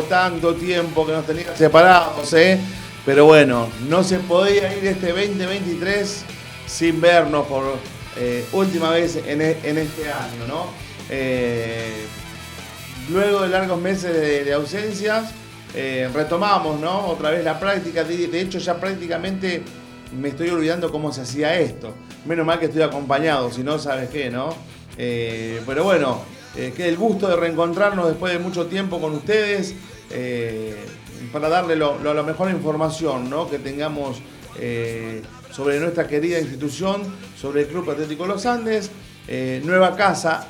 tanto 0.00 0.54
tiempo 0.54 1.06
que 1.06 1.12
nos 1.12 1.26
teníamos 1.26 1.58
separados, 1.58 2.32
¿eh? 2.32 2.58
Pero 3.04 3.26
bueno, 3.26 3.68
no 3.88 4.02
se 4.04 4.18
podía 4.20 4.74
ir 4.76 4.86
este 4.86 5.08
2023 5.08 6.24
sin 6.66 7.00
vernos 7.00 7.46
por 7.46 7.64
eh, 8.16 8.44
última 8.52 8.90
vez 8.90 9.16
en, 9.26 9.42
e- 9.42 9.58
este 9.62 10.10
año. 10.10 10.66
Eh, 11.10 12.06
luego 13.10 13.42
de 13.42 13.48
largos 13.48 13.80
meses 13.80 14.14
de, 14.14 14.44
de 14.44 14.52
ausencias, 14.52 15.30
retomamos. 16.14 16.80
Otra 17.10 17.30
vez 17.30 17.44
la 17.44 17.58
práctica. 17.58 18.04
De, 18.04 18.40
hecho, 18.40 18.58
ya 18.58 18.78
prácticamente 18.78 19.62
me 20.16 20.28
estoy 20.28 20.50
olvidando 20.50 20.90
cómo 20.92 21.12
se 21.12 21.22
hacía 21.22 21.58
esto. 21.58 21.92
Menos 22.24 22.46
mal 22.46 22.60
que 22.60 22.66
estoy 22.66 22.82
acompañado, 22.82 23.50
si 23.50 23.62
no, 23.64 23.78
¿sabes 23.78 24.10
qué, 24.10 24.30
pero 25.66 25.84
bueno, 25.84 26.20
eh, 26.56 26.72
que 26.76 26.88
el 26.88 26.96
gusto 26.96 27.28
de 27.28 27.36
reencontrarnos 27.36 28.08
después 28.08 28.32
de 28.32 28.38
mucho 28.38 28.66
tiempo 28.66 29.00
con 29.00 29.14
ustedes 29.14 29.74
eh, 30.10 30.76
para 31.32 31.48
darle 31.48 31.76
lo, 31.76 31.98
lo- 32.00 32.12
la 32.14 32.22
mejor 32.22 32.50
información 32.50 33.30
¿no? 33.30 33.48
que 33.48 33.58
tengamos 33.58 34.20
eh, 34.58 35.22
sobre 35.50 35.80
nuestra 35.80 36.06
querida 36.06 36.38
institución, 36.40 37.02
sobre 37.40 37.62
el 37.62 37.68
Club 37.68 37.90
Atlético 37.90 38.26
Los 38.26 38.44
Andes, 38.46 38.90
eh, 39.28 39.60
nueva 39.64 39.96
casa. 39.96 40.48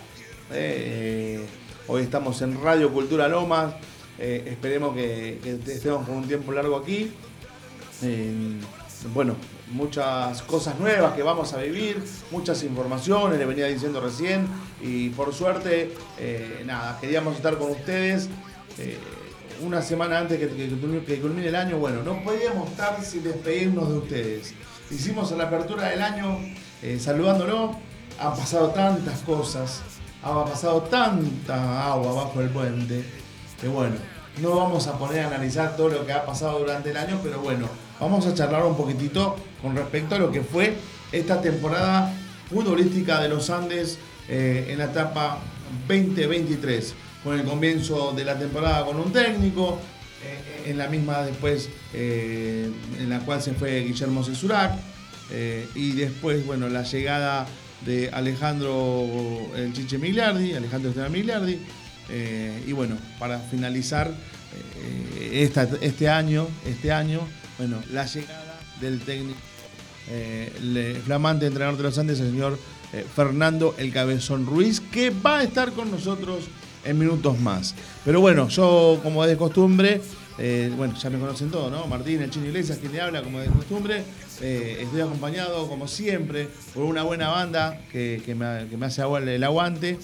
hoy 1.89 2.03
estamos 2.03 2.41
en 2.43 2.61
Radio 2.63 2.93
Cultura 2.93 3.29
Lomas. 3.29 3.75
esperemos 4.19 4.95
que, 4.95 5.39
que 5.43 5.73
estemos 5.73 6.07
por 6.07 6.15
un 6.17 6.27
tiempo 6.29 6.53
largo 6.53 6.77
aquí. 6.77 7.13
Bueno, 9.13 9.35
muchas 9.73 10.43
cosas 10.43 10.79
nuevas 10.79 11.15
que 11.15 11.23
vamos 11.23 11.53
a 11.53 11.59
vivir, 11.59 12.03
muchas 12.31 12.63
informaciones, 12.63 13.39
le 13.39 13.47
venía 13.47 13.67
diciendo 13.67 14.01
recién, 14.01 14.47
y 14.81 15.09
por 15.11 15.33
suerte, 15.35 15.95
eh, 16.19 16.63
nada, 16.67 16.99
queríamos 17.01 17.37
estar 17.37 17.57
con 17.59 17.71
ustedes 17.71 18.29
eh, 18.79 18.99
una 19.63 19.81
semana 19.83 20.19
antes 20.19 20.39
que, 20.39 20.49
que- 20.49 21.05
que 21.07 21.21
culmine 21.21 21.49
el 21.49 21.55
año. 21.57 21.79
Bueno, 21.79 22.03
no 22.03 22.23
podíamos 22.25 22.71
estar 22.71 23.03
sin 23.05 23.23
despedirnos 23.23 23.89
de 23.89 23.99
ustedes. 23.99 24.55
Hicimos 24.91 25.31
la 25.33 25.45
apertura 25.45 25.89
del 25.89 26.03
año 26.03 26.39
eh, 26.83 26.99
saludándolo, 27.01 27.77
han 28.21 28.37
pasado 28.37 28.69
tantas 28.71 29.21
cosas, 29.21 29.81
ha 30.23 30.45
pasado 30.45 30.83
tanta 30.83 31.87
agua 31.93 32.13
bajo 32.25 32.41
el 32.41 32.51
puente, 32.51 33.05
que 33.61 33.69
bueno, 33.69 33.95
no 34.41 34.57
vamos 34.57 34.87
a 34.87 34.99
poner 34.99 35.25
a 35.25 35.29
analizar 35.29 35.77
todo 35.77 35.89
lo 35.91 36.07
que 36.07 36.13
ha 36.13 36.25
pasado 36.27 36.59
durante 36.59 36.91
el 36.91 36.97
año, 36.97 37.21
pero 37.23 37.41
bueno, 37.41 37.69
vamos 38.03 38.27
a 38.27 38.35
charlar 38.35 38.65
un 38.65 38.77
poquitito 38.77 39.37
con 39.63 39.77
respecto 39.77 40.17
a 40.17 40.19
lo 40.19 40.33
que 40.33 40.43
fue 40.43 40.75
esta 41.13 41.41
temporada 41.41 42.13
futbolística 42.51 43.21
de 43.21 43.29
los 43.29 43.49
Andes 43.49 43.97
eh, 44.29 44.67
en 44.71 44.79
la 44.79 44.87
etapa 44.87 45.39
2023, 45.87 46.95
con 47.23 47.39
el 47.39 47.47
comienzo 47.47 48.13
de 48.13 48.25
la 48.25 48.37
temporada 48.37 48.85
con 48.85 48.97
un 48.97 49.13
técnico, 49.13 49.79
eh, 50.25 50.71
en 50.71 50.79
la 50.79 50.89
misma 50.89 51.23
después 51.23 51.69
eh, 51.95 52.69
en 52.99 53.09
la 53.09 53.21
cual 53.21 53.41
se 53.41 53.53
fue 53.53 53.81
Guillermo 53.85 54.25
Cesurac, 54.25 54.73
y 55.75 55.93
después, 55.93 56.45
bueno, 56.45 56.69
la 56.69 56.83
llegada 56.83 57.47
de 57.87 58.11
Alejandro 58.11 59.07
el 59.57 59.73
Chiche 59.73 59.97
Migliardi, 59.97 60.53
Alejandro 60.53 60.91
Esteban 60.91 61.11
Migliardi, 61.11 61.59
y 62.67 62.73
bueno, 62.73 62.99
para 63.19 63.39
finalizar 63.39 64.13
este 65.33 66.11
año, 66.11 66.49
este 66.67 66.93
año, 66.93 67.21
bueno, 67.63 67.81
la 67.93 68.07
llegada 68.07 68.59
del 68.81 69.01
técnico, 69.03 69.39
eh, 70.09 71.01
flamante 71.05 71.47
entrenador 71.47 71.77
de 71.77 71.85
los 71.85 71.97
Andes, 71.97 72.19
el 72.19 72.31
señor 72.33 72.59
eh, 72.93 73.07
Fernando 73.15 73.77
El 73.79 73.93
Cabezón 73.93 74.47
Ruiz, 74.47 74.81
que 74.81 75.11
va 75.11 75.39
a 75.39 75.43
estar 75.45 75.71
con 75.71 75.89
nosotros 75.89 76.47
en 76.85 76.99
minutos 76.99 77.39
más. 77.39 77.77
Pero 78.05 78.21
bueno, 78.21 78.49
yo 78.49 78.99
como 79.05 79.25
de 79.25 79.37
costumbre, 79.37 80.01
eh, 80.39 80.73
bueno, 80.77 80.97
ya 80.99 81.09
me 81.09 81.21
conocen 81.21 81.53
todos, 81.53 81.71
¿no? 81.71 81.87
Martín, 81.87 82.21
el 82.21 82.31
Chino 82.31 82.47
Iglesias, 82.47 82.79
quien 82.79 82.91
le 82.91 83.01
habla 83.01 83.23
como 83.23 83.39
de 83.39 83.47
costumbre. 83.47 84.03
Estoy 84.41 85.01
acompañado, 85.01 85.69
como 85.69 85.87
siempre, 85.87 86.49
por 86.75 86.83
una 86.83 87.05
buena 87.05 87.29
banda 87.29 87.81
que, 87.93 88.21
que 88.27 88.35
me, 88.35 88.67
que 88.69 88.77
me 88.77 88.87
hace 88.87 89.03
el 89.03 89.45
aguante. 89.45 90.01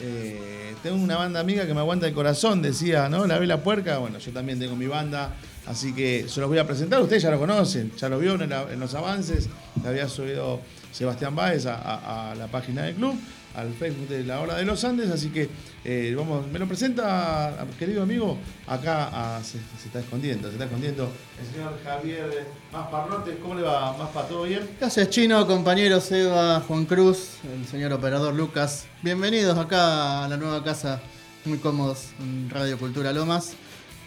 Eh, 0.00 0.74
tengo 0.82 0.96
una 0.96 1.16
banda 1.16 1.40
amiga 1.40 1.66
que 1.66 1.74
me 1.74 1.80
aguanta 1.80 2.06
el 2.06 2.14
corazón, 2.14 2.62
decía, 2.62 3.08
¿no? 3.08 3.26
La 3.26 3.38
Vela 3.38 3.62
Puerca. 3.62 3.98
Bueno, 3.98 4.18
yo 4.18 4.32
también 4.32 4.58
tengo 4.58 4.76
mi 4.76 4.86
banda, 4.86 5.34
así 5.66 5.92
que 5.92 6.26
se 6.28 6.40
los 6.40 6.48
voy 6.48 6.58
a 6.58 6.66
presentar. 6.66 7.00
Ustedes 7.02 7.22
ya 7.22 7.30
lo 7.30 7.38
conocen, 7.38 7.92
ya 7.96 8.08
lo 8.08 8.18
vieron 8.18 8.42
en, 8.42 8.50
la- 8.50 8.64
los 8.76 8.94
avances. 8.94 9.48
que 9.82 9.88
había 9.88 10.08
subido 10.08 10.60
Sebastián 10.92 11.34
Báez 11.36 11.66
a- 11.66 12.30
a 12.30 12.34
la 12.34 12.46
página 12.48 12.82
del 12.82 12.94
club, 12.96 13.14
al 13.58 13.74
Facebook 13.74 14.08
de 14.08 14.24
la 14.24 14.40
Hora 14.40 14.56
de 14.56 14.64
los 14.64 14.84
Andes. 14.84 15.10
Así 15.10 15.30
que 15.30 15.48
eh, 15.84 16.14
vamos, 16.16 16.46
me 16.46 16.58
lo 16.58 16.66
presenta, 16.66 17.66
querido 17.78 18.02
amigo. 18.02 18.38
Acá 18.66 19.10
ah, 19.12 19.40
se, 19.42 19.58
se 19.80 19.86
está 19.86 20.00
escondiendo, 20.00 20.48
se 20.48 20.54
está 20.54 20.64
escondiendo 20.64 21.10
el 21.40 21.54
señor 21.54 21.78
Javier 21.82 22.46
Masparrotes. 22.72 23.36
¿Cómo 23.42 23.54
le 23.54 23.62
va, 23.62 23.96
Maspa? 23.96 24.28
¿Todo 24.28 24.44
bien? 24.44 24.68
Gracias 24.78 25.10
Chino, 25.10 25.46
compañero 25.46 26.00
Seba, 26.00 26.60
Juan 26.60 26.84
Cruz, 26.84 27.38
el 27.52 27.66
señor 27.66 27.92
operador 27.92 28.34
Lucas. 28.34 28.86
Bienvenidos 29.02 29.58
acá 29.58 30.24
a 30.24 30.28
la 30.28 30.36
nueva 30.36 30.62
casa, 30.62 31.00
muy 31.44 31.58
cómodos 31.58 32.10
en 32.20 32.48
Radio 32.50 32.78
Cultura 32.78 33.12
Lomas. 33.12 33.54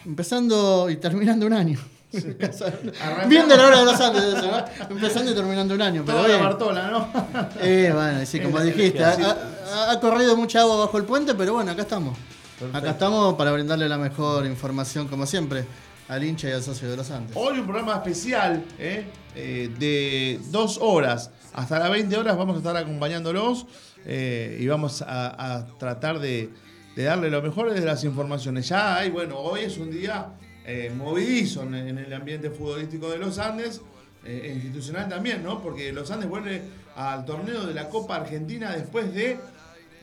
Empezando 0.06 0.89
y 0.89 0.95
terminando 0.95 1.45
un 1.45 1.54
año. 1.54 2.00
Arrancamos. 2.13 3.29
Bien 3.29 3.47
de 3.47 3.57
la 3.57 3.67
hora 3.67 3.79
de 3.79 3.85
los 3.85 3.99
Andes 4.01 4.23
eso, 4.23 4.47
¿no? 4.51 4.65
Empezando 4.89 5.31
y 5.31 5.35
terminando 5.35 5.73
un 5.75 5.81
año, 5.81 6.03
pero 6.05 6.17
Toda 6.17 6.27
la 6.29 6.35
bien. 6.35 6.49
Bartola, 6.49 6.87
¿no? 6.89 7.07
Eh, 7.61 7.91
bueno, 7.93 8.25
sí, 8.25 8.39
como 8.39 8.59
dijiste, 8.61 9.03
ha, 9.03 9.11
ha- 9.13 9.91
ha 9.91 9.99
corrido 9.99 10.35
mucha 10.35 10.61
agua 10.61 10.77
bajo 10.77 10.97
el 10.97 11.05
puente, 11.05 11.33
pero 11.35 11.53
bueno, 11.53 11.71
acá 11.71 11.83
estamos. 11.83 12.17
Perfecto. 12.59 12.77
Acá 12.77 12.89
estamos 12.91 13.35
para 13.35 13.51
brindarle 13.51 13.87
la 13.89 13.97
mejor 13.97 14.45
información, 14.45 15.07
como 15.07 15.25
siempre, 15.25 15.65
al 16.07 16.23
hincha 16.23 16.49
y 16.49 16.51
al 16.51 16.61
socio 16.63 16.89
de 16.89 16.97
los 16.97 17.09
Andes. 17.11 17.35
Hoy 17.35 17.59
un 17.59 17.65
programa 17.65 17.95
especial 17.95 18.63
¿eh? 18.77 19.05
Eh, 19.35 19.71
de 19.79 20.39
dos 20.51 20.77
horas. 20.81 21.31
Hasta 21.53 21.79
las 21.79 21.89
20 21.89 22.15
horas 22.17 22.37
vamos 22.37 22.55
a 22.55 22.57
estar 22.59 22.75
acompañándolos 22.77 23.65
eh, 24.05 24.57
y 24.59 24.67
vamos 24.67 25.01
a, 25.01 25.55
a 25.57 25.65
tratar 25.77 26.19
de, 26.19 26.49
de 26.95 27.03
darle 27.03 27.29
lo 27.29 27.41
mejor 27.41 27.73
de 27.73 27.81
las 27.81 28.03
informaciones. 28.03 28.67
Ya 28.69 28.95
hay, 28.97 29.09
bueno, 29.09 29.37
hoy 29.37 29.61
es 29.61 29.77
un 29.77 29.89
día 29.91 30.27
eh, 30.65 30.91
movidizo 30.95 31.63
en, 31.63 31.97
el 31.97 32.13
ambiente 32.13 32.49
futbolístico 32.49 33.09
de 33.09 33.17
los 33.17 33.39
Andes, 33.39 33.81
eh, 34.23 34.41
e 34.45 34.53
institucional 34.53 35.09
también, 35.09 35.43
¿no? 35.43 35.61
Porque 35.61 35.91
los 35.91 36.11
Andes 36.11 36.29
vuelve 36.29 36.61
al 36.95 37.25
torneo 37.25 37.65
de 37.65 37.73
la 37.73 37.89
Copa 37.89 38.17
Argentina 38.17 38.71
después 38.71 39.13
de 39.13 39.39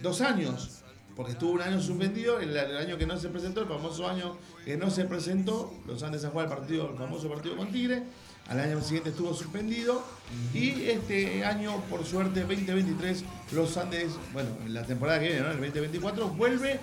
dos 0.02 0.20
años. 0.20 0.82
Porque 1.14 1.32
estuvo 1.32 1.52
un 1.52 1.62
año 1.62 1.81
suspendido, 1.81 2.38
el, 2.38 2.56
año 2.56 2.96
que 2.96 3.06
no 3.06 3.19
se 3.19 3.28
presentó, 3.28 3.62
el 3.62 3.66
famoso 3.66 4.08
año 4.08 4.37
que 4.64 4.76
no 4.76 4.88
se 4.88 5.05
presentó, 5.05 5.75
los 5.87 6.02
Andes 6.02 6.25
a 6.25 6.31
jugar 6.31 6.46
el 6.46 6.55
partido, 6.55 6.90
el 6.90 6.96
famoso 6.96 7.28
partido 7.28 7.56
con 7.56 7.72
Tigre, 7.72 8.05
al 8.49 8.60
año 8.60 8.81
siguiente 8.81 9.10
estuvo 9.10 9.34
suspendido, 9.34 10.02
y 10.55 10.84
este 10.88 11.44
año, 11.44 11.82
por 11.90 12.05
suerte, 12.05 12.40
2023, 12.40 13.25
los 13.52 13.76
Andes, 13.76 14.12
bueno, 14.32 14.50
en 14.64 14.75
la 14.75 14.84
temporada 14.84 15.19
que 15.19 15.26
viene, 15.26 15.40
¿no? 15.40 15.50
el 15.50 15.58
2024, 15.58 16.28
vuelve 16.28 16.78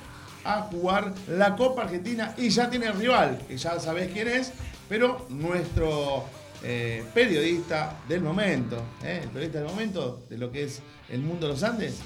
a 0.46 0.62
jugar 0.62 1.14
la 1.28 1.56
Copa 1.56 1.84
Argentina 1.84 2.34
y 2.38 2.50
ya 2.50 2.70
tiene 2.70 2.92
rival, 2.92 3.40
que 3.48 3.58
ya 3.58 3.80
sabés 3.80 4.12
quién 4.12 4.28
es, 4.28 4.54
pero 4.88 5.26
nuestro 5.30 6.26
eh, 6.64 7.04
periodista 7.14 8.00
del 8.08 8.22
momento, 8.22 8.78
¿eh? 9.04 9.22
el 9.24 9.30
periodista 9.30 9.60
del 9.60 9.68
momento 9.68 10.24
de 10.30 10.38
lo 10.38 10.52
que 10.52 10.64
es 10.64 10.82
el 11.10 11.22
mundo 11.22 11.48
de 11.48 11.54
los 11.54 11.64
Andes, 11.64 12.00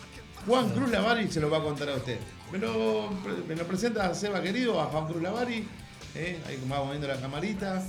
Juan 0.45 0.69
Cruz 0.69 0.89
Lavari 0.89 1.29
se 1.29 1.41
lo 1.41 1.49
va 1.49 1.57
a 1.57 1.61
contar 1.63 1.89
a 1.89 1.95
usted. 1.95 2.17
me 2.51 2.57
lo, 2.57 3.09
me 3.47 3.55
lo 3.55 3.65
presenta 3.65 4.13
Seba 4.15 4.41
querido, 4.41 4.79
a 4.79 4.85
Juan 4.85 5.05
Cruz 5.07 5.21
Lavari. 5.21 5.67
¿eh? 6.15 6.39
Ahí 6.47 6.57
como 6.57 6.75
vamos 6.75 6.91
viendo 6.91 7.07
la 7.07 7.19
camarita. 7.19 7.83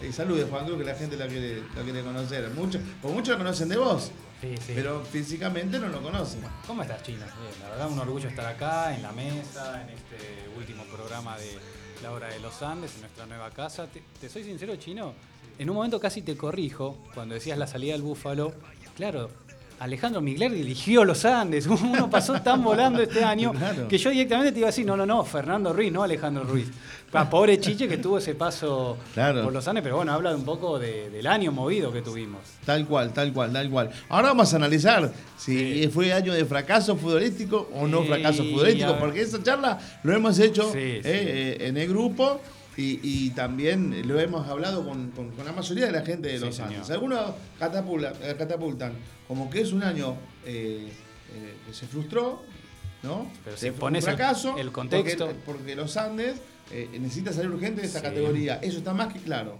Eh, 0.00 0.12
salude 0.12 0.44
Juan 0.44 0.66
Cruz, 0.66 0.78
que 0.78 0.84
la 0.84 0.94
gente 0.94 1.16
la 1.16 1.26
quiere, 1.26 1.62
la 1.74 1.82
quiere 1.82 2.02
conocer. 2.02 2.50
Muchos, 2.50 2.82
o 3.02 3.08
muchos 3.08 3.28
lo 3.28 3.38
conocen 3.38 3.68
de 3.68 3.76
vos, 3.76 4.10
Sí, 4.40 4.54
sí. 4.58 4.72
pero 4.74 5.02
físicamente 5.04 5.78
no 5.78 5.88
lo 5.88 6.02
conocen. 6.02 6.42
¿Cómo 6.66 6.82
estás, 6.82 7.02
Chino? 7.02 7.18
Bien, 7.18 7.62
la 7.62 7.70
verdad, 7.70 7.90
un 7.90 7.98
orgullo 7.98 8.28
estar 8.28 8.46
acá, 8.46 8.94
en 8.94 9.02
la 9.02 9.12
mesa, 9.12 9.82
en 9.82 9.90
este 9.90 10.48
último 10.56 10.84
programa 10.84 11.38
de 11.38 11.58
La 12.02 12.12
Hora 12.12 12.28
de 12.28 12.40
los 12.40 12.60
Andes, 12.62 12.94
en 12.96 13.00
nuestra 13.02 13.26
nueva 13.26 13.50
casa. 13.50 13.86
Te, 13.86 14.02
te 14.20 14.28
soy 14.28 14.44
sincero, 14.44 14.76
Chino, 14.76 15.14
en 15.58 15.70
un 15.70 15.76
momento 15.76 15.98
casi 15.98 16.20
te 16.22 16.36
corrijo 16.36 16.98
cuando 17.14 17.34
decías 17.34 17.56
la 17.56 17.66
salida 17.66 17.92
del 17.94 18.02
Búfalo. 18.02 18.52
Claro, 18.94 19.30
Alejandro 19.78 20.20
Migler 20.22 20.52
dirigió 20.52 21.04
los 21.04 21.24
Andes. 21.24 21.66
Uno 21.66 22.08
pasó 22.10 22.40
tan 22.40 22.62
volando 22.64 23.02
este 23.02 23.22
año 23.22 23.52
Claro. 23.58 23.88
que 23.88 23.98
yo 23.98 24.10
directamente 24.10 24.52
te 24.52 24.58
iba 24.60 24.68
a 24.68 24.70
decir, 24.70 24.86
no, 24.86 24.96
no, 24.96 25.04
no, 25.06 25.24
Fernando 25.24 25.72
Ruiz, 25.72 25.92
no 25.92 26.02
Alejandro 26.02 26.44
Ruiz. 26.44 26.68
Pa, 27.10 27.30
pobre 27.30 27.60
Chiche 27.60 27.86
que 27.86 27.98
tuvo 27.98 28.18
ese 28.18 28.34
paso 28.34 28.96
Claro. 29.14 29.44
por 29.44 29.52
los 29.52 29.66
Andes, 29.68 29.82
pero 29.82 29.96
bueno, 29.96 30.12
habla 30.12 30.34
un 30.34 30.44
poco 30.44 30.78
de- 30.78 31.08
del 31.10 31.26
año 31.26 31.52
movido 31.52 31.92
que 31.92 32.02
tuvimos. 32.02 32.40
Tal 32.64 32.84
cual, 32.86 33.12
tal 33.12 33.32
cual, 33.32 33.52
tal 33.52 33.70
cual. 33.70 33.90
Ahora 34.08 34.28
vamos 34.28 34.52
a 34.52 34.56
analizar 34.56 35.12
si 35.36 35.84
Sí. 35.84 35.88
fue 35.88 36.12
año 36.12 36.32
de 36.34 36.44
fracaso 36.44 36.96
futbolístico 36.96 37.68
o 37.74 37.86
no 37.86 38.02
Sí, 38.02 38.08
fracaso 38.08 38.44
futbolístico, 38.44 38.96
porque 38.98 39.20
esa 39.22 39.40
charla 39.42 39.78
lo 40.02 40.12
hemos 40.14 40.38
hecho 40.40 40.72
eh, 40.74 41.00
sí. 41.02 41.08
eh, 41.08 41.56
en 41.68 41.76
el 41.76 41.88
grupo 41.88 42.40
y, 42.76 43.00
y 43.02 43.30
también 43.30 44.06
lo 44.06 44.20
hemos 44.20 44.46
hablado 44.48 44.86
con, 44.86 45.10
con- 45.12 45.30
con 45.30 45.44
la 45.46 45.52
mayoría 45.52 45.86
de 45.86 45.92
la 45.92 46.02
gente 46.02 46.28
de 46.28 46.38
los. 46.38 46.60
Andes. 46.60 46.90
Algunos 46.90 47.30
eh, 47.30 48.34
catapultan 48.38 48.92
como 49.26 49.48
que 49.50 49.60
es 49.62 49.72
un 49.72 49.82
año 49.82 50.16
eh, 50.44 50.88
eh, 51.34 51.54
que 51.66 51.72
se 51.74 51.86
frustró, 51.86 52.42
¿no? 53.02 53.30
Pero 53.44 53.56
si 53.56 53.68
un 53.70 53.96
el- 53.96 54.02
fracaso, 54.02 54.56
el 54.58 54.72
contexto. 54.72 55.26
Porque, 55.26 55.40
porque 55.46 55.76
los 55.76 55.96
Andes 55.96 56.36
eh, 56.70 56.88
necesita 57.00 57.32
salir 57.32 57.50
urgente 57.50 57.80
de 57.80 57.86
esa 57.86 58.00
Sí. 58.00 58.04
categoría. 58.04 58.56
Eso 58.62 58.78
está 58.78 58.92
más 58.92 59.12
que 59.12 59.20
claro. 59.20 59.58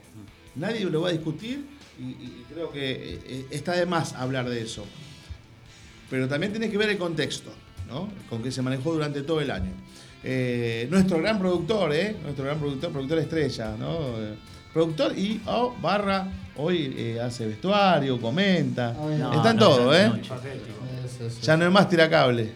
Nadie 0.54 0.84
lo 0.84 1.00
va 1.02 1.08
a 1.08 1.12
discutir 1.12 1.66
y, 1.98 2.02
y 2.02 2.44
creo 2.52 2.70
que 2.72 3.46
está 3.50 3.72
de 3.72 3.86
más 3.86 4.12
hablar 4.14 4.48
de 4.48 4.60
eso. 4.62 4.84
Pero 6.10 6.28
también 6.28 6.52
tenés 6.52 6.70
que 6.70 6.78
ver 6.78 6.88
el 6.90 6.98
contexto, 6.98 7.50
¿no? 7.88 8.08
Con 8.30 8.42
que 8.42 8.52
se 8.52 8.62
manejó 8.62 8.92
durante 8.92 9.22
todo 9.22 9.40
el 9.40 9.50
año. 9.50 9.72
Eh, 10.28 10.88
nuestro 10.90 11.19
gran 11.19 11.38
productor, 11.38 11.94
¿eh? 11.94 12.17
Nuestro 12.20 12.44
gran 12.44 12.58
productor, 12.58 12.90
productor 12.90 13.19
estrella, 13.19 13.76
¿no? 13.78 13.93
Eh, 14.19 14.34
productor 14.73 15.17
y 15.17 15.40
o 15.46 15.73
barra, 15.81 16.26
hoy 16.56 16.93
eh, 16.99 17.20
hace 17.20 17.46
vestuario, 17.46 18.20
comenta. 18.20 18.88
Ah. 18.99 19.17
No, 19.17 19.34
está 19.34 19.50
en 19.50 19.56
no, 19.56 19.62
todo, 19.62 19.96
¿eh? 19.96 20.11
Ya 21.43 21.56
no 21.56 21.67
es 21.67 21.70
más 21.70 21.88
tiracable. 21.88 22.52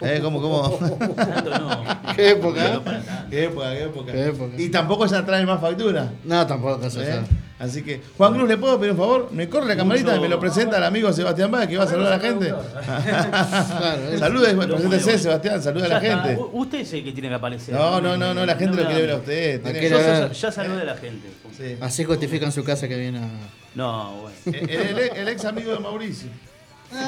¿Eh? 0.00 0.20
¿Cómo, 0.22 0.40
cómo? 0.40 0.78
¿Qué 2.16 2.30
época? 2.30 2.82
Tanto. 2.82 2.90
¿Qué 3.28 3.44
época, 3.44 3.70
qué 3.74 3.82
época? 3.84 4.12
Qué 4.12 4.26
época. 4.28 4.52
Y 4.56 4.68
tampoco 4.70 5.04
ya 5.04 5.26
trae 5.26 5.44
más 5.44 5.60
factura. 5.60 6.10
No, 6.24 6.46
tampoco 6.46 6.86
eso 6.86 7.02
¿eh? 7.02 7.20
Así 7.58 7.82
que, 7.82 8.00
Juan 8.16 8.34
Cruz, 8.34 8.48
¿le 8.48 8.56
puedo 8.56 8.78
pedir 8.78 8.92
un 8.92 8.98
favor? 8.98 9.28
Me 9.32 9.48
corre 9.48 9.66
la 9.66 9.76
camarita 9.76 10.14
y 10.16 10.20
me 10.20 10.28
lo 10.28 10.38
presenta 10.38 10.76
al 10.76 10.84
amigo 10.84 11.12
Sebastián 11.12 11.50
Báez 11.50 11.68
que 11.68 11.76
va 11.76 11.84
a 11.84 11.88
saludar 11.88 12.12
a 12.12 12.16
la 12.16 12.22
gente. 12.22 12.48
Claro, 12.48 14.02
es- 14.12 14.20
Salude, 14.20 14.52
Lo 14.54 14.76
preséntese. 14.76 15.18
Sebastián, 15.18 15.60
saluda 15.62 15.86
a 15.86 15.88
la 15.88 16.00
gente. 16.00 16.38
Usted 16.52 16.78
es 16.80 16.92
el 16.92 17.04
que 17.04 17.12
tiene 17.12 17.28
que 17.30 17.34
aparecer. 17.34 17.74
No, 17.74 18.00
no, 18.00 18.16
no, 18.16 18.32
no, 18.32 18.46
la 18.46 18.54
gente 18.54 18.76
No 18.76 18.82
lo 18.82 18.88
quiere 18.88 19.02
ver 19.02 19.10
a 19.10 19.16
usted. 19.16 20.32
Ya, 20.32 20.52
saludé 20.52 20.82
a 20.82 20.84
la 20.84 20.96
gente. 20.96 21.28
Sí. 21.56 21.76
Así 21.80 22.04
justifican 22.04 22.52
su 22.52 22.62
casa 22.62 22.86
que 22.86 22.96
viene 22.96 23.18
a. 23.18 23.28
No, 23.74 24.22
bueno. 24.22 24.36
El, 24.46 24.70
el- 24.70 24.98
el 25.16 25.28
ex 25.28 25.44
amigo 25.44 25.72
de 25.72 25.80
Mauricio. 25.80 26.28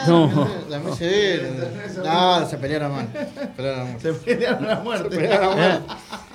No. 0.06 0.49
La 0.69 0.79
sí, 0.94 1.11
No, 2.05 2.46
se 2.49 2.58
pelearon 2.58 2.93
mal. 2.93 3.08
Se 4.03 4.12
pelearon 4.12 4.64
a 4.69 4.76
Se 4.76 4.82
muerte. 4.82 5.17
pelearon 5.17 5.58
mal. 5.58 5.82
Qué 5.91 6.30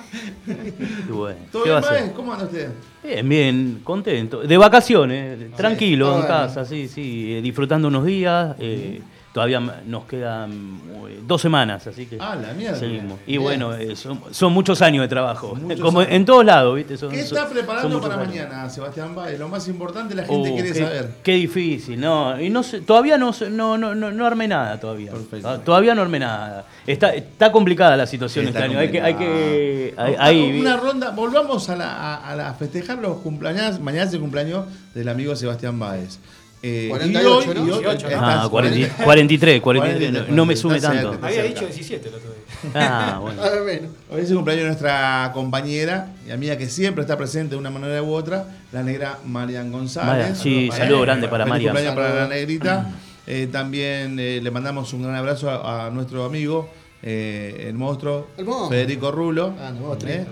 bueno. 1.08 1.38
¿Todo 1.52 1.64
¿Qué 1.64 1.70
va 1.70 1.80
bien? 1.80 1.92
Maes? 1.92 2.12
¿Cómo 2.12 2.32
anda 2.32 2.44
usted? 2.46 2.70
Bien, 3.02 3.28
bien, 3.28 3.80
contento. 3.84 4.40
De 4.40 4.56
vacaciones, 4.56 5.54
tranquilo 5.56 6.06
Ah, 6.06 6.10
en 6.10 6.14
bueno. 6.22 6.28
casa, 6.28 6.64
sí, 6.64 6.88
sí, 6.88 7.34
eh, 7.36 7.42
disfrutando 7.42 7.88
unos 7.88 8.04
días. 8.04 8.56
eh, 8.58 9.00
todavía 9.36 9.60
nos 9.60 10.06
quedan 10.06 10.80
eh, 11.10 11.20
dos 11.26 11.42
semanas, 11.42 11.86
así 11.86 12.06
que 12.06 12.16
Ah, 12.18 12.34
la 12.36 12.54
mierda. 12.54 12.78
seguimos. 12.78 13.18
Y 13.26 13.32
Bien. 13.32 13.42
bueno, 13.42 13.74
eh, 13.74 13.94
son, 13.94 14.18
son 14.30 14.50
muchos 14.54 14.80
años 14.80 15.02
de 15.02 15.08
trabajo, 15.08 15.54
Muchos 15.54 15.78
como 15.82 16.00
años. 16.00 16.12
en 16.14 16.24
todos 16.24 16.42
lados, 16.42 16.74
¿viste? 16.74 16.96
Son- 16.96 17.10
¿Qué 17.10 17.18
son- 17.22 17.36
está 17.36 17.42
son 17.44 17.52
preparando 17.52 18.00
para 18.00 18.14
años. 18.14 18.28
mañana, 18.28 18.70
Sebastián 18.70 19.14
Báez? 19.14 19.38
Lo 19.38 19.50
más 19.50 19.68
importante 19.68 20.14
la 20.14 20.24
gente 20.24 20.50
Uh, 20.50 20.54
quiere 20.54 20.72
qué, 20.72 20.78
saber. 20.78 21.10
Qué 21.22 21.32
difícil, 21.34 22.00
no, 22.00 22.40
y 22.40 22.48
no 22.48 22.62
sé, 22.62 22.80
todavía 22.80 23.18
no, 23.18 23.32
no, 23.50 23.76
no, 23.76 23.94
no, 23.94 24.10
no 24.10 24.26
armé 24.26 24.48
nada 24.48 24.80
todavía. 24.80 25.12
Perfecto. 25.12 25.46
Ah, 25.50 25.58
Todavía 25.62 25.94
no 25.94 26.00
armé 26.00 26.18
nada. 26.20 26.64
Está, 26.86 27.10
está 27.10 27.52
complicada 27.52 27.94
la 27.94 28.06
situación 28.06 28.46
Está 28.46 28.60
este 28.60 28.70
año. 28.70 28.78
Hay 28.78 28.90
que, 28.90 29.02
hay 29.02 29.14
que, 29.16 29.94
hay- 29.98 30.14
complicado. 30.14 30.22
hay- 30.24 30.60
una 30.60 30.76
ronda, 30.78 31.10
volvamos 31.10 31.68
a, 31.68 31.76
la, 31.76 32.14
a, 32.48 32.54
festejar 32.54 32.96
los 33.00 33.18
cumpleaños. 33.18 33.80
Mañana 33.80 34.04
es 34.08 34.14
el 34.14 34.20
cumpleaños 34.20 34.64
del 34.94 35.10
amigo 35.10 35.36
Sebastián 35.36 35.78
Báez. 35.78 36.20
Eh, 36.62 36.86
48, 36.88 37.22
y 37.22 37.26
hoy, 37.48 37.54
¿no? 37.54 37.66
y 37.66 37.70
hoy 37.70 37.82
48, 37.84 38.08
¿no? 38.20 38.26
Ah, 38.26 38.30
estás- 38.34 38.48
40 38.48 39.04
43, 39.04 39.60
43, 39.60 40.12
no, 40.12 40.24
no 40.34 40.46
me 40.46 40.56
sume 40.56 40.80
tanto. 40.80 41.18
Había 41.22 41.42
dicho 41.44 41.60
17 41.66 42.08
el 42.08 42.14
otro 42.14 42.30
día. 42.30 42.72
Ah, 42.74 43.18
bueno. 43.22 43.42
A 43.42 43.50
ver, 43.50 43.62
bueno. 43.62 43.88
Hoy 44.10 44.20
es 44.22 44.30
el 44.30 44.36
cumpleaños 44.36 44.62
de 44.64 44.68
nuestra 44.68 45.30
compañera 45.34 46.08
y 46.26 46.30
amiga 46.30 46.56
que 46.56 46.68
siempre 46.68 47.02
está 47.02 47.16
presente 47.16 47.54
de 47.54 47.60
una 47.60 47.70
manera 47.70 48.02
u 48.02 48.12
otra, 48.12 48.46
la 48.72 48.82
negra 48.82 49.18
Marian 49.26 49.70
González. 49.70 50.08
Marian, 50.08 50.36
sí, 50.36 50.68
Eh, 50.72 50.76
saludo 50.76 51.02
grande 51.02 51.28
para 51.28 51.44
Marian. 51.46 51.72
cumpleaños 51.74 51.94
para 51.94 52.14
la 52.22 52.28
negrita. 52.28 52.90
Eh, 53.28 53.48
también 53.52 54.18
eh, 54.18 54.40
le 54.42 54.50
mandamos 54.50 54.92
un 54.92 55.02
gran 55.02 55.14
abrazo 55.14 55.50
a, 55.50 55.86
a 55.86 55.90
nuestro 55.90 56.24
amigo, 56.24 56.68
eh, 57.02 57.66
el 57.68 57.74
monstruo, 57.74 58.28
El 58.38 58.44
monstruo. 58.46 58.70
Federico 58.70 59.10
Rulo. 59.12 59.52
Ah. 59.60 59.72
Eh, 59.72 59.96
Fede. 60.00 60.26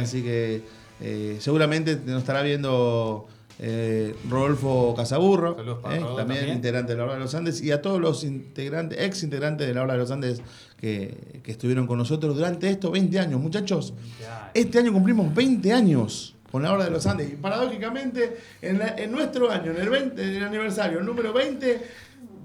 Así 0.00 0.22
que 0.22 0.62
eh, 1.00 1.36
seguramente 1.40 1.98
nos 2.06 2.20
estará 2.20 2.42
viendo 2.42 3.26
eh, 3.58 4.14
Rodolfo 4.28 4.94
Casaburro, 4.96 5.56
Saludos 5.56 5.78
para 5.82 5.96
eh, 5.96 5.98
Rodolfo 6.00 6.16
también, 6.18 6.38
también. 6.40 6.56
integrante 6.56 6.92
de 6.92 6.98
la 6.98 7.04
Hora 7.04 7.14
de 7.14 7.20
los 7.20 7.34
Andes, 7.34 7.62
y 7.62 7.72
a 7.72 7.80
todos 7.82 8.00
los 8.00 8.22
integrantes, 8.24 8.98
ex 9.00 9.22
integrantes 9.22 9.66
de 9.66 9.74
la 9.74 9.82
Hora 9.82 9.94
de 9.94 9.98
los 10.00 10.10
Andes 10.10 10.42
que, 10.78 11.40
que 11.42 11.52
estuvieron 11.52 11.86
con 11.86 11.98
nosotros 11.98 12.34
durante 12.36 12.68
estos 12.68 12.90
20 12.92 13.18
años. 13.18 13.40
Muchachos, 13.40 13.94
este 14.54 14.78
año 14.78 14.92
cumplimos 14.92 15.34
20 15.34 15.72
años 15.72 16.34
con 16.52 16.62
la 16.62 16.72
Hora 16.72 16.84
de 16.84 16.90
los 16.90 17.06
Andes. 17.06 17.32
Y 17.32 17.36
paradójicamente, 17.36 18.36
en, 18.62 18.78
la- 18.78 18.94
en 18.96 19.10
nuestro 19.10 19.50
año, 19.50 19.72
en 19.72 19.80
el, 19.80 19.88
20, 19.90 20.36
el 20.36 20.44
aniversario, 20.44 20.98
el 21.00 21.06
número 21.06 21.32
20, 21.32 21.82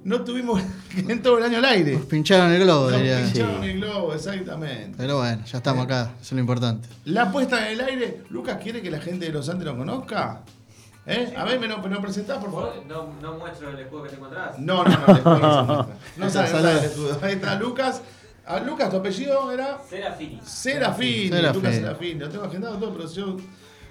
no 0.04 0.24
tuvimos 0.24 0.62
en 1.08 1.22
todo 1.22 1.38
el 1.38 1.44
año 1.44 1.58
al 1.60 1.66
aire. 1.66 1.94
Nos 1.94 2.06
pincharon 2.06 2.52
el 2.52 2.64
globo, 2.64 2.90
Nos 2.90 3.00
diría. 3.00 3.22
pincharon 3.24 3.64
el 3.64 3.78
globo, 3.80 4.14
exactamente. 4.16 4.94
Pero 4.98 5.18
bueno, 5.18 5.44
ya 5.46 5.58
estamos 5.58 5.84
acá, 5.86 6.14
eso 6.20 6.28
es 6.28 6.32
lo 6.32 6.40
importante. 6.40 6.88
La 7.06 7.32
puesta 7.32 7.68
en 7.70 7.80
el 7.80 7.86
aire, 7.86 8.22
Lucas, 8.30 8.58
¿quiere 8.64 8.82
que 8.82 8.90
la 8.90 9.00
gente 9.00 9.26
de 9.28 9.32
los 9.34 9.48
Andes 9.50 9.66
lo 9.68 9.78
conozca? 9.78 10.42
¿Eh? 11.08 11.34
A 11.36 11.44
ver, 11.46 11.60
me 11.60 11.68
lo, 11.68 11.80
me 11.80 11.90
lo 11.90 12.00
presentás, 12.02 12.38
por 12.38 12.52
favor. 12.52 12.74
No, 12.88 13.14
no 13.22 13.38
muestro 13.38 13.70
el 13.70 13.80
escudo 13.80 14.04
que 14.04 14.10
tengo 14.10 14.26
atrás. 14.28 14.60
No, 14.60 14.84
no, 14.84 14.90
no, 14.92 15.06
se 15.16 15.22
muestra. 15.24 15.24
No 15.26 15.40
sale, 15.40 15.88
no 16.18 16.30
Saludos. 16.30 16.50
sale 16.52 16.72
el 16.80 16.86
escudo. 16.86 17.20
Ahí 17.24 17.34
está 17.34 17.56
Lucas. 17.56 18.02
Ah, 18.46 18.60
Lucas, 18.60 18.90
tu 18.90 18.98
apellido 18.98 19.52
era 19.52 19.80
Serafini. 19.90 20.40
Serafín. 20.44 21.54
Lucas 21.54 21.76
Serafín. 21.76 22.20
Lo 22.20 22.30
tengo 22.30 22.44
agendado 22.46 22.78
todo, 22.78 22.94
pero 22.94 23.10
yo. 23.12 23.38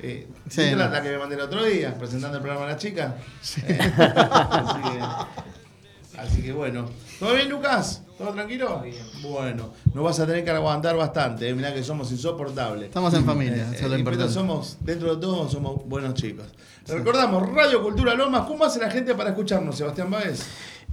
Eh, 0.03 0.29
Sí, 0.49 0.63
¿viste 0.63 0.77
la, 0.77 0.89
la 0.89 1.03
que 1.03 1.11
me 1.11 1.19
mandé 1.19 1.35
el 1.35 1.43
otro 1.43 1.63
día, 1.65 1.95
presentando 1.99 2.37
el 2.39 2.43
programa 2.43 2.67
a 2.67 2.71
la 2.71 2.77
chica. 2.77 3.17
Eh, 3.67 3.79
así, 3.81 4.81
que, 4.83 6.19
así 6.19 6.43
que 6.43 6.53
bueno. 6.53 6.89
¿Todo 7.19 7.35
bien, 7.35 7.49
Lucas? 7.51 8.03
¿Todo 8.17 8.33
tranquilo? 8.33 8.83
Bueno, 9.23 9.73
nos 9.95 10.05
vas 10.05 10.21
a 10.21 10.27
tener 10.27 10.45
que 10.45 10.51
aguantar 10.51 10.97
bastante. 10.97 11.49
Eh. 11.49 11.55
Mirá 11.55 11.73
que 11.75 11.83
somos 11.83 12.11
insoportables. 12.13 12.87
Estamos 12.89 13.13
en 13.15 13.25
familia, 13.25 13.57
Eh, 13.57 13.75
eso 13.75 13.75
es 13.75 13.81
lo 13.83 13.87
eh, 13.87 13.89
pero 13.89 13.99
importante. 14.01 14.33
somos, 14.33 14.79
dentro 14.81 15.15
de 15.15 15.21
todo, 15.21 15.49
somos 15.49 15.85
buenos 15.87 16.15
chicos. 16.15 16.47
Recordamos, 16.91 17.49
Radio 17.53 17.83
Cultura 17.83 18.15
Lomas. 18.15 18.47
¿Cómo 18.47 18.65
hace 18.65 18.81
la 18.81 18.91
gente 18.91 19.15
para 19.15 19.31
escucharnos, 19.31 19.77
Sebastián 19.77 20.11
Báez? 20.11 20.43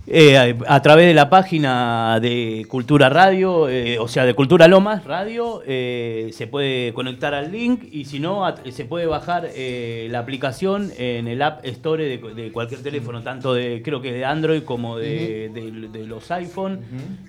Eh, 0.09 0.37
a, 0.37 0.75
a 0.75 0.81
través 0.81 1.05
de 1.05 1.13
la 1.13 1.29
página 1.29 2.19
de 2.21 2.65
Cultura 2.69 3.09
Radio, 3.09 3.67
eh, 3.67 3.99
o 3.99 4.07
sea, 4.07 4.23
de 4.25 4.33
Cultura 4.35 4.69
Lomas 4.69 5.03
Radio, 5.03 5.61
eh, 5.67 6.29
se 6.31 6.47
puede 6.47 6.93
conectar 6.93 7.33
al 7.33 7.51
link 7.51 7.83
y 7.91 8.05
si 8.05 8.19
no, 8.19 8.45
a- 8.45 8.55
se 8.71 8.85
puede 8.85 9.05
bajar 9.05 9.49
la 9.57 10.19
aplicación 10.19 10.91
en 10.97 11.27
el 11.27 11.41
App 11.41 11.65
Store 11.65 12.05
de, 12.05 12.17
de 12.33 12.51
cualquier 12.53 12.81
teléfono, 12.81 13.21
tanto 13.21 13.53
de, 13.53 13.81
creo 13.83 14.01
que 14.01 14.13
de 14.13 14.23
Android 14.23 14.63
como 14.63 14.97
de, 14.97 15.49
de- 15.53 15.89
de 15.89 16.05
los 16.07 16.31
iPhone. 16.31 16.79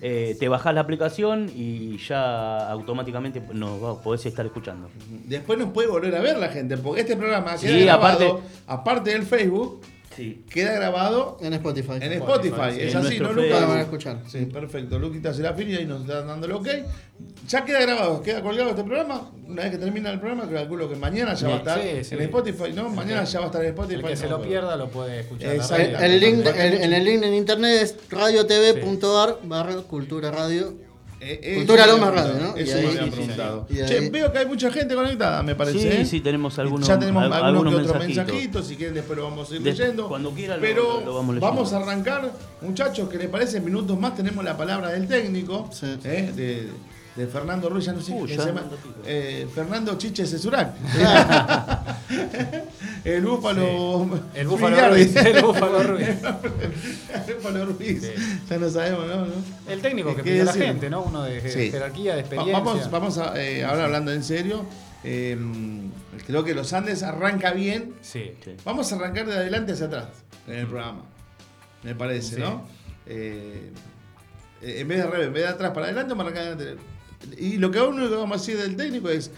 Te 0.00 0.48
bajas 0.48 0.72
la 0.72 0.80
aplicación 0.82 1.50
y 1.54 1.96
ya 1.98 2.70
automáticamente 2.70 3.42
nos 3.54 3.82
va- 3.82 4.00
podés 4.00 4.24
estar 4.26 4.46
escuchando. 4.46 4.88
Después 5.26 5.58
nos 5.58 5.70
puede 5.70 5.88
volver 5.88 6.14
a 6.14 6.20
ver 6.20 6.38
la 6.38 6.48
gente, 6.48 6.76
porque 6.76 7.00
este 7.00 7.16
programa 7.16 7.56
queda 7.56 7.72
Sí, 7.72 7.84
grabado, 7.84 8.24
aparte- 8.28 8.42
aparte 8.68 9.10
del 9.10 9.22
Facebook, 9.24 9.80
Sí. 10.16 10.44
queda 10.50 10.72
grabado 10.72 11.36
En 11.40 11.52
Spotify. 11.54 11.92
en 12.00 12.12
Spotify. 12.14 12.76
Es 12.78 12.92
En 12.94 13.00
así, 13.06 13.20
¿no, 13.20 13.32
Lucas? 13.32 13.52
Para 13.52 13.66
van 13.66 13.78
a 13.78 13.82
escuchar. 13.82 14.18
Sí, 14.26 14.46
perfecto. 14.46 14.98
Luquita 14.98 15.32
Serafini 15.32 15.76
ahí 15.76 15.86
nos 15.86 16.00
está 16.02 16.22
dando 16.24 16.46
el 16.46 16.52
ok. 16.52 16.66
Ya 17.48 17.64
queda 17.64 17.80
grabado, 17.82 18.20
queda 18.22 18.42
colgado 18.42 18.70
este 18.70 18.82
programa. 18.84 19.30
Una 19.46 19.62
vez 19.62 19.70
que 19.72 19.78
termina 19.78 20.10
el 20.10 20.18
programa, 20.18 20.48
calculo 20.50 20.88
que 20.88 20.96
mañana 20.96 21.34
ya 21.34 21.48
va 21.48 21.54
a 21.54 21.58
estar 21.58 21.80
Sí, 21.82 22.04
sí. 22.04 22.14
en 22.16 22.22
Spotify, 22.22 22.72
¿no? 22.74 22.88
Mañana 22.90 23.24
ya 23.24 23.38
va 23.38 23.44
a 23.44 23.48
estar 23.48 23.62
en 23.62 23.68
Spotify. 23.70 24.00
El 24.00 24.06
que 24.06 24.16
se 24.16 24.28
lo 24.28 24.42
pierda 24.42 24.76
lo 24.76 24.88
puede 24.88 25.20
escuchar. 25.20 25.54
Exacto. 25.54 25.82
El, 25.84 25.92
radio. 25.94 26.06
el 26.06 26.20
link, 26.20 26.46
el- 26.46 26.74
en 26.82 26.92
el 26.92 27.04
link 27.04 27.22
en 27.22 27.34
internet 27.34 27.82
es 27.82 27.96
radiotv.ar 28.10 29.38
barra 29.44 29.74
cultura 29.82 30.30
radio. 30.30 30.74
Eh, 31.20 31.40
eso 31.42 31.56
Cultura 31.58 31.86
Loma 31.86 32.10
Radio, 32.12 32.34
¿no? 32.40 32.56
Eso 32.56 32.76
me 32.78 32.86
habían 32.88 33.10
preguntado. 33.10 33.66
Che, 33.68 34.08
veo 34.10 34.32
que 34.32 34.38
hay 34.38 34.46
mucha 34.46 34.70
gente 34.70 34.94
conectada, 34.94 35.42
me 35.42 35.54
parece. 35.56 35.78
Sí, 35.80 35.88
¿eh? 35.88 36.04
sí, 36.04 36.20
tenemos 36.20 36.58
algunos, 36.58 36.86
ya 36.86 36.98
tenemos 36.98 37.24
al- 37.24 37.32
algunos, 37.32 37.48
algunos 37.48 37.74
que 37.74 37.80
otros 37.80 37.98
mensajitos. 38.06 38.26
mensajitos. 38.34 38.66
Si 38.68 38.76
quieren, 38.76 38.94
después 38.94 39.18
lo 39.18 39.24
vamos 39.24 39.50
a 39.50 39.54
ir 39.56 39.62
De- 39.62 39.70
leyendo. 39.72 40.08
cuando 40.08 40.30
quieran 40.30 40.58
lo- 40.58 40.62
Pero 40.62 41.00
lo 41.04 41.14
vamos 41.14 41.34
leyendo. 41.34 41.76
a 41.76 41.82
arrancar, 41.82 42.32
muchachos, 42.62 43.08
que 43.08 43.18
les 43.18 43.28
parece, 43.28 43.56
en 43.58 43.64
minutos 43.64 43.98
más 43.98 44.14
tenemos 44.14 44.44
la 44.44 44.56
palabra 44.56 44.90
del 44.90 45.08
técnico, 45.08 45.68
Sí. 45.72 45.86
¿eh? 46.04 46.32
de, 46.34 46.68
de 47.18 47.26
Fernando 47.26 47.68
Ruiz, 47.68 47.84
ya 47.86 47.92
no 47.92 48.00
sé 48.00 48.14
qué 48.26 48.36
ya 48.36 48.42
se 48.42 48.48
llama. 48.48 48.62
eh, 49.04 49.46
Fernando 49.54 49.98
Chiche 49.98 50.26
Cesurac. 50.26 50.72
el 53.04 53.24
búfalo. 53.24 54.08
El 54.34 54.46
Búfalo. 54.48 54.88
Ruiz. 54.90 55.14
El 55.16 55.42
Búfalo 55.42 55.82
Ruiz. 55.82 56.08
el 57.28 57.34
búfalo 57.34 57.66
Ruiz. 57.66 58.02
Sí. 58.02 58.12
Ya 58.48 58.58
no 58.58 58.70
sabemos, 58.70 59.06
¿no? 59.06 59.26
El 59.72 59.80
técnico 59.80 60.10
que 60.10 60.22
¿Qué 60.22 60.30
pide 60.30 60.44
la 60.44 60.52
decir? 60.52 60.66
gente, 60.68 60.90
¿no? 60.90 61.02
Uno 61.02 61.22
de 61.24 61.40
Sí. 61.50 61.70
jerarquía, 61.70 62.14
de 62.14 62.20
experiencia. 62.20 62.58
Vamos, 62.58 62.90
vamos 62.90 63.18
a, 63.18 63.40
eh, 63.42 63.64
ahora 63.64 63.84
hablando 63.84 64.12
en 64.12 64.22
serio. 64.24 64.64
eh, 65.04 65.38
creo 66.26 66.44
que 66.44 66.54
los 66.54 66.72
Andes 66.72 67.02
arranca 67.02 67.52
bien. 67.52 67.94
Sí. 68.00 68.32
Sí. 68.44 68.52
Vamos 68.64 68.92
a 68.92 68.96
arrancar 68.96 69.26
de 69.26 69.34
adelante 69.36 69.72
hacia 69.72 69.86
atrás 69.86 70.06
en 70.46 70.54
el 70.54 70.66
programa. 70.66 71.02
Me 71.82 71.94
parece, 71.94 72.34
Sí. 72.36 72.40
¿no? 72.40 72.64
Eh, 73.06 73.70
eh, 74.62 74.80
en 74.80 74.88
vez 74.88 74.98
de 74.98 75.22
en 75.24 75.32
vez 75.32 75.42
de 75.44 75.48
atrás 75.48 75.70
para 75.72 75.86
adelante, 75.86 76.10
vamos 76.14 76.24
a 76.24 76.28
arrancar 76.28 76.56
de 76.56 76.62
adelante. 76.64 76.82
Y 77.36 77.56
lo 77.58 77.70
que 77.70 77.80
uno 77.80 78.08
que 78.08 78.14
vamos 78.14 78.36
a 78.36 78.40
decir 78.40 78.56
del 78.58 78.76
técnico 78.76 79.08
es, 79.10 79.30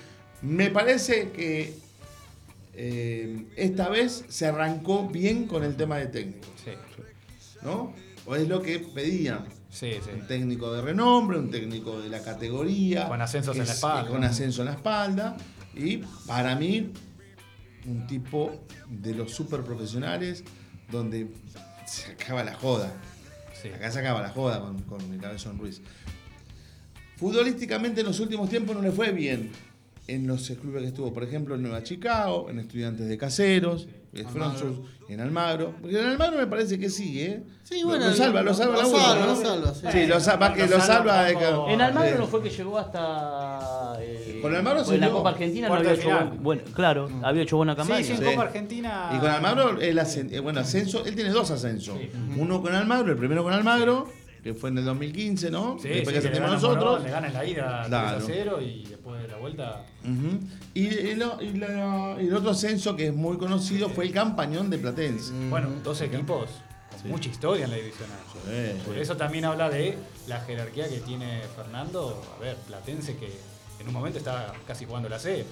me 0.42 0.70
parece 0.70 1.30
que 1.30 1.74
eh, 2.74 3.46
esta 3.56 3.88
vez 3.88 4.24
se 4.28 4.46
arrancó 4.46 5.08
bien 5.08 5.46
con 5.46 5.64
el 5.64 5.76
tema 5.76 5.96
de 5.98 6.06
técnico, 6.06 6.46
Sí. 6.64 6.70
¿no? 7.62 7.92
O 8.26 8.36
es 8.36 8.46
lo 8.48 8.62
que 8.62 8.78
pedían. 8.78 9.44
Sí, 9.70 9.92
sí. 10.04 10.10
Un 10.14 10.26
técnico 10.26 10.72
de 10.72 10.82
renombre, 10.82 11.38
un 11.38 11.50
técnico 11.50 12.00
de 12.00 12.08
la 12.08 12.22
categoría. 12.22 13.08
Con 13.08 13.20
ascensos 13.22 13.54
en 13.56 13.64
la 13.64 13.64
es- 13.64 13.74
espalda. 13.76 14.10
Con 14.10 14.24
ascenso 14.24 14.62
en 14.62 14.66
la 14.66 14.72
espalda. 14.74 15.36
Y 15.74 15.98
para 16.26 16.54
mí, 16.56 16.92
un 17.86 18.06
tipo 18.06 18.64
de 18.88 19.14
los 19.14 19.32
super 19.32 19.62
profesionales 19.62 20.44
donde 20.90 21.28
se 21.86 22.12
acaba 22.12 22.42
la 22.44 22.54
joda. 22.54 22.92
sí. 23.60 23.68
Acá 23.68 23.90
se 23.90 24.00
acaba 24.00 24.22
la 24.22 24.30
joda 24.30 24.60
con, 24.60 24.80
con 24.82 25.00
el 25.12 25.20
Cabezón 25.20 25.58
Ruiz. 25.58 25.80
Futbolísticamente 27.20 28.00
en 28.00 28.06
los 28.06 28.18
últimos 28.18 28.48
tiempos 28.48 28.74
no 28.74 28.80
le 28.82 28.90
fue 28.92 29.12
bien 29.12 29.50
en 30.08 30.26
los 30.26 30.48
clubes 30.60 30.82
que 30.82 30.88
estuvo, 30.88 31.12
por 31.12 31.22
ejemplo, 31.22 31.54
en 31.54 31.62
Nueva 31.62 31.82
Chicago, 31.84 32.48
en 32.50 32.58
Estudiantes 32.58 33.06
de 33.06 33.16
Caseros, 33.16 33.86
Almagro. 34.26 34.82
en 35.08 35.20
Almagro. 35.20 35.74
Porque 35.80 36.00
en 36.00 36.06
Almagro 36.06 36.38
me 36.38 36.46
parece 36.48 36.80
que 36.80 36.88
sí, 36.90 37.20
¿eh? 37.20 37.44
Sí, 37.62 37.82
Lo- 37.82 37.88
bueno, 37.90 38.06
lo, 38.08 38.12
salva, 38.14 38.42
lo 38.42 38.52
salva 38.54 38.72
lo 38.76 38.80
la 38.80 38.86
última, 38.88 39.04
salva, 39.04 39.26
¿no? 39.26 39.32
lo 39.34 39.36
salva, 39.40 39.74
sí. 39.74 39.86
Sí, 39.92 40.06
lo 40.06 40.18
salva, 40.18 40.52
que 40.54 40.66
Lo 40.66 40.80
salva 40.80 41.24
de 41.26 41.36
que- 41.36 41.72
En 41.74 41.80
Almagro 41.80 42.10
Sí. 42.12 42.18
no 42.18 42.26
fue 42.26 42.42
que 42.42 42.50
llegó 42.50 42.78
hasta. 42.78 43.98
eh, 44.00 44.38
Con 44.42 44.52
Almagro 44.56 44.80
pues 44.82 44.94
en 44.94 45.00
la. 45.02 45.10
Copa 45.10 45.28
Argentina 45.30 45.68
no 45.68 45.74
había 45.74 45.92
hecho 45.92 46.08
buen, 46.10 46.42
bueno, 46.42 46.62
claro, 46.74 47.08
había 47.22 47.42
hecho 47.42 47.56
buena 47.58 47.76
campaña. 47.76 48.02
Sí, 48.02 48.16
sí, 48.16 48.24
en. 48.24 48.30
Copa 48.32 48.42
Argentina. 48.48 49.12
Y 49.14 49.18
con 49.18 49.28
Almagro, 49.30 49.80
el 49.80 49.96
ascen- 49.98 50.32
eh, 50.32 50.40
bueno, 50.40 50.58
ascenso, 50.60 51.04
él 51.04 51.14
tiene 51.14 51.30
dos 51.30 51.50
ascensos. 51.52 51.96
Sí. 52.00 52.10
Uno 52.36 52.60
con 52.62 52.74
Almagro, 52.74 53.12
el 53.12 53.18
primero 53.18 53.44
con 53.44 53.52
Almagro, 53.52 54.08
que 54.42 54.54
fue 54.54 54.70
en 54.70 54.78
el 54.78 54.84
2015, 54.84 55.50
¿no? 55.50 55.78
Sí, 55.80 55.88
Después 55.88 56.16
sí, 56.16 56.22
que 56.22 56.28
que 56.32 56.40
le 56.40 56.46
nosotros. 56.46 57.02
Le 57.02 57.10
ganan 57.10 57.32
la 57.32 57.44
ida 57.44 57.84
Claro. 57.86 58.24
3 58.24 58.30
a 58.30 58.32
0 58.44 58.60
y 58.62 58.84
después 58.86 59.20
de 59.22 59.28
la 59.28 59.36
vuelta. 59.36 59.84
Ujú. 60.02 60.38
y, 60.74 60.80
y 60.86 61.14
lo- 61.14 61.40
y 61.42 61.52
la- 61.54 62.16
y 62.20 62.26
el 62.28 62.34
otro 62.34 62.50
ascenso 62.50 62.96
que 62.96 63.08
es 63.08 63.14
muy 63.14 63.36
conocido 63.36 63.88
fue 63.90 64.06
el 64.06 64.12
campañón 64.12 64.70
de 64.70 64.78
Platense. 64.78 65.32
Bueno, 65.50 65.68
dos 65.84 66.00
equipos 66.00 66.48
con 67.02 67.10
mucha 67.10 67.28
historia 67.30 67.64
en 67.64 67.70
la 67.70 67.76
divisional. 67.76 68.18
Por 68.86 68.96
eso 68.98 69.16
también 69.16 69.44
habla 69.44 69.68
de 69.70 69.96
la 70.26 70.40
jerarquía 70.40 70.88
que 70.88 70.98
tiene 71.00 71.42
Fernando. 71.56 72.22
A 72.36 72.40
ver, 72.40 72.56
Platense 72.66 73.16
que 73.16 73.30
en 73.80 73.86
un 73.88 73.92
momento 73.94 74.18
estaba 74.18 74.52
casi 74.66 74.84
jugando 74.84 75.08
la 75.08 75.18
C. 75.18 75.44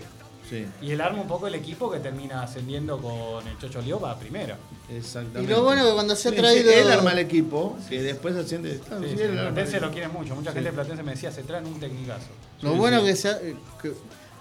Sí, 0.49 0.67
Y 0.81 0.93
él 0.93 1.01
arma 1.01 1.21
un 1.21 1.29
poco 1.29 1.47
el 1.47 1.55
equipo 1.55 1.91
que 1.91 1.99
termina 1.99 2.43
ascendiendo 2.43 2.99
con 2.99 3.47
el 3.47 3.59
Chocho 3.59 3.83
Lioba 3.83 4.13
a 4.13 4.19
primera. 4.19 4.57
exactamente. 4.89 5.43
Y 5.43 5.47
lo 5.55 5.63
bueno 5.63 5.85
que 5.85 5.93
cuando 5.93 6.17
se 6.17 6.29
ha 6.31 6.33
traído- 6.35 6.71
Él 6.71 6.91
arma 6.91 7.13
el 7.13 7.19
equipo, 7.19 7.77
que 7.89 8.03
después 8.03 8.35
asciende. 8.37 8.79
claro, 8.81 9.03
Sí, 9.05 9.11
sí, 9.11 9.17
sí, 9.17 9.23
él 9.23 9.31
arma 9.39 9.49
el 9.49 9.55
Platense 9.55 9.81
lo 9.81 9.91
quiere 9.91 10.09
mucho. 10.09 10.35
Mucha 10.35 10.53
gente 10.53 10.71
de 10.71 10.73
Platense 10.75 11.03
me 11.03 11.13
decía, 11.13 11.31
se 11.33 11.43
traen 11.43 11.67
un 11.67 11.79
tecnicazo. 11.79 12.29
Lo 12.63 12.73
Sí, 12.73 12.79
bueno 12.79 13.01
sí. 13.01 13.07
que, 13.07 13.17
se 13.17 13.29
ha- 13.29 13.39
que 13.41 13.93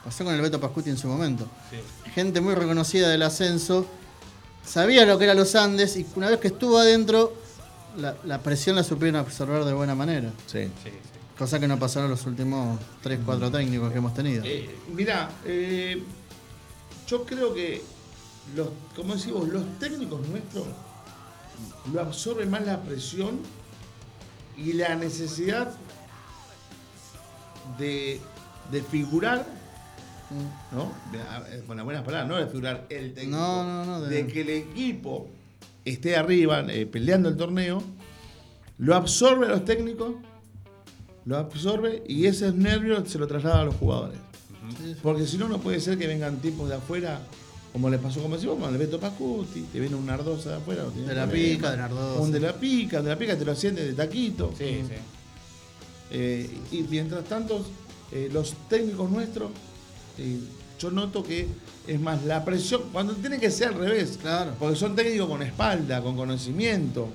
pasó 0.04 0.24
con 0.24 0.34
el 0.34 0.42
Beto 0.42 0.60
Pascuti 0.62 0.90
en 0.90 0.98
su 0.98 1.08
momento. 1.08 1.48
Sí. 1.70 1.78
Gente 2.12 2.40
muy 2.42 2.56
reconocida 2.56 3.10
del 3.10 3.24
ascenso, 3.24 3.86
sabía 4.66 5.06
lo 5.06 5.18
que 5.18 5.26
eran 5.26 5.38
los 5.38 5.56
Andes 5.56 5.98
y 5.98 6.06
una 6.16 6.30
vez 6.30 6.40
que 6.40 6.48
estuvo 6.48 6.78
adentro, 6.78 7.34
la, 7.98 8.16
la 8.26 8.40
presión 8.40 8.76
la 8.76 8.84
supieron 8.84 9.16
absorber 9.18 9.66
de 9.66 9.74
buena 9.74 9.96
manera. 9.96 10.32
Sí. 10.46 10.70
Cosa 11.38 11.60
que 11.60 11.68
no 11.68 11.78
pasaron 11.78 12.10
los 12.10 12.26
últimos 12.26 12.80
3, 13.04 13.20
4 13.24 13.52
técnicos 13.52 13.92
que 13.92 13.98
hemos 14.00 14.14
tenido. 14.14 14.44
Eh, 14.46 14.76
mira, 14.94 15.30
eh, 15.46 16.02
yo 17.08 17.26
creo 17.26 17.54
que 17.54 17.84
los, 18.56 18.70
como 18.96 19.14
decimos, 19.14 19.48
los 19.50 19.64
técnicos 19.80 20.26
nuestros 20.28 20.66
lo 21.94 22.02
absorben 22.02 22.50
más 22.50 22.66
la 22.66 22.82
presión 22.82 23.40
y 24.58 24.74
la 24.74 24.96
necesidad 24.96 25.72
de, 27.78 28.20
de 28.72 28.82
figurar, 28.82 29.46
¿no? 30.72 30.92
A- 31.22 31.44
con 31.68 31.78
las 31.78 31.86
buenas 31.86 32.04
palabras, 32.04 32.28
no 32.28 32.38
de 32.38 32.48
figurar 32.48 32.86
el 32.90 33.14
técnico, 33.14 33.38
No, 33.38 33.64
no, 33.64 33.86
no, 33.86 34.02
de- 34.02 34.24
de 34.24 34.28
que 34.34 34.42
el 34.42 34.50
equipo 34.50 35.28
esté 35.86 36.16
arriba 36.18 36.62
eh, 36.70 36.88
peleando 36.88 37.30
el 37.30 37.38
torneo, 37.38 37.84
lo 38.80 38.96
absorbe 38.96 39.46
a 39.46 39.50
los 39.50 39.66
técnicos, 39.66 40.16
lo 41.28 41.38
absorbe 41.38 42.04
y 42.08 42.26
esos 42.26 42.56
nervios 42.56 43.10
se 43.10 43.20
lo 43.20 43.28
traslada 43.28 43.62
a 43.62 43.66
los 43.66 43.76
jugadores. 43.76 44.18
Porque 45.04 45.28
si 45.28 45.38
no, 45.38 45.50
no 45.50 45.60
puede 45.60 45.82
ser 45.82 45.98
que 45.98 46.08
vengan 46.08 46.38
tipos 46.38 46.70
de 46.70 46.76
afuera, 46.76 47.20
como 47.74 47.90
le 47.90 47.98
pasó, 47.98 48.22
como 48.22 48.36
decimos, 48.36 48.58
el 48.72 48.78
Beto 48.78 48.98
Pascuti, 48.98 49.62
te 49.74 49.80
viene 49.80 49.96
un 49.98 50.06
Nardosa 50.06 50.52
de 50.52 50.56
afuera. 50.56 50.86
De 50.86 51.14
la 51.14 51.30
pica, 51.30 51.72
de 51.72 51.78
Nardosa. 51.78 52.22
Un 52.22 52.32
de 52.32 52.40
la 52.40 52.54
pica, 52.54 53.02
de 53.02 53.10
la 53.10 53.18
pica 53.20 53.38
te 53.38 53.44
lo 53.44 53.52
asciende 53.52 53.86
de 53.86 53.94
taquito. 53.94 54.54
Sí, 54.58 54.84
sí. 54.88 54.94
Eh, 56.12 56.50
y 56.72 56.84
mientras 56.84 57.26
tanto, 57.26 57.66
eh, 58.14 58.30
los 58.32 58.54
técnicos 58.70 59.12
nuestros, 59.12 59.52
eh, 60.18 60.40
yo 60.80 60.92
noto 60.92 61.24
que 61.24 61.46
es 61.88 62.00
más 62.00 62.24
la 62.24 62.46
presión, 62.46 62.84
cuando 62.94 63.14
tiene 63.16 63.38
que 63.38 63.52
ser 63.52 63.70
al 63.70 63.76
revés, 63.76 64.18
Claro. 64.22 64.52
porque 64.58 64.78
son 64.78 64.96
técnicos 64.96 65.28
con 65.28 65.42
espalda, 65.42 66.02
con 66.02 66.16
conocimiento. 66.16 67.10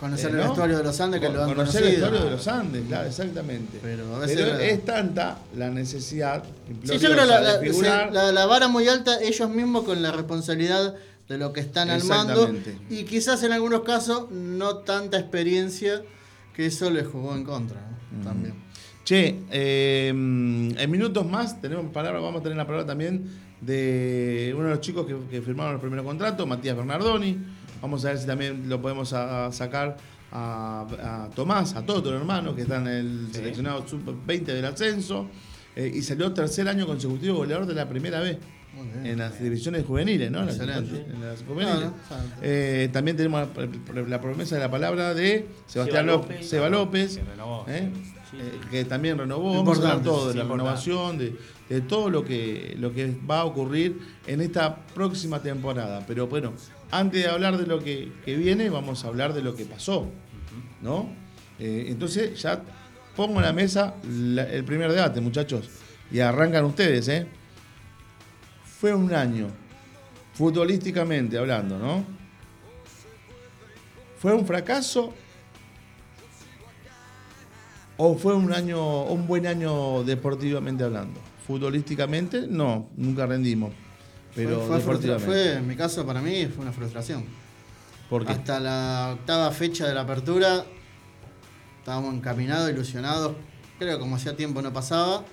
Conocer 0.00 0.26
eh, 0.30 0.32
el 0.32 0.36
vestuario 0.48 0.76
de 0.78 0.84
los 0.84 1.00
Andes 1.00 1.20
que 1.20 1.26
Con- 1.26 1.36
lo 1.36 1.42
han 1.44 1.48
Conocer 1.54 1.80
conocido. 1.82 1.88
el 1.88 2.00
vestuario 2.12 2.24
de 2.24 2.30
los 2.36 2.48
Andes, 2.48 2.82
claro, 2.86 3.08
exactamente. 3.08 3.78
Pero 3.82 4.14
a 4.14 4.18
veces 4.18 4.36
Pero 4.36 4.54
la- 4.58 4.64
es 4.64 4.84
tanta 4.84 5.38
la 5.56 5.70
necesidad 5.70 6.44
Sí, 6.84 6.98
yo 6.98 7.10
creo 7.12 7.24
la, 7.24 7.40
la, 7.40 7.58
de 7.58 7.70
figurar. 7.70 8.08
se- 8.08 8.14
la- 8.14 8.32
la 8.32 8.46
vara 8.46 8.68
muy 8.68 8.86
alta, 8.88 9.20
ellos 9.22 9.48
mismos 9.50 9.84
con 9.84 10.02
la 10.02 10.12
responsabilidad 10.12 10.94
de 11.28 11.38
lo 11.38 11.52
que 11.52 11.60
están 11.60 11.90
al 11.90 12.04
mando. 12.04 12.46
Exactamente. 12.48 12.78
Y 12.94 13.04
quizás 13.04 13.42
en 13.42 13.52
algunos 13.52 13.80
casos 13.82 14.30
no 14.30 14.76
tanta 14.78 15.18
experiencia 15.18 16.02
que 16.54 16.66
eso 16.66 16.90
les 16.90 17.06
jugó 17.06 17.34
en 17.34 17.44
contra. 17.44 17.80
¿no? 18.12 18.22
También. 18.24 18.54
Che, 19.04 19.40
eh, 19.50 20.08
en 20.08 20.90
minutos 20.90 21.24
más 21.26 21.60
tenemos 21.60 21.90
palabra, 21.92 22.20
vamos 22.20 22.40
a 22.40 22.42
tener 22.42 22.58
la 22.58 22.66
palabra 22.66 22.86
también 22.86 23.24
de 23.60 24.52
uno 24.54 24.64
de 24.64 24.70
los 24.70 24.80
chicos 24.80 25.06
que, 25.06 25.16
que 25.30 25.40
firmaron 25.42 25.74
el 25.74 25.80
primer 25.80 26.02
contrato, 26.04 26.46
Matías 26.46 26.76
Bernardoni. 26.76 27.38
Vamos 27.82 28.04
a 28.04 28.08
ver 28.08 28.18
si 28.18 28.26
también 28.26 28.68
lo 28.68 28.80
podemos 28.80 29.12
a- 29.12 29.46
a 29.46 29.52
sacar 29.52 29.96
a, 30.32 31.26
a 31.26 31.30
Tomás, 31.34 31.74
a 31.76 31.86
Toto, 31.86 32.10
el 32.10 32.16
hermano, 32.16 32.54
que 32.54 32.62
está 32.62 32.76
en 32.78 32.86
el 32.88 33.26
Sí. 33.32 33.38
seleccionado 33.38 33.86
sub-20 33.86 34.44
del 34.44 34.64
ascenso. 34.64 35.28
eh, 35.78 35.92
y 35.94 36.00
salió 36.00 36.32
tercer 36.32 36.66
año 36.68 36.86
consecutivo 36.86 37.36
goleador 37.36 37.66
de 37.66 37.74
la 37.74 37.86
primera 37.86 38.20
vez 38.20 38.38
bien. 38.74 39.06
en 39.06 39.18
las 39.18 39.38
divisiones 39.38 39.84
juveniles, 39.84 40.30
¿no? 40.30 40.40
En 40.40 40.46
las- 40.46 40.56
Excelente. 40.56 41.04
en 41.12 41.20
las 41.22 41.42
juveniles. 41.42 41.90
Eh, 42.40 42.88
también 42.94 43.14
tenemos 43.16 43.46
la, 43.94 44.02
la 44.02 44.20
promesa 44.22 44.54
de 44.54 44.62
la 44.62 44.70
palabra 44.70 45.12
de 45.12 45.46
Sebastián 45.66 46.06
Seba 46.06 46.16
López, 46.16 46.30
López. 46.36 46.48
Seba 46.48 46.68
López, 46.70 47.16
Que 47.18 47.24
renovó. 47.24 47.64
¿eh? 47.68 47.90
Sí. 48.30 48.36
Eh, 48.40 48.52
que 48.70 48.84
también 48.86 49.18
renovó. 49.18 49.52
Vamos 49.54 49.84
a 49.84 50.00
todo 50.02 50.28
de 50.28 50.32
sí, 50.32 50.38
la 50.38 50.44
renovación, 50.44 51.18
de, 51.18 51.36
de 51.68 51.80
todo 51.82 52.08
lo 52.08 52.24
que, 52.24 52.74
lo 52.78 52.90
que 52.94 53.14
va 53.30 53.40
a 53.40 53.44
ocurrir 53.44 54.00
en 54.26 54.40
esta 54.40 54.76
próxima 54.94 55.40
temporada. 55.42 56.04
Pero 56.06 56.26
bueno, 56.26 56.52
antes 56.90 57.22
de 57.22 57.28
hablar 57.28 57.56
de 57.58 57.66
lo 57.66 57.80
que, 57.80 58.12
que 58.24 58.36
viene, 58.36 58.70
vamos 58.70 59.04
a 59.04 59.08
hablar 59.08 59.32
de 59.34 59.42
lo 59.42 59.54
que 59.54 59.64
pasó. 59.64 60.10
¿no? 60.82 61.08
Eh, 61.58 61.86
entonces 61.88 62.40
ya 62.40 62.62
pongo 63.16 63.36
en 63.36 63.42
la 63.46 63.52
mesa 63.52 63.94
la- 64.08 64.44
el 64.50 64.64
primer 64.64 64.92
debate, 64.92 65.20
muchachos. 65.20 65.68
Y 66.10 66.20
arrancan 66.20 66.64
ustedes, 66.66 67.08
¿eh? 67.08 67.26
Fue 68.64 68.94
un 68.94 69.12
año, 69.12 69.48
futbolísticamente 70.34 71.38
hablando, 71.38 71.78
¿no? 71.78 72.04
¿Fue 74.18 74.32
un 74.34 74.46
fracaso? 74.46 75.14
¿O 77.96 78.14
fue 78.16 78.34
un 78.34 78.52
año, 78.52 79.04
un 79.04 79.26
buen 79.26 79.46
año 79.46 80.04
deportivamente 80.04 80.84
hablando? 80.84 81.18
Futbolísticamente, 81.46 82.46
no, 82.46 82.90
nunca 82.96 83.24
rendimos. 83.26 83.72
Pero 84.36 84.60
fue, 84.60 84.80
fue 84.80 85.18
fue, 85.18 85.52
en 85.54 85.66
mi 85.66 85.74
caso, 85.76 86.06
para 86.06 86.20
mí, 86.20 86.46
fue 86.46 86.62
una 86.62 86.72
frustración. 86.72 87.24
¿Por 88.08 88.24
qué? 88.24 88.32
Hasta 88.32 88.60
la 88.60 89.10
octava 89.14 89.50
fecha 89.50 89.88
de 89.88 89.94
la 89.94 90.02
apertura 90.02 90.64
estábamos 91.80 92.14
encaminados, 92.14 92.70
ilusionados 92.70 93.34
creo 93.78 93.94
que 93.96 94.00
como 94.00 94.16
hacía 94.16 94.36
tiempo 94.36 94.62
no 94.62 94.72
pasaba. 94.72 95.24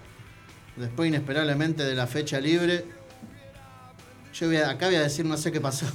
Después, 0.76 1.08
inesperablemente, 1.08 1.84
de 1.84 1.94
la 1.96 2.08
fecha 2.08 2.40
libre, 2.40 2.86
yo 4.34 4.48
voy 4.48 4.58
a- 4.58 4.70
acá 4.72 4.88
voy 4.88 4.96
a 4.96 5.02
decir 5.02 5.26
no 5.26 5.38
sé 5.38 5.52
qué 5.52 5.62
pasó. 5.62 5.86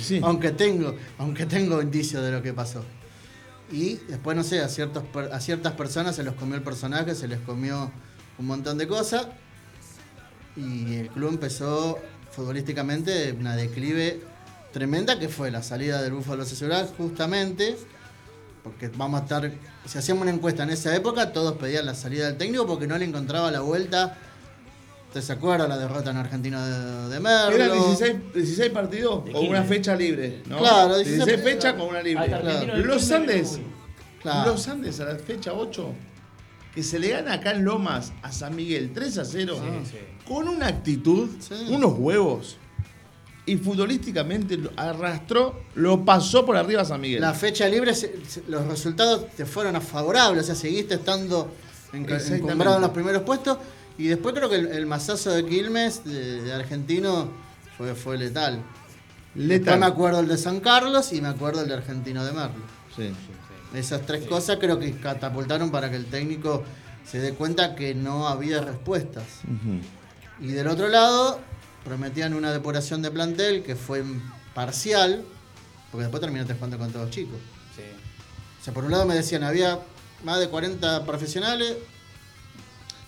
Sí. 0.00 0.20
Aunque 0.24 0.50
tengo, 0.52 0.94
aunque 1.18 1.46
tengo 1.46 1.82
indicios 1.82 2.22
de 2.22 2.30
lo 2.30 2.42
que 2.42 2.52
pasó. 2.52 2.84
Y 3.72 3.94
después, 4.08 4.36
no 4.36 4.42
sé, 4.44 4.60
a, 4.60 4.68
ciertos, 4.68 5.02
a 5.32 5.40
ciertas 5.40 5.72
personas 5.72 6.14
se 6.16 6.22
los 6.22 6.34
comió 6.34 6.54
el 6.56 6.62
personaje, 6.62 7.14
se 7.14 7.26
les 7.28 7.40
comió 7.40 7.90
un 8.38 8.46
montón 8.46 8.78
de 8.78 8.86
cosas. 8.86 9.26
Y 10.56 10.94
el 10.96 11.08
club 11.08 11.30
empezó 11.30 11.98
futbolísticamente 12.32 13.32
una 13.38 13.56
declive 13.56 14.20
tremenda 14.72 15.18
que 15.18 15.28
fue 15.28 15.50
la 15.50 15.62
salida 15.62 16.00
del 16.02 16.12
Búfalo 16.12 16.44
Cesural 16.44 16.88
justamente. 16.96 17.76
Porque 18.62 18.88
vamos 18.94 19.20
a 19.20 19.22
estar, 19.24 19.50
si 19.86 19.96
hacíamos 19.98 20.22
una 20.22 20.30
encuesta 20.32 20.62
en 20.64 20.70
esa 20.70 20.94
época, 20.94 21.32
todos 21.32 21.54
pedían 21.56 21.86
la 21.86 21.94
salida 21.94 22.26
del 22.26 22.36
técnico 22.36 22.66
porque 22.66 22.86
no 22.86 22.98
le 22.98 23.06
encontraba 23.06 23.50
la 23.50 23.60
vuelta. 23.60 24.18
¿Te 25.14 25.22
se 25.22 25.32
acuerda 25.32 25.66
la 25.66 25.76
derrota 25.76 26.10
en 26.10 26.18
Argentina 26.18 26.64
de, 26.64 27.08
de 27.08 27.20
Merlo? 27.20 27.56
Eran 27.56 27.72
16, 27.72 28.16
16 28.34 28.70
partidos 28.70 29.22
con 29.24 29.48
una 29.48 29.60
15. 29.62 29.64
fecha 29.64 29.96
libre, 29.96 30.42
¿no? 30.46 30.58
Claro, 30.58 30.96
16, 30.98 31.24
16 31.24 31.42
fechas 31.42 31.72
con 31.74 31.88
una 31.88 32.00
libre. 32.02 32.28
Los 32.84 33.10
Andes, 33.10 33.58
Claro. 34.22 34.52
los 34.52 34.68
Andes 34.68 35.00
a 35.00 35.06
la 35.06 35.16
fecha 35.16 35.52
8, 35.54 35.92
que 36.74 36.82
se 36.82 36.98
le 36.98 37.08
gana 37.08 37.34
acá 37.34 37.52
en 37.52 37.64
Lomas 37.64 38.12
a 38.22 38.30
San 38.32 38.54
Miguel 38.56 38.92
3 38.94 39.18
a 39.18 39.24
0, 39.24 39.56
Sí, 39.84 39.90
sí. 39.92 39.96
con 40.26 40.46
una 40.48 40.68
actitud, 40.68 41.28
Sí. 41.40 41.54
unos 41.70 41.94
huevos, 41.98 42.56
y 43.46 43.56
futbolísticamente 43.56 44.56
lo 44.56 44.70
arrastró, 44.76 45.62
lo 45.74 46.04
pasó 46.04 46.46
por 46.46 46.56
arriba 46.56 46.82
a 46.82 46.84
San 46.84 47.00
Miguel. 47.00 47.20
La 47.20 47.34
fecha 47.34 47.68
libre, 47.68 47.92
los 48.48 48.66
resultados 48.66 49.26
te 49.36 49.44
fueron 49.46 49.74
a 49.74 49.80
favorables, 49.80 50.44
o 50.44 50.46
sea, 50.46 50.54
seguiste 50.54 50.94
estando 50.94 51.50
en- 51.92 52.02
Exactamente. 52.04 52.36
encumbrado 52.44 52.76
en 52.76 52.82
los 52.82 52.90
primeros 52.92 53.22
puestos. 53.22 53.58
Y 53.98 54.06
después 54.06 54.34
creo 54.34 54.48
que 54.48 54.56
el, 54.56 54.66
el 54.68 54.86
masazo 54.86 55.30
de 55.30 55.44
Quilmes, 55.44 56.04
de, 56.04 56.42
de 56.42 56.52
argentino, 56.52 57.28
fue, 57.76 57.94
fue 57.94 58.16
letal. 58.16 58.62
Letal. 59.34 59.48
Después 59.58 59.78
me 59.80 59.86
acuerdo 59.86 60.20
el 60.20 60.28
de 60.28 60.38
San 60.38 60.60
Carlos 60.60 61.12
y 61.12 61.20
me 61.20 61.28
acuerdo 61.28 61.62
el 61.62 61.68
de 61.68 61.74
Argentino 61.74 62.24
de 62.24 62.32
Merlo. 62.32 62.54
Sí. 62.96 63.10
Esas 63.74 64.04
tres 64.04 64.26
cosas 64.26 64.58
creo 64.60 64.78
que 64.78 64.92
catapultaron 64.92 65.70
para 65.70 65.90
que 65.90 65.96
el 65.96 66.06
técnico 66.06 66.64
se 67.04 67.20
dé 67.20 67.34
cuenta 67.34 67.74
que 67.74 67.94
no 67.94 68.28
había 68.28 68.60
respuestas. 68.60 69.24
Y 70.40 70.48
del 70.48 70.68
otro 70.68 70.88
lado, 70.88 71.40
prometían 71.84 72.34
una 72.34 72.52
depuración 72.52 73.02
de 73.02 73.10
plantel 73.10 73.62
que 73.62 73.76
fue 73.76 74.02
parcial, 74.54 75.24
porque 75.90 76.02
después 76.04 76.20
terminaste 76.20 76.54
jugando 76.54 76.78
con 76.78 76.92
todos 76.92 77.10
chicos. 77.10 77.38
Sí. 77.76 77.82
O 78.60 78.64
sea, 78.64 78.74
por 78.74 78.84
un 78.84 78.90
lado 78.90 79.06
me 79.06 79.14
decían, 79.14 79.42
había 79.42 79.78
más 80.24 80.40
de 80.40 80.48
40 80.48 81.06
profesionales. 81.06 81.76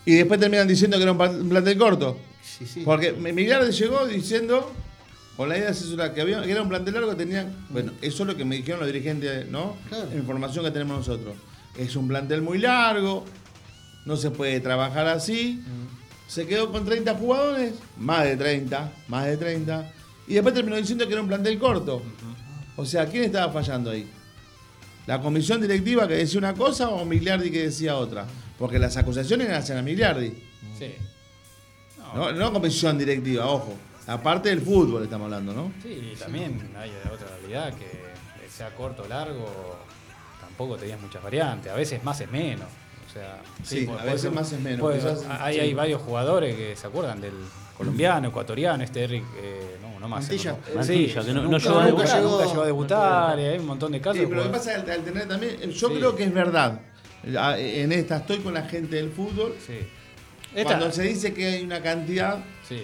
Y 0.05 0.15
después 0.15 0.41
terminan 0.41 0.67
diciendo 0.67 0.97
que 0.97 1.03
era 1.03 1.13
un 1.13 1.49
plantel 1.49 1.79
corto. 1.79 2.19
Sí, 2.43 2.67
sí. 2.67 2.83
Porque 2.85 3.13
Migliardi 3.13 3.71
llegó 3.73 4.07
diciendo, 4.07 4.73
con 5.37 5.49
la 5.49 5.57
idea 5.57 5.67
de 5.67 5.73
asesorar, 5.73 6.15
que, 6.15 6.21
había, 6.21 6.43
que 6.43 6.51
era 6.51 6.63
un 6.63 6.69
plantel 6.69 6.95
largo, 6.95 7.17
tenían. 7.17 7.55
Bueno, 7.71 7.93
eso 8.03 8.23
es 8.23 8.27
lo 8.29 8.37
que 8.37 8.45
me 8.45 8.57
dijeron 8.57 8.81
los 8.81 8.87
dirigentes, 8.87 9.49
¿no? 9.49 9.77
Claro. 9.89 10.09
La 10.11 10.17
información 10.17 10.65
que 10.65 10.71
tenemos 10.71 10.99
nosotros. 10.99 11.35
Es 11.77 11.97
un 11.97 12.07
plantel 12.07 12.43
muy 12.43 12.59
largo, 12.59 13.25
no 14.05 14.17
se 14.17 14.31
puede 14.31 14.61
trabajar 14.61 15.07
así. 15.09 15.63
Se 16.29 16.47
quedó 16.47 16.71
con 16.71 16.85
30 16.85 17.15
jugadores, 17.15 17.75
más 17.99 18.25
de 18.25 18.37
30, 18.37 18.93
más 19.09 19.27
de 19.27 19.37
30. 19.37 19.93
Y 20.29 20.35
después 20.35 20.55
terminó 20.55 20.77
diciendo 20.77 21.07
que 21.07 21.13
era 21.13 21.23
un 21.23 21.29
plantel 21.29 21.59
corto. 21.59 22.03
O 22.77 22.85
sea, 22.85 23.07
¿quién 23.07 23.25
estaba 23.25 23.53
fallando 23.53 23.91
ahí? 23.91 24.09
¿La 25.07 25.21
comisión 25.21 25.61
directiva 25.61 26.07
que 26.07 26.15
decía 26.15 26.39
una 26.39 26.55
cosa 26.55 26.89
o 26.89 27.05
Migliardi 27.05 27.51
que 27.51 27.65
decía 27.65 27.97
otra? 27.97 28.27
Porque 28.59 28.79
las 28.79 28.97
acusaciones 28.97 29.49
eran 29.49 29.61
hacia 29.61 29.81
Migliardi. 29.83 30.33
Sí. 30.79 30.95
No, 32.15 32.33
no 32.33 32.53
comisión 32.53 32.99
directiva, 32.99 33.47
ojo. 33.47 33.77
Aparte 34.07 34.49
del 34.49 34.61
fútbol 34.61 35.05
estamos 35.05 35.27
hablando, 35.27 35.53
¿no? 35.53 35.73
Sí, 35.83 36.13
y 36.13 36.17
también 36.17 36.71
hay 36.77 36.91
otra 37.13 37.29
realidad 37.41 37.73
que 37.75 38.49
sea 38.51 38.75
corto 38.75 39.03
o 39.05 39.09
largo, 39.09 39.79
tampoco 40.41 40.77
tenías 40.77 41.01
muchas 41.01 41.23
variantes. 41.23 41.73
A 41.73 41.77
veces 41.77 42.03
más 42.05 42.21
es 42.21 42.31
menos. 42.31 42.67
O 43.09 43.13
sea, 43.13 43.41
Sí, 43.63 43.85
a 43.85 43.93
puede 43.93 44.05
veces 44.05 44.21
ser- 44.23 44.31
más 44.33 44.53
es 44.53 44.61
menos, 44.61 44.81
puede- 44.81 44.99
quizás, 44.99 45.25
hay, 45.29 45.55
sí. 45.55 45.61
hay 45.61 45.75
varios 45.75 46.01
jugadores 46.03 46.57
que 46.57 46.75
se 46.77 46.87
acuerdan 46.87 47.21
del 47.21 47.35
colombiano, 47.77 48.29
ecuatoriano, 48.29 48.83
este 48.83 49.05
Eric, 49.05 49.25
eh, 49.37 49.77
no, 49.83 50.01
no 50.01 50.09
más. 50.09 50.21
Mantilla. 50.23 50.57
Sí, 50.67 50.73
Mantilla, 50.75 51.25
que 51.25 51.33
no- 51.35 51.43
no 51.43 51.51
nunca, 51.51 51.59
llegó 51.59 51.79
a 51.81 51.87
nunca 51.91 52.47
llegó 52.47 52.63
a 52.63 52.67
debutar, 52.67 53.39
y 53.39 53.43
hay 53.45 53.59
un 53.59 53.67
montón 53.67 53.93
de 53.93 54.01
casos. 54.01 54.19
Sí, 54.21 54.27
pero 54.29 54.41
lo 54.41 54.45
que 54.51 54.59
pasa 54.59 54.75
al, 54.75 54.91
al 54.91 55.03
tener 55.05 55.29
también, 55.29 55.61
yo 55.71 55.89
Sí. 55.89 55.95
creo 55.95 56.17
que 56.17 56.25
es 56.25 56.35
verdad. 56.35 56.81
En 57.25 57.93
esta 57.93 58.17
estoy 58.17 58.39
con 58.39 58.53
la 58.55 58.63
gente 58.63 58.97
del 58.97 59.11
fútbol. 59.11 59.55
Sí. 59.65 59.75
Esta- 60.55 60.65
Cuando 60.79 60.91
se 60.93 61.03
dice 61.03 61.33
que 61.33 61.47
hay 61.47 61.63
una 61.65 61.81
cantidad. 61.81 62.39
sí. 62.69 62.83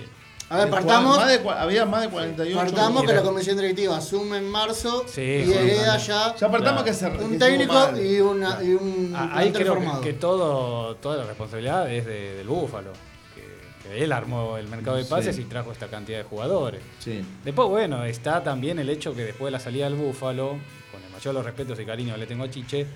A 0.50 0.56
ver, 0.56 0.70
partamos, 0.70 1.18
más 1.18 1.28
de 1.28 1.48
había 1.50 1.84
más 1.84 2.02
de 2.02 2.08
48. 2.08 2.56
partamos 2.58 3.04
que 3.04 3.12
la 3.12 3.22
comisión 3.22 3.56
directiva 3.56 3.96
asume 3.98 4.38
en 4.38 4.48
marzo 4.50 5.04
Sí, 5.06 5.20
y 5.20 5.52
hereda 5.52 5.98
ya 5.98 6.34
Ya 6.37 6.50
partamos 6.50 6.82
Claro. 6.82 6.84
que 6.84 6.92
se 6.94 7.06
un 7.08 7.38
técnico 7.38 7.74
mal. 7.74 8.02
y, 8.06 8.20
una, 8.20 8.62
y 8.62 8.70
un 8.72 9.12
Ah, 9.14 9.30
Ahí 9.34 9.52
creo 9.52 9.74
formado. 9.74 10.00
que, 10.00 10.08
que 10.08 10.14
todo, 10.14 10.94
toda 10.96 11.18
la 11.18 11.24
responsabilidad 11.24 11.92
es 11.92 12.06
de- 12.06 12.34
del 12.37 12.46
Búfalo. 12.48 12.92
Que, 13.34 13.88
que 13.88 14.04
él 14.04 14.11
armó 14.12 14.56
el 14.56 14.68
mercado 14.68 14.96
de 14.96 15.04
pases 15.04 15.37
Sí. 15.37 15.42
y 15.42 15.44
trajo 15.44 15.70
esta 15.70 15.88
cantidad 15.88 16.16
de 16.18 16.24
jugadores. 16.24 16.80
Sí. 16.98 17.22
Después, 17.44 17.68
bueno, 17.68 18.04
está 18.04 18.42
también 18.42 18.78
el 18.78 18.88
hecho 18.88 19.14
que 19.14 19.24
después 19.24 19.48
de 19.48 19.50
la 19.50 19.61
salida 19.61 19.84
del 19.84 19.96
Búfalo, 19.96 20.56
con 20.90 21.02
el 21.04 21.11
mayor 21.12 21.26
de 21.26 21.32
los 21.34 21.44
respetos 21.44 21.78
y 21.78 21.84
cariño 21.84 22.14
que 22.14 22.20
le 22.20 22.26
tengo 22.26 22.44
a 22.44 22.50
Chiche, 22.50 22.87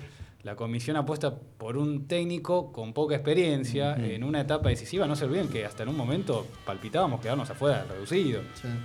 la 0.43 0.57
comisión 0.57 0.97
apuesta 0.97 1.33
por 1.33 1.77
un 1.77 2.05
técnico 2.05 2.73
con 2.73 2.91
poca 2.93 3.15
experiencia 3.15 3.95
en 3.95 4.25
una 4.25 4.41
etapa 4.41 4.67
decisiva. 4.69 5.07
No 5.07 5.15
se 5.15 5.23
olviden 5.23 5.47
que 5.47 5.65
hasta 5.65 5.83
en 5.83 5.89
un 5.89 5.95
momento 5.95 6.45
palpitábamos 6.65 7.21
quedarnos 7.21 7.49
afuera 7.49 7.79
del 7.79 7.87
reducido. 7.89 8.41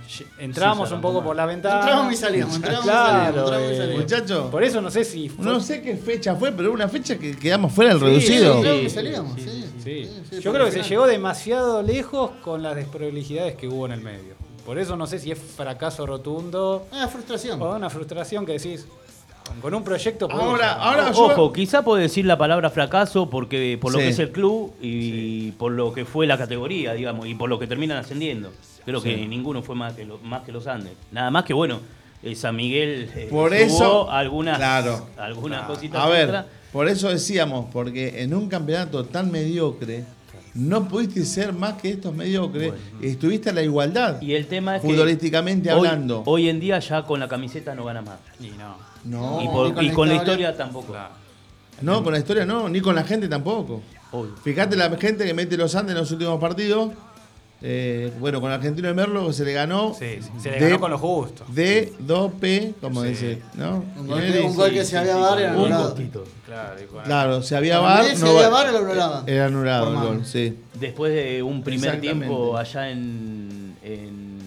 Sí. 0.07 0.23
Se 0.53 0.93
un 0.95 1.01
poco 1.01 1.21
por 1.21 1.35
la 1.35 1.45
ventana. 1.45 1.81
Entramos 1.81 2.13
y 2.13 2.15
salíamos, 2.15 2.55
entramos 2.55 2.79
y 2.79 2.87
Claro, 2.87 3.47
salíamos, 3.47 3.61
y 3.61 3.73
eh, 3.73 3.77
salíamos. 3.77 4.01
Muchacho, 4.03 4.49
Por 4.51 4.63
eso 4.63 4.79
no 4.81 4.89
sé 4.89 5.03
si. 5.03 5.27
fue- 5.27 5.43
no 5.45 5.59
sé 5.59 5.81
qué 5.81 5.97
fecha 5.97 6.33
fue, 6.35 6.51
pero 6.53 6.71
una 6.71 6.87
fecha 6.87 7.17
que 7.19 7.35
quedamos 7.35 7.73
fuera 7.73 7.91
del 7.93 7.99
Sí, 7.99 8.05
reducido. 8.39 8.63
Sí, 8.63 8.89
salíamos, 8.89 9.33
sí, 9.35 9.41
sí. 9.49 9.65
Sí. 9.83 10.05
Sí, 10.05 10.21
sí, 10.29 10.39
Yo 10.41 10.53
creo 10.53 10.65
que 10.65 10.71
se 10.71 10.83
llegó 10.83 11.07
demasiado 11.07 11.81
lejos 11.83 12.31
con 12.41 12.63
las 12.63 12.75
desprolijidades 12.75 13.55
que 13.55 13.67
hubo 13.67 13.85
en 13.85 13.91
el 13.93 14.01
medio. 14.01 14.35
Por 14.65 14.77
eso 14.79 14.95
no 14.95 15.07
sé 15.07 15.19
si 15.19 15.31
es 15.31 15.39
fracaso 15.39 16.05
rotundo 16.05 16.85
Ah, 16.91 17.07
frustración. 17.07 17.61
o 17.61 17.75
una 17.75 17.89
frustración 17.89 18.45
que 18.45 18.53
decís, 18.53 18.85
con, 19.61 19.73
un 19.73 19.83
proyecto... 19.83 20.27
Ahora, 20.31 20.51
llegar". 20.57 20.77
ahora 20.79 21.11
yo. 21.11 21.23
Ojo, 21.25 21.53
quizá 21.53 21.83
puede 21.83 22.03
decir 22.03 22.25
la 22.25 22.37
palabra 22.37 22.69
fracaso 22.69 23.29
porque 23.29 23.77
por 23.81 23.91
lo 23.91 23.99
Sí. 23.99 24.05
que 24.05 24.09
es 24.11 24.19
el 24.19 24.31
club 24.31 24.73
y 24.81 25.51
por 25.53 25.71
lo 25.71 25.93
que 25.93 26.05
fue 26.05 26.27
la 26.27 26.37
categoría, 26.37 26.93
digamos, 26.93 27.27
y 27.27 27.35
por 27.35 27.49
lo 27.49 27.59
que 27.59 27.67
terminan 27.67 27.97
ascendiendo. 27.97 28.51
Creo 28.85 29.01
que 29.01 29.15
ninguno 29.27 29.61
fue 29.61 29.75
más 29.75 29.93
que, 29.93 30.05
lo- 30.05 30.17
más 30.19 30.43
que 30.43 30.51
los 30.51 30.65
Andes. 30.67 30.93
Nada 31.11 31.29
más 31.31 31.43
que 31.45 31.53
bueno, 31.53 31.79
eh, 32.23 32.35
San 32.35 32.55
Miguel 32.55 33.09
eh, 33.15 33.27
Por 33.29 33.51
tuvo 33.51 33.59
eso- 33.59 34.11
algunas, 34.11 34.57
claro. 34.57 35.07
algunas 35.17 35.63
cositas 35.67 36.01
A 36.03 36.07
ver, 36.09 36.21
extra. 36.23 36.45
por 36.71 36.87
eso 36.87 37.09
decíamos, 37.09 37.67
porque 37.71 38.21
en 38.23 38.33
un 38.33 38.47
campeonato 38.49 39.05
tan 39.05 39.29
mediocre, 39.31 40.03
no 40.55 40.87
pudiste 40.87 41.23
ser 41.25 41.53
más 41.53 41.73
que 41.79 41.91
estos 41.91 42.13
mediocres, 42.13 42.73
estuviste 43.01 43.51
a 43.51 43.53
la 43.53 43.61
igualdad. 43.61 44.19
Y 44.21 44.33
el 44.33 44.47
tema 44.47 44.77
es 44.77 44.81
que 44.81 44.87
Futbolísticamente 44.87 45.71
hoy- 45.71 45.87
hablando. 45.87 46.23
Hoy 46.25 46.49
en 46.49 46.59
día 46.59 46.79
ya 46.79 47.03
con 47.03 47.19
la 47.19 47.27
camiseta 47.27 47.75
no 47.75 47.85
gana 47.85 48.01
más. 48.01 48.17
Y 48.39 48.47
no. 48.57 48.75
No, 49.05 49.41
y, 49.41 49.47
por- 49.47 49.73
con 49.73 49.83
y 49.83 49.87
la 49.89 49.93
con 49.93 50.07
la 50.09 50.15
historia. 50.15 50.49
historia 50.49 50.57
tampoco. 50.57 50.91
Claro. 50.93 51.13
no, 51.81 52.03
con 52.03 52.13
la 52.13 52.19
historia 52.19 52.45
no, 52.45 52.67
ni 52.69 52.81
con 52.81 52.95
la 52.95 53.03
gente 53.03 53.27
tampoco. 53.27 53.81
Obvio. 54.11 54.35
Fíjate 54.43 54.75
la 54.75 54.89
gente 54.97 55.25
que 55.25 55.33
mete 55.33 55.55
los 55.57 55.73
Andes 55.75 55.93
en 55.95 55.99
los 56.01 56.11
últimos 56.11 56.39
partidos. 56.39 56.91
Eh, 57.61 58.13
bueno, 58.19 58.39
con 58.39 58.49
Argentino 58.51 58.87
de 58.87 58.93
Merlo 58.93 59.33
se 59.33 59.43
le 59.43 59.51
ganó. 59.51 59.93
Sí, 59.93 60.19
sí, 60.21 60.29
se 60.41 60.51
le 60.51 60.59
de- 60.61 60.65
ganó 60.69 60.79
con 60.79 60.91
lo 60.91 60.97
justo. 60.97 61.43
De 61.49 61.91
2P, 61.99 62.75
como 62.79 63.01
Sí. 63.03 63.09
dice, 63.09 63.41
¿no? 63.55 63.83
Un 63.97 64.07
gol, 64.07 64.21
que- 64.21 64.39
un 64.39 64.55
gol 64.55 64.71
que 64.71 64.85
se 64.85 64.97
había 64.97 65.17
VAR 65.17 65.39
era 65.41 65.51
anulado. 65.51 65.93
Claro, 66.45 66.75
con- 66.89 67.03
Claro, 67.03 67.41
si 67.43 67.55
había 67.55 67.75
si 68.15 68.21
no 68.23 68.29
había 68.29 68.49
va- 68.49 68.63
VAR, 68.63 68.71
lo 68.71 68.77
anulaban. 68.79 69.23
Era 69.27 69.45
anulado 69.47 69.89
el 69.91 69.95
gol, 69.99 70.25
sí. 70.25 70.57
Después 70.79 71.13
de 71.13 71.43
un 71.43 71.61
primer 71.61 71.99
tiempo 71.99 72.57
allá 72.57 72.89
en, 72.91 73.75
en, 73.83 74.39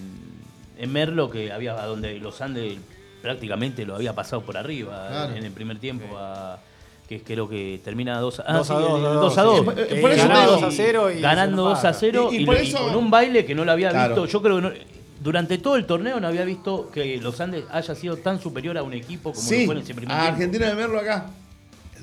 en 0.79 0.91
Merlo, 0.91 1.29
que 1.29 1.51
había 1.51 1.73
donde 1.85 2.17
los 2.19 2.41
Andes 2.41 2.77
prácticamente 3.23 3.85
lo 3.85 3.95
había 3.95 4.13
pasado 4.13 4.41
por 4.43 4.57
arriba 4.57 5.07
Claro. 5.09 5.35
en 5.35 5.45
el 5.45 5.51
primer 5.51 5.79
tiempo, 5.79 6.17
a- 6.17 6.59
que 7.07 7.21
creo 7.23 7.47
que 7.49 7.79
termina 7.83 8.19
2 8.19 8.41
a, 8.45 8.53
2 8.53 8.69
a 8.69 8.73
2, 8.79 9.01
2 9.01 9.37
a 9.37 9.43
2. 9.43 9.59
sí. 9.59 9.65
Que 9.95 9.95
Por 10.01 10.11
eso 10.11 10.21
te 10.23 10.27
ganaba 10.27 10.41
digo- 10.45 10.51
2 10.55 10.63
a 10.63 10.71
0 10.71 11.11
y 11.11 11.21
ganando 11.21 11.63
se 11.63 11.69
2 11.69 11.77
a 11.77 11.87
empata. 11.87 11.99
0 11.99 12.29
Y- 12.31 12.35
y, 12.35 12.41
y 12.41 12.45
por 12.45 12.55
lo- 12.55 12.61
y 12.63 12.67
eso- 12.67 12.77
con 12.85 12.95
un 12.97 13.09
baile 13.09 13.45
que 13.45 13.55
no 13.55 13.63
lo 13.65 13.71
había 13.71 13.89
Claro. 13.91 14.15
visto. 14.15 14.25
Yo 14.27 14.41
creo 14.41 14.55
que 14.57 14.61
no- 14.61 14.71
durante 15.21 15.57
todo 15.57 15.77
el 15.77 15.85
torneo 15.85 16.19
no 16.19 16.27
había 16.27 16.43
visto 16.43 16.89
que 16.91 17.17
los 17.21 17.39
Andes 17.39 17.63
haya 17.71 17.95
sido 17.95 18.17
tan 18.17 18.41
superior 18.41 18.77
a 18.77 18.83
un 18.83 18.93
equipo 18.93 19.31
como 19.31 19.41
Sí, 19.47 19.61
lo 19.61 19.65
fue 19.67 19.75
en 19.75 19.81
ese 19.81 19.93
primer 19.95 20.13
a 20.15 20.19
tiempo. 20.21 20.33
Argentino 20.35 20.65
de 20.65 20.75
Merlo 20.75 20.99
acá. 20.99 21.27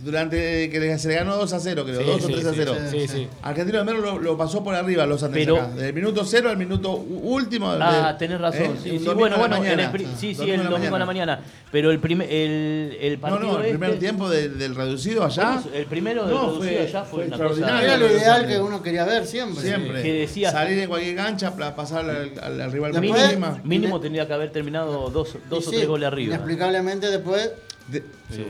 Durante 0.03 0.71
que 0.71 0.99
se 0.99 1.09
le 1.09 1.15
ganó 1.15 1.37
2 1.37 1.53
a 1.53 1.61
0, 1.61 1.85
creo, 1.85 2.01
Sí, 2.01 2.07
2 2.07 2.25
o 2.25 2.27
sí, 2.27 2.33
3 2.33 2.47
a 2.47 2.51
sí, 2.51 2.57
0. 2.59 2.75
Sí, 2.91 3.09
sí. 3.09 3.29
Argentino 3.43 3.79
de 3.79 3.85
Merlo 3.85 4.01
lo, 4.01 4.19
lo 4.19 4.37
pasó 4.37 4.63
por 4.65 4.75
arriba 4.75 5.07
los 5.07 5.23
Andes 5.23 5.45
Pero- 5.45 5.57
acá. 5.57 5.69
Desde 5.75 5.89
el 5.89 5.95
minuto 5.95 6.25
0 6.25 6.51
al 6.51 6.57
minuto 6.57 6.93
último. 6.93 7.71
Ah, 7.71 8.13
de- 8.13 8.19
tenés 8.19 8.41
razón. 8.41 8.63
¿eh? 8.63 8.71
Sí, 8.83 8.99
sí, 8.99 9.09
bueno, 9.15 9.37
mañana. 9.39 9.91
el 9.95 10.01
sí, 10.17 10.35
sí, 10.35 10.35
Domingo 10.35 10.55
el 10.55 10.61
a 10.61 10.65
la 10.65 10.71
domingo 10.71 10.97
a 10.97 10.99
la 10.99 11.07
mañana. 11.07 11.41
Pero 11.73 11.91
el, 11.91 11.99
primer 12.01 12.29
el, 12.33 12.97
el 13.01 13.15
No, 13.15 13.21
partido 13.21 13.41
no, 13.53 13.59
el 13.59 13.65
este, 13.67 13.79
primer 13.79 13.99
tiempo 13.99 14.29
del, 14.29 14.59
del 14.59 14.75
reducido 14.75 15.25
allá. 15.25 15.63
El 15.73 15.87
primero 15.87 16.25
del 16.27 16.35
No, 16.35 16.47
reducido 16.49 16.63
fue- 16.75 16.79
allá 16.87 17.05
fue, 17.05 17.19
fue 17.19 17.27
una 17.27 17.37
cosa. 17.37 17.49
extraordinario. 17.51 17.87
Era 17.89 17.97
lo 17.99 18.07
ideal 18.11 18.47
que 18.47 18.59
uno 18.61 18.83
quería 18.83 19.05
ver 19.05 19.27
siempre. 19.27 19.63
Siempre. 19.63 20.03
Que 20.03 20.13
decía- 20.13 20.51
Salir 20.51 20.79
en 20.79 20.89
cualquier 20.89 21.17
cancha, 21.17 21.55
para 21.55 21.75
pasar 21.77 22.09
al, 22.09 22.33
al- 22.43 22.61
al 22.61 22.73
rival 22.73 23.01
mínima. 23.01 23.61
Mínimo 23.65 24.01
tendría 24.01 24.27
que 24.27 24.33
haber 24.33 24.51
terminado 24.51 25.11
dos, 25.11 25.37
dos 25.49 25.67
o 25.67 25.71
sí, 25.71 25.77
tres 25.77 25.89
goles 25.89 26.07
arriba. 26.09 26.35
Inexplicablemente 26.35 27.09
después. 27.11 27.51
De, 27.91 28.05
Sí. 28.31 28.47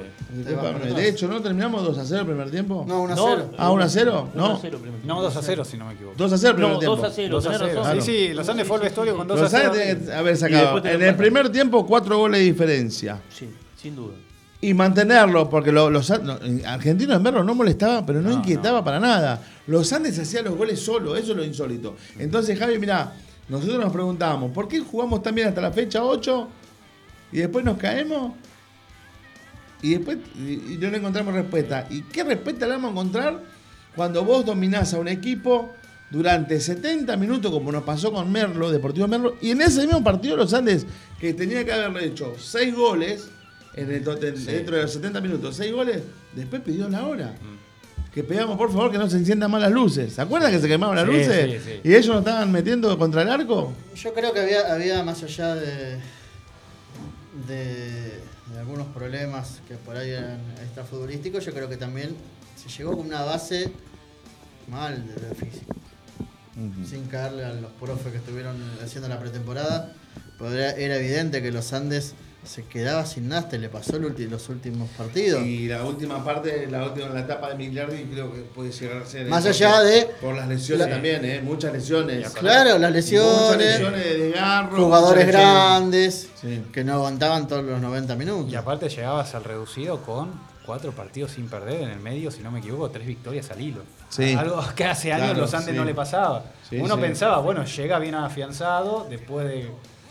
para 0.55 0.79
de 0.79 1.09
hecho, 1.09 1.27
¿no 1.29 1.41
terminamos 1.41 1.83
2 1.83 1.97
a 1.99 2.05
0 2.05 2.21
el 2.21 2.27
primer 2.27 2.51
tiempo? 2.51 2.85
No, 2.87 3.03
1 3.03 3.13
a 3.13 3.17
No, 3.17 3.27
0. 3.29 3.51
Ah, 3.57 3.71
1 3.71 3.83
a 3.85 3.89
0? 3.89 4.29
1 4.35 4.47
No. 4.49 4.55
a 4.55 4.59
0 4.61 4.79
primer 4.83 5.05
No, 5.05 5.23
2 5.23 5.37
a 5.37 5.43
0 5.43 5.65
si 5.65 5.77
no 5.79 5.87
me 5.87 5.95
equivoco. 5.95 6.15
2 6.19 6.33
a 6.33 6.39
0 6.39 6.51
el 6.51 6.55
primer 6.57 6.73
No, 6.75 6.79
tiempo. 6.79 6.97
2 6.97 7.05
a 7.05 7.11
0, 7.15 7.29
2 7.31 7.47
a 7.47 7.51
tenés 7.53 7.69
0. 7.71 7.83
razón. 7.85 8.03
Sí, 8.03 8.13
sí, 8.29 8.35
los 8.35 8.49
Andes 8.49 8.67
fue 8.67 8.77
al 8.77 8.83
vestuario 8.83 9.17
con 9.17 9.27
2 9.29 9.39
a 9.39 9.43
Los 9.43 9.51
0. 9.51 9.65
Andes 9.71 9.83
tienen 9.87 10.05
que 10.07 10.13
haber 10.13 10.37
sacado 10.37 10.85
en 10.85 11.03
el 11.03 11.17
primer 11.17 11.49
tiempo 11.51 11.87
4 11.87 12.19
goles 12.19 12.41
de 12.41 12.45
diferencia. 12.45 13.21
Sí, 13.31 13.49
sin 13.81 13.97
duda. 13.97 14.15
Y 14.61 14.75
mantenerlo, 14.75 15.49
porque 15.49 15.73
lo- 15.73 15.89
los 15.89 16.11
no, 16.23 16.39
argentinos 16.67 17.17
en 17.17 17.23
verlo 17.23 17.43
no 17.43 17.55
molestaba, 17.55 18.05
pero 18.05 18.21
no, 18.21 18.29
No, 18.29 18.35
inquietaba 18.37 18.85
para 18.85 19.01
nada. 19.01 19.41
Los 19.67 19.91
Andes 19.95 20.19
hacían 20.19 20.45
los 20.45 20.55
goles 20.55 20.79
solo, 20.81 21.17
eso 21.17 21.31
es 21.31 21.37
lo 21.39 21.45
insólito. 21.45 21.97
Entonces, 22.19 22.59
Javi, 22.59 22.79
mirá, 22.79 23.15
nosotros 23.49 23.79
nos 23.81 23.91
preguntábamos, 23.91 24.51
¿por 24.53 24.69
qué 24.69 24.81
jugamos 24.81 25.23
tan 25.23 25.35
bien 25.35 25.49
hasta 25.49 25.63
la 25.63 25.73
fecha 25.73 26.05
8 26.05 26.47
y 27.33 27.39
después 27.39 27.65
nos 27.65 27.79
caemos? 27.79 28.33
Y 29.83 29.91
después 29.95 30.19
y, 30.37 30.77
no 30.81 30.91
le 30.91 30.99
encontramos 30.99 31.35
respuesta. 31.35 31.87
¿Y 31.91 32.03
qué 32.03 32.23
respuesta 32.25 32.67
le 32.67 32.73
vamos 32.73 32.89
a 32.89 32.93
encontrar 32.93 33.43
cuando 33.97 34.25
vos 34.25 34.45
dominás 34.45 34.93
a 34.95 34.99
un 34.99 35.09
equipo 35.09 35.73
durante 36.11 36.61
70 36.61 37.17
minutos, 37.17 37.51
como 37.53 37.71
nos 37.73 37.85
pasó 37.85 38.13
con 38.13 38.31
Merlo, 38.33 38.71
Deportivo 38.71 39.07
Merlo, 39.09 39.37
y 39.41 39.51
en 39.53 39.61
ese 39.63 39.83
mismo 39.87 40.03
partido 40.03 40.37
los 40.37 40.53
Andes, 40.53 40.87
que 41.21 41.33
tenía 41.35 41.65
que 41.65 41.73
haberle 41.73 42.07
hecho 42.07 42.35
6 42.39 42.75
goles 42.75 43.29
en 43.75 43.91
el 43.93 44.03
total- 44.03 44.45
dentro 44.45 44.77
de 44.77 44.83
los 44.83 44.93
70 44.93 45.21
minutos, 45.21 45.55
6 45.57 45.73
goles, 45.73 46.03
después 46.35 46.63
pidió 46.63 46.89
la 46.89 47.07
hora. 47.07 47.35
Que 48.13 48.25
pedíamos 48.25 48.59
por 48.59 48.73
favor 48.73 48.91
que 48.91 48.99
no 48.99 49.09
se 49.09 49.19
enciendan 49.19 49.49
más 49.53 49.63
las 49.63 49.71
luces. 49.71 50.13
¿Se 50.13 50.21
acuerdan 50.21 50.51
que 50.51 50.59
se 50.59 50.67
quemaban 50.67 50.97
las 50.97 51.05
Sí, 51.07 51.13
luces? 51.13 51.63
sí, 51.63 51.71
sí. 51.71 51.81
Y 51.85 51.95
ellos 51.95 52.09
nos 52.09 52.19
estaban 52.19 52.51
metiendo 52.51 52.99
contra 52.99 53.23
el 53.23 53.29
arco. 53.29 53.73
Yo 53.95 54.13
creo 54.13 54.33
que 54.33 54.41
había, 54.41 54.73
había 54.75 55.05
más 55.05 55.23
allá 55.23 55.55
de, 55.55 55.97
de, 57.47 58.21
de 58.53 58.59
algunos 58.59 58.87
problemas 58.89 59.61
que 59.69 59.77
por 59.77 59.97
ahí 59.97 60.11
eran 60.11 60.41
extrafutbolísticos, 60.63 61.45
yo 61.45 61.53
creo 61.53 61.69
que 61.69 61.77
también 61.77 62.17
se 62.57 62.69
llegó 62.69 62.97
con 62.97 63.07
una 63.07 63.23
base 63.23 63.73
mal 64.69 65.07
de 65.07 65.29
lo 65.29 65.35
físico. 65.35 65.75
Sin 66.87 67.07
caerle 67.07 67.45
a 67.45 67.55
los 67.55 67.71
profes 67.73 68.13
que 68.13 68.19
estuvieron 68.19 68.57
haciendo 68.85 69.09
la 69.09 69.19
pretemporada, 69.19 69.95
era 70.41 70.97
evidente 70.97 71.41
que 71.41 71.51
los 71.51 71.73
Andes 71.73 72.15
se 72.45 72.65
quedaba 72.65 73.05
sin 73.07 73.29
nasta 73.29 73.57
le 73.59 73.69
pasó 73.69 73.97
el 73.97 74.05
ulti- 74.05 74.29
los 74.29 74.49
últimos 74.49 74.89
partidos. 74.91 75.43
Y 75.43 75.69
la 75.69 75.85
última 75.85 76.25
parte, 76.25 76.67
la 76.71 76.85
última 76.85 77.09
la 77.11 77.21
etapa 77.21 77.49
de 77.51 77.55
Migliardi 77.57 78.05
creo 78.05 78.33
que 78.33 78.41
puede 78.41 78.73
llegar 78.73 79.03
a 79.03 79.07
ser. 79.07 79.27
Más 79.27 79.45
allá 79.47 79.81
de- 79.83 80.07
Por 80.21 80.35
las 80.35 80.49
lesiones 80.49 80.87
la- 80.87 80.93
también, 80.95 81.25
¿eh? 81.25 81.41
Muchas 81.43 81.73
lesiones. 81.73 82.31
Claro, 82.31 82.71
las 82.79 82.91
Muchas 82.91 82.95
lesiones, 82.95 83.59
lesiones 83.59 84.05
de 84.05 84.19
desgarro. 84.19 84.77
jugadores 84.85 85.27
grandes 85.27 86.29
Sí. 86.41 86.63
que 86.73 86.83
no 86.85 86.95
aguantaban 86.95 87.47
todos 87.47 87.65
los 87.65 87.81
90 87.81 88.15
minutos. 88.17 88.51
Y 88.53 88.57
aparte 88.57 88.89
llegabas 88.89 89.35
al 89.35 89.45
reducido 89.45 90.03
con 90.03 90.31
cuatro 90.65 90.93
partidos 90.93 91.33
sin 91.33 91.49
perder 91.49 91.83
en 91.83 91.91
el 91.91 92.01
medio, 92.01 92.31
si 92.31 92.43
no 92.43 92.51
me 92.51 92.61
equivoco, 92.61 92.91
tres 92.91 93.07
victorias 93.07 93.51
al 93.51 93.61
hilo. 93.61 93.83
Sí. 94.09 94.35
Algo 94.35 94.63
que 94.75 94.85
hace 94.85 95.13
años 95.13 95.27
Claro, 95.29 95.41
los 95.43 95.55
Andes 95.55 95.71
sí. 95.71 95.77
no 95.77 95.85
le 95.85 95.95
pasaba. 95.95 96.45
Sí, 96.69 96.77
Uno 96.79 96.95
sí. 96.97 97.01
pensaba, 97.01 97.39
bueno, 97.39 97.65
llega 97.65 97.99
bien 97.99 98.15
afianzado, 98.15 99.07
después 99.11 99.47
de 99.49 99.69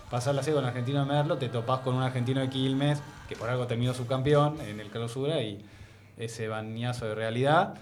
pasar 0.09 0.35
la 0.35 0.41
serie 0.43 0.55
con 0.55 0.63
el 0.63 0.69
argentino 0.69 0.99
de 0.99 1.05
Merlo, 1.05 1.37
te 1.37 1.49
topás 1.49 1.79
con 1.81 1.95
un 1.95 2.03
argentino 2.03 2.41
de 2.41 2.49
Quilmes, 2.49 2.99
que 3.27 3.35
por 3.35 3.49
algo 3.49 3.67
terminó 3.67 3.93
subcampeón 3.93 4.59
en 4.61 4.79
el 4.79 4.89
clausura, 4.89 5.41
y 5.41 5.63
ese 6.17 6.47
bañazo 6.47 7.05
de 7.07 7.15
realidad. 7.15 7.75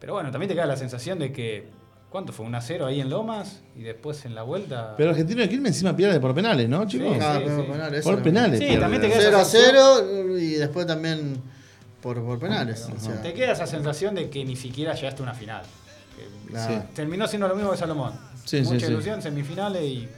Pero 0.00 0.12
bueno, 0.14 0.30
también 0.30 0.48
te 0.48 0.54
queda 0.54 0.66
la 0.66 0.76
sensación 0.76 1.18
de 1.18 1.32
que, 1.32 1.68
¿cuánto 2.10 2.32
fue? 2.32 2.46
¿Un 2.46 2.54
a 2.54 2.60
0 2.60 2.86
ahí 2.86 3.00
en 3.00 3.10
Lomas? 3.10 3.62
Y 3.76 3.82
después 3.82 4.24
en 4.26 4.34
la 4.34 4.42
vuelta... 4.42 4.94
Pero 4.96 5.10
Argentino 5.10 5.40
de 5.42 5.48
Quilmes 5.48 5.72
encima 5.72 5.96
pierde 5.96 6.20
por 6.20 6.34
penales, 6.34 6.68
¿no, 6.68 6.86
chicos? 6.86 7.14
Sí, 7.14 7.20
Ah, 7.22 7.40
sí, 7.42 7.50
sí. 7.56 7.62
penales, 7.70 8.04
Por 8.04 8.22
penales. 8.22 8.58
Sí, 8.60 8.64
pierde. 8.66 8.80
también 8.80 9.02
te 9.02 9.08
queda 9.08 9.18
0 9.20 9.36
a 9.38 9.40
esa 9.42 9.50
sensación. 9.50 10.04
0 10.26 10.38
y 10.38 10.50
después 10.52 10.86
también 10.86 11.42
por, 12.02 12.22
por 12.24 12.38
penales. 12.38 12.88
o 12.94 13.00
sea, 13.00 13.20
Te 13.22 13.34
queda 13.34 13.52
esa 13.52 13.66
sensación 13.66 14.14
de 14.14 14.30
que 14.30 14.44
ni 14.44 14.54
siquiera 14.56 14.94
llegaste 14.94 15.20
a 15.20 15.24
una 15.24 15.34
final. 15.34 15.62
Terminó 16.94 17.26
siendo 17.26 17.48
lo 17.48 17.54
mismo 17.56 17.70
que 17.72 17.76
Salomón. 17.78 18.12
Sí, 18.46 18.62
Mucha 18.62 18.86
sí. 18.86 18.92
ilusión, 18.92 19.20
semifinales 19.20 19.82
y 19.82 20.08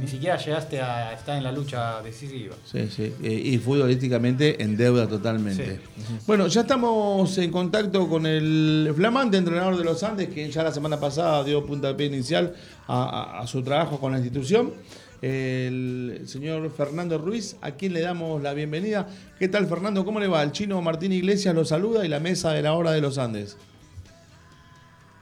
ni 0.00 0.08
siquiera 0.08 0.36
llegaste 0.36 0.80
a 0.80 1.12
estar 1.14 1.36
en 1.38 1.44
la 1.44 1.52
lucha 1.52 2.02
decisiva. 2.02 2.54
Sí, 2.64 2.88
sí. 2.94 3.12
eh, 3.22 3.32
y 3.32 3.58
futbolísticamente 3.58 4.60
en 4.62 4.76
deuda 4.76 5.06
totalmente. 5.06 5.80
Bueno, 6.26 6.48
ya 6.48 6.62
estamos 6.62 7.38
en 7.38 7.50
contacto 7.52 8.08
con 8.08 8.26
el 8.26 8.92
flamante 8.96 9.36
entrenador 9.36 9.76
de 9.78 9.84
los 9.84 10.02
Andes, 10.02 10.28
que 10.28 10.50
ya 10.50 10.62
la 10.64 10.72
semana 10.72 10.98
pasada 10.98 11.44
dio 11.44 11.64
puntapié 11.64 12.06
inicial 12.06 12.52
a, 12.88 13.04
a- 13.38 13.40
a 13.42 13.46
su 13.46 13.62
trabajo 13.62 13.98
con 14.00 14.12
la 14.12 14.18
institución. 14.18 14.72
El 15.20 16.22
señor 16.26 16.68
Fernando 16.76 17.16
Ruiz, 17.16 17.54
a 17.60 17.70
quien 17.70 17.92
le 17.92 18.00
damos 18.00 18.42
la 18.42 18.54
bienvenida. 18.54 19.06
¿Qué 19.38 19.46
tal, 19.46 19.66
Fernando? 19.68 20.04
¿Cómo 20.04 20.18
le 20.18 20.26
va? 20.26 20.42
El 20.42 20.50
chino 20.50 20.82
Martín 20.82 21.12
Iglesias 21.12 21.54
lo 21.54 21.64
saluda 21.64 22.04
y 22.04 22.08
la 22.08 22.18
mesa 22.18 22.50
de 22.52 22.62
la 22.62 22.72
hora 22.74 22.90
de 22.90 23.00
los 23.00 23.18
Andes. 23.18 23.56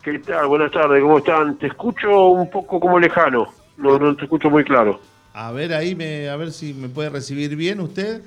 ¿Qué 0.02 0.18
tal? 0.20 0.46
Buenas 0.46 0.72
tardes, 0.72 1.02
¿cómo 1.02 1.18
están? 1.18 1.58
Te 1.58 1.66
escucho 1.66 2.28
un 2.30 2.48
poco 2.50 2.80
como 2.80 2.98
lejano, 2.98 3.52
no, 3.76 3.98
no 3.98 4.16
te 4.16 4.24
escucho 4.24 4.48
muy 4.48 4.64
claro. 4.64 4.98
A 5.34 5.52
ver 5.52 5.74
ahí, 5.74 5.94
me, 5.94 6.28
a 6.30 6.36
ver 6.36 6.52
si 6.52 6.72
me 6.72 6.88
puede 6.88 7.10
recibir 7.10 7.54
bien 7.54 7.80
usted. 7.80 8.22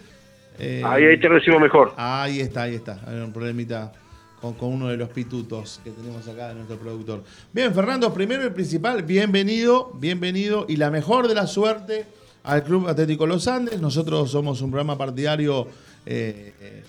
Eh, 0.59 0.83
Ahí, 0.85 1.03
ahí 1.03 1.19
te 1.19 1.27
recibo 1.27 1.59
mejor. 1.59 1.93
Ahí 1.97 2.41
está, 2.41 2.63
ahí 2.63 2.75
está. 2.75 2.99
Hay 3.07 3.15
un 3.17 3.33
problemita 3.33 3.91
con, 4.39 4.53
con 4.53 4.69
uno 4.69 4.87
de 4.89 4.97
los 4.97 5.09
pitutos 5.09 5.81
que 5.83 5.89
tenemos 5.89 6.27
acá 6.27 6.49
de 6.49 6.55
nuestro 6.55 6.77
productor. 6.77 7.23
Bien, 7.51 7.73
Fernando, 7.73 8.13
primero 8.13 8.45
y 8.45 8.51
principal, 8.51 9.01
bienvenido, 9.01 9.91
bienvenido 9.95 10.67
y 10.69 10.75
la 10.75 10.91
mejor 10.91 11.27
de 11.27 11.33
la 11.33 11.47
suerte 11.47 12.05
al 12.43 12.63
Club 12.63 12.87
Atlético 12.87 13.25
Los 13.25 13.47
Andes. 13.47 13.81
Nosotros 13.81 14.29
somos 14.29 14.61
un 14.61 14.69
programa 14.69 14.95
partidario 14.95 15.67
eh, 16.05 16.53
eh, 16.61 16.83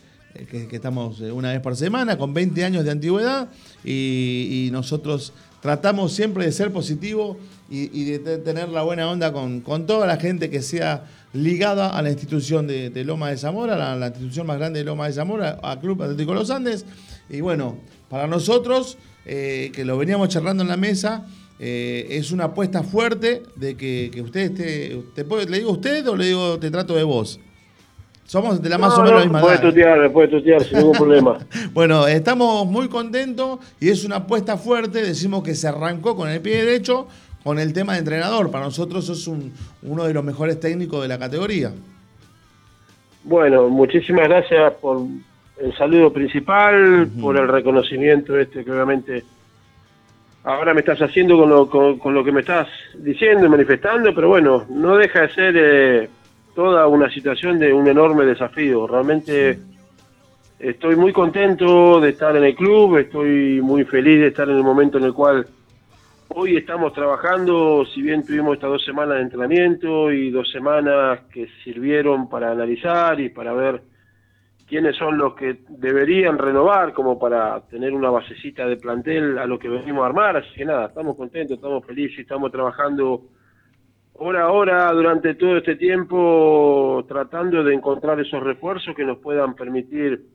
que, 0.51 0.67
que 0.69 0.77
estamos 0.77 1.21
eh, 1.21 1.31
una 1.33 1.53
vez 1.53 1.61
por 1.61 1.77
semana, 1.77 2.19
con 2.19 2.35
20 2.35 2.65
años 2.65 2.85
de 2.85 2.91
antigüedad, 2.91 3.49
y, 3.85 4.69
nosotros 4.73 5.33
tratamos 5.61 6.13
siempre 6.13 6.45
de 6.45 6.53
ser 6.53 6.73
positivo 6.73 7.39
y, 7.71 8.05
de 8.05 8.19
te- 8.19 8.39
tener 8.39 8.69
la 8.69 8.83
buena 8.83 9.11
onda 9.11 9.33
con, 9.33 9.61
con 9.61 9.87
toda 9.87 10.07
la 10.07 10.17
gente 10.19 10.51
que 10.51 10.61
sea 10.61 11.05
ligada 11.33 11.89
a 11.91 12.03
la 12.03 12.11
institución 12.11 12.67
de, 12.67 12.91
de 12.91 13.05
Loma 13.05 13.31
de 13.31 13.37
Zamora, 13.39 13.77
la, 13.77 13.97
la 13.97 14.09
institución 14.09 14.47
más 14.47 14.59
grande 14.59 14.81
de 14.81 14.85
Loma 14.85 15.07
de 15.07 15.13
Zamora, 15.15 15.59
a 15.63 15.81
Club 15.81 16.03
Atlético 16.03 16.35
Los 16.35 16.51
Andes. 16.51 16.85
Y 17.31 17.41
bueno, 17.41 17.79
para 18.11 18.27
nosotros, 18.27 18.99
eh, 19.25 19.73
que 19.75 19.85
lo 19.85 19.97
veníamos 19.97 20.29
charlando 20.29 20.63
en 20.63 20.69
la 20.69 20.77
mesa, 20.77 21.27
eh, 21.59 22.07
es 22.11 22.33
una 22.33 22.45
apuesta 22.45 22.83
fuerte 22.83 23.43
de 23.57 23.77
que, 23.77 24.11
usted 24.23 24.41
esté. 24.53 25.03
¿te 25.15 25.25
¿Le 25.47 25.59
digo 25.59 25.71
usted 25.73 26.07
o 26.09 26.17
le 26.17 26.27
digo 26.27 26.59
te 26.59 26.71
trato 26.71 26.95
de 26.95 27.05
vos? 27.05 27.41
Somos 28.27 28.61
de 28.63 28.69
la 28.71 28.79
más 28.79 28.91
No, 28.97 28.97
o 28.97 29.05
menos 29.05 29.11
no, 29.13 29.19
la 29.19 29.25
misma 29.25 29.41
puedes 29.41 29.61
edad. 29.61 29.69
tutear, 29.69 30.13
puedes 30.13 30.31
tutear 30.31 30.63
sin 30.65 30.79
ningún 30.79 30.93
problema. 30.97 31.39
Bueno, 31.75 32.07
estamos 32.07 32.67
muy 32.67 32.89
contentos 32.89 33.59
y 33.81 33.91
es 33.91 34.05
una 34.05 34.17
apuesta 34.17 34.57
fuerte. 34.57 35.03
Decimos 35.03 35.43
que 35.43 35.55
se 35.55 35.69
arrancó 35.69 36.17
con 36.17 36.29
el 36.31 36.41
pie 36.41 36.65
derecho 36.65 37.07
con 37.43 37.59
el 37.59 37.75
tema 37.75 37.93
de 37.93 37.99
entrenador. 37.99 38.51
Para 38.51 38.65
nosotros 38.65 39.27
un- 39.29 39.53
uno 39.83 40.05
de 40.05 40.15
los 40.15 40.25
mejores 40.25 40.59
técnicos 40.59 41.03
de 41.03 41.09
la 41.09 41.19
categoría. 41.19 41.73
Bueno, 43.25 43.69
muchísimas 43.69 44.29
gracias 44.29 44.73
por 44.81 45.03
el 45.59 45.77
saludo 45.77 46.13
principal, 46.13 47.09
por 47.21 47.37
el 47.37 47.49
reconocimiento 47.49 48.39
este 48.39 48.65
que 48.65 48.71
obviamente 48.73 49.25
ahora 50.45 50.75
me 50.75 50.81
estás 50.81 51.01
haciendo 51.01 51.39
con 51.39 51.49
lo, 51.49 51.69
con, 51.71 51.99
con 51.99 52.13
lo 52.15 52.23
que 52.25 52.33
me 52.33 52.41
estás 52.41 52.69
diciendo 52.99 53.47
y 53.47 53.49
manifestando, 53.49 54.15
pero 54.15 54.29
bueno, 54.29 54.65
no 54.69 54.97
deja 54.97 55.23
de 55.23 55.29
ser 55.35 55.55
eh, 55.57 56.11
toda 56.55 56.87
una 56.87 57.11
situación 57.11 57.59
de 57.59 57.73
un 57.73 57.87
enorme 57.89 58.25
desafío. 58.25 58.87
Realmente 58.87 59.59
estoy 60.59 60.97
muy 60.97 61.13
contento 61.13 62.01
de 62.01 62.11
estar 62.11 62.37
en 62.37 62.45
el 62.45 62.55
club, 62.55 62.99
estoy 62.99 63.61
muy 63.61 63.85
feliz 63.85 64.21
de 64.21 64.29
estar 64.29 64.49
en 64.49 64.57
el 64.57 64.63
momento 64.63 64.99
en 64.99 65.05
el 65.05 65.13
cual 65.13 65.47
hoy 66.29 66.57
estamos 66.57 66.93
trabajando, 66.93 67.85
si 67.87 68.03
bien 68.03 68.25
tuvimos 68.25 68.55
estas 68.55 68.71
dos 68.71 68.85
semanas 68.85 69.17
de 69.17 69.23
entrenamiento 69.23 70.11
y 70.11 70.31
dos 70.31 70.51
semanas 70.51 71.21
que 71.33 71.49
sirvieron 71.63 72.29
para 72.29 72.51
analizar 72.51 73.21
y 73.21 73.29
para 73.29 73.53
ver 73.53 73.83
quiénes 74.67 74.97
son 74.97 75.19
los 75.19 75.35
que 75.35 75.59
deberían 75.69 76.39
renovar 76.39 76.93
como 76.93 77.19
para 77.19 77.61
tener 77.69 77.93
una 77.93 78.11
basecita 78.11 78.67
de 78.67 78.77
plantel 78.77 79.39
a 79.39 79.47
lo 79.47 79.59
que 79.59 79.69
venimos 79.69 80.03
a 80.03 80.07
armar, 80.07 80.39
así 80.39 80.49
que 80.55 80.65
nada, 80.65 80.87
estamos 80.87 81.17
contentos, 81.17 81.57
estamos 81.57 81.85
felices, 81.85 82.21
estamos 82.21 82.51
trabajando 82.51 83.23
hora 84.15 84.43
a 84.43 84.51
hora 84.51 84.93
durante 84.93 85.35
todo 85.35 85.59
este 85.59 85.77
tiempo 85.77 87.05
tratando 87.09 87.63
de 87.65 87.75
encontrar 87.75 88.21
esos 88.21 88.43
refuerzos 88.43 88.95
que 88.95 89.05
nos 89.05 89.19
puedan 89.19 89.55
permitir 89.55 90.27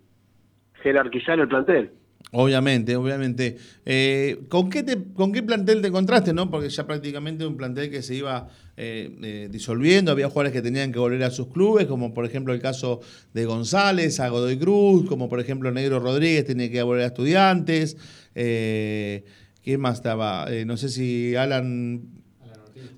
jerarquizar 0.81 1.39
el 1.39 1.47
plantel. 1.47 1.91
Obviamente, 2.31 2.95
obviamente. 2.95 3.57
Eh, 3.85 4.41
¿con, 4.49 4.69
qué 4.69 4.85
¿Con 5.15 5.31
qué 5.31 5.41
plantel 5.41 5.81
te 5.81 5.87
encontraste, 5.87 6.31
no? 6.33 6.51
Porque 6.51 6.69
ya 6.69 6.85
prácticamente 6.85 7.45
un 7.45 7.57
plantel 7.57 7.89
que 7.89 8.03
se 8.03 8.15
iba 8.15 8.49
eh, 8.77 9.17
eh, 9.23 9.47
disolviendo, 9.49 10.11
había 10.11 10.27
jugadores 10.27 10.53
que 10.53 10.61
tenían 10.61 10.91
que 10.91 10.99
volver 10.99 11.23
a 11.23 11.31
sus 11.31 11.47
clubes, 11.47 11.87
como 11.87 12.13
por 12.13 12.25
ejemplo 12.25 12.53
el 12.53 12.61
caso 12.61 12.99
de 13.33 13.45
González, 13.45 14.19
a 14.19 14.29
Godoy 14.29 14.59
Cruz, 14.59 15.07
como 15.07 15.27
por 15.27 15.39
ejemplo 15.39 15.71
Negro 15.71 15.99
Rodríguez 15.99 16.45
tenía 16.45 16.69
que 16.69 16.83
volver 16.83 17.03
a 17.03 17.07
Estudiantes. 17.07 17.97
¿Quién 18.33 19.81
más 19.81 19.95
estaba? 19.95 20.47
no 20.65 20.77
sé 20.77 20.89
si 20.89 21.35
Alan, 21.35 22.18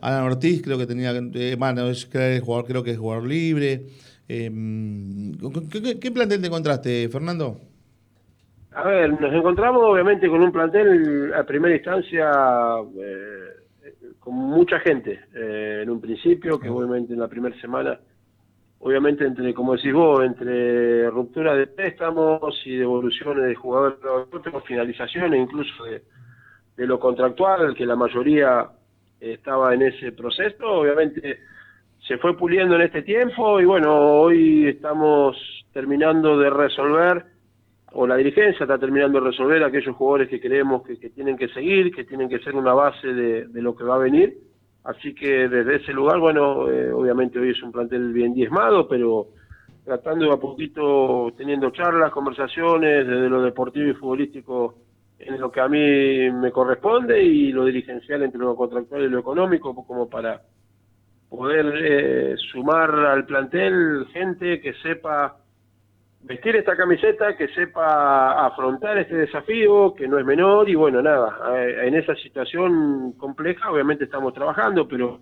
Alan 0.01 0.23
Ortiz, 0.23 0.61
creo 0.61 0.77
que 0.77 0.85
tenía, 0.85 1.13
bueno, 1.57 1.87
es, 1.89 2.09
jugador, 2.43 2.65
creo 2.65 2.83
que 2.83 2.91
es 2.91 2.97
jugador 2.97 3.27
libre. 3.27 3.81
¿qué, 4.27 5.99
¿Qué 5.99 6.11
plantel 6.11 6.41
te 6.41 6.47
encontraste, 6.47 7.09
Fernando? 7.09 7.57
A 8.73 8.83
ver, 8.83 9.19
nos 9.19 9.33
encontramos 9.33 9.83
obviamente 9.83 10.29
con 10.29 10.41
un 10.41 10.51
plantel 10.51 11.33
a 11.33 11.43
primera 11.43 11.75
instancia 11.75 12.31
eh, 12.97 13.61
con 14.17 14.33
mucha 14.33 14.79
gente 14.79 15.19
eh, 15.35 15.81
en 15.83 15.89
un 15.89 15.99
principio, 15.99 16.57
que 16.57 16.69
obviamente 16.69 17.11
en 17.11 17.19
la 17.19 17.27
primera 17.27 17.59
semana, 17.59 17.99
obviamente 18.79 19.25
entre, 19.25 19.53
como 19.53 19.75
decís 19.75 19.91
vos, 19.91 20.23
entre 20.23 21.09
ruptura 21.09 21.53
de 21.53 21.67
préstamos 21.67 22.61
y 22.65 22.77
devoluciones 22.77 23.45
de 23.45 23.55
jugadores, 23.55 23.97
finalizaciones 24.65 25.41
incluso 25.41 25.83
de, 25.83 26.03
de 26.77 26.87
lo 26.87 26.97
contractual, 26.97 27.75
que 27.75 27.85
la 27.85 27.97
mayoría 27.97 28.69
estaba 29.21 29.73
en 29.73 29.83
ese 29.83 30.11
proceso, 30.11 30.65
obviamente 30.65 31.39
se 32.07 32.17
fue 32.17 32.35
puliendo 32.35 32.75
en 32.75 32.81
este 32.81 33.03
tiempo 33.03 33.61
y 33.61 33.65
bueno, 33.65 33.95
hoy 33.95 34.67
estamos 34.67 35.37
terminando 35.71 36.37
de 36.37 36.49
resolver 36.49 37.25
o 37.93 38.07
la 38.07 38.15
dirigencia 38.15 38.63
está 38.63 38.77
terminando 38.79 39.19
de 39.19 39.27
resolver 39.27 39.63
aquellos 39.63 39.95
jugadores 39.95 40.29
que 40.29 40.39
creemos 40.39 40.81
que, 40.83 40.95
tienen 41.09 41.37
que 41.37 41.49
seguir, 41.49 41.93
que 41.93 42.05
tienen 42.05 42.29
que 42.29 42.39
ser 42.39 42.55
una 42.55 42.73
base 42.73 43.07
de, 43.07 43.61
lo 43.61 43.75
que 43.75 43.83
va 43.83 43.95
a 43.95 43.99
venir. 43.99 44.37
Así 44.83 45.13
que 45.13 45.47
desde 45.47 45.75
ese 45.75 45.93
lugar, 45.93 46.19
bueno, 46.19 46.71
eh, 46.71 46.91
obviamente 46.91 47.37
hoy 47.37 47.49
es 47.49 47.61
un 47.61 47.71
plantel 47.71 48.13
bien 48.13 48.33
diezmado, 48.33 48.87
pero 48.87 49.27
tratando 49.83 50.31
a 50.31 50.39
poquito, 50.39 51.31
teniendo 51.37 51.69
charlas, 51.71 52.11
conversaciones 52.11 53.05
desde 53.05 53.29
lo 53.29 53.43
deportivo 53.43 53.89
y 53.89 53.93
futbolístico 53.93 54.75
en 55.25 55.39
lo 55.39 55.51
que 55.51 55.61
a 55.61 55.67
mí 55.67 56.29
me 56.31 56.51
corresponde 56.51 57.21
y 57.23 57.51
lo 57.51 57.65
dirigencial 57.65 58.23
entre 58.23 58.39
lo 58.39 58.55
contractual 58.55 59.03
y 59.03 59.09
lo 59.09 59.19
económico, 59.19 59.75
como 59.85 60.09
para 60.09 60.41
poder 61.29 61.73
eh, 61.77 62.35
sumar 62.51 62.89
al 62.93 63.25
plantel 63.25 64.05
gente 64.11 64.59
que 64.59 64.73
sepa 64.81 65.37
vestir 66.23 66.55
esta 66.55 66.75
camiseta, 66.75 67.35
que 67.35 67.47
sepa 67.49 68.45
afrontar 68.45 68.97
este 68.97 69.15
desafío, 69.15 69.93
que 69.93 70.07
no 70.07 70.19
es 70.19 70.25
menor, 70.25 70.69
y 70.69 70.75
bueno, 70.75 71.01
nada, 71.01 71.39
en 71.57 71.95
esa 71.95 72.15
situación 72.15 73.13
compleja 73.13 73.71
obviamente 73.71 74.03
estamos 74.03 74.33
trabajando, 74.33 74.87
pero, 74.87 75.21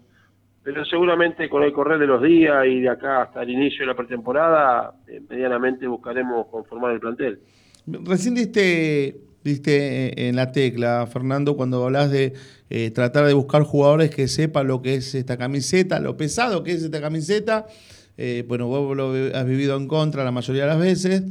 pero 0.63 0.83
seguramente 0.85 1.49
con 1.49 1.63
el 1.63 1.71
correr 1.71 1.99
de 1.99 2.07
los 2.07 2.21
días 2.21 2.65
y 2.65 2.81
de 2.81 2.89
acá 2.89 3.23
hasta 3.23 3.43
el 3.43 3.51
inicio 3.51 3.81
de 3.81 3.85
la 3.87 3.95
pretemporada, 3.95 4.93
eh, 5.07 5.21
medianamente 5.29 5.87
buscaremos 5.87 6.47
conformar 6.47 6.91
el 6.91 6.99
plantel. 6.99 7.39
Recién 7.87 8.35
diste, 8.35 9.15
diste 9.43 10.27
en 10.27 10.35
la 10.35 10.51
tecla, 10.51 11.07
Fernando, 11.11 11.55
cuando 11.55 11.83
hablas 11.85 12.11
de 12.11 12.33
eh, 12.69 12.91
tratar 12.91 13.25
de 13.25 13.33
buscar 13.33 13.63
jugadores 13.63 14.09
que 14.09 14.27
sepan 14.27 14.67
lo 14.67 14.81
que 14.81 14.95
es 14.95 15.15
esta 15.15 15.37
camiseta, 15.37 15.99
lo 15.99 16.17
pesado 16.17 16.63
que 16.63 16.73
es 16.73 16.83
esta 16.83 17.01
camiseta, 17.01 17.65
eh, 18.21 18.43
bueno, 18.45 18.67
vos 18.67 18.97
lo 18.97 19.13
has 19.33 19.45
vivido 19.45 19.77
en 19.77 19.87
contra 19.87 20.25
la 20.25 20.31
mayoría 20.31 20.63
de 20.63 20.67
las 20.67 20.79
veces, 20.79 21.23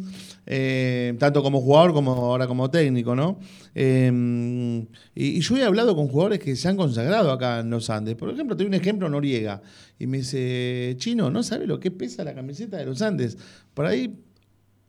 eh, 0.46 1.14
tanto 1.18 1.42
como 1.42 1.60
jugador 1.60 1.92
como 1.92 2.12
ahora 2.12 2.46
como 2.46 2.70
técnico, 2.70 3.14
¿no? 3.14 3.38
Eh, 3.74 4.86
y, 5.14 5.40
yo 5.40 5.58
he 5.58 5.64
hablado 5.64 5.94
con 5.94 6.08
jugadores 6.08 6.38
que 6.38 6.56
se 6.56 6.66
han 6.66 6.78
consagrado 6.78 7.30
acá 7.30 7.60
en 7.60 7.68
los 7.68 7.90
Andes. 7.90 8.14
Por 8.14 8.30
ejemplo, 8.30 8.56
te 8.56 8.64
doy 8.64 8.68
un 8.68 8.74
ejemplo, 8.74 9.10
Noriega, 9.10 9.60
y 9.98 10.06
me 10.06 10.16
dice, 10.16 10.94
Chino, 10.96 11.30
¿no 11.30 11.42
sabe 11.42 11.66
lo 11.66 11.78
que 11.78 11.90
pesa 11.90 12.24
la 12.24 12.34
camiseta 12.34 12.78
de 12.78 12.86
los 12.86 13.02
Andes? 13.02 13.36
Por 13.74 13.84
ahí, 13.84 14.18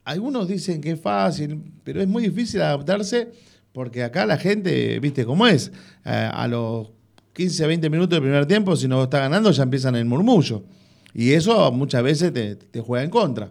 algunos 0.10 0.48
dicen 0.48 0.82
que 0.82 0.92
es 0.92 1.02
fácil, 1.02 1.62
pero 1.84 2.02
es 2.02 2.08
muy 2.08 2.24
difícil 2.24 2.62
adaptarse 2.62 3.32
porque 3.72 4.04
acá 4.04 4.26
la 4.26 4.38
gente, 4.38 5.00
viste 5.00 5.24
cómo 5.24 5.46
es, 5.46 5.72
a 6.04 6.48
los 6.48 6.92
15, 7.34 7.68
20 7.68 7.90
minutos 7.90 8.10
del 8.10 8.22
primer 8.22 8.46
tiempo, 8.48 8.76
si 8.76 8.88
no 8.88 9.04
está 9.04 9.20
ganando, 9.20 9.52
ya 9.52 9.64
empiezan 9.64 9.96
el 9.96 10.06
murmullo. 10.06 10.64
Y 11.14 11.34
eso 11.34 11.72
muchas 11.72 12.04
veces 12.04 12.34
te, 12.34 12.82
juega 12.82 13.06
en 13.06 13.12
contra. 13.12 13.50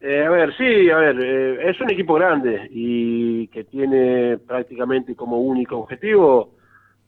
Eh, 0.00 0.24
a 0.24 0.30
ver, 0.30 0.54
sí, 0.56 0.90
a 0.90 0.96
ver, 0.96 1.16
eh, 1.20 1.70
es 1.70 1.80
un 1.80 1.90
equipo 1.90 2.14
grande 2.14 2.68
y 2.70 3.46
que 3.48 3.64
tiene 3.64 4.36
prácticamente 4.38 5.14
como 5.14 5.40
único 5.40 5.78
objetivo 5.78 6.54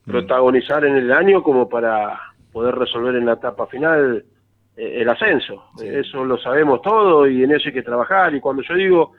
mm. 0.06 0.10
protagonizar 0.10 0.84
en 0.84 0.96
el 0.96 1.12
año 1.12 1.42
como 1.42 1.68
para 1.68 2.18
poder 2.52 2.74
resolver 2.76 3.16
en 3.16 3.26
la 3.26 3.32
etapa 3.32 3.66
final 3.66 4.18
eh, 4.18 4.33
el 4.76 5.08
ascenso. 5.08 5.64
Eso 5.82 6.24
lo 6.24 6.38
sabemos 6.38 6.82
todo 6.82 7.26
y 7.26 7.44
en 7.44 7.52
eso 7.52 7.68
hay 7.68 7.74
que 7.74 7.82
trabajar. 7.82 8.34
Y 8.34 8.40
cuando 8.40 8.62
yo 8.62 8.74
digo 8.74 9.12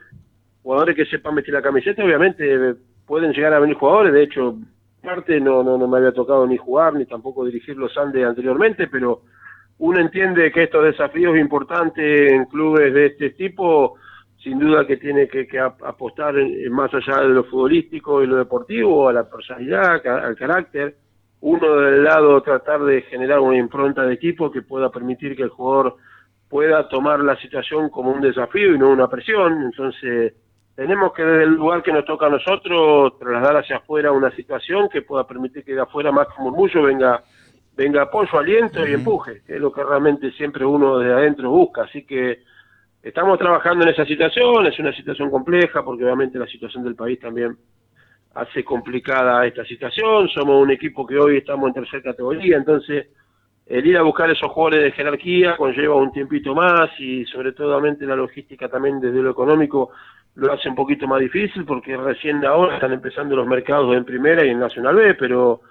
jugadores 0.64 0.96
que 0.96 1.06
sepan 1.06 1.36
meter 1.36 1.54
la 1.54 1.62
camiseta, 1.62 2.04
obviamente 2.04 2.76
pueden 3.06 3.32
llegar 3.32 3.54
a 3.54 3.60
venir 3.60 3.76
jugadores. 3.76 4.14
De 4.14 4.24
hecho, 4.24 4.58
parte 5.02 5.40
no, 5.40 5.64
no, 5.64 5.78
no 5.78 5.88
me 5.88 5.98
había 5.98 6.12
tocado 6.12 6.46
ni 6.48 6.58
jugar 6.58 6.94
ni 6.96 7.06
tampoco 7.06 7.46
dirigir 7.46 7.78
los 7.78 7.96
Andes 7.98 8.26
anteriormente, 8.26 8.88
pero 8.88 9.22
uno 9.78 10.00
entiende 10.00 10.52
que 10.52 10.64
estos 10.64 10.84
desafíos 10.84 11.38
importantes 11.38 12.32
en 12.32 12.46
clubes 12.46 12.94
de 12.94 13.08
este 13.08 13.32
tipo, 13.32 13.96
sin 14.42 14.58
duda 14.58 14.88
que 14.88 14.98
tiene 14.98 15.28
que, 15.28 15.60
apostar 15.60 16.36
más 16.70 16.94
allá 16.94 17.22
de 17.22 17.30
lo 17.30 17.44
futbolístico 17.44 18.24
y 18.24 18.28
lo 18.28 18.38
deportivo, 18.38 19.10
a 19.10 19.14
la 19.14 19.30
personalidad, 19.30 20.06
al 20.06 20.36
carácter. 20.36 20.96
Uno 21.48 21.76
del 21.76 22.04
lado 22.04 22.42
tratar 22.42 22.84
de 22.86 23.04
generar 23.04 23.40
una 23.40 23.56
impronta 23.56 24.02
de 24.02 24.16
equipo 24.16 24.50
que 24.52 24.64
pueda 24.64 24.90
permitir 24.90 25.36
que 25.36 25.44
el 25.44 25.50
jugador 25.50 25.96
pueda 26.50 26.90
tomar 26.90 27.20
la 27.20 27.40
situación 27.40 27.92
como 27.92 28.10
un 28.10 28.20
desafío 28.20 28.74
y 28.74 28.80
no 28.80 28.90
una 28.90 29.08
presión. 29.08 29.62
Entonces, 29.62 30.34
tenemos 30.76 31.14
que 31.14 31.22
desde 31.24 31.44
el 31.44 31.52
lugar 31.52 31.84
que 31.84 31.94
nos 31.94 32.04
toca 32.04 32.26
a 32.26 32.32
nosotros 32.32 33.20
trasladar 33.20 33.58
hacia 33.58 33.78
afuera 33.78 34.12
una 34.12 34.32
situación 34.32 34.90
que 34.90 35.04
pueda 35.04 35.28
permitir 35.28 35.64
que 35.64 35.76
de 35.76 35.82
afuera 35.82 36.12
más 36.12 36.28
murmullo 36.40 36.82
venga 36.82 37.24
venga 37.78 38.02
apoyo, 38.02 38.40
aliento 38.40 38.88
y 38.88 38.94
empuje, 38.94 39.44
que 39.46 39.54
es 39.54 39.62
lo 39.62 39.72
que 39.72 39.84
realmente 39.84 40.32
siempre 40.32 40.66
uno 40.66 40.98
de 40.98 41.14
adentro 41.14 41.52
busca. 41.52 41.84
Así 41.84 42.08
que 42.08 42.40
estamos 43.04 43.38
trabajando 43.38 43.84
en 43.84 43.92
esa 43.92 44.06
situación, 44.06 44.66
es 44.66 44.80
una 44.80 44.96
situación 44.96 45.30
compleja 45.30 45.86
porque 45.86 46.06
obviamente 46.06 46.40
la 46.40 46.48
situación 46.48 46.84
del 46.84 46.96
país 46.96 47.20
también 47.20 47.56
hace 48.36 48.64
complicada 48.64 49.46
esta 49.46 49.66
situación. 49.66 50.28
Somos 50.30 50.62
un 50.62 50.72
equipo 50.72 51.06
que 51.06 51.18
hoy 51.18 51.38
estamos 51.38 51.70
en 51.70 51.74
tercera 51.74 52.04
categoría, 52.04 52.58
entonces 52.58 53.08
el 53.66 53.86
ir 53.88 53.98
a 53.98 54.04
buscar 54.04 54.30
esos 54.30 54.52
jugadores 54.52 54.84
de 54.84 54.92
jerarquía 54.92 55.58
conlleva 55.58 55.96
un 55.96 56.12
tiempito 56.12 56.54
más 56.54 56.92
y 57.00 57.26
sobre 57.26 57.54
todo 57.54 57.80
la 57.82 58.16
logística 58.16 58.70
también 58.70 59.00
desde 59.00 59.24
lo 59.24 59.32
económico 59.32 59.90
lo 60.36 60.54
hace 60.54 60.70
un 60.70 60.76
poquito 60.76 61.08
más 61.08 61.20
difícil 61.20 61.66
porque 61.66 61.98
recién 61.98 62.46
ahora 62.46 62.76
están 62.76 62.92
empezando 62.92 63.36
los 63.36 63.48
mercados 63.48 63.96
en 63.96 64.06
primera 64.06 64.46
y 64.46 64.50
en 64.50 64.60
Nacional 64.60 64.96
B, 64.96 65.16
pero 65.16 65.62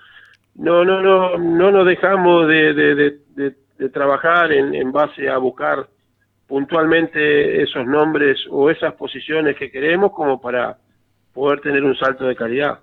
no, 0.56 0.84
no, 0.84 1.02
no, 1.02 1.38
no 1.38 1.70
nos 1.70 1.86
dejamos 1.86 2.48
de, 2.48 2.74
de, 2.74 3.88
trabajar 3.92 4.50
en, 4.52 4.74
en, 4.74 4.90
base 4.90 5.28
a 5.28 5.36
buscar 5.36 5.86
puntualmente 6.46 7.62
esos 7.62 7.86
nombres 7.86 8.38
o 8.50 8.70
esas 8.70 8.94
posiciones 8.94 9.56
que 9.56 9.70
queremos 9.70 10.12
como 10.12 10.40
para 10.40 10.78
poder 11.34 11.60
tener 11.60 11.84
un 11.84 11.96
salto 11.96 12.24
de 12.24 12.34
calidad. 12.34 12.78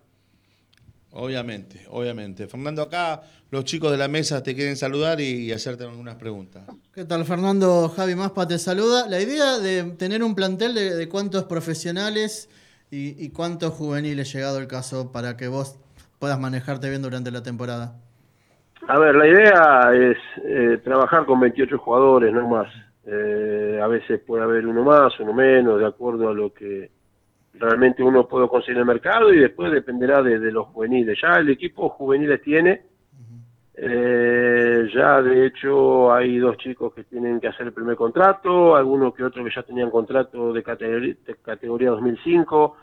Obviamente, 1.14 1.86
obviamente. 1.90 2.48
Fernando, 2.48 2.84
acá 2.84 3.22
los 3.50 3.66
chicos 3.66 3.92
de 3.92 3.98
la 3.98 4.08
mesa 4.08 4.44
te 4.44 4.56
quieren 4.56 4.78
saludar 4.78 5.20
y, 5.20 5.52
hacerte 5.52 5.84
algunas 5.84 6.16
preguntas. 6.16 6.64
¿Qué 6.94 7.04
tal, 7.04 7.26
Fernando? 7.26 7.90
Javi 7.90 8.16
Maspa 8.16 8.48
te 8.48 8.58
saluda. 8.58 9.10
La 9.10 9.20
idea 9.20 9.60
de 9.60 9.84
tener 9.98 10.24
un 10.24 10.36
plantel 10.36 10.74
de, 10.76 11.10
cuántos 11.10 11.46
profesionales 11.46 12.50
y, 12.92 13.26
y 13.26 13.32
cuántos 13.32 13.74
juveniles, 13.74 14.32
llegado 14.32 14.60
el 14.60 14.68
caso, 14.68 15.12
para 15.12 15.36
que 15.36 15.48
vos 15.48 15.80
puedas 16.22 16.40
manejarte 16.40 16.88
bien 16.88 17.02
durante 17.02 17.32
la 17.32 17.42
temporada? 17.42 17.96
A 18.88 19.00
ver, 19.00 19.16
la 19.16 19.28
idea 19.28 19.92
es 19.94 20.18
eh, 20.46 20.78
trabajar 20.84 21.26
con 21.26 21.40
28 21.40 21.80
jugadores, 21.80 22.32
no 22.32 22.48
más. 22.48 22.68
Eh, 23.06 23.80
a 23.82 23.88
veces 23.88 24.22
puede 24.22 24.44
haber 24.44 24.68
uno 24.68 24.84
más, 24.84 25.20
uno 25.20 25.34
menos, 25.34 25.80
de 25.80 25.88
acuerdo 25.88 26.30
a 26.30 26.34
lo 26.34 26.54
que 26.54 26.92
realmente 27.62 28.04
uno 28.04 28.28
puede 28.28 28.48
conseguir 28.48 28.80
el 28.80 28.86
mercado 28.86 29.34
y 29.34 29.40
después 29.40 29.72
dependerá 29.72 30.22
de, 30.22 30.40
los 30.52 30.68
juveniles. 30.68 31.18
Ya 31.22 31.36
el 31.36 31.50
equipo 31.50 31.90
juveniles 31.90 32.42
tiene, 32.42 32.82
eh, 33.76 34.90
ya 34.94 35.22
de 35.22 35.46
hecho 35.46 36.14
hay 36.14 36.38
dos 36.38 36.58
chicos 36.58 36.94
que 36.94 37.04
tienen 37.06 37.40
que 37.40 37.48
hacer 37.48 37.68
el 37.68 37.74
primer 37.74 37.96
contrato, 37.96 38.76
algunos 38.76 39.14
que 39.14 39.24
otros 39.24 39.46
que 39.46 39.56
ya 39.56 39.64
tenían 39.64 39.90
contrato 39.90 40.52
de 40.52 40.64
categoría, 40.64 41.16
de 41.26 41.36
categoría 41.36 41.92
2005 41.92 42.78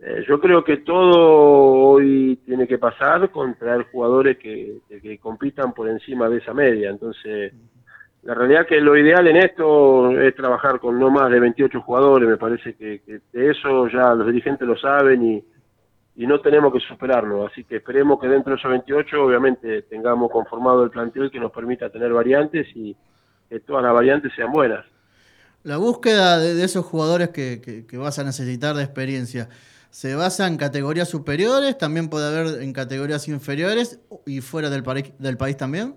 eh, 0.00 0.24
yo 0.28 0.38
creo 0.40 0.62
que 0.64 0.78
todo 0.78 1.92
hoy 1.92 2.36
tiene 2.44 2.66
que 2.66 2.78
pasar 2.78 3.30
con 3.30 3.54
traer 3.54 3.86
jugadores 3.90 4.36
que, 4.38 4.80
compitan 5.20 5.72
por 5.72 5.88
encima 5.88 6.28
de 6.28 6.38
esa 6.38 6.52
media. 6.52 6.90
Entonces, 6.90 7.54
la 8.24 8.34
realidad 8.34 8.66
que 8.66 8.80
lo 8.80 8.96
ideal 8.96 9.26
en 9.26 9.36
esto 9.36 10.10
es 10.18 10.34
trabajar 10.34 10.80
con 10.80 10.98
no 10.98 11.10
más 11.10 11.30
de 11.30 11.40
28 11.40 11.80
jugadores, 11.82 12.28
me 12.28 12.38
parece 12.38 12.74
que, 12.74 13.02
de 13.32 13.50
eso 13.50 13.86
ya 13.88 14.14
los 14.14 14.26
dirigentes 14.26 14.66
lo 14.66 14.76
saben 14.78 15.22
y, 15.22 15.44
y 16.16 16.26
no 16.26 16.40
tenemos 16.40 16.72
que 16.72 16.80
superarlo, 16.80 17.46
así 17.46 17.64
que 17.64 17.76
esperemos 17.76 18.18
que 18.18 18.28
dentro 18.28 18.52
de 18.54 18.58
esos 18.58 18.70
28 18.70 19.22
obviamente 19.22 19.82
tengamos 19.82 20.30
conformado 20.30 20.84
el 20.84 20.90
plantel 20.90 21.30
que 21.30 21.38
nos 21.38 21.52
permita 21.52 21.90
tener 21.90 22.12
variantes 22.14 22.66
y 22.74 22.96
que 23.50 23.60
todas 23.60 23.82
las 23.84 23.92
variantes 23.92 24.32
sean 24.34 24.52
buenas. 24.52 24.86
La 25.62 25.76
búsqueda 25.76 26.38
de, 26.38 26.62
esos 26.64 26.84
jugadores 26.86 27.28
que, 27.28 27.84
que- 27.86 27.96
vas 27.98 28.18
a 28.18 28.24
necesitar 28.24 28.74
de 28.74 28.84
experiencia, 28.84 29.50
¿se 29.90 30.14
basa 30.14 30.46
en 30.46 30.56
categorías 30.56 31.08
superiores? 31.10 31.76
¿También 31.76 32.08
puede 32.08 32.26
haber 32.26 32.62
en 32.62 32.72
categorías 32.72 33.28
inferiores 33.28 34.00
y 34.24 34.40
fuera 34.40 34.70
del, 34.70 34.82
del 35.18 35.36
país 35.36 35.56
también? 35.58 35.94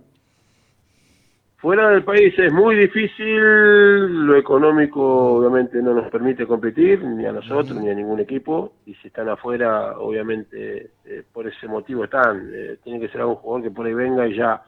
Fuera 1.67 1.89
del 1.89 2.05
país 2.05 2.33
es 2.39 2.53
muy 2.53 2.77
difícil, 2.77 4.25
lo 4.25 4.37
económico 4.37 5.01
obviamente 5.35 5.81
no 5.81 5.93
nos 5.93 6.09
permite 6.09 6.47
competir, 6.47 7.03
ni 7.03 7.25
a 7.25 7.33
nosotros, 7.33 7.75
ni 7.75 7.89
a 7.89 7.93
ningún 7.93 8.21
equipo, 8.21 8.75
y 8.85 8.93
si 8.93 9.09
están 9.09 9.27
afuera, 9.27 9.97
obviamente 9.99 10.91
eh, 11.03 11.23
por 11.33 11.45
ese 11.45 11.67
motivo 11.67 12.05
están. 12.05 12.51
Eh, 12.53 12.77
tiene 12.81 13.01
que 13.01 13.09
ser 13.09 13.19
algún 13.19 13.35
jugador 13.35 13.63
que 13.63 13.75
por 13.75 13.85
ahí 13.85 13.93
venga 13.93 14.25
y 14.25 14.37
ya 14.37 14.63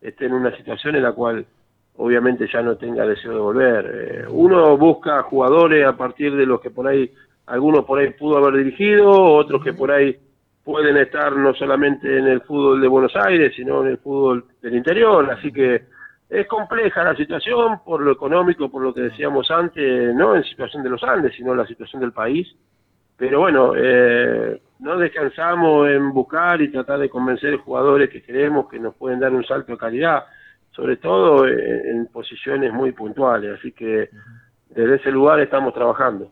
esté 0.00 0.26
en 0.26 0.34
una 0.34 0.56
situación 0.56 0.94
en 0.94 1.02
la 1.02 1.10
cual 1.10 1.44
obviamente 1.96 2.46
ya 2.46 2.62
no 2.62 2.76
tenga 2.76 3.04
deseo 3.04 3.32
de 3.32 3.40
volver. 3.40 3.90
Eh, 3.92 4.24
uno 4.28 4.76
busca 4.76 5.24
jugadores 5.24 5.84
a 5.84 5.96
partir 5.96 6.36
de 6.36 6.46
los 6.46 6.60
que 6.60 6.70
por 6.70 6.86
ahí, 6.86 7.12
algunos 7.46 7.84
por 7.84 7.98
ahí 7.98 8.10
pudo 8.10 8.36
haber 8.36 8.62
dirigido, 8.62 9.10
otros 9.10 9.64
que 9.64 9.72
por 9.72 9.90
ahí 9.90 10.16
pueden 10.62 10.96
estar 10.96 11.34
no 11.34 11.54
solamente 11.54 12.18
en 12.18 12.28
el 12.28 12.40
fútbol 12.42 12.80
de 12.80 12.86
Buenos 12.86 13.16
Aires, 13.16 13.52
sino 13.56 13.82
en 13.82 13.88
el 13.88 13.98
fútbol 13.98 14.44
del 14.62 14.76
interior, 14.76 15.28
así 15.28 15.50
que 15.50 15.95
es 16.28 16.46
compleja 16.48 17.04
la 17.04 17.14
situación 17.14 17.80
por 17.84 18.00
lo 18.00 18.12
económico, 18.12 18.68
por 18.68 18.82
lo 18.82 18.92
que 18.92 19.02
decíamos 19.02 19.50
antes, 19.50 20.14
no 20.14 20.34
en 20.34 20.42
situación 20.44 20.82
de 20.82 20.90
los 20.90 21.02
Andes, 21.04 21.34
sino 21.36 21.54
la 21.54 21.66
situación 21.66 22.00
del 22.00 22.12
país. 22.12 22.48
Pero 23.16 23.40
bueno, 23.40 23.72
eh, 23.76 24.60
no 24.80 24.98
descansamos 24.98 25.88
en 25.88 26.12
buscar 26.12 26.60
y 26.60 26.70
tratar 26.70 26.98
de 26.98 27.08
convencer 27.08 27.56
jugadores 27.58 28.10
que 28.10 28.22
creemos 28.22 28.68
que 28.68 28.78
nos 28.78 28.94
pueden 28.94 29.20
dar 29.20 29.32
un 29.32 29.44
salto 29.44 29.72
de 29.72 29.78
calidad, 29.78 30.24
sobre 30.72 30.96
todo 30.96 31.46
en, 31.46 31.86
en 31.86 32.06
posiciones 32.08 32.72
muy 32.72 32.92
puntuales. 32.92 33.58
Así 33.58 33.72
que 33.72 34.10
desde 34.68 34.96
ese 34.96 35.10
lugar 35.10 35.40
estamos 35.40 35.72
trabajando. 35.72 36.30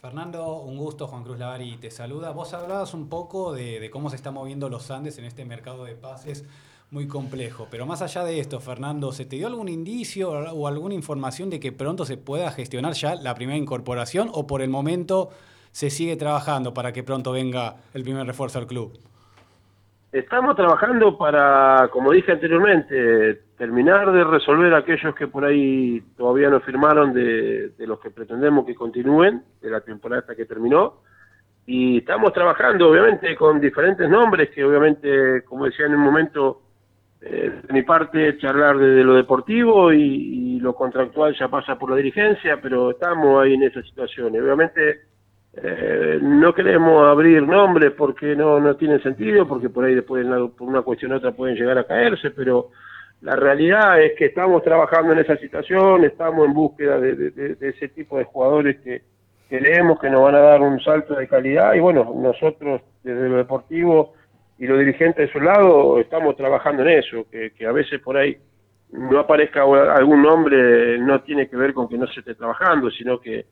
Fernando, 0.00 0.60
un 0.60 0.76
gusto, 0.76 1.06
Juan 1.06 1.24
Cruz 1.24 1.38
Lavari 1.38 1.76
te 1.78 1.90
saluda. 1.90 2.30
Vos 2.30 2.54
hablabas 2.54 2.94
un 2.94 3.08
poco 3.08 3.52
de, 3.52 3.80
de 3.80 3.90
cómo 3.90 4.10
se 4.10 4.16
están 4.16 4.34
moviendo 4.34 4.68
los 4.68 4.90
Andes 4.90 5.18
en 5.18 5.24
este 5.24 5.44
mercado 5.44 5.84
de 5.84 5.94
pases 5.94 6.46
muy 6.94 7.08
complejo, 7.08 7.66
pero 7.72 7.86
más 7.86 8.02
allá 8.02 8.22
de 8.22 8.38
esto, 8.38 8.60
Fernando, 8.60 9.10
¿se 9.10 9.26
te 9.26 9.34
dio 9.34 9.48
algún 9.48 9.68
indicio 9.68 10.30
o 10.30 10.68
alguna 10.68 10.94
información 10.94 11.50
de 11.50 11.58
que 11.58 11.72
pronto 11.72 12.04
se 12.04 12.16
pueda 12.16 12.52
gestionar 12.52 12.92
ya 12.92 13.16
la 13.16 13.34
primera 13.34 13.58
incorporación 13.58 14.28
o 14.32 14.46
por 14.46 14.62
el 14.62 14.70
momento 14.70 15.30
se 15.72 15.90
sigue 15.90 16.14
trabajando 16.14 16.72
para 16.72 16.92
que 16.92 17.02
pronto 17.02 17.32
venga 17.32 17.74
el 17.94 18.04
primer 18.04 18.24
refuerzo 18.24 18.60
al 18.60 18.68
club? 18.68 18.92
Estamos 20.12 20.54
trabajando 20.54 21.18
para, 21.18 21.88
como 21.92 22.12
dije 22.12 22.30
anteriormente, 22.30 23.40
terminar 23.58 24.12
de 24.12 24.22
resolver 24.22 24.72
aquellos 24.72 25.16
que 25.16 25.26
por 25.26 25.44
ahí 25.44 26.00
todavía 26.16 26.48
no 26.48 26.60
firmaron 26.60 27.12
de, 27.12 27.70
de 27.70 27.86
los 27.88 27.98
que 27.98 28.10
pretendemos 28.10 28.64
que 28.64 28.76
continúen 28.76 29.42
de 29.60 29.70
la 29.70 29.80
temporada 29.80 30.20
esta 30.20 30.36
que 30.36 30.44
terminó. 30.44 31.00
Y 31.66 31.98
estamos 31.98 32.32
trabajando, 32.32 32.90
obviamente, 32.90 33.34
con 33.34 33.58
diferentes 33.58 34.08
nombres 34.08 34.50
que, 34.50 34.64
obviamente, 34.64 35.42
como 35.44 35.64
decía 35.64 35.86
en 35.86 35.94
un 35.94 36.00
momento, 36.00 36.60
eh, 37.26 37.50
de 37.66 37.72
mi 37.72 37.82
parte, 37.82 38.36
charlar 38.38 38.76
de, 38.76 39.02
lo 39.02 39.14
deportivo 39.14 39.92
y, 39.92 40.42
lo 40.60 40.74
contractual 40.74 41.34
ya 41.38 41.48
pasa 41.48 41.78
por 41.78 41.90
la 41.90 41.96
dirigencia, 41.96 42.58
pero 42.62 42.90
estamos 42.92 43.42
ahí 43.42 43.52
en 43.54 43.64
esa 43.64 43.82
situación. 43.82 44.34
Y 44.34 44.38
obviamente, 44.38 45.00
eh, 45.56 46.18
no 46.22 46.54
queremos 46.54 47.06
abrir 47.06 47.42
nombres 47.42 47.92
porque 47.92 48.34
no, 48.34 48.58
no 48.60 48.74
tiene 48.76 48.98
sentido, 49.00 49.46
porque 49.46 49.68
por 49.68 49.84
ahí 49.84 49.94
después, 49.94 50.26
por 50.56 50.68
una 50.68 50.80
cuestión 50.82 51.12
u 51.12 51.16
otra, 51.16 51.32
pueden 51.32 51.56
llegar 51.56 51.76
a 51.76 51.84
caerse, 51.86 52.30
pero 52.30 52.70
la 53.20 53.36
realidad 53.36 54.00
es 54.02 54.12
que 54.16 54.26
estamos 54.26 54.62
trabajando 54.62 55.12
en 55.12 55.18
esa 55.18 55.36
situación, 55.36 56.04
estamos 56.04 56.46
en 56.46 56.54
búsqueda 56.54 56.98
de- 56.98 57.14
de- 57.14 57.54
de 57.56 57.68
ese 57.68 57.88
tipo 57.88 58.16
de 58.16 58.24
jugadores 58.24 58.80
que 58.80 59.02
creemos 59.48 60.00
que 60.00 60.08
nos 60.10 60.22
van 60.22 60.34
a 60.34 60.40
dar 60.40 60.62
un 60.62 60.80
salto 60.80 61.14
de 61.14 61.28
calidad 61.28 61.74
y 61.74 61.80
bueno, 61.80 62.10
nosotros 62.16 62.80
desde 63.02 63.28
lo 63.28 63.36
deportivo 63.36 64.14
y 64.64 64.66
los 64.66 64.78
dirigentes 64.78 65.26
de 65.26 65.30
su 65.32 65.40
lado 65.40 65.98
estamos 65.98 66.36
trabajando 66.36 66.80
en 66.84 66.88
eso, 66.88 67.26
que, 67.30 67.66
a 67.66 67.72
veces 67.72 68.00
por 68.00 68.16
ahí 68.16 68.34
no 68.92 69.18
aparezca 69.18 69.62
algún 69.62 70.22
nombre 70.22 70.98
no 71.00 71.20
tiene 71.20 71.50
que 71.50 71.56
ver 71.56 71.74
con 71.74 71.86
que 71.86 71.98
no 71.98 72.06
se 72.06 72.20
esté 72.20 72.34
trabajando, 72.34 72.90
sino 72.90 73.20
que 73.20 73.44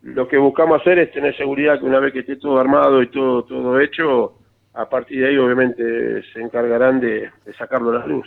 lo 0.00 0.26
que 0.26 0.38
buscamos 0.38 0.80
hacer 0.80 1.00
es 1.00 1.12
tener 1.12 1.36
seguridad 1.36 1.78
que 1.78 1.84
una 1.84 2.00
vez 2.00 2.14
que 2.14 2.20
esté 2.20 2.36
todo 2.36 2.58
armado 2.58 3.02
y 3.02 3.08
todo 3.08 3.44
todo 3.44 3.78
hecho, 3.78 4.38
a 4.72 4.88
partir 4.88 5.20
de 5.20 5.28
ahí 5.28 5.36
obviamente 5.36 6.22
se 6.32 6.40
encargarán 6.40 6.98
de, 6.98 7.30
de 7.44 7.52
sacarlo 7.58 7.90
a 7.90 7.98
la 7.98 8.06
luz. 8.06 8.26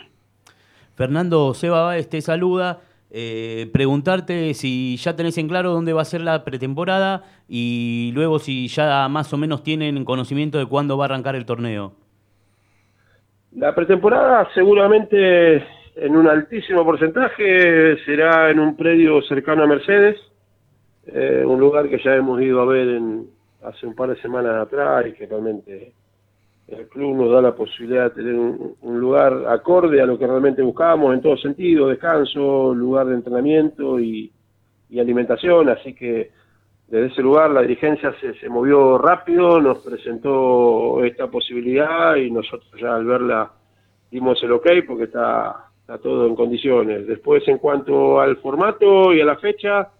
Fernando 0.94 1.54
Seba 1.54 1.82
Báez 1.82 2.08
te 2.08 2.20
saluda. 2.20 2.82
Eh, 3.10 3.68
preguntarte 3.72 4.52
si 4.54 4.96
ya 4.98 5.16
tenés 5.16 5.38
en 5.38 5.48
claro 5.48 5.72
dónde 5.72 5.94
va 5.94 6.02
a 6.02 6.04
ser 6.04 6.20
la 6.20 6.44
pretemporada 6.44 7.24
y 7.48 8.12
luego 8.14 8.38
si 8.38 8.68
ya 8.68 9.08
más 9.08 9.32
o 9.32 9.38
menos 9.38 9.64
tienen 9.64 10.04
conocimiento 10.04 10.58
de 10.58 10.66
cuándo 10.66 10.96
va 10.98 11.06
a 11.06 11.06
arrancar 11.06 11.34
el 11.34 11.46
torneo. 11.46 11.94
La 13.58 13.74
pretemporada 13.74 14.48
seguramente 14.54 15.56
en 15.96 16.16
un 16.16 16.28
altísimo 16.28 16.84
porcentaje 16.84 17.96
será 18.04 18.52
en 18.52 18.60
un 18.60 18.76
predio 18.76 19.20
cercano 19.22 19.64
a 19.64 19.66
Mercedes, 19.66 20.16
eh, 21.08 21.42
un 21.44 21.58
lugar 21.58 21.88
que 21.88 21.98
ya 21.98 22.14
hemos 22.14 22.40
ido 22.40 22.60
a 22.60 22.66
ver 22.66 22.86
en, 22.86 23.26
hace 23.64 23.84
un 23.84 23.96
par 23.96 24.10
de 24.10 24.22
semanas 24.22 24.62
atrás 24.62 25.06
y 25.08 25.12
que 25.12 25.26
realmente 25.26 25.92
el 26.68 26.86
club 26.86 27.16
nos 27.16 27.32
da 27.32 27.42
la 27.42 27.56
posibilidad 27.56 28.04
de 28.04 28.22
tener 28.22 28.34
un, 28.36 28.76
un 28.80 29.00
lugar 29.00 29.46
acorde 29.48 30.00
a 30.00 30.06
lo 30.06 30.16
que 30.16 30.28
realmente 30.28 30.62
buscábamos 30.62 31.12
en 31.14 31.20
todo 31.20 31.36
sentido, 31.36 31.88
descanso, 31.88 32.72
lugar 32.72 33.06
de 33.06 33.16
entrenamiento 33.16 33.98
y, 33.98 34.30
y 34.88 35.00
alimentación, 35.00 35.68
así 35.68 35.94
que 35.94 36.30
desde 36.88 37.12
ese 37.12 37.22
lugar 37.22 37.50
la 37.50 37.60
dirigencia 37.60 38.14
se, 38.20 38.34
se 38.34 38.48
movió 38.48 38.96
rápido, 38.96 39.60
nos 39.60 39.78
presentó 39.78 41.04
esta 41.04 41.26
posibilidad 41.26 42.16
y 42.16 42.30
nosotros 42.30 42.70
ya 42.80 42.94
al 42.94 43.04
verla 43.04 43.52
dimos 44.10 44.42
el 44.42 44.52
ok 44.52 44.66
porque 44.86 45.04
está, 45.04 45.68
está 45.80 45.98
todo 45.98 46.26
en 46.26 46.34
condiciones. 46.34 47.06
Después 47.06 47.46
en 47.46 47.58
cuanto 47.58 48.20
al 48.20 48.38
formato 48.38 49.12
y 49.12 49.20
a 49.20 49.24
la 49.26 49.36
fecha, 49.36 49.90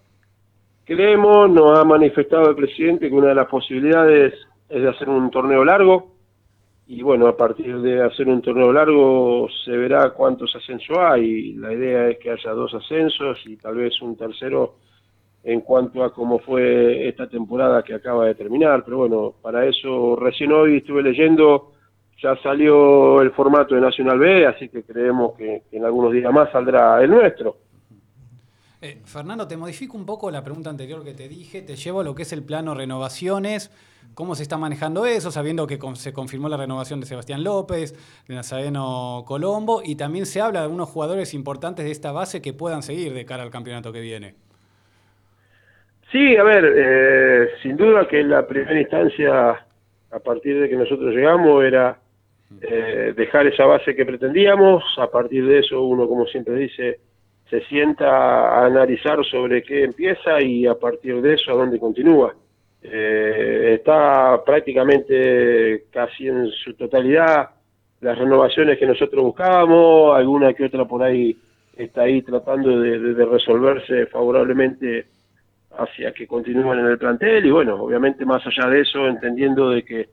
creemos, 0.85 1.51
nos 1.51 1.79
ha 1.79 1.85
manifestado 1.85 2.49
el 2.49 2.57
presidente 2.57 3.11
que 3.11 3.15
una 3.15 3.29
de 3.29 3.35
las 3.35 3.49
posibilidades 3.49 4.33
es 4.71 4.83
de 4.83 4.89
hacer 4.89 5.11
un 5.11 5.31
torneo 5.31 5.65
largo 5.65 6.15
y 6.87 7.03
bueno, 7.03 7.27
a 7.27 7.37
partir 7.37 7.81
de 7.83 8.03
hacer 8.03 8.29
un 8.29 8.41
torneo 8.41 8.73
largo 8.73 9.47
se 9.63 9.73
verá 9.73 10.09
cuántos 10.15 10.57
ascensos 10.57 10.97
hay. 10.97 11.53
La 11.53 11.71
idea 11.71 12.09
es 12.09 12.19
que 12.19 12.31
haya 12.31 12.53
dos 12.53 12.73
ascensos 12.73 13.39
y 13.45 13.59
tal 13.59 13.75
vez 13.75 14.01
un 14.01 14.17
tercero 14.17 14.77
en 15.49 15.63
cuanto 15.63 16.05
a 16.05 16.13
cómo 16.13 16.41
fue 16.41 17.09
esta 17.09 17.27
temporada 17.27 17.83
que 17.83 17.95
acaba 17.95 18.27
de 18.27 18.35
terminar. 18.35 18.85
Pero 18.85 18.99
bueno, 18.99 19.35
para 19.41 19.65
eso 19.65 20.15
recién 20.15 20.53
hoy 20.53 20.77
estuve 20.77 21.03
leyendo, 21.03 21.73
ya 22.23 22.37
salió 22.43 23.23
el 23.23 23.31
formato 23.31 23.75
de 23.75 23.81
Nacional 23.81 24.19
B, 24.19 24.47
así 24.47 24.69
que 24.69 24.83
creemos 24.83 25.35
que, 25.39 25.63
en 25.73 25.85
algunos 25.87 26.13
días 26.13 26.31
más 26.35 26.53
saldrá 26.53 27.03
el 27.03 27.09
nuestro. 27.09 27.57
Eh, 28.83 29.01
Fernando, 29.07 29.49
te 29.49 29.57
modifico 29.57 29.97
un 29.97 30.05
poco 30.05 30.31
la 30.31 30.45
pregunta 30.45 30.69
anterior 30.69 31.03
que 31.03 31.15
te 31.15 31.29
dije, 31.29 31.63
te 31.63 31.77
llevo 31.77 32.01
a 32.01 32.05
lo 32.05 32.15
que 32.15 32.23
es 32.25 32.33
el 32.35 32.43
plano 32.43 32.75
renovaciones, 32.75 33.71
cómo 34.13 34.35
se 34.35 34.43
está 34.43 34.59
manejando 34.59 35.07
eso, 35.07 35.31
sabiendo 35.31 35.67
que 35.67 35.79
se 35.95 36.13
confirmó 36.13 36.51
la 36.51 36.59
renovación 36.59 37.01
de 37.01 37.07
Sebastián 37.07 37.43
López, 37.43 37.95
de 38.29 38.35
Nazareno 38.35 39.25
Colombo, 39.27 39.81
y 39.83 39.97
también 39.97 40.27
se 40.27 40.43
habla 40.43 40.61
de 40.61 40.65
algunos 40.67 40.91
jugadores 40.91 41.33
importantes 41.33 41.87
de 41.87 41.91
esta 41.91 42.13
base 42.13 42.43
que 42.43 42.53
puedan 42.53 42.83
seguir 42.83 43.15
de 43.15 43.25
cara 43.25 43.45
al 43.45 43.51
campeonato 43.51 43.95
que 43.95 44.03
viene. 44.03 44.48
Sí, 46.11 46.37
a 46.37 46.43
ver, 46.43 46.73
eh, 46.77 47.49
sin 47.63 47.77
duda 47.77 48.09
que 48.09 48.23
la 48.23 48.47
primera 48.47 48.81
instancia, 48.81 49.51
a 50.11 50.19
partir 50.21 50.61
de 50.61 50.69
que 50.69 50.77
nosotros 50.77 51.15
llegamos, 51.15 51.63
era 51.63 51.99
eh, 52.63 53.13
dejar 53.15 53.47
esa 53.47 53.67
base 53.67 53.95
que 53.95 54.07
pretendíamos. 54.07 54.83
A 54.99 55.11
partir 55.11 55.47
de 55.47 55.59
eso, 55.59 55.83
uno, 55.83 56.09
como 56.09 56.27
siempre 56.27 56.55
dice, 56.55 57.01
se 57.51 57.61
sienta 57.67 58.09
a 58.09 58.67
analizar 58.67 59.23
sobre 59.25 59.63
qué 59.63 59.85
empieza 59.85 60.41
y 60.41 60.67
a 60.67 60.75
partir 60.75 61.21
de 61.21 61.35
eso 61.35 61.53
a 61.53 61.57
dónde 61.57 61.79
continúa. 61.79 62.35
Eh, 62.83 63.75
está 63.79 64.43
prácticamente 64.45 65.85
casi 65.91 66.29
en 66.29 66.49
su 66.51 66.75
totalidad 66.75 67.51
las 68.01 68.17
renovaciones 68.17 68.79
que 68.79 68.87
nosotros 68.87 69.25
buscábamos, 69.25 70.17
alguna 70.17 70.55
que 70.55 70.67
otra 70.67 70.85
por 70.85 71.03
ahí 71.03 71.37
está 71.77 72.03
ahí 72.03 72.23
tratando 72.23 72.81
de, 72.81 73.25
resolverse 73.27 74.07
favorablemente 74.07 75.07
hacia 75.79 76.13
que 76.13 76.27
continúen 76.27 76.81
en 76.81 76.87
el 76.87 76.99
plantel 76.99 77.47
y 77.47 77.51
bueno, 77.51 77.77
obviamente 77.77 78.25
más 78.27 78.43
allá 78.47 78.69
de 78.69 78.81
eso, 78.81 79.07
entendiendo 79.07 79.71
de 79.71 79.85
que 79.85 80.09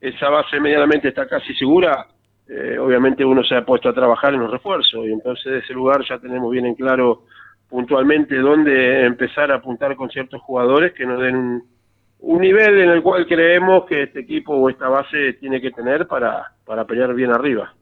esa 0.00 0.28
base 0.28 0.60
medianamente 0.60 1.08
está 1.08 1.26
casi 1.26 1.54
segura, 1.54 2.06
eh, 2.48 2.78
obviamente 2.78 3.24
uno 3.24 3.42
se 3.42 3.56
ha 3.56 3.64
puesto 3.64 3.88
a 3.88 3.94
trabajar 3.94 4.34
en 4.34 4.40
los 4.40 4.50
refuerzos 4.50 5.06
y 5.06 5.12
entonces 5.12 5.52
de 5.52 5.58
ese 5.58 5.72
lugar 5.72 6.02
ya 6.08 6.18
tenemos 6.18 6.50
bien 6.50 6.66
en 6.66 6.74
claro 6.74 7.24
puntualmente 7.68 8.36
dónde 8.36 9.04
empezar 9.04 9.50
a 9.50 9.56
apuntar 9.56 9.96
con 9.96 10.08
ciertos 10.10 10.40
jugadores 10.42 10.92
que 10.92 11.04
nos 11.04 11.20
den 11.20 11.36
un, 11.36 11.64
un 12.20 12.40
nivel 12.40 12.80
en 12.80 12.90
el 12.90 13.02
cual 13.02 13.26
creemos 13.26 13.84
que 13.86 14.04
este 14.04 14.20
equipo 14.20 14.54
o 14.54 14.70
esta 14.70 14.88
base 14.88 15.34
tiene 15.34 15.60
que 15.60 15.70
tener 15.70 16.06
para, 16.06 16.52
para 16.64 16.84
pelear 16.84 17.14
bien 17.14 17.32
arriba. 17.32 17.74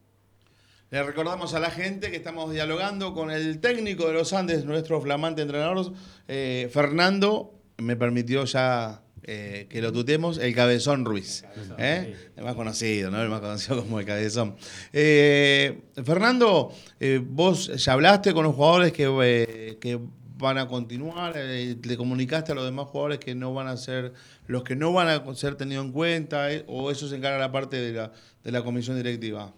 Le 0.96 1.02
recordamos 1.02 1.52
a 1.52 1.60
la 1.60 1.70
gente 1.70 2.10
que 2.10 2.16
estamos 2.16 2.50
dialogando 2.50 3.12
con 3.12 3.30
el 3.30 3.60
técnico 3.60 4.06
de 4.06 4.14
los 4.14 4.32
Andes, 4.32 4.64
nuestro 4.64 4.98
flamante 4.98 5.42
entrenador, 5.42 5.92
eh, 6.26 6.70
Fernando, 6.72 7.52
me 7.76 7.96
permitió 7.96 8.46
ya 8.46 9.02
eh, 9.22 9.66
que 9.68 9.82
lo 9.82 9.92
tutemos, 9.92 10.38
el 10.38 10.54
Cabezón 10.54 11.04
Ruiz. 11.04 11.44
¿eh? 11.76 12.16
El 12.34 12.44
más 12.44 12.54
conocido, 12.54 13.10
¿no? 13.10 13.20
El 13.20 13.28
más 13.28 13.40
conocido 13.42 13.82
como 13.82 14.00
el 14.00 14.06
Cabezón. 14.06 14.56
Eh, 14.90 15.82
Fernando, 16.02 16.72
vos 17.24 17.76
ya 17.76 17.92
hablaste 17.92 18.32
con 18.32 18.44
los 18.44 18.54
jugadores 18.54 18.90
que, 18.94 19.76
que 19.78 20.00
van 20.38 20.56
a 20.56 20.66
continuar, 20.66 21.36
le 21.36 21.96
comunicaste 21.98 22.52
a 22.52 22.54
los 22.54 22.64
demás 22.64 22.86
jugadores 22.86 23.18
que 23.18 23.34
no 23.34 23.52
van 23.52 23.68
a 23.68 23.76
ser, 23.76 24.14
los 24.46 24.64
que 24.64 24.74
no 24.76 24.94
van 24.94 25.08
a 25.08 25.34
ser 25.34 25.56
tenidos 25.56 25.84
en 25.84 25.92
cuenta, 25.92 26.48
o 26.68 26.90
eso 26.90 27.06
se 27.06 27.16
encarga 27.16 27.36
la 27.36 27.52
parte 27.52 27.76
de 27.76 27.92
la, 27.92 28.12
de 28.42 28.50
la 28.50 28.64
comisión 28.64 28.96
directiva 28.96 29.52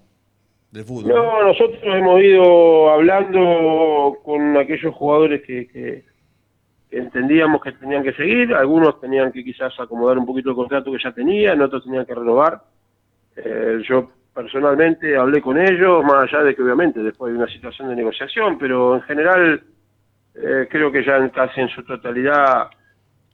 del 0.70 0.84
fútbol. 0.84 1.14
No, 1.14 1.44
nosotros 1.44 1.78
hemos 1.82 2.20
ido 2.22 2.90
hablando 2.90 4.16
con 4.22 4.56
aquellos 4.56 4.94
jugadores 4.94 5.42
que, 5.42 5.66
que- 5.68 6.04
que 6.90 6.96
entendíamos 6.98 7.60
que 7.62 7.72
tenían 7.72 8.02
que 8.02 8.14
seguir, 8.14 8.54
algunos 8.54 8.98
tenían 8.98 9.30
que 9.30 9.44
quizás 9.44 9.78
acomodar 9.78 10.16
un 10.18 10.24
poquito 10.24 10.48
el 10.50 10.56
contrato 10.56 10.90
que 10.90 10.98
ya 11.02 11.12
tenían, 11.12 11.60
otros 11.60 11.84
tenían 11.84 12.06
que 12.06 12.14
renovar. 12.14 12.62
Eh, 13.36 13.80
yo 13.86 14.10
personalmente 14.34 15.14
hablé 15.16 15.42
con 15.42 15.58
ellos, 15.60 16.02
más 16.02 16.22
allá 16.32 16.44
de 16.44 16.54
que 16.54 16.62
obviamente 16.62 17.00
después 17.02 17.30
de 17.32 17.38
una 17.38 17.48
situación 17.48 17.88
de 17.90 17.96
negociación, 17.96 18.56
pero 18.58 18.94
en 18.94 19.02
general 19.02 19.62
eh, 20.34 20.66
creo 20.70 20.90
que 20.90 21.04
ya 21.04 21.16
en 21.18 21.28
casi 21.28 21.60
en 21.60 21.68
su 21.68 21.82
totalidad 21.84 22.68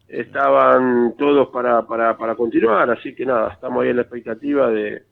estaban 0.09 1.14
todos 1.16 1.49
para, 1.49 1.82
para, 1.82 2.16
para 2.16 2.35
continuar, 2.35 2.91
así 2.91 3.14
que 3.14 3.24
nada, 3.24 3.53
estamos 3.53 3.82
ahí 3.85 3.91
en 3.91 3.97
la 3.97 4.03
expectativa 4.03 4.68
de, 4.70 5.03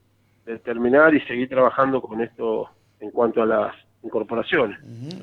de 0.45 0.59
terminar 0.59 1.15
y 1.15 1.21
seguir 1.23 1.49
trabajando 1.49 2.01
con 2.01 2.21
esto 2.21 2.69
en 3.01 3.11
cuanto 3.11 3.43
a 3.43 3.47
las 3.47 3.75
incorporaciones. 4.03 4.79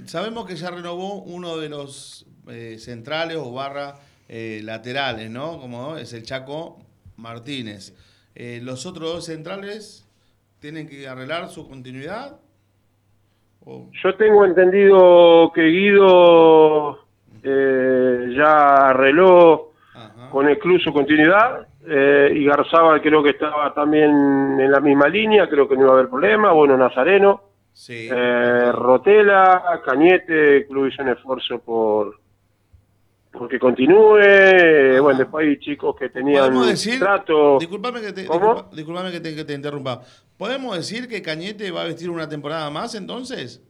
Sabemos 0.05 0.45
que 0.45 0.55
ya 0.55 0.72
renovó 0.72 1.22
uno 1.24 1.57
de 1.57 1.70
los 1.70 2.26
eh, 2.47 2.78
centrales 2.80 3.38
o 3.38 3.51
barra 3.53 3.95
eh, 4.30 4.61
laterales, 4.63 5.30
¿no? 5.30 5.59
Como 5.59 5.97
es 5.97 6.13
el 6.13 6.24
Chaco 6.24 6.80
Martínez. 7.17 7.93
Eh, 8.36 8.61
¿Los 8.63 8.86
otros 8.86 9.13
dos 9.13 9.26
centrales 9.26 10.07
tienen 10.59 10.88
que 10.88 11.07
arreglar 11.07 11.49
su 11.49 11.67
continuidad? 11.67 12.38
¿O- 13.65 13.89
Yo 14.03 14.15
tengo 14.15 14.45
entendido 14.45 15.51
que 15.53 15.63
Guido 15.67 16.99
eh, 17.43 18.34
ya 18.38 18.89
arregló 18.89 19.74
Ajá. 19.93 20.30
con 20.30 20.47
el 20.47 20.57
club 20.59 20.80
su 20.80 20.93
continuidad 20.93 21.67
eh, 21.89 22.31
y 22.35 22.45
Garzaba 22.45 23.01
creo 23.01 23.23
que 23.23 23.31
estaba 23.31 23.73
también 23.73 24.09
en 24.59 24.71
la 24.71 24.79
misma 24.79 25.07
línea, 25.07 25.49
creo 25.49 25.67
que 25.67 25.75
no 25.75 25.81
iba 25.83 25.91
a 25.91 25.93
haber 25.95 26.09
problema, 26.09 26.51
bueno, 26.51 26.77
Nazareno, 26.77 27.41
Sí. 27.73 28.09
eh, 28.11 28.71
Rotela, 28.73 29.81
Cañete, 29.85 30.57
el 30.57 30.67
club 30.67 30.87
hizo 30.87 31.01
un 31.03 31.09
esfuerzo 31.09 31.59
por 31.59 32.17
porque 33.31 33.59
continúe, 33.59 34.99
bueno, 35.01 35.19
después 35.19 35.47
hay 35.47 35.59
chicos 35.59 35.95
que 35.97 36.09
tenían 36.09 36.51
decir, 36.65 36.99
trato. 36.99 37.57
disculpame 37.59 38.01
que 38.01 38.11
te, 38.11 38.21
disculpame 38.73 39.11
que 39.11 39.19
te, 39.19 39.35
que 39.35 39.45
te 39.45 39.53
interrumpa. 39.53 40.01
¿Podemos 40.37 40.75
decir 40.75 41.07
que 41.07 41.21
Cañete 41.21 41.69
va 41.71 41.81
a 41.83 41.85
vestir 41.85 42.09
una 42.09 42.27
temporada 42.27 42.69
más 42.71 42.95
entonces? 42.95 43.61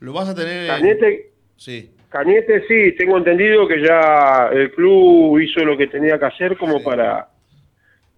¿Lo 0.00 0.12
vas 0.12 0.28
a 0.28 0.34
tener 0.34 0.62
en- 0.62 0.66
Cañete, 0.66 1.32
Sí. 1.56 1.92
Cañete 2.08 2.66
sí, 2.66 2.96
tengo 2.96 3.16
entendido 3.16 3.66
que 3.68 3.80
ya 3.80 4.48
el 4.52 4.72
club 4.72 5.38
hizo 5.38 5.64
lo 5.64 5.76
que 5.76 5.86
tenía 5.86 6.18
que 6.18 6.24
hacer 6.26 6.56
como 6.58 6.78
Sí. 6.78 6.84
para 6.84 7.28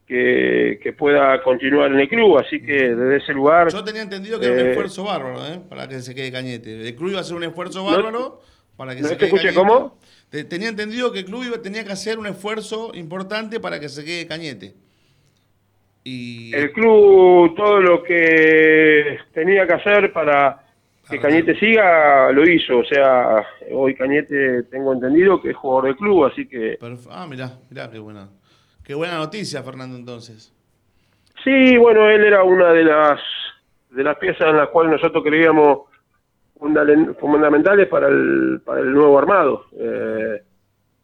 que, 0.08 0.80
que 0.82 0.92
pueda 0.94 1.42
continuar 1.42 1.92
en 1.92 2.00
el 2.00 2.08
club, 2.08 2.38
así 2.38 2.60
que 2.62 2.72
desde 2.94 3.16
ese 3.18 3.32
lugar... 3.34 3.70
Yo 3.70 3.84
tenía 3.84 4.00
entendido 4.02 4.40
que 4.40 4.46
era 4.46 4.54
un 4.54 4.60
Eh, 4.60 4.70
esfuerzo 4.70 5.04
bárbaro, 5.04 5.46
¿eh? 5.46 5.60
Para 5.68 5.86
que 5.86 6.00
se 6.00 6.14
quede 6.14 6.32
Cañete. 6.32 6.88
El 6.88 6.96
club 6.96 7.10
iba 7.10 7.18
a 7.18 7.20
hacer 7.20 7.36
un 7.36 7.44
esfuerzo 7.44 7.80
No- 7.84 7.90
bárbaro 7.94 8.40
para 8.76 8.94
que 8.96 9.02
no 9.02 9.08
se 9.08 9.14
te 9.14 9.18
quede 9.18 9.26
escuché, 9.26 9.48
Cañete. 9.54 9.68
¿cómo? 9.72 9.98
Te- 10.30 10.44
Tenía 10.44 10.68
entendido 10.70 11.12
que 11.12 11.18
el 11.20 11.24
club 11.26 11.44
iba, 11.44 11.60
tenía 11.60 11.84
que 11.84 11.92
hacer 11.92 12.18
un 12.18 12.26
esfuerzo 12.26 12.90
importante 12.94 13.60
para 13.60 13.78
que 13.78 13.88
se 13.90 14.02
quede 14.04 14.26
Cañete. 14.26 14.72
Y 16.04 16.54
El 16.54 16.72
club 16.72 17.54
todo 17.54 17.80
lo 17.80 18.02
que 18.02 19.18
tenía 19.34 19.66
que 19.66 19.74
hacer 19.74 20.10
para 20.12 20.64
que 21.10 21.18
Cañete 21.18 21.58
siga, 21.58 22.30
lo 22.32 22.48
hizo, 22.48 22.78
o 22.78 22.84
sea, 22.84 23.44
hoy 23.72 23.94
Cañete 23.94 24.62
tengo 24.64 24.92
entendido 24.92 25.40
que 25.40 25.50
es 25.50 25.56
jugador 25.56 25.84
del 25.86 25.96
club, 25.96 26.24
así 26.26 26.46
que... 26.46 26.78
perf- 26.78 27.08
ah, 27.10 27.26
mirá, 27.26 27.52
mirá 27.70 27.90
qué 27.90 27.98
buena. 27.98 28.28
Qué 28.88 28.94
buena 28.94 29.18
noticia, 29.18 29.62
Fernando, 29.62 29.98
entonces. 29.98 30.50
Sí, 31.44 31.76
bueno, 31.76 32.08
él 32.08 32.24
era 32.24 32.42
una 32.42 32.72
de 32.72 32.84
las 32.84 33.20
de 33.90 34.02
las 34.02 34.16
piezas 34.16 34.48
en 34.48 34.56
las 34.56 34.70
cuales 34.70 34.92
nosotros 34.92 35.22
creíamos 35.22 35.80
fundamentales 36.58 37.86
para 37.88 38.08
el, 38.08 38.62
para 38.64 38.80
el 38.80 38.90
nuevo 38.94 39.18
armado. 39.18 39.66
Eh, 39.72 40.42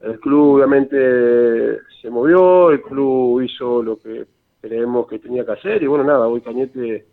el 0.00 0.18
club 0.20 0.56
obviamente 0.56 1.78
se 2.00 2.08
movió, 2.08 2.70
el 2.70 2.80
club 2.80 3.42
hizo 3.42 3.82
lo 3.82 3.98
que 3.98 4.24
creemos 4.62 5.06
que 5.06 5.18
tenía 5.18 5.44
que 5.44 5.52
hacer 5.52 5.82
y 5.82 5.86
bueno, 5.86 6.04
nada, 6.04 6.26
hoy 6.26 6.40
Cañete 6.40 7.06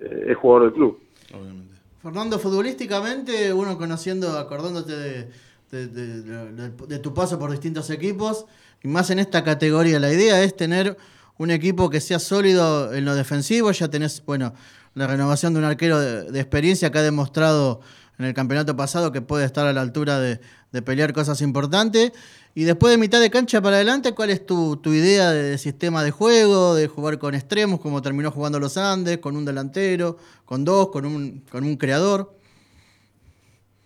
eh, 0.00 0.24
es 0.28 0.36
jugador 0.36 0.64
del 0.64 0.72
club. 0.72 1.00
Obviamente. 1.32 1.74
Fernando, 2.02 2.38
futbolísticamente, 2.40 3.52
uno 3.52 3.78
conociendo, 3.78 4.36
acordándote 4.38 4.92
de, 4.96 5.28
de- 5.70 5.86
de- 5.86 6.22
de- 6.52 6.86
de 6.88 6.98
tu 6.98 7.14
paso 7.14 7.38
por 7.38 7.52
distintos 7.52 7.88
equipos, 7.90 8.46
y 8.82 8.88
más 8.88 9.10
en 9.10 9.18
esta 9.18 9.44
categoría, 9.44 9.98
la 9.98 10.12
idea 10.12 10.42
es 10.42 10.56
tener 10.56 10.96
un 11.36 11.50
equipo 11.50 11.90
que 11.90 12.00
sea 12.00 12.18
sólido 12.18 12.94
en 12.94 13.04
lo 13.04 13.14
defensivo. 13.14 13.70
Ya 13.72 13.88
tenés, 13.88 14.24
bueno, 14.24 14.54
la 14.94 15.06
renovación 15.06 15.52
de 15.52 15.58
un 15.58 15.64
arquero 15.64 15.98
de, 15.98 16.40
experiencia 16.40 16.90
que 16.90 16.98
ha 16.98 17.02
demostrado 17.02 17.80
en 18.18 18.26
el 18.26 18.34
campeonato 18.34 18.76
pasado 18.76 19.12
que 19.12 19.22
puede 19.22 19.44
estar 19.44 19.66
a 19.66 19.72
la 19.72 19.80
altura 19.80 20.18
de, 20.18 20.40
de 20.72 20.82
pelear 20.82 21.12
cosas 21.12 21.40
importantes. 21.42 22.12
Y 22.54 22.64
después 22.64 22.90
de 22.90 22.98
mitad 22.98 23.20
de 23.20 23.30
cancha 23.30 23.62
para 23.62 23.76
adelante, 23.76 24.12
¿cuál 24.12 24.30
es 24.30 24.44
tu, 24.44 24.76
tu 24.76 24.92
idea 24.92 25.30
de, 25.30 25.42
de 25.44 25.58
sistema 25.58 26.02
de 26.02 26.10
juego, 26.10 26.74
de 26.74 26.88
jugar 26.88 27.18
con 27.18 27.34
extremos, 27.34 27.80
como 27.80 28.02
terminó 28.02 28.30
jugando 28.30 28.58
los 28.58 28.76
Andes, 28.76 29.18
con 29.18 29.36
un 29.36 29.44
delantero, 29.44 30.16
con 30.44 30.64
dos, 30.64 30.88
con 30.88 31.06
un, 31.06 31.44
con 31.50 31.64
un 31.64 31.76
creador? 31.76 32.34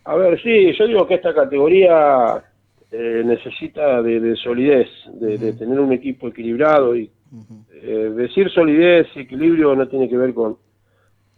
A 0.04 0.16
ver, 0.16 0.40
sí, 0.42 0.72
yo 0.78 0.86
digo 0.86 1.06
que 1.06 1.14
esta 1.14 1.34
categoría 1.34 2.42
eh, 2.96 3.22
necesita 3.24 4.00
de, 4.02 4.20
de 4.20 4.36
solidez, 4.36 4.88
de, 5.14 5.36
de 5.36 5.52
tener 5.54 5.80
un 5.80 5.92
equipo 5.92 6.28
equilibrado 6.28 6.94
y 6.94 7.10
eh, 7.82 8.12
decir 8.14 8.48
solidez 8.50 9.08
y 9.16 9.20
equilibrio 9.22 9.74
no 9.74 9.88
tiene 9.88 10.08
que 10.08 10.16
ver 10.16 10.32
con, 10.32 10.56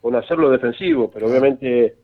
con 0.02 0.14
hacerlo 0.16 0.50
defensivo, 0.50 1.10
pero 1.10 1.28
obviamente 1.28 1.94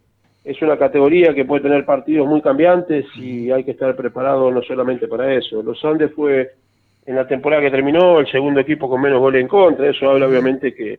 es 0.42 0.62
una 0.62 0.78
categoría 0.78 1.34
que 1.34 1.44
puede 1.44 1.64
tener 1.64 1.84
partidos 1.84 2.26
muy 2.26 2.40
cambiantes 2.40 3.04
y 3.16 3.50
hay 3.50 3.62
que 3.62 3.72
estar 3.72 3.94
preparado 3.94 4.50
no 4.50 4.62
solamente 4.62 5.06
para 5.06 5.34
eso. 5.34 5.62
Los 5.62 5.84
Andes 5.84 6.12
fue 6.14 6.52
en 7.04 7.14
la 7.14 7.26
temporada 7.26 7.60
que 7.60 7.70
terminó 7.70 8.20
el 8.20 8.30
segundo 8.30 8.60
equipo 8.60 8.88
con 8.88 9.02
menos 9.02 9.20
goles 9.20 9.42
en 9.42 9.48
contra, 9.48 9.90
eso 9.90 10.08
habla 10.08 10.28
obviamente 10.28 10.72
que, 10.72 10.98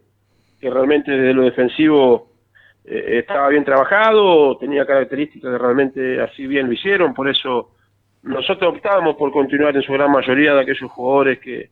que 0.62 0.70
realmente 0.70 1.12
desde 1.12 1.34
lo 1.34 1.42
defensivo 1.42 2.28
eh, 2.86 3.18
estaba 3.18 3.50
bien 3.50 3.66
trabajado, 3.66 4.58
tenía 4.58 4.86
características 4.86 5.54
que 5.54 5.58
realmente 5.58 6.22
así 6.22 6.46
bien 6.46 6.68
lo 6.68 6.74
hicieron, 6.74 7.16
por 7.16 7.28
eso 7.28 7.72
nosotros 8.24 8.76
optábamos 8.76 9.16
por 9.18 9.32
continuar 9.32 9.76
en 9.76 9.82
su 9.82 9.94
gran 9.94 10.12
mayoría 10.12 10.54
de 10.54 10.62
aquellos 10.62 10.90
jugadores 10.92 11.40
que, 11.40 11.70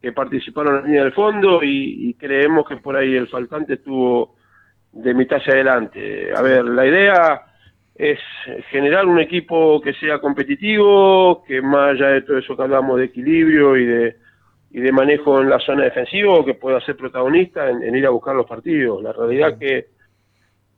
que 0.00 0.12
participaron 0.12 0.76
en 0.76 0.80
la 0.80 0.86
línea 0.86 1.04
del 1.04 1.12
fondo 1.12 1.60
y, 1.62 2.14
creemos 2.14 2.66
que 2.66 2.76
por 2.76 2.96
ahí 2.96 3.14
el 3.14 3.28
faltante 3.28 3.74
estuvo 3.74 4.36
de 4.92 5.14
mitad 5.14 5.38
hacia 5.38 5.54
adelante. 5.54 6.32
A 6.34 6.42
ver, 6.42 6.64
la 6.64 6.86
idea 6.86 7.42
es 7.94 8.18
generar 8.70 9.06
un 9.06 9.20
equipo 9.20 9.80
que 9.80 9.92
sea 9.94 10.18
competitivo, 10.18 11.42
que 11.44 11.60
más 11.60 11.90
allá 11.90 12.08
de 12.08 12.22
todo 12.22 12.38
eso 12.38 12.56
que 12.56 12.62
hablamos 12.62 12.98
de 12.98 13.06
equilibrio 13.06 13.76
y 13.76 13.84
de, 13.84 14.16
y 14.70 14.80
de 14.80 14.92
manejo 14.92 15.40
en 15.40 15.50
la 15.50 15.58
zona 15.58 15.84
defensiva, 15.84 16.44
que 16.44 16.54
pueda 16.54 16.80
ser 16.80 16.96
protagonista 16.96 17.68
en, 17.68 17.82
en 17.82 17.94
ir 17.94 18.06
a 18.06 18.10
buscar 18.10 18.34
los 18.34 18.46
partidos. 18.46 19.02
La 19.02 19.12
realidad 19.12 19.58
que 19.58 19.86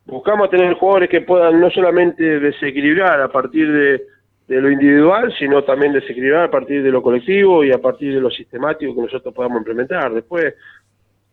buscamos 0.07 0.51
tener 0.51 0.75
jugadores 0.75 1.09
que 1.09 1.21
puedan 1.21 1.61
no 1.61 1.71
solamente 1.71 2.41
desequilibrar 2.41 3.21
a 3.21 3.31
partir 3.31 3.71
de, 3.71 4.03
de 4.49 4.61
lo 4.61 4.71
individual, 4.71 5.33
sino 5.39 5.63
también 5.65 5.93
desequilibrar 5.93 6.45
a 6.45 6.51
partir 6.51 6.83
de 6.83 6.91
lo 6.91 7.03
colectivo 7.03 7.65
y 7.65 7.73
a 7.73 7.79
partir 7.79 8.15
de 8.15 8.21
lo 8.21 8.31
sistemático 8.31 8.95
que 8.95 9.03
nosotros 9.03 9.35
podamos 9.35 9.59
implementar. 9.59 10.13
Después 10.13 10.55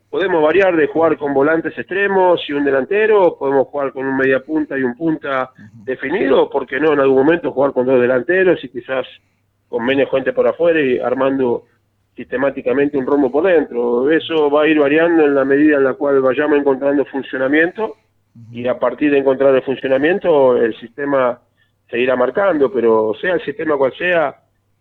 podemos 0.09 0.41
variar 0.43 0.75
de 0.75 0.87
jugar 0.87 1.17
con 1.17 1.33
volantes 1.33 1.77
extremos 1.77 2.41
y 2.47 2.53
un 2.53 2.63
delantero, 2.63 3.35
podemos 3.37 3.67
jugar 3.67 3.91
con 3.93 4.05
un 4.05 4.17
media 4.17 4.39
punta 4.39 4.77
y 4.77 4.83
un 4.83 4.95
punta 4.95 5.51
definido, 5.83 6.49
porque 6.49 6.79
no 6.79 6.93
en 6.93 6.99
algún 6.99 7.25
momento 7.25 7.51
jugar 7.51 7.73
con 7.73 7.85
dos 7.85 7.99
delanteros 7.99 8.63
y 8.63 8.69
quizás 8.69 9.05
con 9.67 9.85
menos 9.85 10.09
gente 10.09 10.33
por 10.33 10.47
afuera 10.47 10.81
y 10.81 10.99
armando 10.99 11.65
sistemáticamente 12.15 12.97
un 12.97 13.05
rombo 13.05 13.31
por 13.31 13.45
dentro. 13.45 14.09
Eso 14.11 14.49
va 14.49 14.63
a 14.63 14.67
ir 14.67 14.79
variando 14.79 15.25
en 15.25 15.35
la 15.35 15.45
medida 15.45 15.77
en 15.77 15.83
la 15.83 15.93
cual 15.93 16.21
vayamos 16.21 16.59
encontrando 16.59 17.05
funcionamiento 17.05 17.95
y 18.51 18.67
a 18.67 18.77
partir 18.79 19.11
de 19.11 19.19
encontrar 19.19 19.55
el 19.55 19.61
funcionamiento 19.61 20.57
el 20.57 20.75
sistema 20.79 21.39
seguirá 21.89 22.15
marcando, 22.15 22.71
pero 22.71 23.13
sea 23.19 23.33
el 23.33 23.43
sistema 23.43 23.77
cual 23.77 23.93
sea, 23.97 24.35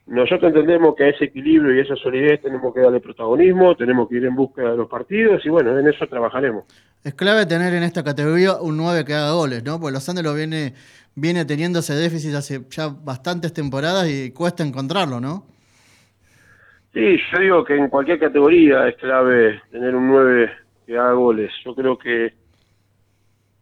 nosotros 0.07 0.45
entendemos 0.45 0.95
que 0.95 1.05
a 1.05 1.09
ese 1.09 1.25
equilibrio 1.27 1.75
y 1.75 1.81
esa 1.81 1.95
solidez 1.97 2.41
tenemos 2.41 2.73
que 2.75 2.81
darle 2.81 3.01
protagonismo, 3.01 3.77
tenemos 3.77 4.09
que 4.09 4.17
ir 4.17 4.25
en 4.25 4.35
búsqueda 4.35 4.71
de 4.71 4.77
los 4.77 4.89
partidos 4.89 5.45
y 5.45 5.49
bueno, 5.49 5.79
en 5.79 5.87
eso 5.87 6.07
trabajaremos. 6.07 6.65
Es 7.05 7.15
clave 7.15 7.47
tener 7.47 7.75
en 7.75 7.83
esta 7.83 8.03
categoría 8.03 8.57
un 8.61 8.77
9 8.77 9.05
que 9.05 9.15
haga 9.15 9.33
goles, 9.33 9.63
¿no? 9.65 9.79
Porque 9.79 9.93
los 9.93 10.09
Andes 10.09 10.25
lo 10.25 10.35
viene, 10.35 10.75
viene 11.15 11.45
teniendo 11.45 11.81
ese 11.81 11.95
déficit 11.95 12.35
hace 12.35 12.61
ya 12.71 12.89
bastantes 12.89 13.53
temporadas 13.53 14.09
y 14.09 14.33
cuesta 14.33 14.63
encontrarlo, 14.63 15.21
¿no? 15.21 15.45
Sí, 16.95 17.19
yo 17.33 17.39
digo 17.39 17.65
que 17.65 17.77
en 17.77 17.89
cualquier 17.89 18.19
categoría 18.19 18.89
es 18.89 18.97
clave 18.97 19.61
tener 19.71 19.95
un 19.95 20.09
9 20.09 20.51
que 20.87 20.97
haga 20.97 21.13
goles. 21.13 21.53
Yo 21.65 21.75
creo 21.75 21.99
que 21.99 22.33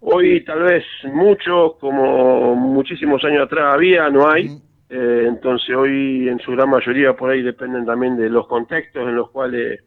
hoy 0.01 0.44
tal 0.44 0.62
vez 0.62 0.84
muchos, 1.05 1.76
como 1.76 2.55
muchísimos 2.55 3.24
años 3.24 3.44
atrás 3.44 3.74
había, 3.74 4.09
no 4.11 4.30
hay. 4.30 4.49
Eh, 4.88 5.24
entonces 5.26 5.74
hoy 5.74 6.28
en 6.28 6.38
su 6.38 6.53
gran 6.53 6.70
mayoría 6.70 7.14
por 7.14 7.30
ahí 7.30 7.42
dependen 7.42 7.84
también 7.84 8.16
de 8.16 8.30
los 8.30 8.47
contextos 8.47 9.03
en 9.09 9.16
los 9.16 9.30
cuales 9.30 9.82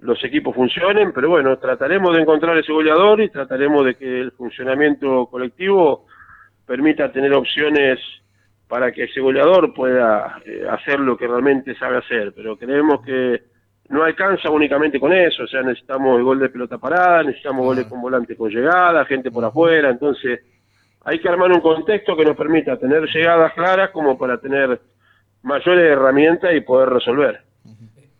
los 0.00 0.22
equipos 0.24 0.54
funcionen, 0.54 1.12
pero 1.12 1.30
bueno, 1.30 1.56
trataremos 1.58 2.14
de 2.14 2.22
encontrar 2.22 2.58
ese 2.58 2.72
goleador 2.72 3.22
y 3.22 3.30
trataremos 3.30 3.86
de 3.86 3.94
que 3.94 4.20
el 4.20 4.32
funcionamiento 4.32 5.26
colectivo 5.26 6.06
permita 6.66 7.10
tener 7.10 7.32
opciones 7.32 7.98
para 8.68 8.92
que 8.92 9.04
ese 9.04 9.20
goleador 9.20 9.72
pueda 9.72 10.42
eh, 10.44 10.64
hacer 10.68 11.00
lo 11.00 11.16
que 11.16 11.26
realmente 11.26 11.74
sabe 11.76 11.98
hacer, 11.98 12.32
pero 12.34 12.56
creemos 12.56 13.02
que 13.02 13.42
no 13.88 14.02
alcanza 14.02 14.50
únicamente 14.50 14.98
con 14.98 15.12
eso, 15.12 15.44
o 15.44 15.46
sea, 15.46 15.62
necesitamos 15.62 16.18
el 16.18 16.24
gol 16.24 16.38
de 16.38 16.48
pelota 16.48 16.78
parada, 16.78 17.22
necesitamos 17.22 17.64
goles 17.64 17.86
con 17.86 18.00
volante 18.00 18.36
con 18.36 18.50
llegada, 18.50 19.04
gente 19.04 19.30
por 19.30 19.44
afuera, 19.44 19.90
entonces 19.90 20.40
hay 21.04 21.20
que 21.20 21.28
armar 21.28 21.52
un 21.52 21.60
contexto 21.60 22.16
que 22.16 22.24
nos 22.24 22.36
permita 22.36 22.78
tener 22.78 23.04
llegadas 23.06 23.52
claras 23.52 23.90
como 23.90 24.16
para 24.16 24.38
tener 24.38 24.80
mayores 25.42 25.92
herramientas 25.92 26.54
y 26.54 26.60
poder 26.62 26.88
resolver. 26.88 27.44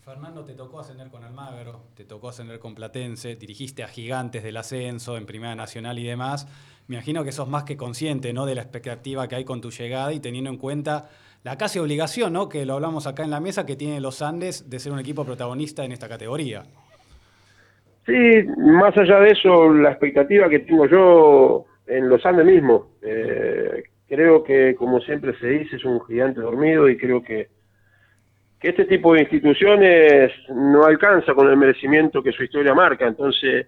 Fernando, 0.05 0.45
te 0.45 0.53
tocó 0.53 0.81
ascender 0.81 1.09
con 1.09 1.25
Almagro, 1.25 1.87
te 1.97 2.05
tocó 2.05 2.29
ascender 2.29 2.59
con 2.61 2.75
Platense, 2.75 3.37
dirigiste 3.37 3.83
a 3.83 3.89
Gigantes 3.89 4.43
del 4.43 4.59
Ascenso 4.59 5.17
en 5.17 5.25
Primera 5.25 5.55
Nacional 5.55 5.99
y 5.99 6.05
demás. 6.05 6.47
Me 6.87 6.97
imagino 6.97 7.25
que 7.25 7.33
sos 7.33 7.49
más 7.49 7.65
que 7.65 7.79
consciente 7.79 8.33
¿no? 8.35 8.45
de 8.45 8.55
la 8.55 8.61
expectativa 8.61 9.27
que 9.27 9.37
hay 9.37 9.45
con 9.45 9.63
tu 9.63 9.71
llegada 9.71 10.13
y 10.13 10.21
teniendo 10.21 10.51
en 10.51 10.59
cuenta 10.59 11.09
la 11.45 11.59
casi 11.59 11.79
obligación, 11.79 12.33
¿no? 12.33 12.49
que 12.49 12.65
lo 12.65 12.75
hablamos 12.75 13.07
acá 13.07 13.23
en 13.23 13.31
la 13.31 13.39
mesa, 13.39 13.67
que 13.67 13.77
tiene 13.77 14.01
los 14.01 14.23
Andes 14.23 14.69
de 14.69 14.79
ser 14.79 14.93
un 14.93 14.99
equipo 14.99 15.25
protagonista 15.25 15.85
en 15.85 15.93
esta 15.93 16.09
categoría. 16.09 16.63
Sí, 18.07 18.45
más 18.57 18.97
allá 18.97 19.21
de 19.21 19.31
eso, 19.31 19.73
la 19.73 19.91
expectativa 19.91 20.49
que 20.49 20.61
tengo 20.61 20.87
yo 20.87 21.67
en 21.87 22.09
los 22.09 22.25
Andes 22.25 22.47
mismo. 22.47 22.93
Eh, 23.03 23.85
creo 24.09 24.43
que, 24.43 24.75
como 24.75 25.01
siempre 25.01 25.39
se 25.39 25.49
dice, 25.49 25.77
es 25.77 25.85
un 25.85 26.03
gigante 26.07 26.41
dormido 26.41 26.89
y 26.89 26.97
creo 26.97 27.23
que, 27.23 27.49
que 28.59 28.71
este 28.71 28.87
tipo 28.87 29.13
de 29.13 29.21
instituciones 29.21 30.33
no 30.49 30.85
alcanza 30.85 31.35
con 31.35 31.51
el 31.51 31.59
merecimiento 31.59 32.23
que 32.23 32.33
su 32.33 32.43
historia 32.43 32.75
marca. 32.75 33.07
Entonces, 33.07 33.67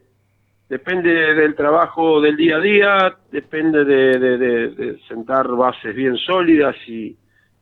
depende 0.66 1.10
del 1.34 1.54
trabajo 1.54 2.22
del 2.22 2.36
día 2.36 2.56
a 2.56 2.60
día, 2.60 3.16
depende 3.30 3.84
de, 3.84 4.98
sentar 5.08 5.46
bases 5.48 5.94
bien 5.94 6.16
sólidas 6.16 6.74
y, 6.88 7.16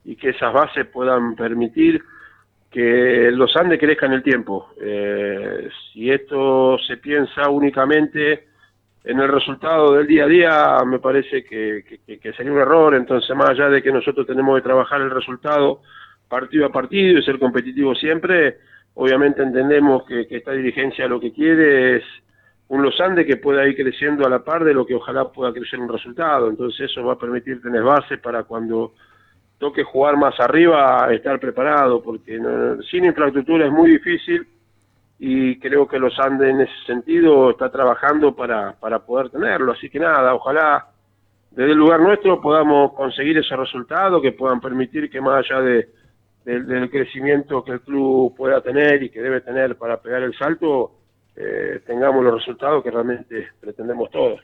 y, 0.05 0.17
que 0.17 0.31
esas 0.31 0.53
bases 0.53 0.87
puedan 0.87 1.35
permitir 1.35 2.03
que 2.71 3.31
los 3.33 3.55
Andes 3.57 3.79
crezcan 3.79 4.13
el 4.13 4.23
tiempo. 4.23 4.71
Eh, 4.81 5.69
si 5.93 6.11
esto 6.11 6.77
se 6.79 6.97
piensa 6.97 7.49
únicamente 7.49 8.49
en 9.05 9.21
el 9.21 9.29
resultado 9.29 9.95
del 9.95 10.07
día 10.07 10.25
a 10.25 10.27
día 10.27 10.79
me 10.87 10.99
parece 10.99 11.45
que, 11.45 11.85
sería 12.37 12.53
un 12.53 12.59
error, 12.59 12.95
entonces 12.95 13.37
más 13.37 13.51
allá 13.51 13.69
de 13.69 13.83
que 13.83 13.93
nosotros 13.93 14.27
tenemos 14.27 14.57
que 14.57 14.65
trabajar 14.65 15.01
el 15.03 15.11
resultado 15.11 15.83
partido 16.29 16.67
a 16.67 16.73
partido 16.73 17.19
y 17.19 17.23
ser 17.23 17.39
competitivo 17.39 17.95
siempre, 17.95 18.59
obviamente 18.95 19.43
entendemos 19.43 20.05
que, 20.05 20.27
esta 20.31 20.53
dirigencia 20.53 21.07
lo 21.07 21.21
que 21.21 21.33
quiere 21.33 21.97
es 21.97 22.05
un 22.69 22.83
Los 22.83 22.99
Andes 22.99 23.27
que 23.27 23.37
pueda 23.37 23.69
ir 23.69 23.77
creciendo 23.77 24.27
a 24.27 24.31
la 24.31 24.43
par 24.43 24.65
de 24.65 24.73
lo 24.73 24.87
que 24.87 24.95
ojalá 24.95 25.31
pueda 25.31 25.53
crecer 25.53 25.79
un 25.79 25.93
resultado, 25.93 26.49
entonces 26.49 26.91
eso 26.91 27.05
va 27.05 27.13
a 27.13 27.19
permitir 27.19 27.61
tener 27.61 27.83
bases 27.83 28.19
para 28.21 28.45
cuando 28.45 28.95
toque 29.59 29.85
jugar 29.85 30.17
más 30.17 30.39
arriba 30.41 31.09
estar 31.13 31.39
preparado, 31.41 32.03
porque 32.03 32.39
sin 32.91 33.05
infraestructura 33.05 33.67
es 33.67 33.73
muy 33.73 33.91
difícil 33.91 34.47
y 35.19 35.59
creo 35.59 35.87
que 35.87 35.99
los 35.99 36.19
Andes 36.19 36.51
en 36.51 36.61
ese 36.63 36.73
sentido 36.87 37.51
está 37.51 37.71
trabajando 37.71 38.35
para, 38.35 38.73
para 38.73 38.99
poder 38.99 39.31
tenerlo. 39.31 39.73
Así 39.73 39.89
que 39.89 39.99
nada, 39.99 40.35
ojalá 40.35 40.89
desde 41.51 41.71
el 41.71 41.79
lugar 41.79 42.01
nuestro 42.01 42.41
podamos 42.41 42.93
conseguir 42.95 43.39
ese 43.39 43.55
resultado 43.57 44.21
que 44.21 44.33
puedan 44.33 44.61
permitir 44.61 45.09
que 45.09 45.21
más 45.21 45.45
allá 45.45 45.61
de, 45.61 45.89
del 46.45 46.91
crecimiento 46.91 47.65
que 47.65 47.73
el 47.73 47.81
club 47.81 48.35
pueda 48.37 48.61
tener 48.61 49.03
y 49.03 49.11
que 49.11 49.23
debe 49.23 49.41
tener 49.41 49.77
para 49.77 50.01
pegar 50.01 50.23
el 50.23 50.37
salto, 50.37 50.93
eh, 51.37 51.81
tengamos 51.87 52.25
los 52.25 52.35
resultados 52.35 52.83
que 52.83 52.91
realmente 52.91 53.49
pretendemos 53.61 54.11
todos. 54.11 54.41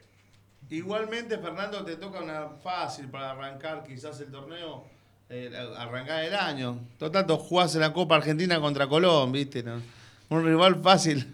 Igualmente, 0.70 1.36
Fernando, 1.38 1.84
te 1.84 1.96
toca 1.96 2.22
una 2.22 2.48
fácil 2.62 3.10
para 3.10 3.32
arrancar 3.32 3.82
quizás 3.82 4.20
el 4.20 4.30
torneo, 4.30 4.84
eh, 5.30 5.48
arrancar 5.78 6.24
el 6.24 6.34
año. 6.34 6.78
Total, 6.98 7.24
jugás 7.24 7.74
en 7.76 7.82
la 7.82 7.92
Copa 7.92 8.16
Argentina 8.16 8.60
contra 8.60 8.88
Colón, 8.88 9.30
¿viste? 9.30 9.62
¿No? 9.62 9.80
Un 10.28 10.44
rival 10.44 10.76
fácil, 10.76 11.26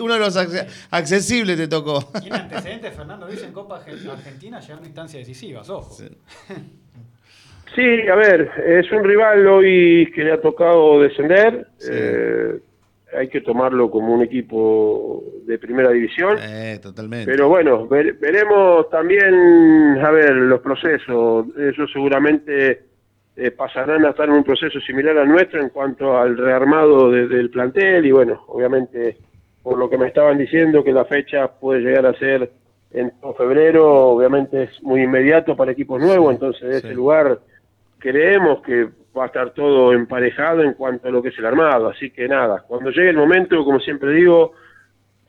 uno 0.00 0.14
de 0.14 0.20
los 0.20 0.36
accesibles 0.90 1.56
te 1.56 1.66
tocó. 1.66 2.04
Tiene 2.20 2.36
antecedentes, 2.36 2.94
Fernando, 2.94 3.26
dice 3.26 3.46
en 3.46 3.52
Copa 3.52 3.76
Argentina 3.76 4.60
ya 4.60 4.76
una 4.76 4.86
instancia 4.86 5.18
decisiva, 5.18 5.62
ojo. 5.66 5.94
Sí. 7.74 8.08
a 8.08 8.14
ver, 8.14 8.50
es 8.66 8.92
un 8.92 9.02
rival 9.02 9.46
hoy 9.46 10.12
que 10.14 10.24
le 10.24 10.32
ha 10.32 10.40
tocado 10.40 11.00
descender. 11.00 11.68
Eh, 11.90 12.60
hay 13.16 13.28
que 13.28 13.40
tomarlo 13.40 13.90
como 13.90 14.12
un 14.12 14.22
equipo 14.22 15.24
de 15.46 15.58
primera 15.58 15.90
división. 15.90 16.36
Eh, 16.40 16.78
totalmente. 16.82 17.30
Pero 17.30 17.48
bueno, 17.48 17.88
veremos 17.88 18.90
también, 18.90 19.98
a 20.04 20.10
ver, 20.10 20.32
los 20.32 20.60
procesos. 20.60 21.46
Eso 21.56 21.86
seguramente 21.88 22.93
eh, 23.36 23.50
pasarán 23.50 24.04
a 24.04 24.10
estar 24.10 24.28
en 24.28 24.34
un 24.36 24.44
proceso 24.44 24.80
similar 24.80 25.18
al 25.18 25.28
nuestro 25.28 25.60
en 25.60 25.70
cuanto 25.70 26.16
al 26.16 26.36
rearmado 26.36 27.10
del 27.10 27.50
plantel 27.50 28.06
y 28.06 28.12
bueno, 28.12 28.44
obviamente 28.46 29.16
por 29.62 29.76
lo 29.76 29.90
que 29.90 29.98
me 29.98 30.06
estaban 30.06 30.38
diciendo 30.38 30.84
que 30.84 30.92
la 30.92 31.04
fecha 31.04 31.48
puede 31.48 31.80
llegar 31.80 32.06
a 32.06 32.18
ser 32.18 32.52
en 32.92 33.12
febrero, 33.36 34.10
obviamente 34.10 34.64
es 34.64 34.82
muy 34.84 35.02
inmediato 35.02 35.56
para 35.56 35.72
equipos 35.72 36.00
nuevos, 36.00 36.32
entonces 36.32 36.62
de 36.62 36.78
ese 36.78 36.94
lugar 36.94 37.40
creemos 37.98 38.62
que 38.62 38.88
va 39.16 39.24
a 39.24 39.26
estar 39.26 39.50
todo 39.50 39.92
emparejado 39.92 40.62
en 40.62 40.74
cuanto 40.74 41.08
a 41.08 41.10
lo 41.10 41.20
que 41.20 41.30
es 41.30 41.38
el 41.38 41.46
armado, 41.46 41.88
así 41.88 42.10
que 42.10 42.28
nada, 42.28 42.62
cuando 42.68 42.90
llegue 42.90 43.10
el 43.10 43.16
momento, 43.16 43.64
como 43.64 43.80
siempre 43.80 44.12
digo, 44.12 44.52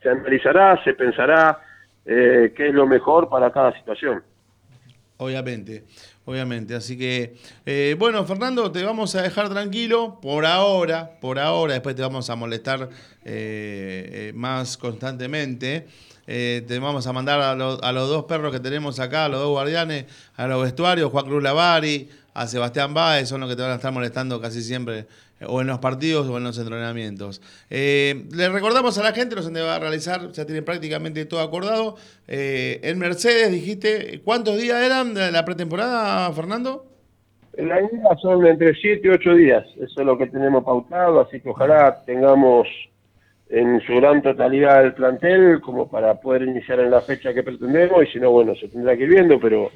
se 0.04 0.10
analizará, 0.10 0.84
se 0.84 0.94
pensará 0.94 1.60
eh, 2.06 2.54
qué 2.56 2.68
es 2.68 2.74
lo 2.74 2.86
mejor 2.86 3.30
para 3.30 3.52
cada 3.52 3.76
situación. 3.80 4.22
Obviamente 5.18 5.86
obviamente. 6.26 6.76
Así 6.76 6.98
que, 6.98 7.36
eh, 7.66 7.96
bueno, 7.98 8.26
Fernando, 8.26 8.72
te 8.72 8.84
vamos 8.84 9.16
a 9.16 9.22
dejar 9.22 9.50
tranquilo 9.50 10.20
por 10.22 10.46
ahora, 10.46 11.18
por 11.22 11.40
ahora, 11.40 11.74
después 11.74 11.96
te 11.96 12.02
vamos 12.02 12.30
a 12.30 12.36
molestar 12.36 12.90
eh, 13.24 14.30
eh, 14.30 14.32
más 14.36 14.78
constantemente. 14.78 15.88
te 16.26 16.80
vamos 16.80 17.06
a 17.08 17.14
mandar 17.14 17.40
a, 17.40 17.52
a, 17.52 17.92
los 17.92 18.10
dos 18.10 18.26
perros 18.26 18.52
que 18.52 18.60
tenemos 18.60 19.00
acá, 19.00 19.26
a 19.26 19.30
los 19.30 19.40
dos 19.40 19.50
guardianes, 19.50 20.06
a 20.36 20.48
los 20.48 20.64
vestuarios, 20.64 21.12
Juan 21.12 21.26
Cruz 21.26 21.44
Lavari, 21.44 22.10
a 22.34 22.48
Sebastián 22.48 22.94
Báez, 22.94 23.30
son 23.30 23.42
los 23.42 23.50
que 23.50 23.56
te 23.56 23.62
van 23.62 23.72
a 23.72 23.76
estar 23.76 23.92
molestando 23.94 24.42
casi 24.42 24.62
siempre 24.64 25.08
o 25.48 25.62
en 25.62 25.68
los 25.68 25.80
partidos 25.80 26.28
o 26.28 26.38
en 26.38 26.44
los 26.44 26.58
entrenamientos. 26.58 27.42
Eh, 27.70 28.26
le 28.36 28.50
recordamos 28.50 28.98
a 28.98 29.04
la 29.04 29.12
gente, 29.12 29.36
los 29.36 29.52
va 29.52 29.76
a 29.76 29.80
realizar, 29.80 30.32
ya 30.32 30.46
tienen 30.46 30.64
prácticamente 30.64 31.26
todo 31.26 31.42
acordado. 31.42 31.96
Eh, 32.28 32.80
en 32.84 33.00
Mercedes 33.00 33.52
dijiste, 33.52 34.22
¿cuántos 34.24 34.58
días 34.58 34.82
eran 34.84 35.14
de 35.14 35.32
la 35.32 35.44
pretemporada, 35.46 36.32
Fernando? 36.34 36.86
En 37.58 37.70
la 37.70 37.80
idea 37.80 38.16
son 38.22 38.46
entre 38.46 38.74
7 38.74 39.02
y 39.04 39.10
8 39.10 39.34
días, 39.36 39.66
eso 39.78 40.02
es 40.02 40.06
lo 40.06 40.18
que 40.18 40.28
tenemos 40.28 40.64
pautado, 40.66 41.22
así 41.22 41.40
que 41.40 41.50
ojalá 41.50 42.04
tengamos 42.06 42.68
en 43.48 43.80
su 43.82 43.96
gran 43.96 44.22
totalidad 44.22 44.84
el 44.84 44.94
plantel 44.94 45.62
como 45.62 45.88
para 45.88 46.20
poder 46.20 46.42
iniciar 46.42 46.80
en 46.80 46.92
la 46.92 47.02
fecha 47.02 47.34
que 47.34 47.44
pretendemos 47.44 48.04
y 48.04 48.12
si 48.12 48.20
no, 48.20 48.32
bueno, 48.32 48.56
se 48.56 48.68
tendrá 48.68 48.98
que 48.98 49.04
ir 49.04 49.10
viendo, 49.10 49.40
pero 49.40 49.72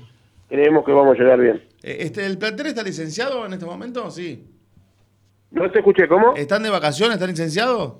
creemos 0.50 0.84
que 0.84 0.92
vamos 0.92 1.18
a 1.18 1.22
llegar 1.22 1.40
bien. 1.40 1.62
Eh, 1.84 1.98
este, 2.02 2.26
¿El 2.26 2.38
plantel 2.38 2.68
está 2.68 2.84
licenciado 2.84 3.46
en 3.46 3.54
este 3.54 3.66
momento? 3.66 4.10
Sí. 4.12 4.44
No 5.52 5.70
te 5.72 5.80
escuché, 5.80 6.08
¿cómo? 6.08 6.36
¿Están 6.36 6.64
de 6.64 6.70
vacaciones? 6.70 7.16
¿Están 7.16 7.30
licenciados? 7.32 7.94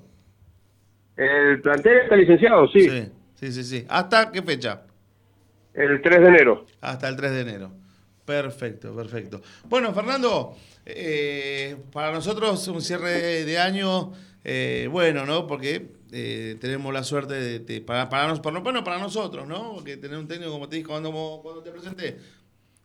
El 1.16 1.60
plantel 1.60 1.98
está 1.98 2.16
licenciado, 2.16 2.68
sí. 2.68 2.88
Sí, 3.34 3.52
sí, 3.52 3.64
sí. 3.64 3.86
¿Hasta 3.88 4.30
qué 4.30 4.42
fecha? 4.42 4.82
El 5.74 6.00
3 6.00 6.20
de 6.20 6.26
enero. 6.28 6.66
Hasta 6.80 7.08
el 7.08 7.16
3 7.16 7.32
de 7.32 7.40
enero. 7.40 7.72
Perfecto, 8.24 8.94
perfecto. 8.94 9.40
Bueno, 9.68 9.92
Fernando, 9.92 10.56
eh, 10.86 11.76
para 11.92 12.12
nosotros 12.12 12.66
un 12.68 12.80
cierre 12.80 13.44
de 13.44 13.58
año, 13.58 14.12
eh, 14.44 14.88
bueno, 14.90 15.26
¿no? 15.26 15.46
Porque 15.46 15.88
eh, 16.12 16.56
tenemos 16.60 16.92
la 16.94 17.02
suerte 17.02 17.34
de, 17.34 17.58
de- 17.60 17.80
para, 17.80 18.08
para, 18.08 18.28
nos- 18.28 18.40
por 18.40 18.52
lo 18.52 18.60
menos 18.62 18.82
para 18.82 18.98
nosotros, 18.98 19.46
¿no? 19.48 19.74
Porque 19.74 19.96
tener 19.96 20.16
un 20.18 20.28
técnico, 20.28 20.52
como 20.52 20.68
te 20.68 20.76
dije 20.76 20.88
cuando, 20.88 21.10
cuando 21.42 21.62
te 21.62 21.70
presenté, 21.72 22.18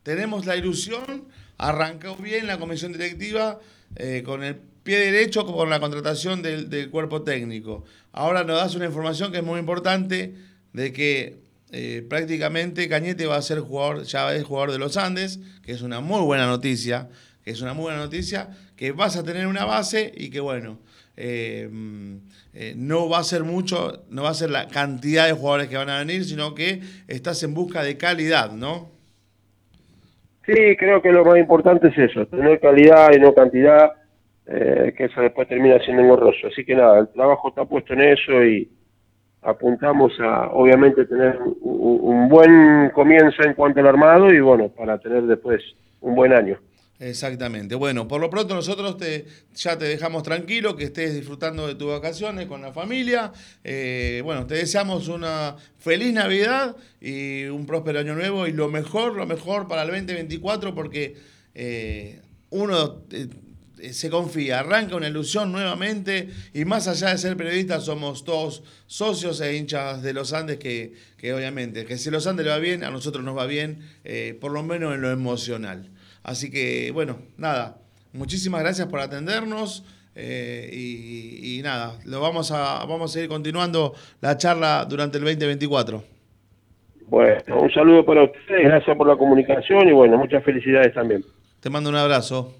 tenemos 0.02 0.46
la 0.46 0.56
ilusión, 0.56 1.26
arrancó 1.58 2.16
bien 2.16 2.46
la 2.46 2.58
comisión 2.58 2.92
directiva 2.92 3.60
eh, 3.94 4.22
con 4.24 4.42
el 4.42 4.56
pie 4.82 4.98
derecho 4.98 5.46
con 5.46 5.70
la 5.70 5.80
contratación 5.80 6.42
del, 6.42 6.68
del 6.70 6.90
cuerpo 6.90 7.22
técnico. 7.22 7.84
Ahora 8.12 8.44
nos 8.44 8.56
das 8.56 8.74
una 8.74 8.86
información 8.86 9.30
que 9.30 9.38
es 9.38 9.44
muy 9.44 9.60
importante 9.60 10.34
de 10.72 10.92
que 10.92 11.46
eh, 11.72 12.06
prácticamente 12.08 12.88
Cañete 12.88 13.26
va 13.26 13.36
a 13.36 13.42
ser 13.42 13.60
jugador, 13.60 14.04
ya 14.04 14.32
es 14.34 14.44
jugador 14.44 14.72
de 14.72 14.78
los 14.78 14.96
Andes, 14.96 15.40
que 15.62 15.72
es 15.72 15.82
una 15.82 16.00
muy 16.00 16.20
buena 16.22 16.46
noticia, 16.46 17.08
que 17.44 17.50
es 17.50 17.60
una 17.60 17.74
muy 17.74 17.84
buena 17.84 17.98
noticia, 17.98 18.50
que 18.76 18.92
vas 18.92 19.16
a 19.16 19.24
tener 19.24 19.46
una 19.46 19.64
base 19.64 20.12
y 20.16 20.30
que 20.30 20.40
bueno, 20.40 20.78
eh, 21.16 21.68
mm, 21.70 22.16
no 22.76 23.08
va 23.08 23.18
a 23.18 23.24
ser 23.24 23.42
mucho, 23.42 24.04
no 24.10 24.22
va 24.22 24.30
a 24.30 24.34
ser 24.34 24.50
la 24.50 24.68
cantidad 24.68 25.26
de 25.26 25.32
jugadores 25.32 25.68
que 25.68 25.76
van 25.76 25.90
a 25.90 25.98
venir, 25.98 26.24
sino 26.24 26.54
que 26.54 26.80
estás 27.08 27.42
en 27.42 27.52
busca 27.52 27.82
de 27.82 27.96
calidad, 27.96 28.52
¿no? 28.52 28.95
Sí, 30.46 30.76
creo 30.76 31.02
que 31.02 31.10
lo 31.10 31.24
más 31.24 31.38
importante 31.38 31.88
es 31.88 31.98
eso, 31.98 32.26
tener 32.26 32.60
calidad 32.60 33.08
y 33.12 33.18
no 33.18 33.34
cantidad, 33.34 33.92
eh, 34.46 34.94
que 34.96 35.04
eso 35.06 35.20
después 35.20 35.48
termina 35.48 35.78
siendo 35.80 36.02
engorroso. 36.02 36.46
Así 36.46 36.64
que 36.64 36.76
nada, 36.76 37.00
el 37.00 37.08
trabajo 37.08 37.48
está 37.48 37.64
puesto 37.64 37.94
en 37.94 38.02
eso 38.02 38.44
y 38.44 38.70
apuntamos 39.42 40.12
a, 40.20 40.50
obviamente, 40.52 41.04
tener 41.04 41.38
un, 41.40 41.98
un 42.00 42.28
buen 42.28 42.90
comienzo 42.90 43.42
en 43.44 43.54
cuanto 43.54 43.80
al 43.80 43.88
armado 43.88 44.32
y 44.32 44.38
bueno, 44.40 44.68
para 44.68 44.98
tener 44.98 45.22
después 45.24 45.62
un 46.00 46.14
buen 46.14 46.32
año. 46.32 46.58
Exactamente. 46.98 47.74
Bueno, 47.74 48.08
por 48.08 48.20
lo 48.20 48.30
pronto 48.30 48.54
nosotros 48.54 48.96
te, 48.96 49.26
ya 49.54 49.76
te 49.76 49.84
dejamos 49.84 50.22
tranquilo, 50.22 50.76
que 50.76 50.84
estés 50.84 51.14
disfrutando 51.14 51.66
de 51.66 51.74
tus 51.74 51.88
vacaciones 51.88 52.46
con 52.46 52.62
la 52.62 52.72
familia. 52.72 53.32
Eh, 53.64 54.22
bueno, 54.24 54.46
te 54.46 54.54
deseamos 54.54 55.08
una 55.08 55.56
feliz 55.78 56.14
Navidad 56.14 56.74
y 57.00 57.44
un 57.44 57.66
próspero 57.66 58.00
año 58.00 58.14
nuevo 58.14 58.46
y 58.46 58.52
lo 58.52 58.68
mejor, 58.68 59.14
lo 59.14 59.26
mejor 59.26 59.68
para 59.68 59.82
el 59.82 59.88
2024 59.88 60.74
porque 60.74 61.16
eh, 61.54 62.22
uno 62.48 63.02
eh, 63.10 63.92
se 63.92 64.08
confía, 64.08 64.60
arranca 64.60 64.96
una 64.96 65.08
ilusión 65.08 65.52
nuevamente 65.52 66.30
y 66.54 66.64
más 66.64 66.88
allá 66.88 67.10
de 67.10 67.18
ser 67.18 67.36
periodistas 67.36 67.84
somos 67.84 68.24
todos 68.24 68.62
socios 68.86 69.42
e 69.42 69.54
hinchas 69.54 70.02
de 70.02 70.14
los 70.14 70.32
Andes 70.32 70.56
que, 70.56 70.94
que 71.18 71.34
obviamente, 71.34 71.84
que 71.84 71.98
si 71.98 72.10
los 72.10 72.26
Andes 72.26 72.46
le 72.46 72.52
va 72.52 72.58
bien, 72.58 72.84
a 72.84 72.90
nosotros 72.90 73.22
nos 73.22 73.36
va 73.36 73.44
bien, 73.44 73.80
por 74.40 74.50
lo 74.50 74.62
menos 74.62 74.94
en 74.94 75.02
lo 75.02 75.10
emocional. 75.10 75.90
Así 76.26 76.50
que, 76.50 76.90
bueno, 76.90 77.18
nada, 77.36 77.76
muchísimas 78.12 78.60
gracias 78.60 78.88
por 78.88 78.98
atendernos 78.98 79.84
eh, 80.16 80.68
y, 80.72 81.58
y 81.60 81.62
nada, 81.62 82.00
lo 82.04 82.20
vamos 82.20 82.50
a, 82.50 82.84
vamos 82.84 83.12
a 83.12 83.14
seguir 83.14 83.28
continuando 83.28 83.94
la 84.20 84.36
charla 84.36 84.84
durante 84.90 85.18
el 85.18 85.24
2024. 85.24 86.02
Bueno, 87.06 87.60
un 87.60 87.70
saludo 87.70 88.04
para 88.04 88.24
ustedes, 88.24 88.64
gracias 88.64 88.96
por 88.96 89.06
la 89.06 89.16
comunicación 89.16 89.88
y 89.88 89.92
bueno, 89.92 90.18
muchas 90.18 90.42
felicidades 90.42 90.92
también. 90.94 91.24
Te 91.60 91.70
mando 91.70 91.90
un 91.90 91.96
abrazo. 91.96 92.52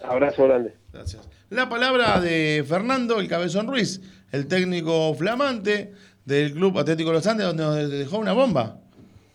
Abrazo 0.00 0.44
grande. 0.44 0.74
Gracias. 0.92 1.28
La 1.50 1.68
palabra 1.68 2.20
de 2.20 2.64
Fernando, 2.68 3.18
el 3.18 3.26
Cabezón 3.26 3.66
Ruiz, 3.66 4.00
el 4.30 4.46
técnico 4.46 5.12
flamante 5.14 5.92
del 6.24 6.52
Club 6.52 6.78
Atlético 6.78 7.10
Los 7.10 7.26
Andes, 7.26 7.48
donde 7.48 7.64
nos 7.64 7.90
dejó 7.90 8.18
una 8.18 8.32
bomba. 8.32 8.76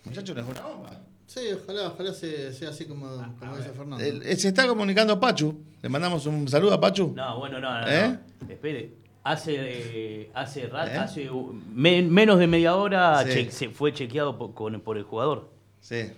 Muchachos, 0.06 0.34
nos 0.38 0.48
dejó 0.48 0.58
una 0.58 0.74
bomba. 0.74 0.93
Sí, 1.34 1.40
ojalá, 1.52 1.88
ojalá 1.88 2.14
se- 2.14 2.54
sea 2.54 2.70
así 2.70 2.86
como, 2.86 3.08
como 3.40 3.58
dice 3.58 3.70
Fernando. 3.70 4.04
El- 4.04 4.22
eh, 4.22 4.36
se 4.36 4.50
está 4.50 4.68
comunicando 4.68 5.20
Pachu. 5.20 5.56
Le 5.82 5.90
mandamos 5.90 6.26
un 6.28 6.48
saludo 6.48 6.74
a 6.76 6.80
Pachu. 6.80 7.12
No, 7.16 7.40
bueno, 7.40 7.60
no, 7.60 7.82
no. 7.82 7.88
¿Eh? 7.88 8.20
no. 8.42 8.50
Espere. 8.54 8.94
Hace, 9.24 9.56
eh, 9.58 10.32
hace, 10.36 10.68
ra- 10.68 10.86
¿Eh? 10.94 10.98
hace 10.98 11.30
me- 11.74 12.04
menos 12.04 12.38
de 12.38 12.46
media 12.46 12.76
hora 12.76 13.24
Sí. 13.24 13.46
che- 13.46 13.52
se 13.52 13.70
fue 13.70 13.94
chequeado 13.94 14.38
por, 14.38 14.54
con- 14.54 14.80
por 14.82 14.98
el 14.98 15.04
jugador. 15.04 15.50
Sí. 15.82 16.12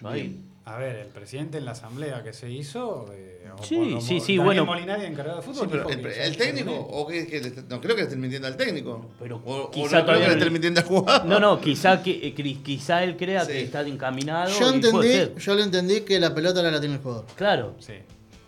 Yo 0.00 0.08
ahí- 0.08 0.36
A 0.66 0.76
ver, 0.76 0.96
el 0.96 1.06
presidente 1.08 1.58
en 1.58 1.64
la 1.64 1.72
asamblea 1.72 2.22
que 2.22 2.32
se 2.32 2.50
hizo. 2.50 3.06
eh, 3.12 3.50
o 3.58 3.62
Sí, 3.64 3.76
por 3.76 3.86
lo- 3.86 4.00
sí, 4.00 4.20
sí, 4.20 4.36
Daniel 4.36 4.44
bueno. 4.44 4.66
Molinari, 4.66 5.06
encargado 5.06 5.40
de 5.40 5.46
Sí, 5.46 5.52
fútbol. 5.52 5.68
pero 5.70 5.88
el, 5.88 6.36
técnico, 6.36 6.72
o 6.72 7.06
que, 7.06 7.26
que 7.26 7.40
le- 7.40 7.50
no 7.68 7.80
creo 7.80 7.96
que 7.96 8.02
le 8.02 8.08
estén 8.08 8.20
mintiendo 8.20 8.46
al 8.46 8.56
técnico. 8.56 9.10
Pero 9.18 9.40
o, 9.44 9.54
o 9.56 9.70
quizá 9.70 9.84
no 9.84 9.88
creo 9.90 10.04
todavía 10.04 10.26
que 10.26 10.32
le 10.32 10.38
estén 10.38 10.52
mintiendo 10.52 10.80
al 10.80 10.86
jugador. 10.86 11.26
No, 11.26 11.40
no, 11.40 11.60
quizá, 11.60 12.02
que, 12.02 12.10
eh, 12.28 12.34
quizá 12.62 13.02
él 13.02 13.16
crea 13.16 13.44
Sí. 13.46 13.52
que 13.52 13.62
está 13.62 13.80
encaminado. 13.80 14.50
Yo 14.60 14.68
entendí, 14.70 15.32
yo 15.38 15.54
le 15.54 15.62
entendí 15.64 16.02
que 16.02 16.20
la 16.20 16.34
pelota 16.34 16.62
la 16.62 16.78
tiene 16.78 16.96
el 16.96 17.00
jugador. 17.00 17.24
Claro, 17.34 17.74
Sí. 17.80 17.94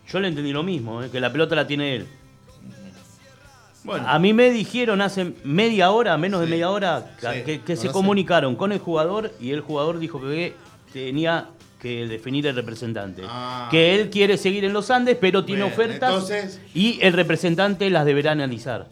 yo 0.09 0.21
le 0.21 0.29
entendí 0.29 0.53
lo 0.53 0.63
mismo, 0.63 1.03
eh, 1.03 1.09
que 1.11 1.19
la 1.19 1.33
pelota 1.33 1.57
la 1.57 1.67
tiene 1.67 1.97
él. 1.97 2.07
Bueno, 3.85 4.07
A 4.07 4.19
mí 4.21 4.33
me 4.33 4.51
dijeron 4.51 5.01
hace 5.01 5.33
media 5.43 5.91
hora, 5.91 6.17
menos 6.17 6.41
de 6.41 6.47
media 6.47 6.71
hora, 6.71 7.17
que, 7.21 7.27
sí, 7.39 7.43
que- 7.43 7.61
que 7.63 7.75
se 7.77 7.89
comunicaron 7.91 8.55
con 8.55 8.71
el 8.71 8.79
jugador 8.79 9.33
y 9.41 9.51
el 9.51 9.61
jugador 9.61 9.99
dijo 9.99 10.21
que 10.21 10.55
tenía 10.93 11.49
que 11.83 12.07
definir 12.07 12.47
el 12.47 12.55
representante. 12.55 13.23
Ah. 13.27 13.67
Que 13.69 13.97
él 13.97 14.09
quiere 14.09 14.39
seguir 14.39 14.65
en 14.65 14.73
los 14.73 14.89
Andes, 14.93 15.17
pero 15.21 15.45
tiene 15.45 15.63
Bien, 15.65 15.73
ofertas 15.75 16.11
entonces- 16.13 16.61
y 16.75 17.01
el 17.03 17.13
representante 17.13 17.91
las 17.91 18.05
deberá 18.07 18.31
analizar. 18.31 18.87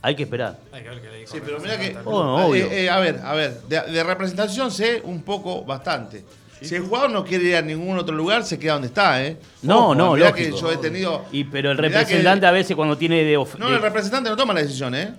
Hay 0.00 0.14
que 0.14 0.22
esperar. 0.22 0.60
Hay 0.70 0.82
que 0.84 0.88
ver 0.90 1.00
qué 1.00 1.08
le 1.10 1.18
dijo 1.20 1.32
Sí, 1.34 1.40
pero 1.44 1.58
mira 1.58 1.76
que. 1.78 1.96
Oh, 2.04 2.46
obvio. 2.46 2.66
Eh, 2.66 2.84
eh, 2.84 2.90
a 2.90 3.00
ver, 3.00 3.20
a 3.24 3.34
ver, 3.34 3.60
de, 3.62 3.80
de 3.80 4.04
representación 4.04 4.70
sé 4.70 5.00
un 5.02 5.22
poco 5.22 5.64
bastante. 5.64 6.24
Si 6.60 6.74
el 6.76 6.82
jugador 6.82 7.10
no 7.10 7.24
quiere 7.24 7.44
ir 7.46 7.56
a 7.56 7.62
ningún 7.62 7.98
otro 7.98 8.14
lugar, 8.14 8.44
se 8.44 8.58
queda 8.58 8.74
donde 8.74 8.88
está, 8.88 9.22
¿eh? 9.24 9.36
No, 9.62 9.86
Ojo, 9.86 9.94
no, 9.96 10.12
mirá 10.14 10.30
lógico. 10.30 10.54
que 10.56 10.60
yo 10.62 10.70
he 10.72 10.76
tenido. 10.76 11.24
Y, 11.32 11.44
pero 11.44 11.72
el 11.72 11.76
que- 11.76 11.82
representante 11.82 12.46
a 12.46 12.50
veces 12.52 12.76
cuando 12.76 12.96
tiene 12.96 13.24
de, 13.24 13.36
of- 13.36 13.56
No, 13.58 13.68
de- 13.70 13.76
el 13.76 13.82
representante 13.82 14.30
no 14.30 14.36
toma 14.36 14.54
la 14.54 14.60
decisión, 14.62 14.94
¿eh? 14.94 15.12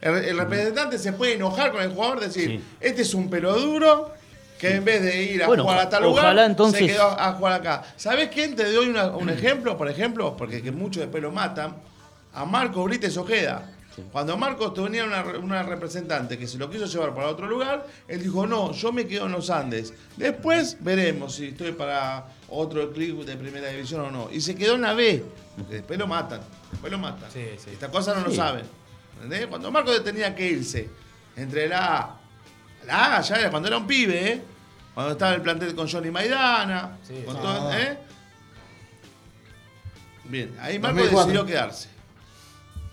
El, 0.00 0.14
el 0.16 0.36
representante 0.38 0.98
se 0.98 1.12
puede 1.12 1.34
enojar 1.34 1.70
con 1.70 1.80
el 1.82 1.90
jugador, 1.90 2.20
decir, 2.20 2.48
Sí. 2.50 2.60
este 2.80 3.02
es 3.02 3.14
un 3.14 3.30
pelo 3.30 3.54
duro 3.58 4.13
que 4.68 4.76
en 4.76 4.84
vez 4.84 5.02
de 5.02 5.22
ir 5.22 5.42
a 5.42 5.46
Bueno, 5.46 5.64
jugar 5.64 5.78
a 5.80 5.88
tal 5.88 6.04
ojalá 6.04 6.30
lugar, 6.32 6.50
entonces- 6.50 6.80
se 6.80 6.86
quedó 6.86 7.08
a 7.18 7.32
jugar 7.32 7.52
acá. 7.60 7.82
¿Sabés 7.96 8.28
quién 8.30 8.56
te 8.56 8.70
doy 8.72 8.88
una- 8.88 9.08
un 9.08 9.28
ejemplo? 9.28 9.76
Por 9.76 9.88
ejemplo, 9.90 10.36
porque 10.36 10.62
que 10.62 10.72
muchos 10.72 11.02
después 11.02 11.22
lo 11.22 11.30
matan, 11.32 11.76
a 12.32 12.44
Marcos 12.44 12.84
Brites 12.84 13.16
Ojeda. 13.16 13.70
Cuando 14.10 14.36
Marcos 14.36 14.74
tenía 14.74 15.04
una, 15.04 15.22
una 15.38 15.62
representante 15.62 16.36
que 16.36 16.48
se 16.48 16.58
lo 16.58 16.68
quiso 16.68 16.86
llevar 16.86 17.14
para 17.14 17.28
otro 17.28 17.46
lugar, 17.46 17.86
él 18.08 18.22
dijo, 18.24 18.44
no, 18.44 18.72
yo 18.72 18.90
me 18.90 19.06
quedo 19.06 19.26
en 19.26 19.32
los 19.32 19.50
Andes. 19.50 19.94
Después 20.16 20.78
veremos 20.80 21.36
si 21.36 21.48
estoy 21.48 21.70
para 21.72 22.24
otro 22.48 22.92
club 22.92 23.24
de 23.24 23.36
primera 23.36 23.68
división 23.68 24.00
o 24.00 24.10
no. 24.10 24.28
Y 24.32 24.40
se 24.40 24.56
quedó 24.56 24.74
en 24.74 24.80
la 24.82 24.94
B, 24.94 25.22
porque 25.56 25.74
después 25.74 25.96
lo 25.96 26.08
matan. 26.08 26.40
Después 26.72 26.90
lo 26.90 26.98
matan. 26.98 27.30
Sí, 27.30 27.44
sí. 27.56 27.70
Esta 27.72 27.88
cosa 27.88 28.14
no 28.14 28.22
lo 28.26 28.34
saben. 28.34 28.64
¿Entendés? 29.22 29.46
Cuando 29.46 29.70
Marcos 29.70 30.02
tenía 30.02 30.34
que 30.34 30.44
irse 30.48 30.90
entre 31.36 31.68
la 31.68 31.96
A, 31.98 32.16
la 32.86 33.16
A 33.18 33.20
ya 33.20 33.36
era 33.36 33.50
cuando 33.50 33.68
era 33.68 33.76
un 33.78 33.86
pibe, 33.86 34.28
¿eh? 34.32 34.42
Cuando 34.94 35.12
estaba 35.12 35.32
en 35.32 35.36
el 35.36 35.42
plantel 35.42 35.74
con 35.74 35.88
Johnny 35.88 36.10
Maidana, 36.10 36.98
Sí, 37.06 37.14
con 37.24 37.34
sí. 37.36 37.42
todo, 37.42 37.68
Ah. 37.70 37.80
¿eh? 37.80 37.98
Bien, 40.24 40.54
ahí 40.60 40.78
Marco 40.78 40.98
2004. 41.00 41.26
decidió 41.26 41.46
quedarse. 41.46 41.88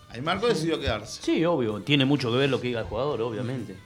Ahí 0.09 0.21
Marco 0.21 0.47
decidió 0.47 0.79
quedarse. 0.79 1.21
Sí, 1.21 1.45
obvio. 1.45 1.79
Tiene 1.81 2.03
mucho 2.05 2.31
que 2.31 2.37
ver 2.37 2.49
lo 2.49 2.59
que 2.59 2.67
diga 2.67 2.81
el 2.81 2.85
jugador, 2.87 3.21
obviamente. 3.21 3.77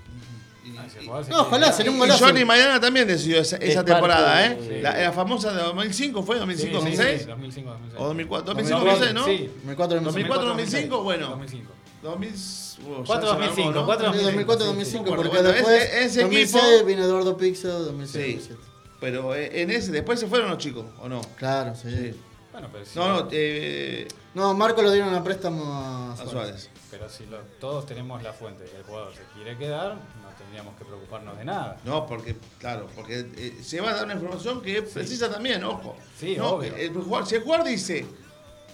Ah, 0.78 0.84
ese 0.88 0.99
jugador 1.05 1.26
se 1.26 1.32
No, 1.32 1.41
ojalá, 1.41 1.72
sería 1.72 1.91
un 1.91 1.97
Y 1.97 1.99
golazo. 1.99 2.26
Johnny 2.26 2.43
Maidana 2.43 2.80
también 2.80 3.07
decidió 3.07 3.39
esa, 3.39 3.57
esa 3.57 3.86
temporada, 3.86 4.39
de- 4.39 4.45
¿eh? 4.47 4.57
Sí. 4.78 4.82
La, 4.82 4.97
la 4.97 5.11
famosa 5.11 5.53
de 5.53 5.61
2005, 5.61 6.24
¿fue? 6.24 6.38
Sí, 6.38 6.41
¿2005, 6.41 6.57
sí, 6.57 6.70
2006? 6.72 7.22
sí, 7.22 7.28
2005, 7.28 7.70
2006. 7.70 7.99
¿O 8.01 8.05
2004? 8.07 8.53
2005, 8.55 8.80
2005, 8.80 9.05
2006, 9.05 9.13
¿no? 9.13 9.26
Sí. 9.26 9.51
2004, 9.66 10.01
2004, 10.01 10.45
2005, 10.47 11.03
bueno. 11.03 11.28
2005. 11.30 11.72
2000, 12.06 12.30
uh, 12.30 12.34
ya 12.34 13.03
4, 13.06 13.06
se 13.06 13.14
armó, 13.34 13.45
2005, 13.45 13.72
¿no? 13.72 13.86
4, 13.86 14.06
2004, 14.14 14.66
Sí, 14.66 14.68
2005, 14.68 15.06
sí. 15.06 15.14
porque 15.16 15.30
Bueno, 15.30 15.49
después, 15.49 15.84
ese- 15.84 16.06
ese 16.06 16.22
2006 16.22 16.64
equipo- 16.64 16.86
vino 16.86 17.03
Eduardo 17.03 17.38
Pixo, 17.38 17.68
2006, 17.80 18.26
Sí. 18.26 18.49
2007. 18.49 18.62
Pero 18.99 19.36
eh, 19.36 19.62
en 19.62 19.72
ese, 19.72 19.91
después 19.91 20.20
se 20.20 20.28
fueron 20.28 20.49
los 20.49 20.58
chicos, 20.58 20.86
¿o 21.01 21.10
no? 21.10 21.22
Claro, 21.38 21.76
sí. 21.76 21.89
Sí. 21.89 22.16
Bueno, 22.51 22.70
pero 22.72 22.86
si, 22.86 22.97
No, 22.97 23.08
no, 23.24 23.28
eh, 23.32 24.08
No, 24.34 24.53
Marco 24.53 24.82
lo 24.82 24.91
dieron 24.91 25.14
a 25.14 25.24
préstamo 25.24 25.64
a 25.66 26.12
a 26.14 26.16
Suárez. 26.18 26.32
Suárez. 26.32 26.70
pero 26.91 27.10
si 27.10 27.26
lo- 27.26 27.39
todos 27.60 27.86
tenemos 27.86 28.22
la 28.24 28.32
fuente 28.34 28.64
que 28.66 28.78
el 28.78 28.84
jugador 28.84 29.14
se 29.14 29.22
quiere 29.34 29.58
quedar, 29.58 29.95
no 29.95 30.30
tendríamos 30.38 30.76
que 30.78 30.86
preocuparnos 30.86 31.38
de 31.38 31.43
nada. 31.45 31.78
No, 31.86 32.06
porque, 32.06 32.36
claro, 32.60 32.88
porque 32.95 33.26
eh, 33.36 33.58
se 33.64 33.80
va 33.82 33.91
a 33.91 33.95
dar 33.95 34.06
una 34.06 34.14
información 34.14 34.62
que 34.62 34.78
es 34.78 34.89
precisa 34.89 35.30
también, 35.32 35.64
ojo. 35.64 35.95
Sí, 36.20 36.36
No, 36.38 36.51
obvio. 36.51 36.74
el 36.76 36.93
jugador- 36.93 37.28
si 37.28 37.36
el 37.36 37.43
jugador 37.43 37.66
dice, 37.68 38.06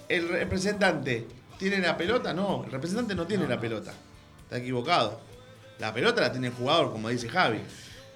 el 0.08 0.28
representante 0.28 1.26
tiene 1.70 1.86
la 1.86 1.96
pelota, 1.96 2.32
no, 2.32 2.64
el 2.64 2.70
representante 2.72 3.14
no 3.14 3.26
tiene 3.26 3.46
la 3.46 3.58
pelota. 3.60 3.92
Está 4.44 4.56
equivocado. 4.58 5.20
La 5.78 5.92
pelota 5.92 6.20
la 6.20 6.30
tiene 6.32 6.48
el 6.48 6.52
jugador, 6.54 6.92
como 6.92 7.08
dice 7.08 7.28
Javi. 7.28 7.60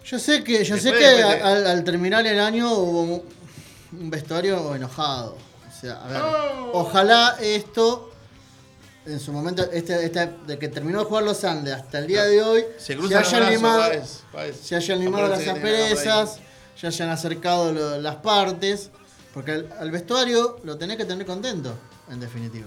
Yo 0.05 0.19
sé 0.19 0.45
que, 0.45 0.63
yo 0.65 0.77
sé 0.77 0.93
que 0.93 0.99
después 1.05 1.43
al, 1.43 1.67
al 1.67 1.85
terminar 1.85 2.27
el 2.27 2.39
año 2.39 2.73
hubo 2.73 3.03
un- 3.03 3.23
vestuario 4.11 4.75
enojado. 4.75 5.37
O 5.69 5.81
sea, 5.81 6.05
a 6.05 6.09
ver, 6.09 6.23
Oh. 6.23 6.71
ojalá 6.81 7.37
esto, 7.41 8.11
en 9.07 9.19
su 9.21 9.33
momento, 9.33 9.63
este, 9.73 10.05
este- 10.05 10.33
de 10.47 10.59
que 10.59 10.69
terminó 10.69 10.99
de 11.01 11.05
jugar 11.07 11.25
los 11.25 11.43
Andes 11.45 11.75
hasta 11.75 11.99
el 11.99 12.07
día 12.07 12.25
de 12.25 12.43
hoy, 12.43 12.65
Se 12.79 12.97
se 13.09 13.17
hayan 13.17 13.51
limado, 13.51 13.83
se 14.63 14.77
hayan 14.77 14.99
limado 15.01 15.29
las 15.29 15.47
asperezas, 15.47 16.39
ya 16.81 16.89
hayan 16.89 17.09
acercado 17.11 17.73
lo- 17.73 17.99
las 18.01 18.17
partes, 18.17 18.91
porque 19.35 19.53
al, 19.53 19.73
al 19.79 19.91
vestuario 19.91 20.59
lo 20.65 20.77
tenés 20.77 20.97
que 20.99 21.05
tener 21.05 21.27
contento, 21.27 21.75
en 22.11 22.21
definitiva. 22.21 22.67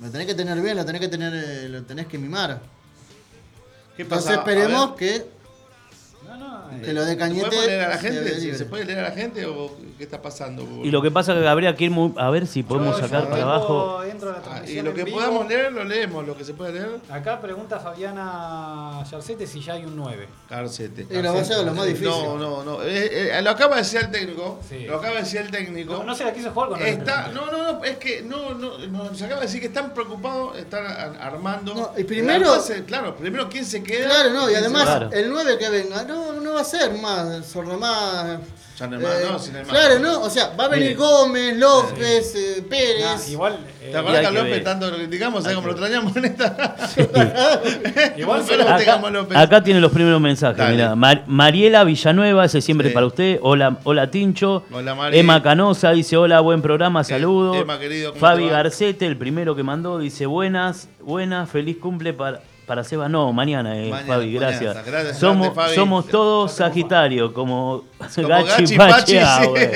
Lo 0.00 0.10
tenés 0.10 0.26
que 0.26 0.34
tener 0.34 0.60
bien, 0.60 0.76
lo 0.76 0.84
tenés 0.84 1.00
que 1.00 1.08
tener, 1.08 1.32
eh, 1.34 1.68
lo 1.68 1.82
tenés 1.84 2.06
que 2.06 2.18
mimar. 2.18 2.60
¿Qué 3.96 4.02
Entonces 4.02 4.26
pasa? 4.26 4.40
esperemos 4.40 4.82
A 4.82 4.86
ver, 4.88 4.96
que, 4.96 5.30
que 6.82 6.92
lo 6.92 7.04
de 7.04 7.12
¿se 7.12 7.16
Cañete 7.18 7.46
puede 7.48 7.66
leer 7.66 7.80
a 7.82 7.88
la 7.88 7.98
se 7.98 8.08
gente? 8.10 8.40
¿Se-. 8.40 8.54
¿Se 8.58 8.64
puede 8.66 8.84
leer 8.84 8.98
a 9.00 9.02
la 9.02 9.10
gente 9.12 9.46
o 9.46 9.76
qué 9.98 10.04
está 10.04 10.20
pasando? 10.22 10.62
Y 10.84 10.90
lo 10.90 11.02
que 11.02 11.10
pasa 11.10 11.32
es 11.34 11.40
que 11.40 11.48
habría 11.48 11.74
que 11.76 11.84
ir 11.84 11.90
muy- 11.90 12.12
a 12.16 12.30
ver 12.30 12.46
si 12.46 12.62
podemos 12.62 12.96
yo- 12.96 13.02
sacar 13.02 13.22
yo 13.24 13.30
para 13.30 13.36
tengo 13.40 13.50
abajo. 13.52 14.00
Ah, 14.48 14.62
y 14.66 14.80
lo 14.80 14.94
que 14.94 15.04
vivo, 15.04 15.18
podamos 15.18 15.46
leer, 15.48 15.72
lo 15.72 15.84
leemos. 15.84 16.26
Lo 16.26 16.36
que 16.36 16.44
se 16.44 16.54
puede 16.54 16.72
leer, 16.72 17.00
Acá 17.10 17.40
pregunta 17.40 17.78
Fabiana 17.78 19.02
Yarcete 19.10 19.46
si 19.46 19.60
ya 19.60 19.74
hay 19.74 19.84
un 19.84 19.96
9. 19.96 20.26
Carcete. 20.48 21.06
Y 21.10 21.22
lo 21.22 21.34
va 21.34 21.40
a 21.40 21.44
ser 21.44 21.64
lo 21.64 21.74
más 21.74 21.86
difícil. 21.86 22.08
No, 22.08 22.38
no, 22.38 22.64
no. 22.64 22.82
Eh, 22.82 23.36
eh, 23.38 23.42
lo 23.42 23.50
acaba 23.50 23.76
de 23.76 23.82
decir 23.82 24.00
el 24.00 24.10
técnico. 24.10 24.58
Sí. 24.68 24.84
Lo 24.86 24.96
acaba 24.96 25.14
de 25.16 25.20
decir 25.22 25.40
el 25.40 25.50
técnico. 25.50 25.92
No, 25.94 26.04
no 26.04 26.14
se 26.14 26.24
la 26.24 26.32
quiso 26.32 26.50
jugar 26.50 26.70
con 26.70 26.82
Está, 26.82 27.28
no, 27.28 27.46
no, 27.50 27.72
no, 27.72 27.84
es 27.84 27.96
que 27.98 28.22
no, 28.22 28.54
no, 28.54 28.78
no, 28.78 29.14
se 29.14 29.24
acaba 29.24 29.40
de 29.40 29.46
decir 29.46 29.60
que 29.60 29.66
están 29.68 29.92
preocupados, 29.92 30.56
están 30.58 30.84
armando. 31.20 31.74
No, 31.74 31.90
y 31.96 32.04
primero- 32.04 32.52
claro, 32.86 33.16
primero 33.16 33.48
quién 33.48 33.64
se 33.64 33.82
queda. 33.82 34.06
Claro, 34.08 34.30
no, 34.30 34.48
y 34.48 34.52
se 34.52 34.58
además 34.58 35.12
el 35.12 35.28
9 35.30 35.58
que 35.58 35.68
venga, 35.68 36.04
no, 36.04 36.32
no 36.34 36.54
va 36.54 36.60
a 36.60 36.64
ser 36.66 36.92
más, 36.98 37.46
sordo 37.46 37.78
más. 37.78 38.38
Ya 38.78 38.86
no 38.88 38.96
hay 38.98 39.02
más, 39.02 39.14
eh, 39.14 39.26
no, 39.32 39.38
si 39.38 39.50
no 39.52 39.58
hay 39.58 39.64
más. 39.64 39.72
claro, 39.72 39.98
no, 40.00 40.20
o 40.20 40.28
sea, 40.28 40.48
va 40.54 40.64
a 40.66 40.68
venir. 40.68 40.96
Gómez, 40.98 41.56
López, 41.56 42.34
eh, 42.34 42.62
Pérez. 42.68 43.04
Nah, 43.24 43.32
igual, 43.32 43.58
eh, 43.80 43.88
¿Te 43.90 43.96
acuerdas 43.96 44.20
que 44.20 44.26
a 44.26 44.30
López 44.32 44.50
ver. 44.50 44.64
tanto 44.64 44.90
lo 44.90 44.96
criticamos? 44.98 45.42
¿Sabes 45.44 45.56
Hay 45.56 45.62
cómo 45.62 45.66
lo 45.68 45.72
extrañamos 45.72 46.16
en 46.16 46.24
esta? 46.26 46.76
Igual 48.18 48.44
te 48.44 48.54
Acá, 48.62 48.94
amo, 48.94 49.08
López. 49.10 49.36
acá 49.36 49.62
tiene 49.62 49.80
los 49.80 49.92
primeros 49.92 50.20
mensajes. 50.20 50.58
Dale. 50.58 50.72
Mirá, 50.76 50.94
Mar- 50.94 51.24
Mariela 51.26 51.84
Villanueva, 51.84 52.44
ese 52.44 52.60
siempre 52.60 52.88
Sí. 52.88 52.94
para 52.94 53.06
usted. 53.06 53.38
Hola, 53.42 53.78
hola 53.84 54.10
Tincho. 54.10 54.64
Hola, 54.70 54.94
Mari. 54.94 55.18
Emma 55.18 55.42
Canosa 55.42 55.92
dice 55.92 56.16
hola, 56.18 56.40
buen 56.40 56.60
programa, 56.60 57.02
saludos. 57.04 57.56
Emma, 57.56 57.78
querido, 57.78 58.10
¿cómo 58.10 58.20
Fabi 58.20 58.44
te 58.44 58.50
va? 58.50 58.56
Garcete, 58.58 59.06
el 59.06 59.16
primero 59.16 59.56
que 59.56 59.62
mandó, 59.62 59.98
dice 59.98 60.26
buenas, 60.26 60.88
buenas, 61.00 61.48
feliz 61.48 61.78
cumple 61.78 62.12
para, 62.12 62.40
para 62.66 62.84
Seba. 62.84 63.08
No, 63.08 63.32
mañana, 63.32 63.76
eh, 63.78 63.88
Mañana, 63.90 64.06
Fabi, 64.06 64.26
mañana. 64.26 64.46
gracias. 64.50 64.86
Gracias, 64.86 65.18
somos, 65.18 65.46
grande, 65.46 65.62
Fabi. 65.62 65.74
somos 65.74 66.06
todos 66.08 66.52
Sagitario, 66.52 67.32
como, 67.32 67.84
Como 68.14 68.28
Gachi 68.28 68.62
Gachi 68.62 68.76
Pachi, 68.76 69.18
ah, 69.18 69.38
sí. 69.42 69.48
bueno. 69.48 69.68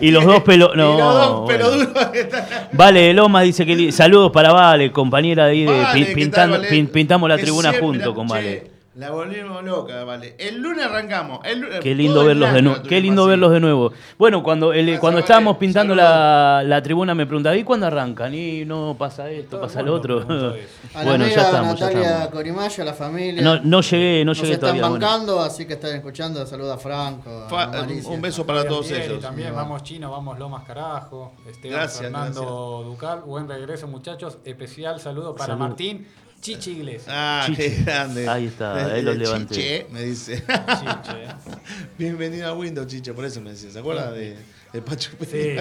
Y 0.00 0.10
los 0.10 0.24
dos 0.24 0.42
pelos. 0.42 0.76
No, 0.76 1.42
bueno. 1.42 1.70
que 2.12 2.20
están. 2.20 2.44
Vale 2.72 3.14
Lomas 3.14 3.44
dice 3.44 3.64
que 3.64 3.92
saludos 3.92 4.32
para 4.32 4.52
Vale, 4.52 4.90
compañera 4.92 5.46
de 5.46 5.52
ahí 5.52 5.64
de 5.64 6.86
pintamos 6.92 7.28
la 7.28 7.38
tribuna 7.38 7.72
junto 7.80 8.14
con 8.14 8.26
Vale. 8.26 8.73
La 8.96 9.10
volvimos 9.10 9.64
loca, 9.64 10.04
vale. 10.04 10.36
El 10.38 10.60
lunes 10.62 10.84
arrancamos. 10.84 11.40
El 11.44 11.60
lunes- 11.62 11.80
Qué 11.80 11.96
lindo 11.96 12.24
verlos 12.24 12.52
de 12.52 12.62
nuevo. 12.62 12.82
Qué 12.82 13.00
lindo 13.00 13.22
así. 13.22 13.30
verlos 13.30 13.50
de 13.52 13.58
nuevo. 13.58 13.92
Bueno, 14.16 14.42
cuando 14.44 14.72
el- 14.72 14.82
Gracias, 14.86 15.00
cuando 15.00 15.16
Vale. 15.16 15.24
estábamos 15.24 15.56
pintando 15.56 15.94
la, 15.96 16.62
la 16.64 16.80
tribuna 16.80 17.12
me 17.12 17.26
preguntaba, 17.26 17.56
¿y 17.56 17.64
cuándo 17.64 17.86
arrancan? 17.88 18.32
Y 18.32 18.64
no 18.64 18.94
pasa 18.96 19.28
esto, 19.30 19.60
pasa 19.60 19.82
lo 19.82 19.94
otro. 19.94 20.20
A 20.20 20.24
la 20.24 21.04
bueno, 21.04 21.24
amiga 21.24 21.28
ya 21.28 21.42
estamos, 21.42 21.78
ya 21.80 21.86
Natalia 21.86 22.08
estamos. 22.10 22.28
Corimayo, 22.30 22.82
a 22.82 22.86
la 22.86 22.94
familia. 22.94 23.42
No, 23.42 23.60
no 23.62 23.80
llegué, 23.80 24.24
no 24.24 24.30
Nos 24.30 24.38
llegué 24.40 24.52
están 24.52 24.60
todavía. 24.76 24.88
bueno. 24.88 25.06
bancando, 25.06 25.40
así 25.40 25.66
que 25.66 25.72
están 25.72 25.96
escuchando. 25.96 26.46
Saluda 26.46 26.74
a 26.74 26.78
Franco. 26.78 27.46
Fa- 27.50 27.64
a 27.64 27.66
Maricia. 27.82 28.10
un 28.12 28.20
beso 28.22 28.46
para 28.46 28.64
todos 28.64 28.88
Bien, 28.88 29.02
ellos. 29.02 29.20
También 29.20 29.52
vamos 29.56 29.82
chino, 29.82 30.08
vamos 30.10 30.38
Lomas 30.38 30.62
Carajo. 30.64 31.32
Esteban 31.50 31.78
Gracias, 31.80 32.00
Fernando 32.02 32.82
Ducal. 32.86 33.22
Buen 33.26 33.48
regreso, 33.48 33.88
muchachos. 33.88 34.38
Especial 34.44 35.00
saludo 35.00 35.34
para 35.34 35.46
Salud. 35.54 35.58
Martín 35.58 36.06
Chichi 36.44 36.72
Iglesias. 36.72 37.06
Ah, 37.08 37.44
Chiche. 37.46 37.74
qué 37.76 37.82
grande. 37.84 38.28
Ahí 38.28 38.44
está, 38.48 38.74
ahí 38.92 39.00
los 39.00 39.16
levanté. 39.16 39.54
Chiche, 39.54 39.86
me 39.90 40.02
dice. 40.02 40.44
Chiche. 40.44 41.26
Bienvenido 41.98 42.48
a 42.48 42.52
Windows, 42.52 42.86
Chiche, 42.86 43.14
por 43.14 43.24
eso 43.24 43.40
me 43.40 43.52
decía. 43.52 43.70
¿Se 43.70 43.78
acuerda 43.78 44.12
de, 44.12 44.36
de 44.70 44.82
Pacho 44.82 45.10
Sí. 45.26 45.56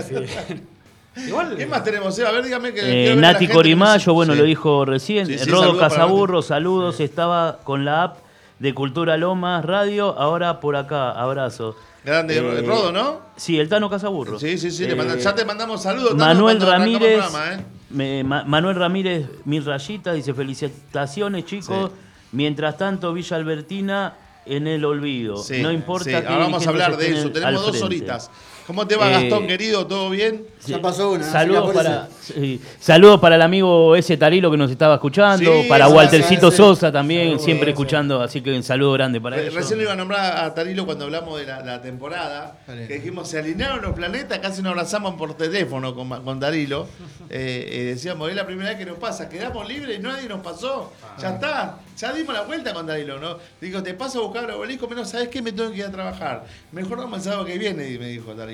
Igual. 1.27 1.55
¿Qué 1.55 1.65
más 1.67 1.86
tenemos? 1.86 2.19
A 2.19 2.31
ver, 2.31 2.43
dígame 2.43 2.73
que. 2.73 3.11
Eh, 3.11 3.15
Nati 3.15 3.47
Corimayo, 3.47 4.13
bueno, 4.13 4.34
Sí. 4.34 4.39
lo 4.39 4.43
dijo 4.45 4.84
recién. 4.84 5.25
Sí, 5.25 5.38
sí, 5.38 5.49
Rodo 5.49 5.77
Casaburro, 5.79 6.41
saludos. 6.41 6.99
Estaba 6.99 7.59
con 7.63 7.86
la 7.86 8.03
app 8.03 8.17
de 8.59 8.73
Cultura 8.73 9.15
Lomas 9.15 9.63
Radio, 9.63 10.19
ahora 10.19 10.59
por 10.59 10.75
acá, 10.75 11.11
abrazo. 11.11 11.77
Grande, 12.03 12.36
Eh, 12.39 12.61
Rodo, 12.61 12.91
¿no? 12.91 13.21
Sí, 13.38 13.57
el 13.57 13.69
Tano 13.69 13.89
Casaburro. 13.89 14.38
Sí, 14.38 14.57
sí, 14.57 14.69
sí. 14.69 14.86
le 14.86 14.91
Eh, 14.91 14.95
mandan- 14.97 15.17
ya 15.19 15.34
te 15.34 15.45
mandamos 15.45 15.81
saludos. 15.84 16.13
Manuel 16.15 16.59
Ramírez, 16.59 17.19
programa, 17.23 17.53
¿eh? 17.53 17.65
Me- 17.94 18.24
Ma- 18.24 18.44
Manuel 18.44 18.76
Ramírez, 18.76 19.28
mil 19.46 19.64
rayitas, 19.64 20.16
dice 20.16 20.34
felicitaciones 20.34 21.46
chicos. 21.46 21.91
Sí. 21.91 21.98
Mientras 22.34 22.78
tanto, 22.78 23.14
Villa 23.14 23.38
Albertina 23.38 24.16
en 24.46 24.68
el 24.68 24.84
olvido. 24.84 25.38
Sí, 25.38 25.62
no 25.62 25.72
importa 25.72 26.06
sí. 26.06 26.10
que 26.12 26.18
Ahora 26.28 26.38
vamos 26.46 26.66
a 26.66 26.70
hablar 26.70 26.98
de 26.98 27.12
eso. 27.18 27.32
Tenemos 27.32 27.66
dos 27.66 27.82
horitas. 27.82 28.30
¿Cómo 28.68 28.88
te 28.88 28.95
va, 28.95 29.09
Eh, 29.09 29.14
Gastón, 29.30 29.47
querido? 29.47 29.86
¿Todo 29.86 30.09
bien? 30.09 30.45
Ya 30.66 30.82
pasó 30.82 31.11
una, 31.11 31.24
Saludos 31.30 31.70
que 31.72 31.76
para, 31.76 32.07
sí, 32.22 32.61
saludos 32.80 33.20
para 33.20 33.36
el 33.36 33.41
amigo 33.41 33.95
ese 33.97 34.16
Tarilo 34.16 34.49
que 34.49 34.55
nos 34.55 34.72
estaba 34.72 34.95
escuchando, 34.95 35.61
Sí, 35.61 35.68
para 35.68 35.89
Waltercito 35.89 36.49
sí. 36.49 36.57
Sosa 36.57 36.89
también, 36.91 37.24
Saludos, 37.24 37.43
siempre 37.43 37.70
escuchando, 37.72 38.22
así 38.22 38.39
que 38.41 38.55
un 38.55 38.64
saludo 38.64 38.93
grande 38.93 39.20
para 39.20 39.41
ellos. 39.41 39.53
Recién 39.53 39.80
lo 39.80 39.84
iba 39.84 39.93
a 39.93 39.95
nombrar 39.97 40.45
a 40.45 40.53
Tarilo 40.53 40.86
cuando 40.86 41.03
hablamos 41.05 41.38
de 41.38 41.45
la, 41.45 41.59
la 41.64 41.82
temporada, 41.82 42.57
que 42.66 42.95
dijimos, 42.95 43.28
se 43.28 43.39
alinearon 43.39 43.82
los 43.82 43.93
planetas, 43.93 44.39
casi 44.39 44.61
nos 44.61 44.72
abrazamos 44.72 45.16
por 45.16 45.34
teléfono 45.36 45.93
con, 45.93 46.09
con 46.24 46.39
Tarilo. 46.39 46.88
Eh, 47.36 47.68
eh, 47.68 47.84
decíamos, 47.86 48.30
es 48.30 48.36
la 48.36 48.45
primera 48.45 48.70
vez 48.70 48.78
que 48.78 48.86
nos 48.86 48.97
pasa, 48.99 49.28
quedamos 49.28 49.68
libres 49.68 49.97
y 49.97 50.01
nadie 50.03 50.28
nos 50.30 50.41
pasó. 50.41 50.91
Ya 51.20 51.32
está, 51.32 51.80
ya 51.97 52.14
dimos 52.14 52.32
la 52.36 52.41
vuelta 52.41 52.74
con 52.76 52.86
Tarilo, 52.86 53.20
¿no? 53.20 53.38
Digo, 53.59 53.82
te 53.82 53.95
paso 53.95 54.20
a 54.20 54.24
buscar 54.24 54.43
los 54.43 54.57
obelisco, 54.57 54.88
menos, 54.88 55.09
¿sabes 55.09 55.30
qué? 55.30 55.41
Me 55.41 55.51
tengo 55.51 55.72
que 55.72 55.78
ir 55.78 55.86
a 55.86 55.91
trabajar. 55.91 56.45
Mejor 56.72 56.99
vamos 56.99 57.20
el 57.20 57.24
sábado 57.24 57.45
que 57.45 57.57
viene, 57.57 57.89
y 57.89 57.97
me 57.97 58.07
dijo 58.09 58.34
Tarilo. 58.34 58.53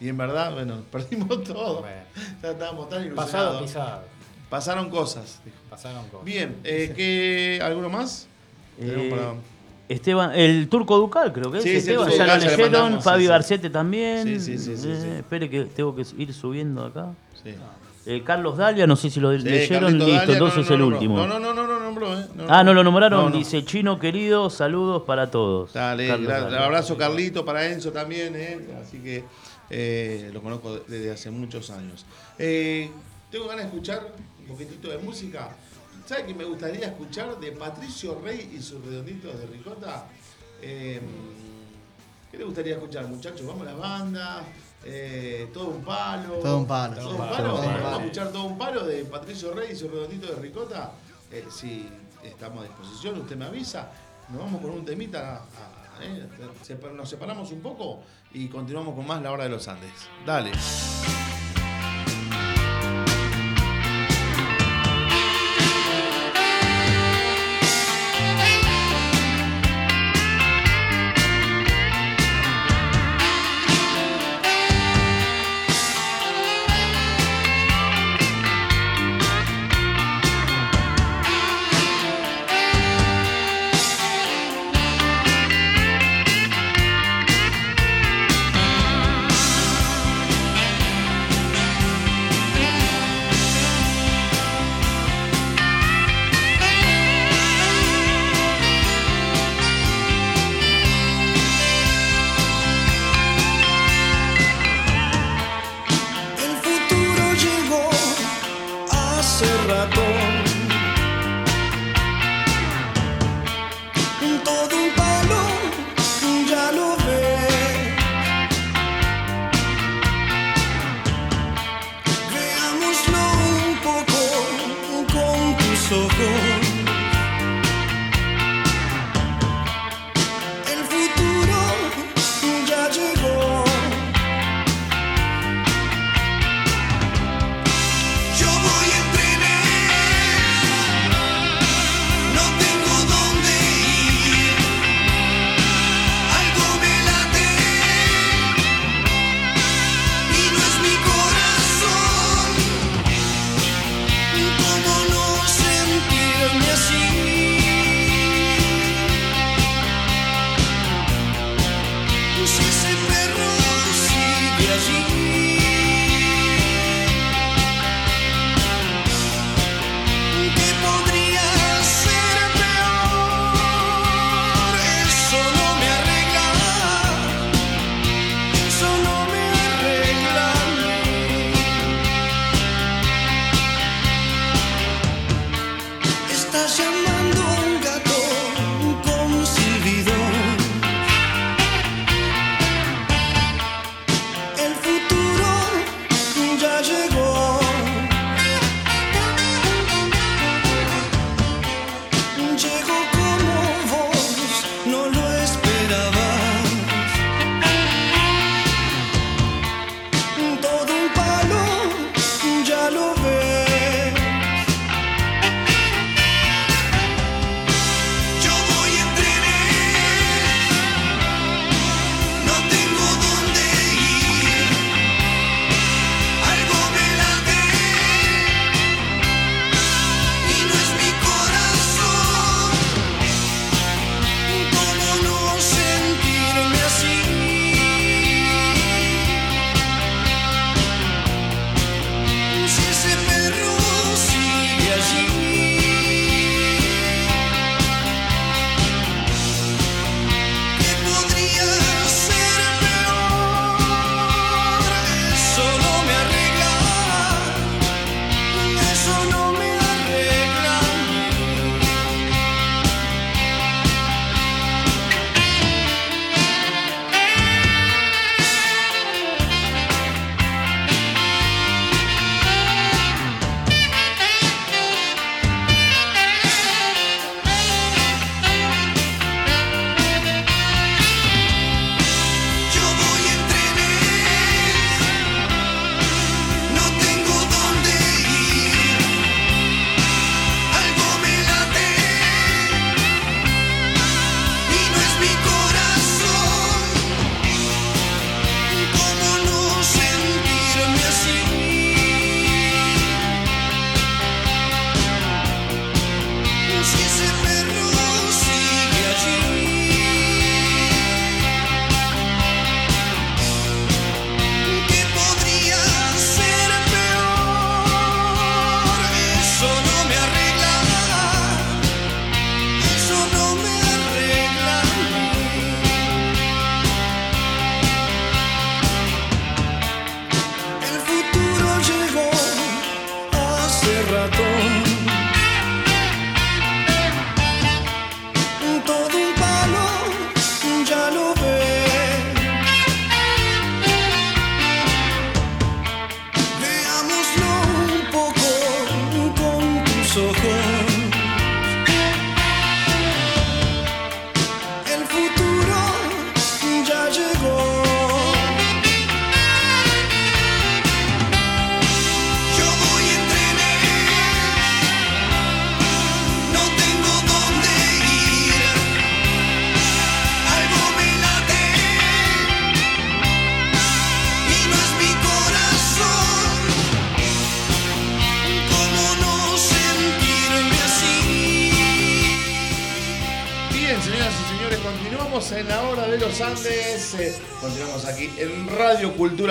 Y 0.00 0.08
en 0.08 0.16
verdad, 0.16 0.52
bueno, 0.52 0.82
perdimos 0.92 1.42
todo. 1.44 1.80
Bueno. 1.80 2.02
Ya 2.42 2.50
estábamos 2.50 2.88
tan 2.88 3.00
ilusionados. 3.04 3.30
Pasado 3.32 3.60
pisado. 3.62 4.02
Pasaron 4.50 4.90
cosas. 4.90 5.40
dijo. 5.44 5.56
Pasaron 5.70 6.06
cosas. 6.08 6.24
Bien, 6.24 6.56
eh, 6.64 6.92
¿qué, 6.94 7.60
¿alguno 7.62 7.88
más? 7.88 8.26
Eh, 8.78 9.08
para- 9.10 9.34
Esteban, 9.86 10.32
el 10.34 10.68
turco 10.68 10.96
Ducal 10.96 11.32
creo 11.32 11.50
que 11.52 11.58
es. 11.58 11.64
Sí, 11.64 11.76
Esteban, 11.76 12.08
ya 12.10 12.26
lo 12.26 12.38
ya 12.42 12.50
leyeron. 12.50 13.02
Fabi 13.02 13.24
sí. 13.24 13.28
Garcete 13.28 13.70
también. 13.70 14.22
Sí, 14.26 14.40
sí, 14.40 14.58
sí, 14.58 14.76
sí, 14.76 14.88
Eh, 14.90 14.98
sí. 15.02 15.08
Espere 15.18 15.50
que 15.50 15.64
tengo 15.66 15.94
que 15.94 16.04
ir 16.16 16.32
subiendo 16.32 16.84
acá. 16.86 17.08
Sí. 17.42 17.54
Eh, 18.06 18.22
Carlos 18.24 18.56
Dalia, 18.56 18.86
no 18.86 18.96
sé 18.96 19.10
si 19.10 19.20
lo 19.20 19.30
Sí, 19.32 19.44
leyeron, 19.44 19.82
Carlito 19.84 20.04
listo, 20.06 20.20
Dalia, 20.20 20.32
entonces 20.34 20.56
no, 20.58 20.68
no, 20.68 20.74
el 20.74 20.80
no, 20.80 20.86
último. 20.96 21.16
No, 21.18 21.26
no, 21.26 21.38
no, 21.40 21.54
no, 21.54 21.66
no, 21.66 21.73
nombró, 21.94 22.18
¿eh? 22.20 22.26
No, 22.34 22.44
Ah, 22.48 22.62
no 22.64 22.74
lo 22.74 22.82
nombraron, 22.84 23.24
No, 23.24 23.30
no. 23.30 23.36
dice 23.36 23.64
Chino 23.64 23.98
querido, 23.98 24.50
saludos 24.50 25.02
para 25.02 25.30
todos. 25.30 25.72
Dale, 25.72 26.08
Carlos 26.08 26.28
gra- 26.28 26.40
Dalia. 26.42 26.64
abrazo 26.64 26.96
Carlito 26.96 27.44
para 27.44 27.66
Enzo 27.66 27.92
también, 27.92 28.34
¿eh? 28.36 28.60
Así 28.82 28.98
que 28.98 29.24
eh, 29.70 30.30
lo 30.32 30.42
conozco 30.42 30.78
desde 30.86 31.10
hace 31.10 31.30
muchos 31.30 31.70
años. 31.70 32.04
Eh, 32.38 32.90
tengo 33.30 33.46
ganas 33.46 33.64
de 33.64 33.68
escuchar 33.70 34.12
un 34.40 34.46
poquitito 34.46 34.88
de 34.88 34.98
música. 34.98 35.48
¿Sabe 36.06 36.26
que 36.26 36.34
me 36.34 36.44
gustaría 36.44 36.86
escuchar 36.86 37.38
de 37.40 37.52
Patricio 37.52 38.20
Rey 38.22 38.52
y 38.56 38.60
sus 38.62 38.84
redonditos 38.84 39.38
de 39.38 39.46
ricota? 39.46 40.06
Eh, 40.60 41.00
¿Qué 42.30 42.38
le 42.38 42.44
gustaría 42.44 42.74
escuchar, 42.74 43.06
muchachos? 43.06 43.46
Vamos 43.46 43.62
a 43.66 43.70
la 43.70 43.76
banda. 43.76 44.42
eh, 44.86 45.48
todo 45.54 45.68
un 45.68 45.82
palo. 45.82 46.34
Todo 46.42 46.58
un 46.58 46.66
palo. 46.66 46.96
Todo 46.96 47.10
un 47.12 47.16
Todo 47.16 47.24
un 47.26 47.30
palo. 47.30 47.54
palo, 47.56 47.82
Vamos 47.84 47.98
a 47.98 48.02
escuchar 48.02 48.28
todo 48.32 48.44
un 48.44 48.58
palo 48.58 48.84
de 48.84 49.04
Patricio 49.06 49.54
Rey 49.54 49.70
y 49.72 49.76
sus 49.76 49.90
redonditos 49.90 50.28
de 50.28 50.36
ricota. 50.42 50.92
Eh, 51.34 51.44
si 51.50 51.88
estamos 52.22 52.60
a 52.60 52.68
disposición, 52.68 53.20
usted 53.20 53.36
me 53.36 53.46
avisa. 53.46 53.90
Nos 54.28 54.38
vamos 54.40 54.60
con 54.62 54.70
un 54.70 54.84
temita. 54.84 55.38
a- 55.38 56.02
eh, 56.02 56.28
Nos 56.96 57.08
separamos 57.08 57.50
un 57.50 57.60
poco 57.60 58.02
y 58.32 58.48
continuamos 58.48 58.94
con 58.94 59.06
más 59.06 59.20
La 59.22 59.32
Hora 59.32 59.44
de 59.44 59.50
los 59.50 59.66
Andes. 59.68 59.90
Dale. 60.24 60.52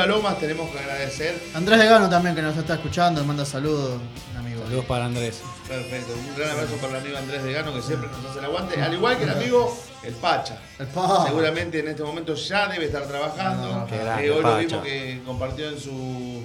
Lomas. 0.08 0.40
Tenemos 0.40 0.70
que 0.72 0.80
agradecer. 0.80 1.42
Andrés 1.54 1.80
Legano 1.80 2.10
también 2.10 2.36
que 2.36 2.42
nos 2.42 2.56
está 2.58 2.76
escuchando, 2.76 3.24
manda 3.24 3.46
saludos, 3.46 4.00
amigo. 4.38 4.64
Saludos 4.64 4.86
para 4.86 5.06
Andrés. 5.06 5.42
Perfecto. 5.68 6.14
Un 6.14 6.36
gran 6.36 6.52
abrazo 6.52 6.76
para 6.78 6.94
el 6.98 7.00
amigo 7.04 7.18
Andrés 7.18 7.44
Degano 7.44 7.74
que 7.74 7.82
siempre 7.82 8.10
nos 8.10 8.26
hace 8.30 8.40
el 8.40 8.46
aguante. 8.46 8.82
Al 8.82 8.94
igual 8.94 9.18
que 9.18 9.24
el 9.24 9.30
amigo 9.30 9.78
El 10.04 10.14
Pacha. 10.16 10.58
El 10.80 10.88
pa. 10.88 11.26
Seguramente 11.26 11.80
en 11.80 11.88
este 11.88 12.04
momento 12.04 12.36
ya 12.36 12.68
debe 12.68 12.86
estar 12.86 13.04
trabajando. 13.08 13.72
No, 13.80 13.88
qué 13.88 13.98
grande, 13.98 14.26
Eh, 14.28 14.32
hoy 14.32 14.38
lo 14.38 14.44
Pacha. 14.44 14.58
mismo 14.62 14.82
que 14.84 15.22
compartió 15.26 15.70
en 15.70 15.80
su 15.80 16.44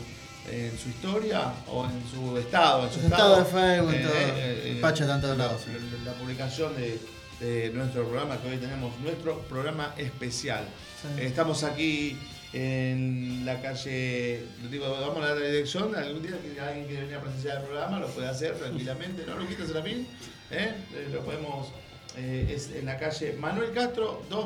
en 0.51 0.79
su 0.83 0.89
historia 0.89 1.53
o 1.71 1.85
en 1.85 2.03
su 2.11 2.39
estado, 2.39 2.85
en 2.87 2.93
su 2.93 3.01
Su 3.01 3.07
estado 3.07 3.37
de 3.37 3.45
Facebook, 3.45 3.93
en 3.95 4.03
todo. 4.03 4.81
Pacha 4.81 5.05
está 5.05 5.15
en 5.17 5.21
todos 5.21 5.37
la- 5.37 5.45
lados. 5.47 5.63
La, 6.05 6.11
la 6.13 6.17
publicación 6.19 6.73
de, 6.75 6.99
de 7.41 7.71
nuestro 7.75 8.05
programa, 8.09 8.39
que 8.39 8.49
hoy 8.49 8.57
tenemos 8.57 8.99
nuestro 9.01 9.41
programa 9.43 9.93
especial. 9.99 10.65
Sí. 11.03 11.21
Eh, 11.21 11.27
Estamos 11.27 11.65
aquí 11.65 12.17
en 12.53 13.45
la 13.45 13.61
calle, 13.61 14.43
digo, 14.71 14.91
vamos 14.91 15.19
a 15.19 15.29
dar 15.29 15.37
la 15.39 15.47
dirección, 15.47 15.95
algún 15.95 16.23
día 16.23 16.33
que 16.41 16.61
alguien 16.61 16.87
quiere 16.87 17.03
venir 17.03 17.17
a 17.17 17.21
presenciar 17.21 17.59
el 17.59 17.65
programa, 17.65 17.99
lo 18.01 18.09
puede 18.09 18.29
hacer 18.29 18.55
tranquilamente, 18.57 19.25
¿no? 19.27 19.37
Luquita 19.39 19.67
Serafín, 19.67 20.07
¿eh? 20.51 20.73
Eh, 20.95 21.09
lo 21.13 21.21
podemos, 21.25 21.69
eh, 22.17 22.53
es 22.55 22.71
en 22.75 22.87
la 22.87 22.97
calle 22.97 23.35
Manuel 23.39 23.73
Castro, 23.73 24.23
2, 24.31 24.45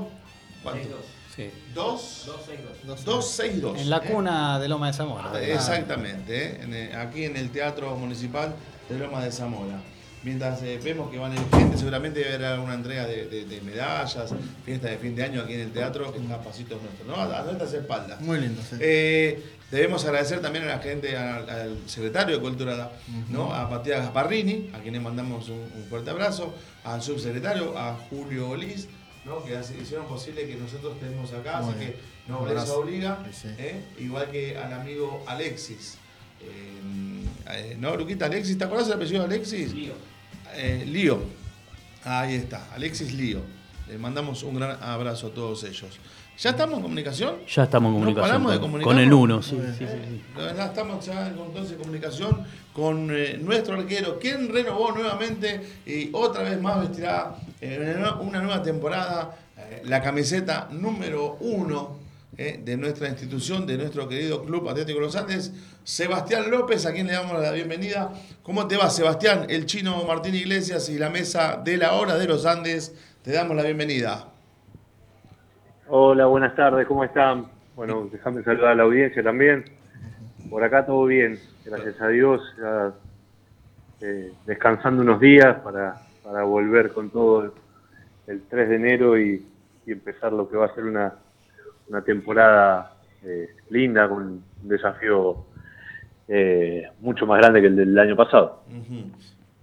¿cuánto? 0.63 0.99
Sí. 1.37 1.49
2, 1.75 2.23
262. 2.27 3.05
262. 3.05 3.79
En 3.81 3.89
la 3.91 3.99
¿eh? 3.99 4.01
cuna 4.11 4.59
de 4.59 4.69
Loma 4.69 4.89
de 4.89 4.93
Zamora. 4.93 5.31
Ah, 5.33 5.41
Exactamente, 5.43 6.37
¿eh? 6.45 6.59
En 6.63 6.75
el- 6.75 6.97
aquí 6.97 7.25
en 7.25 7.37
el 7.37 7.51
Teatro 7.51 7.95
Municipal 7.97 8.55
de 8.89 8.99
Loma 8.99 9.25
de 9.25 9.33
Zamora. 9.33 9.81
Mientras 10.25 10.63
eh, 10.63 10.79
vemos 10.83 11.11
que 11.11 11.19
van 11.19 11.33
a 11.33 11.35
ir 11.35 11.41
gente, 11.53 11.77
seguramente 11.77 12.21
debe 12.21 12.35
haber 12.37 12.47
alguna 12.47 12.75
entrega 12.75 13.07
de, 13.07 13.27
de- 13.27 13.45
de 13.45 13.61
medallas, 13.63 14.33
fiesta 14.65 14.89
de 14.89 14.97
fin 14.99 15.17
de 15.17 15.25
año 15.25 15.43
aquí 15.43 15.55
en 15.55 15.61
el 15.61 15.73
teatro, 15.73 16.13
que 16.13 16.21
está 16.21 16.35
a 16.37 16.41
pasitos 16.43 16.81
nuestros, 16.81 17.09
¿no? 17.09 17.17
A, 17.17 17.41
a 17.41 17.43
nuestras 17.43 17.73
espaldas. 17.75 18.21
Muy 18.21 18.39
lindo, 18.41 18.63
sí. 18.63 18.77
Eh, 18.81 19.43
debemos 19.73 20.05
agradecer 20.05 20.41
también 20.41 20.65
a 20.65 20.69
la 20.69 20.79
gente, 20.79 21.17
al, 21.17 21.51
al 21.51 21.79
secretario 21.87 22.37
de 22.37 22.41
Cultura, 22.41 22.93
¿no? 23.31 23.53
a 23.53 23.69
Matías 23.69 24.01
Gasparrini, 24.05 24.71
a 24.75 24.79
quien 24.79 24.95
le 24.95 25.01
mandamos 25.01 25.49
un, 25.49 25.59
un 25.59 25.87
fuerte 25.91 26.11
abrazo, 26.11 26.55
al 26.85 27.03
subsecretario, 27.03 27.77
a 27.77 27.95
Julio 28.09 28.51
Olís, 28.51 28.87
¿no? 29.25 29.43
que 29.45 29.57
hace- 29.57 29.77
hicieron 29.77 30.07
posible 30.07 30.47
que 30.47 30.55
nosotros 30.55 30.95
estemos 31.01 31.33
acá, 31.33 31.61
Muy 31.63 31.71
así 31.71 31.79
bien. 31.81 31.95
que 32.29 32.33
abrazo. 32.33 32.79
obliga, 32.79 33.19
Sí. 33.33 33.49
¿eh? 33.59 33.81
igual 33.99 34.31
que 34.31 34.57
al 34.57 34.73
amigo 34.73 35.25
Alexis. 35.27 35.97
Eh, 36.41 37.77
¿No, 37.79 37.97
Luquita? 37.97 38.27
Alexis, 38.27 38.57
¿te 38.57 38.65
acuerdas 38.65 38.87
del 38.89 38.97
apellido 38.97 39.27
de 39.27 39.35
Alexis? 39.35 39.73
Lío. 39.75 39.93
Eh, 40.55 40.85
Lío. 40.87 41.19
Ahí 42.05 42.35
está, 42.35 42.69
Alexis 42.75 43.13
Lío. 43.15 43.41
Le 43.89 43.99
mandamos 43.99 44.43
un 44.43 44.57
gran 44.57 44.83
abrazo 44.83 45.29
a 45.29 45.31
todos 45.31 45.65
ellos. 45.65 45.99
¿Ya 46.39 46.51
estamos 46.51 46.77
en 46.77 46.83
comunicación? 46.83 47.37
Ya 47.47 47.65
estamos 47.65 47.89
en 47.91 47.95
comunicación. 47.95 48.27
paramos 48.43 48.53
de 48.53 48.83
con- 48.85 48.99
el 48.99 49.13
uno, 49.13 49.43
sí, 49.43 49.55
Muy 49.55 49.65
bien. 49.67 49.77
sí, 49.79 49.85
sí, 49.87 49.93
sí. 50.09 50.23
Ya 50.57 50.65
estamos 50.65 51.05
ya 51.05 51.29
entonces 51.29 51.73
en 51.73 51.79
comunicación 51.79 52.45
con 52.73 53.11
eh, 53.15 53.39
nuestro 53.41 53.75
arquero, 53.79 54.19
quien 54.19 54.53
renovó 54.53 54.93
nuevamente 54.93 55.61
y 55.87 56.09
otra 56.13 56.43
vez 56.43 56.61
más 56.61 56.81
vestirá 56.81 57.35
en 57.61 58.03
una 58.21 58.41
nueva 58.41 58.63
temporada 58.63 59.37
eh, 59.59 59.83
la 59.85 60.01
camiseta 60.03 60.69
número 60.73 61.37
uno 61.41 61.99
eh, 62.39 62.59
de 62.65 62.79
nuestra 62.79 63.09
institución, 63.09 63.67
de 63.67 63.77
nuestro 63.77 64.09
querido 64.09 64.43
Club 64.43 64.67
Atlético 64.67 65.01
Los 65.01 65.17
Andes, 65.17 65.53
Sebastián 65.85 66.51
López, 66.51 66.87
a 66.87 66.93
quien 66.95 67.07
le 67.07 67.13
damos 67.13 67.39
la 67.39 67.53
bienvenida. 67.53 68.11
¿Cómo 68.43 68.67
te 68.67 68.79
va, 68.79 68.89
Sebastián? 68.89 69.45
El 69.51 69.67
chino 69.67 70.03
Martín 70.05 70.35
Iglesias 70.35 70.89
y 70.89 70.99
la 70.99 71.11
mesa 71.11 71.61
de 71.63 71.77
la 71.77 71.93
hora 71.93 72.17
de 72.17 72.27
los 72.27 72.47
Andes, 72.47 72.97
te 73.23 73.33
damos 73.33 73.55
la 73.55 73.65
bienvenida. 73.65 74.29
Hola, 75.89 76.25
buenas 76.25 76.57
tardes, 76.57 76.87
¿cómo 76.87 77.05
están? 77.05 77.49
Bueno, 77.77 78.09
déjame 78.11 78.43
saludar 78.43 78.71
a 78.71 78.75
la 78.77 78.85
audiencia 78.85 79.23
también. 79.23 79.67
Por 80.49 80.65
acá 80.65 80.87
todo 80.87 81.05
bien, 81.05 81.39
gracias 81.67 82.01
a 82.01 82.09
Dios. 82.09 82.41
ya, 82.59 82.95
eh, 84.01 84.33
descansando 84.47 85.03
unos 85.03 85.21
días 85.21 85.61
para, 85.61 86.01
para 86.25 86.45
volver 86.45 86.95
con 86.95 87.11
todo 87.11 87.53
el 88.27 88.43
3 88.49 88.69
de 88.71 88.77
enero 88.77 89.21
y, 89.21 89.47
y 89.85 89.93
empezar 89.93 90.33
lo 90.33 90.49
que 90.49 90.57
va 90.57 90.65
a 90.65 90.75
ser 90.75 90.85
una, 90.85 91.13
una 91.89 92.03
temporada 92.03 92.97
eh, 93.25 93.49
linda, 93.71 94.09
con 94.09 94.23
un 94.23 94.45
desafío 94.63 95.47
eh, 96.29 96.89
mucho 97.01 97.27
más 97.27 97.39
grande 97.39 97.61
que 97.61 97.67
el 97.69 97.77
del 97.77 97.99
año 97.99 98.17
pasado. 98.17 98.65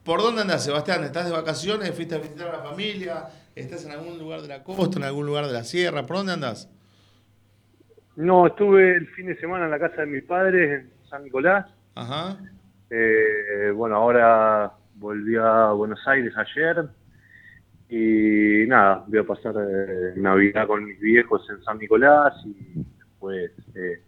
¿Por 0.04 0.22
dónde 0.22 0.42
andas, 0.42 0.64
Sebastián? 0.64 1.04
¿Estás 1.04 1.26
de 1.26 1.32
vacaciones? 1.32 1.92
¿Fuiste 1.96 2.16
a 2.16 2.20
visitar 2.20 2.48
a 2.48 2.58
la 2.58 2.64
familia? 2.64 3.28
¿Estás 3.56 3.86
en 3.86 3.92
algún 3.92 4.18
lugar 4.18 4.42
de 4.42 4.48
la 4.48 4.64
costa, 4.64 4.98
en 4.98 5.04
algún 5.04 5.26
lugar 5.26 5.48
de 5.48 5.54
la 5.54 5.64
sierra? 5.64 6.06
¿Por 6.06 6.18
dónde 6.18 6.34
andas? 6.34 6.70
No, 8.16 8.48
estuve 8.48 8.96
el 8.96 9.08
fin 9.10 9.28
de 9.28 9.38
semana 9.38 9.66
en 9.66 9.72
la 9.72 9.80
casa 9.80 10.02
de 10.02 10.08
mis 10.08 10.24
padres 10.24 10.82
en 10.82 11.10
San 11.10 11.24
Nicolás. 11.24 11.66
Ajá. 11.96 12.38
Eh, 12.90 13.72
bueno, 13.76 13.96
ahora 13.96 14.72
volví 14.96 15.36
a 15.38 15.72
Buenos 15.72 16.00
Aires 16.08 16.34
ayer 16.36 16.86
y 17.90 18.68
nada, 18.68 19.04
voy 19.08 19.18
a 19.18 19.24
pasar 19.24 19.56
eh, 19.58 20.14
Navidad 20.16 20.68
con 20.68 20.86
mis 20.86 21.00
viejos 21.00 21.42
en 21.50 21.64
San 21.64 21.80
Nicolás 21.80 22.34
y 22.46 22.84
después 23.00 23.52
eh, 23.74 24.04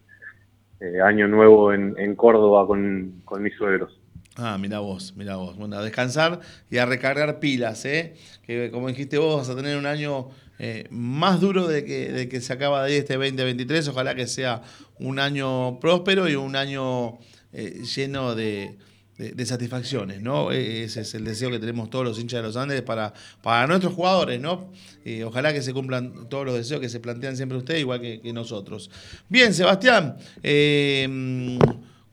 eh, 0.80 1.02
Año 1.02 1.28
Nuevo 1.28 1.74
en, 1.74 1.96
en 1.98 2.16
Córdoba 2.16 2.68
con, 2.68 3.22
con 3.26 3.42
mis 3.42 3.56
suegros. 3.56 4.00
Ah, 4.38 4.58
mira 4.60 4.80
vos, 4.80 5.16
mira 5.18 5.36
vos. 5.36 5.58
Bueno, 5.58 5.78
a 5.78 5.84
descansar 5.84 6.42
y 6.70 6.78
a 6.78 6.86
recargar 6.86 7.40
pilas, 7.40 7.84
¿eh? 7.86 8.14
Que 8.44 8.70
como 8.72 8.88
dijiste 8.88 9.18
vos, 9.18 9.38
vas 9.38 9.50
a 9.50 9.56
tener 9.56 9.76
un 9.78 9.88
año 9.88 10.30
eh, 10.60 10.88
más 10.92 11.42
duro 11.42 11.68
de 11.68 11.84
que, 11.84 12.12
de 12.12 12.30
que 12.30 12.40
se 12.40 12.54
acaba 12.54 12.86
de 12.86 12.94
ir 12.94 13.00
este 13.00 13.16
2023. 13.16 13.88
Ojalá 13.88 14.14
que 14.14 14.28
sea 14.28 14.62
un 15.00 15.18
año 15.18 15.80
próspero 15.80 16.30
y 16.30 16.36
un 16.36 16.56
año 16.56 17.18
lleno 17.52 18.34
de, 18.34 18.78
de- 19.22 19.32
de 19.34 19.46
satisfacciones, 19.46 20.22
¿no? 20.22 20.52
Eh, 20.52 20.84
Ese 20.84 21.02
es 21.02 21.14
el 21.14 21.24
deseo 21.24 21.52
que 21.52 21.60
tenemos 21.60 21.90
todos 21.90 22.04
los 22.06 22.20
hinchas 22.20 22.42
de 22.42 22.48
los 22.48 22.58
Andes 22.58 22.82
para, 22.82 23.14
para 23.44 23.68
nuestros 23.68 23.94
jugadores, 23.94 24.42
¿no? 24.42 24.70
Eh, 25.06 25.24
ojalá 25.24 25.54
que 25.54 25.62
se 25.62 25.74
cumplan 25.74 26.28
todos 26.30 26.46
los 26.46 26.56
deseos 26.56 26.82
que 26.82 26.90
se 26.90 27.00
plantean 27.00 27.38
siempre 27.38 27.58
ustedes, 27.58 27.82
igual 27.82 28.02
que, 28.02 28.20
que 28.22 28.34
nosotros. 28.34 28.90
Bien, 29.30 29.54
Sebastián, 29.54 30.18
eh, 30.42 31.58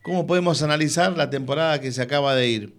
¿cómo 0.02 0.26
podemos 0.26 0.62
analizar 0.62 1.16
la 1.16 1.30
temporada 1.30 1.80
que 1.80 1.92
se 1.92 2.02
acaba 2.02 2.34
de 2.34 2.48
ir? 2.48 2.74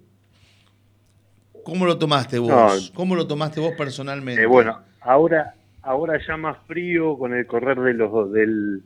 ¿Cómo 1.63 1.85
lo 1.85 1.97
tomaste 1.97 2.39
vos? 2.39 2.49
No. 2.49 2.69
¿Cómo 2.95 3.15
lo 3.15 3.27
tomaste 3.27 3.59
vos 3.59 3.73
personalmente? 3.77 4.41
Eh, 4.41 4.45
bueno, 4.45 4.79
ahora 5.01 5.53
ahora 5.81 6.19
ya 6.27 6.35
más 6.37 6.57
frío 6.67 7.17
con 7.17 7.33
el 7.33 7.45
correr 7.47 7.79
de 7.79 7.93
los 7.93 8.31
del 8.31 8.83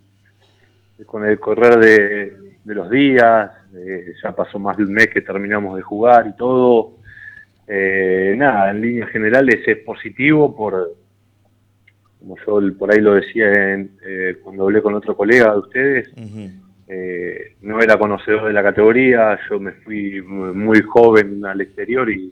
con 1.06 1.26
el 1.26 1.40
correr 1.40 1.80
de, 1.80 2.53
de 2.64 2.76
los 2.76 2.90
días, 2.90 3.52
eh, 3.76 4.14
ya 4.24 4.32
pasó 4.36 4.58
más 4.60 4.78
de 4.78 4.84
un 4.84 4.94
mes 4.94 5.08
que 5.08 5.22
terminamos 5.22 5.76
de 5.76 5.82
jugar 5.82 6.28
y 6.28 6.36
todo. 6.38 6.98
Eh, 7.68 8.36
nada, 8.38 8.72
en 8.72 8.82
líneas 8.82 9.10
generales 9.10 9.60
es 9.66 9.78
positivo 9.80 10.56
por, 10.56 10.94
como 12.20 12.38
yo 12.46 12.78
por 12.78 12.92
ahí 12.94 13.02
lo 13.02 13.14
decía 13.16 13.74
en, 13.74 13.92
eh, 14.06 14.38
cuando 14.44 14.64
hablé 14.64 14.82
con 14.82 14.94
otro 14.94 15.16
colega 15.16 15.52
de 15.54 15.60
ustedes, 15.60 16.10
eh, 16.88 17.56
no 17.62 17.82
era 17.82 17.98
conocedor 17.98 18.46
de 18.48 18.54
la 18.54 18.64
categoría, 18.64 19.40
yo 19.50 19.60
me 19.60 19.72
fui 19.72 20.22
muy 20.22 20.54
muy 20.54 20.82
joven 20.82 21.46
al 21.46 21.62
exterior 21.62 22.10
y 22.10 22.32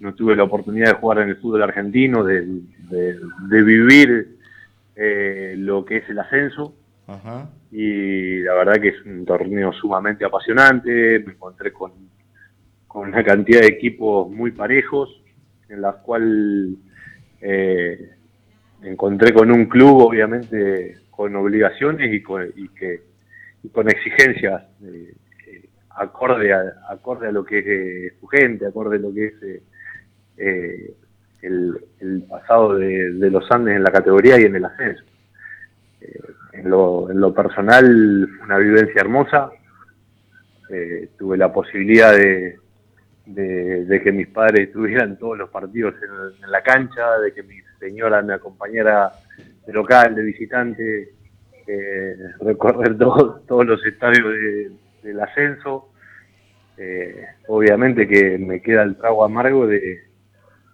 no 0.00 0.14
tuve 0.14 0.34
la 0.34 0.44
oportunidad 0.44 0.88
de 0.88 0.94
jugar 0.94 1.18
en 1.20 1.28
el 1.28 1.36
fútbol 1.36 1.62
argentino, 1.62 2.24
de, 2.24 2.40
de- 2.90 3.18
de 3.48 3.62
vivir 3.62 4.36
eh, 4.96 5.54
lo 5.56 5.84
que 5.84 5.98
es 5.98 6.08
el 6.10 6.18
ascenso 6.18 6.74
Y 7.70 8.40
la 8.40 8.54
verdad 8.54 8.80
que 8.80 8.88
es 8.88 9.02
un 9.04 9.24
torneo 9.24 9.72
sumamente 9.72 10.24
apasionante, 10.24 11.18
me 11.20 11.32
encontré 11.32 11.72
con, 11.72 11.92
con 12.86 13.08
una 13.08 13.24
cantidad 13.24 13.60
de 13.60 13.66
equipos 13.66 14.30
muy 14.30 14.52
parejos, 14.52 15.08
en 15.68 15.80
la 15.82 15.92
cual 15.92 16.76
eh, 17.40 18.10
me 18.80 18.90
encontré 18.90 19.32
con 19.32 19.50
un 19.50 19.66
club 19.66 20.02
obviamente 20.02 20.98
con 21.10 21.34
obligaciones 21.36 22.12
y 22.12 22.22
con, 22.22 22.50
y 22.56 22.68
que, 22.68 23.02
y 23.62 23.68
con 23.68 23.88
exigencias 23.88 24.62
eh, 24.82 25.14
eh, 25.46 25.68
acorde, 25.90 26.52
a, 26.52 26.62
acorde 26.88 27.28
a 27.28 27.32
lo 27.32 27.44
que 27.44 27.58
es 27.58 27.66
eh, 27.66 28.16
su 28.20 28.26
gente, 28.26 28.66
acorde 28.66 28.96
a 28.96 29.00
lo 29.00 29.12
que 29.12 29.26
es 29.26 29.34
eh, 30.38 30.94
el, 31.42 32.24
pasado 32.28 32.76
de 32.76 33.30
los 33.30 33.50
Andes 33.50 33.76
en 33.76 33.82
la 33.82 33.90
categoría 33.90 34.40
y 34.40 34.44
en 34.44 34.56
el 34.56 34.64
ascenso 34.64 35.04
en 36.52 36.68
lo, 36.70 37.10
en 37.10 37.20
lo 37.20 37.32
personal 37.34 38.28
una 38.44 38.58
vivencia 38.58 39.00
hermosa. 39.00 39.50
Eh, 40.70 41.10
tuve 41.18 41.36
la 41.36 41.52
posibilidad 41.52 42.12
de, 42.14 42.56
de, 43.26 43.84
de 43.84 44.02
que 44.02 44.12
mis 44.12 44.28
padres 44.28 44.68
estuvieran 44.68 45.18
todos 45.18 45.36
los 45.38 45.50
partidos 45.50 45.94
en, 46.02 46.44
en 46.44 46.50
la 46.50 46.62
cancha, 46.62 47.18
de 47.18 47.32
que 47.34 47.42
mi 47.42 47.56
señora 47.78 48.22
me 48.22 48.34
acompañara 48.34 49.12
de 49.66 49.72
local, 49.72 50.14
de 50.14 50.22
visitante, 50.22 51.10
eh, 51.66 52.16
recorrer 52.40 52.96
todo- 52.98 53.40
todos 53.46 53.66
los 53.66 53.84
estadios 53.84 54.28
de- 54.32 54.70
del 55.02 55.20
ascenso. 55.20 55.88
Eh, 56.78 57.26
obviamente 57.48 58.08
que 58.08 58.38
me 58.38 58.62
queda 58.62 58.82
el 58.82 58.96
trago 58.96 59.24
amargo 59.24 59.66
de, 59.66 60.00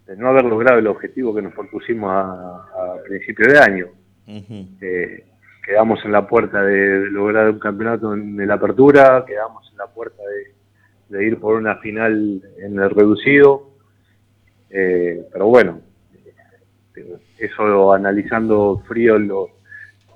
de 0.07 0.16
no 0.16 0.29
haber 0.29 0.45
logrado 0.45 0.79
el 0.79 0.87
objetivo 0.87 1.35
que 1.35 1.43
nos 1.43 1.53
propusimos 1.53 2.11
a, 2.12 2.22
a 2.22 3.03
principio 3.07 3.47
de 3.53 3.59
año. 3.59 3.87
Eh, 4.81 5.24
quedamos 5.69 6.03
en 6.07 6.12
la 6.12 6.27
puerta 6.27 6.62
de, 6.62 7.11
lograr 7.11 7.51
un 7.51 7.59
campeonato 7.59 8.14
en, 8.14 8.47
la 8.47 8.55
apertura, 8.55 9.23
quedamos 9.27 9.71
en 9.71 9.77
la 9.77 9.87
puerta 9.87 10.23
de, 11.11 11.27
ir 11.27 11.39
por 11.39 11.57
una 11.57 11.77
final 11.77 12.41
en 12.59 12.79
el 12.79 12.89
reducido, 12.89 13.69
eh, 14.71 15.27
pero 15.31 15.47
bueno, 15.49 15.81
eso 17.37 17.93
analizando 17.93 18.83
frío 18.89 19.19
lo, 19.19 19.49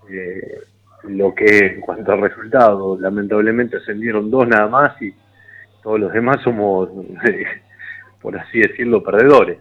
eh, 0.08 0.60
lo 1.04 1.34
que 1.34 1.66
en 1.66 1.80
cuanto 1.82 2.12
al 2.12 2.22
resultado, 2.22 2.98
lamentablemente 2.98 3.76
ascendieron 3.76 4.30
dos 4.30 4.48
nada 4.48 4.68
más 4.68 5.02
y 5.02 5.12
todos 5.82 6.00
los 6.00 6.14
demás 6.14 6.38
somos, 6.42 6.88
por 8.22 8.38
así 8.38 8.58
decirlo, 8.58 9.02
perdedores. 9.02 9.58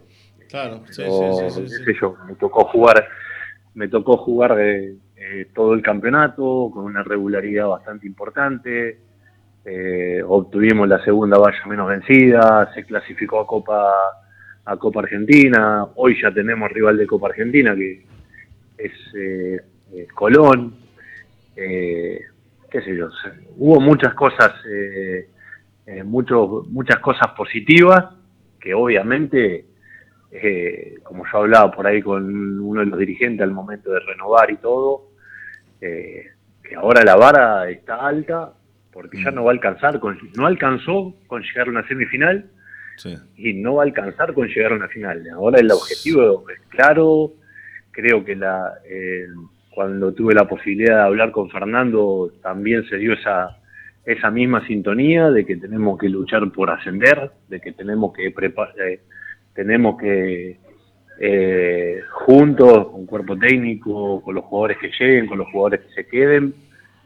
Claro, 0.47 0.83
sí, 0.89 1.03
sí, 1.49 1.67
sí, 1.67 1.93
yo, 1.99 2.15
me 2.25 2.35
tocó 2.35 2.63
jugar, 2.65 3.09
me 3.73 3.89
tocó 3.89 4.15
jugar 4.15 4.57
eh, 4.57 4.95
eh, 5.23 5.47
todo 5.53 5.73
el 5.73 5.81
campeonato 5.81 6.71
con 6.73 6.85
una 6.85 7.03
regularidad 7.03 7.67
bastante 7.67 8.07
importante. 8.07 8.99
Eh, 9.63 10.23
obtuvimos 10.25 10.87
la 10.87 11.03
segunda 11.03 11.37
valla 11.37 11.65
menos 11.67 11.87
vencida, 11.87 12.71
se 12.73 12.83
clasificó 12.83 13.41
a 13.41 13.47
Copa 13.47 13.93
a 14.65 14.77
Copa 14.77 15.01
Argentina. 15.01 15.85
Hoy 15.95 16.19
ya 16.21 16.31
tenemos 16.33 16.71
rival 16.71 16.97
de 16.97 17.05
Copa 17.05 17.27
Argentina 17.27 17.75
que 17.75 18.05
es 18.77 20.11
Colón. 20.15 20.75
qué 21.55 22.81
sé 22.83 22.95
yo, 22.95 23.09
hubo 23.57 23.79
muchas 23.79 24.13
cosas, 24.15 24.53
muchos, 26.05 26.67
muchas 26.69 26.99
cosas 26.99 27.27
positivas 27.35 28.05
que 28.59 28.73
obviamente 28.73 29.65
eh, 30.31 30.95
como 31.03 31.25
yo 31.29 31.39
hablaba 31.39 31.71
por 31.71 31.85
ahí 31.85 32.01
con 32.01 32.57
uno 32.59 32.79
de 32.79 32.85
los 32.85 32.97
dirigentes 32.97 33.43
al 33.43 33.51
momento 33.51 33.91
de 33.91 33.99
renovar 33.99 34.49
y 34.49 34.57
todo, 34.57 35.10
eh, 35.81 36.27
que 36.63 36.75
ahora 36.75 37.03
la 37.03 37.15
vara 37.15 37.69
está 37.69 38.07
alta 38.07 38.53
porque 38.91 39.21
ya 39.23 39.31
mm. 39.31 39.35
no 39.35 39.43
va 39.45 39.51
a 39.51 39.53
alcanzar, 39.53 39.99
con, 39.99 40.17
no 40.35 40.45
alcanzó 40.45 41.15
con 41.27 41.41
llegar 41.41 41.67
a 41.67 41.71
una 41.71 41.87
semifinal 41.87 42.49
y 43.35 43.53
no 43.53 43.75
va 43.75 43.83
a 43.83 43.85
alcanzar 43.85 44.33
con 44.33 44.47
llegar 44.47 44.73
a 44.73 44.75
una 44.75 44.87
final. 44.87 45.27
Ahora 45.33 45.59
el 45.59 45.71
objetivo 45.71 46.45
es 46.49 46.59
claro, 46.69 47.33
creo 47.91 48.23
que 48.23 48.35
la 48.35 48.73
eh, 48.85 49.27
cuando 49.73 50.13
tuve 50.13 50.33
la 50.33 50.47
posibilidad 50.47 50.97
de 50.97 51.03
hablar 51.03 51.31
con 51.31 51.49
Fernando 51.49 52.31
también 52.43 52.87
se 52.87 52.97
dio 52.97 53.13
esa 53.13 53.57
esa 54.05 54.31
misma 54.31 54.65
sintonía 54.65 55.29
de 55.29 55.45
que 55.45 55.57
tenemos 55.57 55.97
que 55.99 56.09
luchar 56.09 56.51
por 56.51 56.71
ascender, 56.71 57.31
de 57.47 57.61
que 57.61 57.71
tenemos 57.71 58.13
que 58.13 58.31
preparar 58.31 58.75
tenemos 59.53 59.99
que 59.99 60.57
eh, 61.23 62.01
juntos, 62.09 62.87
con 62.87 63.05
cuerpo 63.05 63.37
técnico, 63.37 64.21
con 64.23 64.33
los 64.33 64.43
jugadores 64.45 64.77
que 64.79 64.89
lleguen, 64.99 65.27
con 65.27 65.37
los 65.37 65.47
jugadores 65.51 65.81
que 65.81 65.93
se 65.93 66.07
queden, 66.07 66.55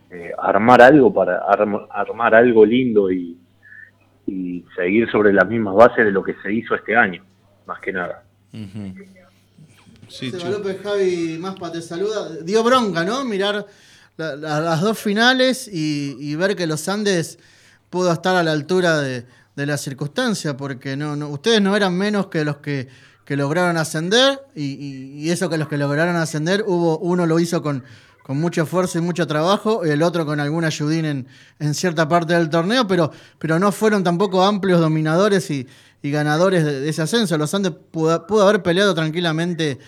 eh, 0.09 0.32
armar 0.38 0.82
algo 0.82 1.13
para 1.13 1.41
armar 1.89 2.34
algo 2.34 2.66
lindo 2.66 3.11
y, 3.11 3.38
seguir 4.76 5.09
sobre 5.11 5.32
las 5.32 5.47
mismas 5.47 5.76
bases 5.76 6.03
de 6.03 6.11
lo 6.11 6.24
que 6.24 6.36
se 6.41 6.51
hizo 6.51 6.76
este 6.76 6.95
año, 6.95 7.24
más 7.66 7.80
que 7.80 7.93
nada. 7.93 8.24
sí, 10.07 10.32
López 10.32 10.82
Javi 10.82 11.38
Maspa 11.39 11.72
te 11.72 11.82
saluda. 11.82 12.30
Dio 12.43 12.63
bronca, 12.63 13.05
¿no? 13.05 13.24
Mirar 13.24 13.66
las 14.18 14.82
dos 14.82 14.99
finales 14.99 15.70
y 15.72 16.36
ver 16.36 16.55
que 16.55 16.68
los 16.68 16.89
Andes 16.89 17.39
pudo 17.89 18.11
estar 18.11 18.36
a 18.36 18.43
la 18.43 18.51
altura 18.51 18.99
de, 18.99 19.26
de 19.55 19.66
la 19.66 19.78
circunstancia, 19.78 20.57
porque 20.57 20.97
no, 20.97 21.16
no, 21.16 21.30
ustedes 21.30 21.61
no 21.61 21.76
eran 21.76 21.97
menos 21.97 22.28
que 22.28 22.43
los 22.43 22.57
que, 22.57 22.88
que 23.26 23.36
lograron 23.36 23.76
ascender, 23.78 24.39
y, 24.55 25.30
eso 25.30 25.49
que 25.49 25.57
los 25.57 25.67
que 25.67 25.78
lograron 25.78 26.15
ascender, 26.15 26.63
hubo 26.65 26.99
uno 26.99 27.26
lo 27.26 27.39
hizo 27.39 27.61
con, 27.63 27.84
con 28.23 28.39
mucho 28.39 28.63
esfuerzo 28.63 28.99
y 28.99 29.01
mucho 29.01 29.26
trabajo, 29.26 29.86
y 29.86 29.89
el 29.89 30.03
otro 30.03 30.26
con 30.26 30.39
alguna 30.39 30.67
ayudín 30.67 31.05
en, 31.05 31.28
en 31.59 31.73
cierta 31.73 32.07
parte 32.07 32.34
del 32.34 32.49
torneo, 32.49 32.88
pero, 32.88 33.11
pero 33.39 33.57
no 33.59 33.71
fueron 33.71 34.03
tampoco 34.03 34.43
amplios 34.43 34.80
dominadores 34.80 35.49
y, 35.51 35.67
ganadores 36.03 36.63
de, 36.63 36.88
ese 36.88 37.01
ascenso. 37.01 37.36
Los 37.36 37.51
Andes 37.55 37.71
pudo, 37.71 38.43
haber 38.43 38.61
peleado 38.61 38.93
tranquilamente 38.93 39.80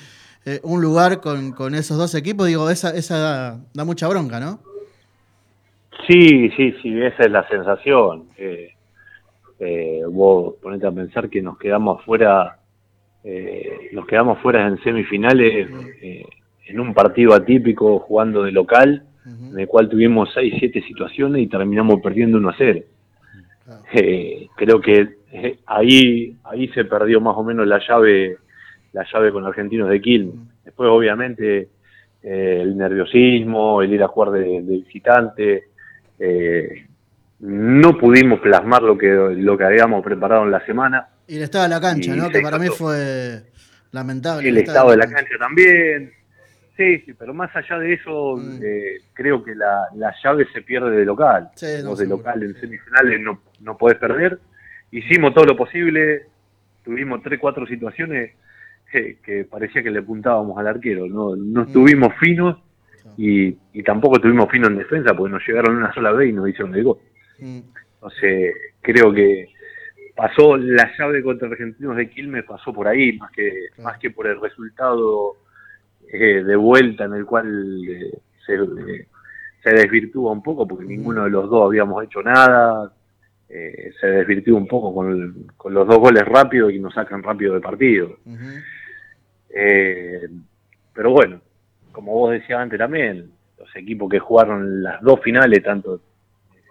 eh, 0.47 0.59
un 0.63 0.81
lugar 0.81 1.21
con, 1.21 1.51
con, 1.51 1.75
esos 1.75 1.95
dos 1.95 2.15
equipos. 2.15 2.47
Digo, 2.47 2.71
esa, 2.71 2.89
esa 2.89 3.59
da, 3.71 3.85
mucha 3.85 4.07
bronca, 4.07 4.39
¿no? 4.39 4.59
Sí, 6.07 6.49
sí, 6.57 6.73
sí, 6.81 6.99
esa 6.99 7.21
es 7.21 7.31
la 7.31 7.47
sensación. 7.47 8.29
Eh, 8.35 8.73
eh, 9.59 10.01
vos 10.09 10.55
ponete 10.61 10.85
a 10.87 10.91
pensar 10.91 11.29
que 11.29 11.41
nos 11.41 11.57
quedamos 11.57 11.99
afuera, 11.99 12.56
eh, 13.29 13.89
nos 13.91 14.07
quedamos 14.07 14.39
fuera 14.39 14.65
en 14.65 14.81
semifinales 14.83 15.67
eh, 16.01 16.25
en 16.65 16.79
un 16.79 16.93
partido 16.93 17.33
atípico 17.33 17.99
jugando 17.99 18.43
de 18.43 18.51
local, 18.51 19.03
en 19.25 19.59
el 19.59 19.67
cual 19.67 19.89
tuvimos 19.89 20.29
6, 20.33 20.53
7 20.59 20.81
situaciones 20.83 21.41
y 21.41 21.47
terminamos 21.47 21.99
perdiendo 22.01 22.37
1 22.37 22.49
a 22.49 22.55
0. 22.57 22.79
Eh, 23.93 24.47
creo 24.55 24.79
que 24.79 25.17
ahí 25.65 26.37
ahí 26.45 26.69
se 26.69 26.85
perdió 26.85 27.19
más 27.19 27.35
o 27.35 27.43
menos 27.43 27.67
la 27.67 27.81
llave 27.85 28.37
la 28.93 29.05
llave 29.11 29.33
con 29.33 29.45
argentinos 29.45 29.89
de 29.89 29.99
Quilmes. 29.99 30.35
Después 30.63 30.89
obviamente 30.89 31.67
el 32.23 32.77
nerviosismo, 32.77 33.81
el 33.81 33.93
ir 33.93 34.03
a 34.03 34.07
jugar 34.07 34.31
de, 34.31 34.61
de 34.61 34.77
visitante, 34.77 35.63
eh, 36.19 36.85
no 37.39 37.97
pudimos 37.97 38.39
plasmar 38.39 38.81
lo 38.81 38.97
que, 38.97 39.07
lo 39.37 39.57
que 39.57 39.63
habíamos 39.63 40.03
preparado 40.03 40.43
en 40.43 40.51
la 40.51 40.65
semana. 40.65 41.07
Y 41.27 41.37
el 41.37 41.43
estado 41.43 41.65
de 41.65 41.69
la 41.69 41.81
cancha, 41.81 42.15
¿no? 42.15 42.29
Que 42.29 42.41
para 42.41 42.57
mí 42.57 42.67
fue 42.67 43.43
lamentable. 43.91 44.47
El, 44.47 44.57
estado, 44.57 44.91
de 44.91 44.97
la, 44.97 45.07
cancha. 45.07 45.37
también. 45.37 46.11
Sí, 46.77 46.99
sí, 46.99 47.13
pero 47.13 47.33
más 47.33 47.53
allá 47.55 47.79
de 47.79 47.93
eso, 47.93 48.37
mm. 48.37 48.59
eh, 48.61 48.97
creo 49.13 49.43
que 49.43 49.55
la, 49.55 49.87
la, 49.95 50.13
llave 50.23 50.47
se 50.53 50.61
pierde 50.61 50.91
de 50.91 51.05
local. 51.05 51.49
Sí, 51.55 51.65
de 51.65 52.05
local 52.05 52.43
en 52.43 52.53
semifinales 52.59 53.19
no, 53.19 53.41
no 53.61 53.77
podés 53.77 53.97
perder. 53.97 54.39
Hicimos 54.91 55.33
todo 55.33 55.45
lo 55.45 55.57
posible, 55.57 56.27
tuvimos 56.85 57.21
tres, 57.23 57.39
cuatro 57.39 57.65
situaciones 57.65 58.31
que, 58.91 59.47
parecía 59.49 59.83
que 59.83 59.91
le 59.91 59.99
apuntábamos 59.99 60.57
al 60.57 60.67
arquero. 60.67 61.07
No, 61.07 61.35
no 61.35 61.63
mm. 61.63 61.67
estuvimos 61.67 62.13
finos 62.19 62.57
y, 63.17 63.57
y, 63.73 63.83
tampoco 63.83 64.17
estuvimos 64.17 64.49
finos 64.49 64.69
en 64.69 64.77
defensa 64.77 65.13
porque 65.15 65.33
nos 65.33 65.47
llegaron 65.47 65.77
una 65.77 65.93
sola 65.93 66.11
vez 66.11 66.29
y 66.29 66.33
nos 66.33 66.47
hicieron 66.47 66.75
el 66.75 66.83
gol. 66.83 66.99
Entonces, 67.39 68.53
creo 68.81 69.11
que 69.11 69.49
pasó 70.17 70.57
la 70.57 70.91
llave 70.97 71.21
contra 71.21 71.47
Argentinos 71.47 71.95
de 71.95 72.09
Quilmes, 72.09 72.43
pasó 72.43 72.73
por 72.73 72.87
ahí, 72.87 73.15
más 73.19 73.31
que, 73.31 73.67
más 73.77 73.99
que 73.99 74.09
por 74.09 74.25
el 74.25 74.41
resultado 74.41 75.35
eh, 76.11 76.43
de 76.43 76.55
vuelta 76.55 77.05
en 77.05 77.13
el 77.13 77.25
cual 77.25 77.87
eh, 77.87 78.17
se, 78.43 78.55
eh, 78.55 79.07
se, 79.63 79.69
desvirtúa 79.69 80.31
un 80.31 80.41
poco, 80.41 80.67
porque 80.67 80.85
ninguno 80.85 81.25
de 81.25 81.29
los 81.29 81.47
dos 81.47 81.67
habíamos 81.67 82.03
hecho 82.03 82.23
nada, 82.23 82.91
se 83.47 84.07
desvirtúa 84.07 84.57
un 84.57 84.67
poco 84.67 84.93
con, 84.93 85.47
con, 85.55 85.73
los 85.73 85.87
dos 85.87 85.99
goles 85.99 86.25
rápidos 86.25 86.73
y 86.73 86.79
nos 86.79 86.95
sacan 86.95 87.21
rápido 87.21 87.53
de 87.53 87.61
partido. 87.61 88.17
pero 90.93 91.11
bueno, 91.11 91.39
como 91.91 92.13
vos 92.13 92.31
decías 92.31 92.59
antes 92.59 92.79
también, 92.79 93.31
los 93.59 93.75
equipos 93.75 94.09
que 94.09 94.19
jugaron 94.19 94.81
las 94.81 94.99
dos 95.01 95.21
finales, 95.21 95.63
tanto 95.63 96.01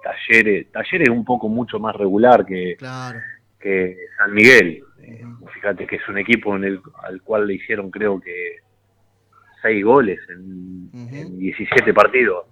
Talleres, 0.03 0.71
Talleres 0.71 1.09
es 1.09 1.15
un 1.15 1.25
poco 1.25 1.49
mucho 1.49 1.79
más 1.79 1.95
regular 1.97 2.45
que, 2.47 2.77
que 3.67 3.97
San 4.17 4.33
Miguel. 4.33 4.85
Eh, 5.03 5.25
fíjate 5.55 5.87
que 5.87 5.97
es 5.97 6.09
un 6.09 6.19
equipo 6.19 6.55
en 6.55 6.65
el, 6.65 6.81
al 7.03 7.21
cual 7.23 7.47
le 7.47 7.55
hicieron 7.55 7.91
creo 7.91 8.21
que 8.21 8.59
seis 9.61 9.85
goles 9.85 10.21
en, 10.29 11.39
17 11.39 11.93
partidos. 11.93 12.47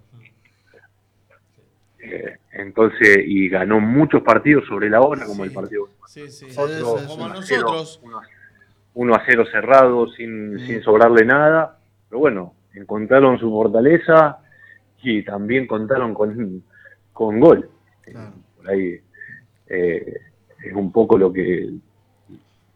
Eh, 1.99 2.37
entonces, 2.51 3.19
y 3.25 3.47
ganó 3.49 3.79
muchos 3.79 4.21
partidos 4.21 4.65
sobre 4.67 4.89
la 4.89 5.01
hora, 5.01 5.25
como 5.25 5.43
el 5.45 5.51
partido. 5.51 5.89
Sí, 6.05 6.29
sí, 6.29 6.47
como 6.53 7.29
nosotros. 7.29 8.01
1 8.93 9.13
a 9.13 9.23
0 9.25 9.45
cerrado, 9.51 10.07
sin, 10.11 10.59
sin 10.59 10.81
sobrarle 10.81 11.25
nada. 11.25 11.79
Pero 12.09 12.19
bueno, 12.19 12.53
encontraron 12.73 13.39
su 13.39 13.49
fortaleza 13.49 14.39
y 15.01 15.23
también 15.23 15.67
contaron 15.67 16.13
con, 16.13 16.63
con 17.11 17.39
gol. 17.39 17.69
Por 18.57 18.69
ahí 18.69 18.99
eh, 19.67 20.13
es 20.69 20.73
un 20.73 20.91
poco 20.91 21.17
lo 21.17 21.31
que 21.31 21.69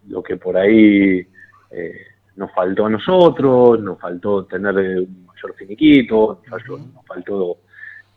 lo 0.08 0.24
que 0.24 0.38
por 0.38 0.58
ahí 0.58 1.26
eh, 1.72 2.08
nos 2.36 2.52
faltó 2.54 2.86
a 2.86 2.90
nosotros, 2.90 3.80
nos 3.82 4.00
faltó 4.00 4.46
tener 4.46 4.76
un 4.76 5.26
mayor 5.26 5.56
finiquito, 5.56 6.42
nos 6.50 7.06
faltó, 7.06 7.58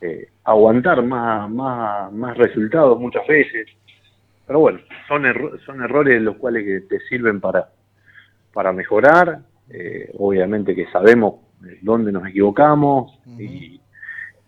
eh, 0.01 0.29
aguantar 0.43 1.03
más, 1.03 1.49
más, 1.49 2.11
más 2.11 2.37
resultados 2.37 2.99
muchas 2.99 3.27
veces. 3.27 3.67
Pero 4.47 4.59
bueno, 4.59 4.79
son, 5.07 5.23
son 5.65 5.83
errores 5.83 6.21
los 6.21 6.37
cuales 6.37 6.87
te 6.87 6.99
sirven 7.01 7.39
para, 7.39 7.69
para 8.53 8.73
mejorar. 8.73 9.39
obviamente 10.17 10.75
que 10.75 10.87
sabemos 10.91 11.35
dónde 11.81 12.11
nos 12.11 12.27
equivocamos 12.27 13.19
y, 13.39 13.79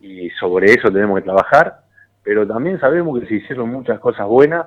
y 0.00 0.30
sobre 0.30 0.72
eso 0.72 0.90
tenemos 0.90 1.18
que 1.18 1.24
trabajar, 1.24 1.80
pero 2.22 2.46
también 2.46 2.78
sabemos 2.80 3.20
que 3.20 3.26
se 3.26 3.34
hicieron 3.36 3.70
muchas 3.70 3.98
cosas 4.00 4.26
buenas, 4.26 4.66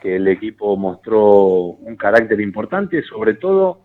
que 0.00 0.16
el 0.16 0.26
equipo 0.28 0.76
mostró 0.76 1.24
un 1.24 1.96
carácter 1.96 2.40
importante, 2.40 3.02
sobre 3.02 3.34
todo 3.34 3.82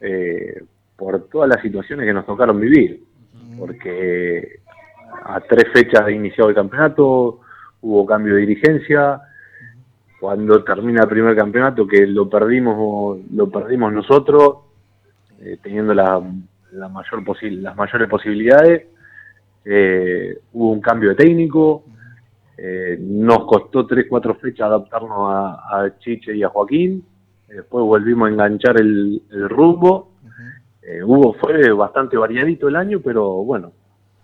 eh, 0.00 0.62
por 0.96 1.28
todas 1.28 1.48
las 1.48 1.62
situaciones 1.62 2.06
que 2.06 2.12
nos 2.12 2.26
tocaron 2.26 2.60
vivir, 2.60 3.02
porque 3.58 4.60
a 5.24 5.40
tres 5.40 5.72
fechas 5.72 6.06
de 6.06 6.12
iniciado 6.12 6.50
el 6.50 6.54
campeonato 6.54 7.40
hubo 7.80 8.04
cambio 8.04 8.34
de 8.34 8.40
dirigencia, 8.40 9.20
cuando 10.20 10.62
termina 10.64 11.02
el 11.02 11.08
primer 11.08 11.36
campeonato 11.36 11.86
que 11.86 12.06
lo 12.06 12.28
perdimos 12.28 13.20
lo 13.32 13.48
perdimos 13.50 13.92
nosotros 13.92 14.56
eh, 15.40 15.58
teniendo 15.62 15.94
la, 15.94 16.20
mayor 16.72 17.22
las 17.52 17.76
mayores 17.76 18.08
posibilidades 18.08 18.86
eh, 19.64 20.38
hubo 20.52 20.72
un 20.72 20.80
cambio 20.80 21.10
de 21.10 21.14
técnico 21.14 21.84
eh, 22.58 22.98
nos 23.00 23.44
costó 23.46 23.86
tres 23.86 24.06
cuatro 24.08 24.34
fechas 24.34 24.66
adaptarnos 24.66 25.30
a, 25.30 25.92
Chiche 25.98 26.36
y 26.36 26.42
a 26.42 26.48
Joaquín. 26.48 27.04
Después 27.46 27.84
volvimos 27.84 28.28
a 28.28 28.32
enganchar 28.32 28.80
el, 28.80 29.22
rumbo. 29.48 30.12
Hubo 31.04 31.34
fue 31.34 31.70
bastante 31.72 32.16
variadito 32.16 32.66
el 32.66 32.74
año 32.74 33.00
pero 33.04 33.44
bueno 33.44 33.72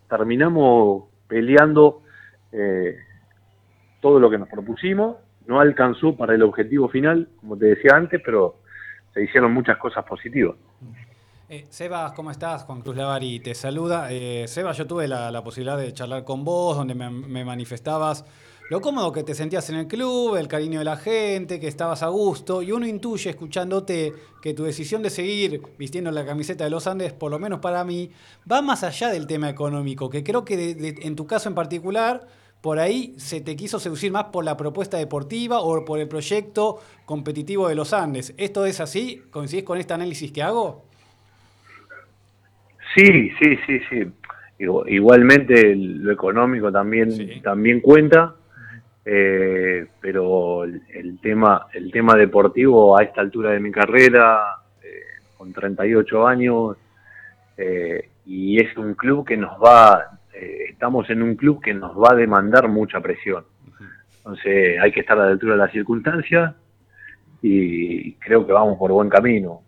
terminamos 0.08 1.04
peleando 1.28 2.00
todo 4.00 4.20
lo 4.20 4.30
que 4.30 4.38
nos 4.38 4.48
propusimos. 4.48 5.16
No 5.46 5.60
alcanzó 5.60 6.16
para 6.16 6.34
el 6.34 6.42
objetivo 6.42 6.88
final, 6.88 7.28
como 7.40 7.56
te 7.56 7.66
decía 7.66 7.92
antes, 7.94 8.20
pero 8.24 8.56
se 9.14 9.22
hicieron 9.22 9.52
muchas 9.52 9.78
cosas 9.78 10.04
positivas. 10.04 10.56
Eh, 11.46 11.66
Sebas, 11.68 12.12
¿cómo 12.12 12.30
estás? 12.30 12.62
Juan 12.62 12.80
Cruz 12.80 12.96
Lavari 12.96 13.38
te 13.38 13.54
saluda. 13.54 14.10
Eh, 14.10 14.46
Sebas, 14.48 14.78
yo 14.78 14.86
tuve 14.86 15.06
la, 15.06 15.44
posibilidad 15.44 15.76
de 15.76 15.92
charlar 15.92 16.24
con 16.24 16.42
vos, 16.42 16.74
donde 16.74 16.94
me, 16.94 17.44
manifestabas 17.44 18.24
lo 18.70 18.80
cómodo 18.80 19.12
que 19.12 19.24
te 19.24 19.34
sentías 19.34 19.68
en 19.68 19.76
el 19.76 19.86
club, 19.86 20.36
el 20.36 20.48
cariño 20.48 20.78
de 20.78 20.86
la 20.86 20.96
gente, 20.96 21.60
que 21.60 21.68
estabas 21.68 22.02
a 22.02 22.08
gusto, 22.08 22.62
y 22.62 22.72
uno 22.72 22.86
intuye 22.86 23.28
escuchándote 23.28 24.14
que 24.40 24.54
tu 24.54 24.64
decisión 24.64 25.02
de 25.02 25.10
seguir 25.10 25.60
vistiendo 25.78 26.10
la 26.10 26.24
camiseta 26.24 26.64
de 26.64 26.70
los 26.70 26.86
Andes, 26.86 27.12
por 27.12 27.30
lo 27.30 27.38
menos 27.38 27.60
para 27.60 27.84
mí, 27.84 28.10
va 28.50 28.62
más 28.62 28.82
allá 28.82 29.10
del 29.10 29.26
tema 29.26 29.50
económico, 29.50 30.08
que 30.08 30.24
creo 30.24 30.46
que 30.46 30.96
en 31.02 31.14
tu 31.14 31.26
caso 31.26 31.50
en 31.50 31.54
particular 31.54 32.26
por 32.62 32.78
ahí 32.78 33.14
se 33.18 33.42
te 33.42 33.54
quiso 33.54 33.78
seducir 33.78 34.10
más 34.10 34.24
por 34.32 34.46
la 34.46 34.56
propuesta 34.56 34.96
deportiva 34.96 35.60
o 35.60 35.84
por 35.84 35.98
el 35.98 36.08
proyecto 36.08 36.78
competitivo 37.04 37.68
de 37.68 37.74
los 37.74 37.92
Andes. 37.92 38.32
¿Esto 38.38 38.64
es 38.64 38.80
así? 38.80 39.20
¿Coincides 39.30 39.64
con 39.64 39.76
este 39.76 39.92
análisis 39.92 40.32
que 40.32 40.42
hago? 40.42 40.86
Sí, 42.94 43.30
sí, 43.40 43.58
sí, 43.66 43.80
sí. 43.90 44.12
Igualmente 44.58 45.74
lo 45.74 46.12
económico 46.12 46.70
también, 46.70 47.10
también 47.42 47.80
cuenta, 47.80 48.36
eh, 49.04 49.86
pero 50.00 50.64
el, 50.64 51.18
tema, 51.20 51.66
el 51.72 51.90
tema 51.90 52.14
deportivo 52.14 52.96
a 52.96 53.02
esta 53.02 53.20
altura 53.20 53.50
de 53.50 53.60
mi 53.60 53.72
carrera, 53.72 54.42
eh, 54.82 55.20
con 55.36 55.52
38 55.52 56.26
años, 56.26 56.76
eh, 57.56 58.10
y 58.26 58.60
es 58.60 58.76
un 58.76 58.94
club 58.94 59.26
que 59.26 59.36
nos 59.36 59.58
va, 59.60 60.18
eh, 60.32 60.66
estamos 60.70 61.10
en 61.10 61.22
un 61.22 61.34
club 61.34 61.60
que 61.60 61.74
nos 61.74 61.96
va 61.96 62.12
a 62.12 62.16
demandar 62.16 62.68
mucha 62.68 63.00
presión. 63.00 63.44
Entonces 64.18 64.80
hay 64.80 64.92
que 64.92 65.00
estar 65.00 65.18
a 65.18 65.26
la 65.26 65.32
altura 65.32 65.54
de 65.54 65.58
las 65.58 65.72
circunstancias 65.72 66.54
y 67.42 68.12
creo 68.14 68.46
que 68.46 68.52
vamos 68.52 68.78
por 68.78 68.92
buen 68.92 69.10
camino. 69.10 69.62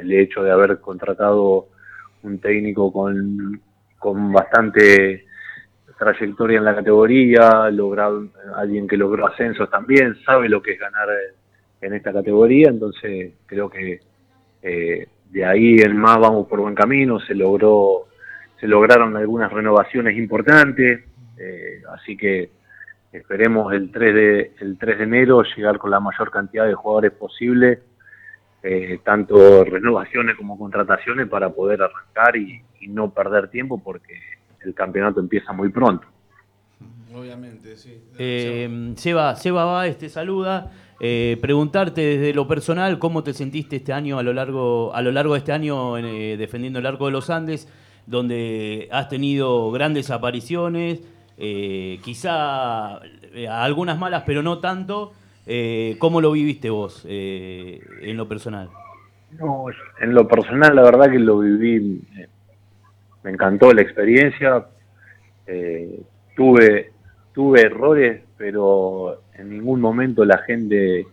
el 0.00 0.12
hecho 0.12 0.42
de 0.42 0.50
haber 0.50 0.80
contratado 0.80 1.68
un 2.26 2.38
técnico 2.38 2.92
con, 2.92 3.60
con 3.98 4.32
bastante 4.32 5.24
trayectoria 5.98 6.58
en 6.58 6.64
la 6.64 6.74
categoría, 6.74 7.70
logrado, 7.70 8.28
alguien 8.54 8.86
que 8.86 8.96
logró 8.96 9.26
ascensos 9.26 9.70
también, 9.70 10.16
sabe 10.24 10.48
lo 10.48 10.60
que 10.60 10.72
es 10.72 10.78
ganar 10.78 11.08
en 11.80 11.94
esta 11.94 12.12
categoría, 12.12 12.68
entonces 12.68 13.34
creo 13.46 13.70
que 13.70 14.00
eh, 14.62 15.08
de 15.30 15.44
ahí 15.44 15.78
en 15.78 15.96
más 15.96 16.18
vamos 16.18 16.46
por 16.48 16.60
buen 16.60 16.74
camino, 16.74 17.18
se 17.20 17.34
logró 17.34 18.06
se 18.60 18.66
lograron 18.66 19.16
algunas 19.16 19.52
renovaciones 19.52 20.16
importantes, 20.16 21.04
eh, 21.38 21.82
así 21.92 22.16
que 22.16 22.50
esperemos 23.12 23.72
el 23.74 23.90
3, 23.90 24.14
de, 24.14 24.52
el 24.60 24.78
3 24.78 24.98
de 24.98 25.04
enero 25.04 25.42
llegar 25.42 25.78
con 25.78 25.90
la 25.90 26.00
mayor 26.00 26.30
cantidad 26.30 26.66
de 26.66 26.74
jugadores 26.74 27.12
posible, 27.12 27.80
eh, 28.66 29.00
tanto 29.04 29.64
renovaciones 29.64 30.36
como 30.36 30.58
contrataciones 30.58 31.28
para 31.28 31.50
poder 31.50 31.82
arrancar 31.82 32.36
y, 32.36 32.62
no 32.88 33.10
perder 33.10 33.48
tiempo 33.48 33.82
porque 33.82 34.14
el 34.60 34.72
campeonato 34.72 35.18
empieza 35.18 35.52
muy 35.52 35.70
pronto. 35.70 36.06
Obviamente, 37.12 37.76
sí. 37.76 38.00
Eh, 38.16 38.92
Seba, 38.94 39.34
Seba 39.34 39.64
Baez 39.64 39.98
te 39.98 40.08
saluda. 40.08 40.70
preguntarte 41.00 42.00
desde 42.00 42.32
lo 42.32 42.46
personal 42.46 43.00
cómo 43.00 43.24
te 43.24 43.32
sentiste 43.32 43.74
este 43.74 43.92
año 43.92 44.20
a 44.20 44.22
lo 44.22 44.32
largo 44.32 44.94
a 44.94 45.02
lo 45.02 45.10
largo 45.10 45.32
de 45.32 45.38
este 45.38 45.50
año 45.50 45.96
defendiendo 45.96 46.78
el 46.78 46.86
arco 46.86 47.06
de 47.06 47.12
los 47.12 47.28
Andes 47.28 47.66
donde 48.06 48.88
has 48.92 49.08
tenido 49.08 49.70
grandes 49.72 50.10
apariciones, 50.10 51.00
eh, 51.36 51.98
quizá 52.04 53.00
eh, 53.34 53.48
algunas 53.48 53.98
malas, 53.98 54.22
pero 54.24 54.42
no 54.42 54.58
tanto. 54.60 55.12
Eh, 55.46 55.96
¿Cómo 55.98 56.20
lo 56.20 56.32
viviste 56.32 56.70
vos 56.70 57.06
en 57.08 58.16
lo 58.16 58.28
personal? 58.28 58.68
No, 59.38 59.66
en 60.00 60.14
lo 60.14 60.26
personal 60.26 60.74
la 60.74 60.82
verdad 60.82 61.10
que 61.10 61.18
lo 61.18 61.38
viví, 61.40 62.02
me 63.22 63.30
encantó 63.30 63.72
la 63.72 63.82
experiencia, 63.82 64.66
tuve, 66.36 66.90
tuve 67.32 67.60
errores, 67.60 68.22
pero 68.36 69.22
en 69.34 69.50
ningún 69.50 69.80
momento 69.80 70.24
la 70.24 70.38
gente 70.38 71.06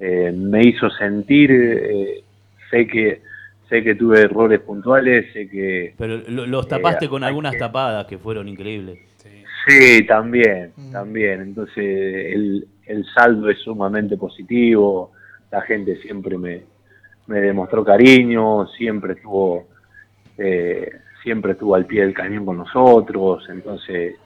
me 0.00 0.66
hizo 0.66 0.90
sentir, 0.90 2.24
sé 2.70 2.86
que 2.86 3.20
sé 3.72 3.82
que 3.82 3.94
tuve 3.94 4.20
errores 4.20 4.60
puntuales, 4.60 5.32
sé 5.32 5.48
que... 5.48 5.94
Pero 5.96 6.18
los 6.28 6.68
tapaste 6.68 7.06
eh, 7.06 7.08
con 7.08 7.24
algunas 7.24 7.56
tapadas 7.56 8.04
que 8.04 8.18
fueron 8.18 8.46
increíbles. 8.46 8.98
Sí, 9.66 10.04
también, 10.06 10.72
mm. 10.76 10.92
también. 10.92 11.40
Entonces 11.40 11.78
el, 11.78 12.68
el, 12.92 13.04
saldo 13.14 13.48
es 13.50 13.58
sumamente 13.60 14.16
positivo, 14.16 15.12
la 15.50 15.62
gente 15.62 15.96
siempre 16.02 16.38
me, 16.38 16.62
me 17.26 17.40
demostró 17.40 17.84
cariño, 17.84 18.66
siempre 18.68 19.14
estuvo, 19.14 19.68
eh, 20.38 20.90
siempre 21.22 21.56
al 21.74 21.86
pie 21.86 22.02
del 22.02 22.14
cañón 22.14 22.46
con 22.46 22.58
nosotros, 22.58 23.46
entonces 23.48 24.16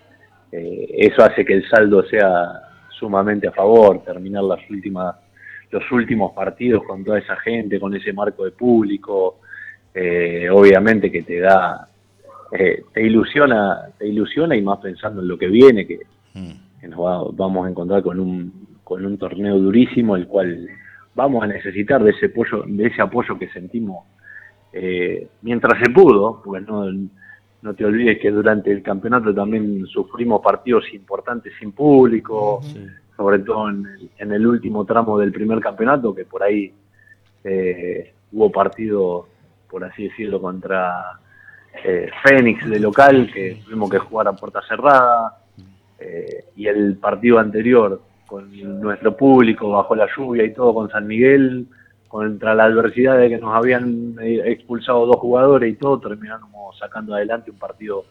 eh, 0.52 0.86
eso 0.98 1.22
hace 1.24 1.44
que 1.44 1.54
el 1.54 1.68
saldo 1.68 2.02
sea 2.04 2.62
sumamente 2.90 3.48
a 3.48 3.52
favor, 3.52 4.02
terminar 4.02 4.44
las 4.44 4.60
últimas 4.70 5.16
los 5.68 5.82
últimos 5.90 6.32
partidos 6.32 6.84
con 6.84 7.04
toda 7.04 7.18
esa 7.18 7.34
gente, 7.36 7.80
con 7.80 7.92
ese 7.94 8.12
marco 8.12 8.44
de 8.44 8.52
público, 8.52 9.40
eh, 9.92 10.48
obviamente 10.48 11.10
que 11.10 11.22
te 11.22 11.40
da, 11.40 11.88
te 12.50 13.02
ilusiona, 13.02 13.88
te 13.98 14.06
ilusiona 14.06 14.56
y 14.56 14.62
más 14.62 14.78
pensando 14.78 15.20
en 15.20 15.28
lo 15.28 15.36
que 15.36 15.48
viene, 15.48 15.84
que, 15.84 16.02
mm. 16.34 16.65
Nos 16.82 17.36
vamos 17.36 17.66
a 17.66 17.70
encontrar 17.70 18.02
con 18.02 18.20
un, 18.20 18.78
con 18.84 19.04
un 19.04 19.18
torneo 19.18 19.58
durísimo, 19.58 20.16
el 20.16 20.26
cual 20.26 20.68
vamos 21.14 21.42
a 21.42 21.46
necesitar 21.46 22.02
de 22.02 22.10
ese 22.10 22.26
apoyo, 22.26 22.64
de 22.66 22.86
ese 22.86 23.02
apoyo 23.02 23.38
que 23.38 23.48
sentimos 23.48 24.04
eh, 24.72 25.28
mientras 25.42 25.80
se 25.82 25.90
pudo, 25.90 26.42
porque 26.44 26.64
no, 26.64 26.84
no 27.62 27.74
te 27.74 27.84
olvides 27.84 28.18
que 28.20 28.30
durante 28.30 28.70
el 28.70 28.82
campeonato 28.82 29.34
también 29.34 29.86
sufrimos 29.86 30.40
partidos 30.42 30.84
importantes 30.92 31.52
sin 31.58 31.72
público 31.72 32.60
sobre 33.16 33.38
todo 33.38 33.70
en 33.70 34.32
el, 34.32 34.46
último 34.46 34.84
tramo 34.84 35.18
del 35.18 35.32
primer 35.32 35.60
campeonato, 35.60 36.14
que 36.14 36.26
por 36.26 36.42
ahí 36.42 36.72
eh, 37.44 38.12
hubo 38.32 38.52
partido, 38.52 39.26
por 39.70 39.84
así 39.84 40.08
decirlo, 40.08 40.40
contra 40.40 41.18
eh, 41.82 42.10
Fénix 42.22 42.68
de 42.68 42.78
local, 42.78 43.30
que 43.32 43.62
tuvimos 43.64 43.90
que 43.90 43.98
jugar 43.98 44.28
a 44.28 44.32
puerta 44.34 44.60
cerrada, 44.68 45.38
eh, 45.98 46.46
y 46.56 46.66
el 46.66 46.96
partido 46.96 47.38
anterior 47.38 48.02
con 48.26 48.50
nuestro 48.80 49.16
público 49.16 49.70
bajo 49.70 49.94
la 49.94 50.08
lluvia 50.16 50.44
y 50.44 50.52
todo 50.52 50.74
con 50.74 50.90
San 50.90 51.06
Miguel, 51.06 51.66
contra 52.08 52.54
la 52.54 52.64
adversidad 52.64 53.18
de 53.18 53.28
que 53.28 53.38
nos 53.38 53.54
habían 53.54 54.16
expulsado 54.20 55.06
dos 55.06 55.16
jugadores 55.16 55.72
y 55.72 55.76
todo, 55.76 56.00
terminamos 56.00 56.78
sacando 56.78 57.14
adelante 57.14 57.50
un 57.50 57.58
partido 57.58 58.04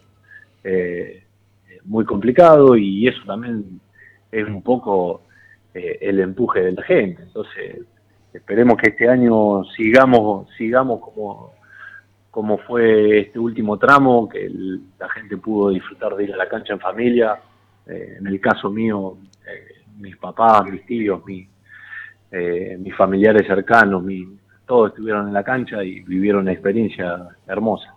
muy 1.84 2.04
complicado 2.04 2.76
y 2.76 3.06
eso 3.06 3.20
también 3.26 3.80
es 4.30 4.46
un 4.46 4.62
poco 4.62 5.22
eh, 5.74 5.98
el 6.00 6.20
empuje 6.20 6.60
de 6.60 6.72
la 6.72 6.82
gente. 6.82 7.22
Entonces, 7.22 7.80
esperemos 8.32 8.76
que 8.76 8.90
este 8.90 9.08
año 9.08 9.64
sigamos, 9.76 10.48
sigamos 10.56 11.00
como, 11.00 11.52
como 12.30 12.58
fue 12.58 13.20
este 13.20 13.38
último 13.38 13.78
tramo, 13.78 14.28
que 14.28 14.50
la 14.98 15.08
gente 15.10 15.36
pudo 15.36 15.70
disfrutar 15.70 16.16
de 16.16 16.24
ir 16.24 16.32
a 16.32 16.36
la 16.36 16.48
cancha 16.48 16.72
en 16.72 16.80
familia. 16.80 17.38
Eh, 17.86 18.16
en 18.18 18.26
el 18.26 18.40
caso 18.40 18.70
mío, 18.70 19.18
eh, 19.46 19.82
mis 19.98 20.16
papás, 20.16 20.66
mis 20.70 20.84
tíos, 20.86 21.22
mis 21.24 22.96
familiares 22.96 23.46
cercanos, 23.46 24.04
todos 24.66 24.90
estuvieron 24.90 25.28
en 25.28 25.32
la 25.34 25.44
cancha 25.44 25.82
y 25.82 26.00
vivieron 26.00 26.42
una 26.42 26.52
experiencia 26.52 27.28
hermosa. 27.46 27.96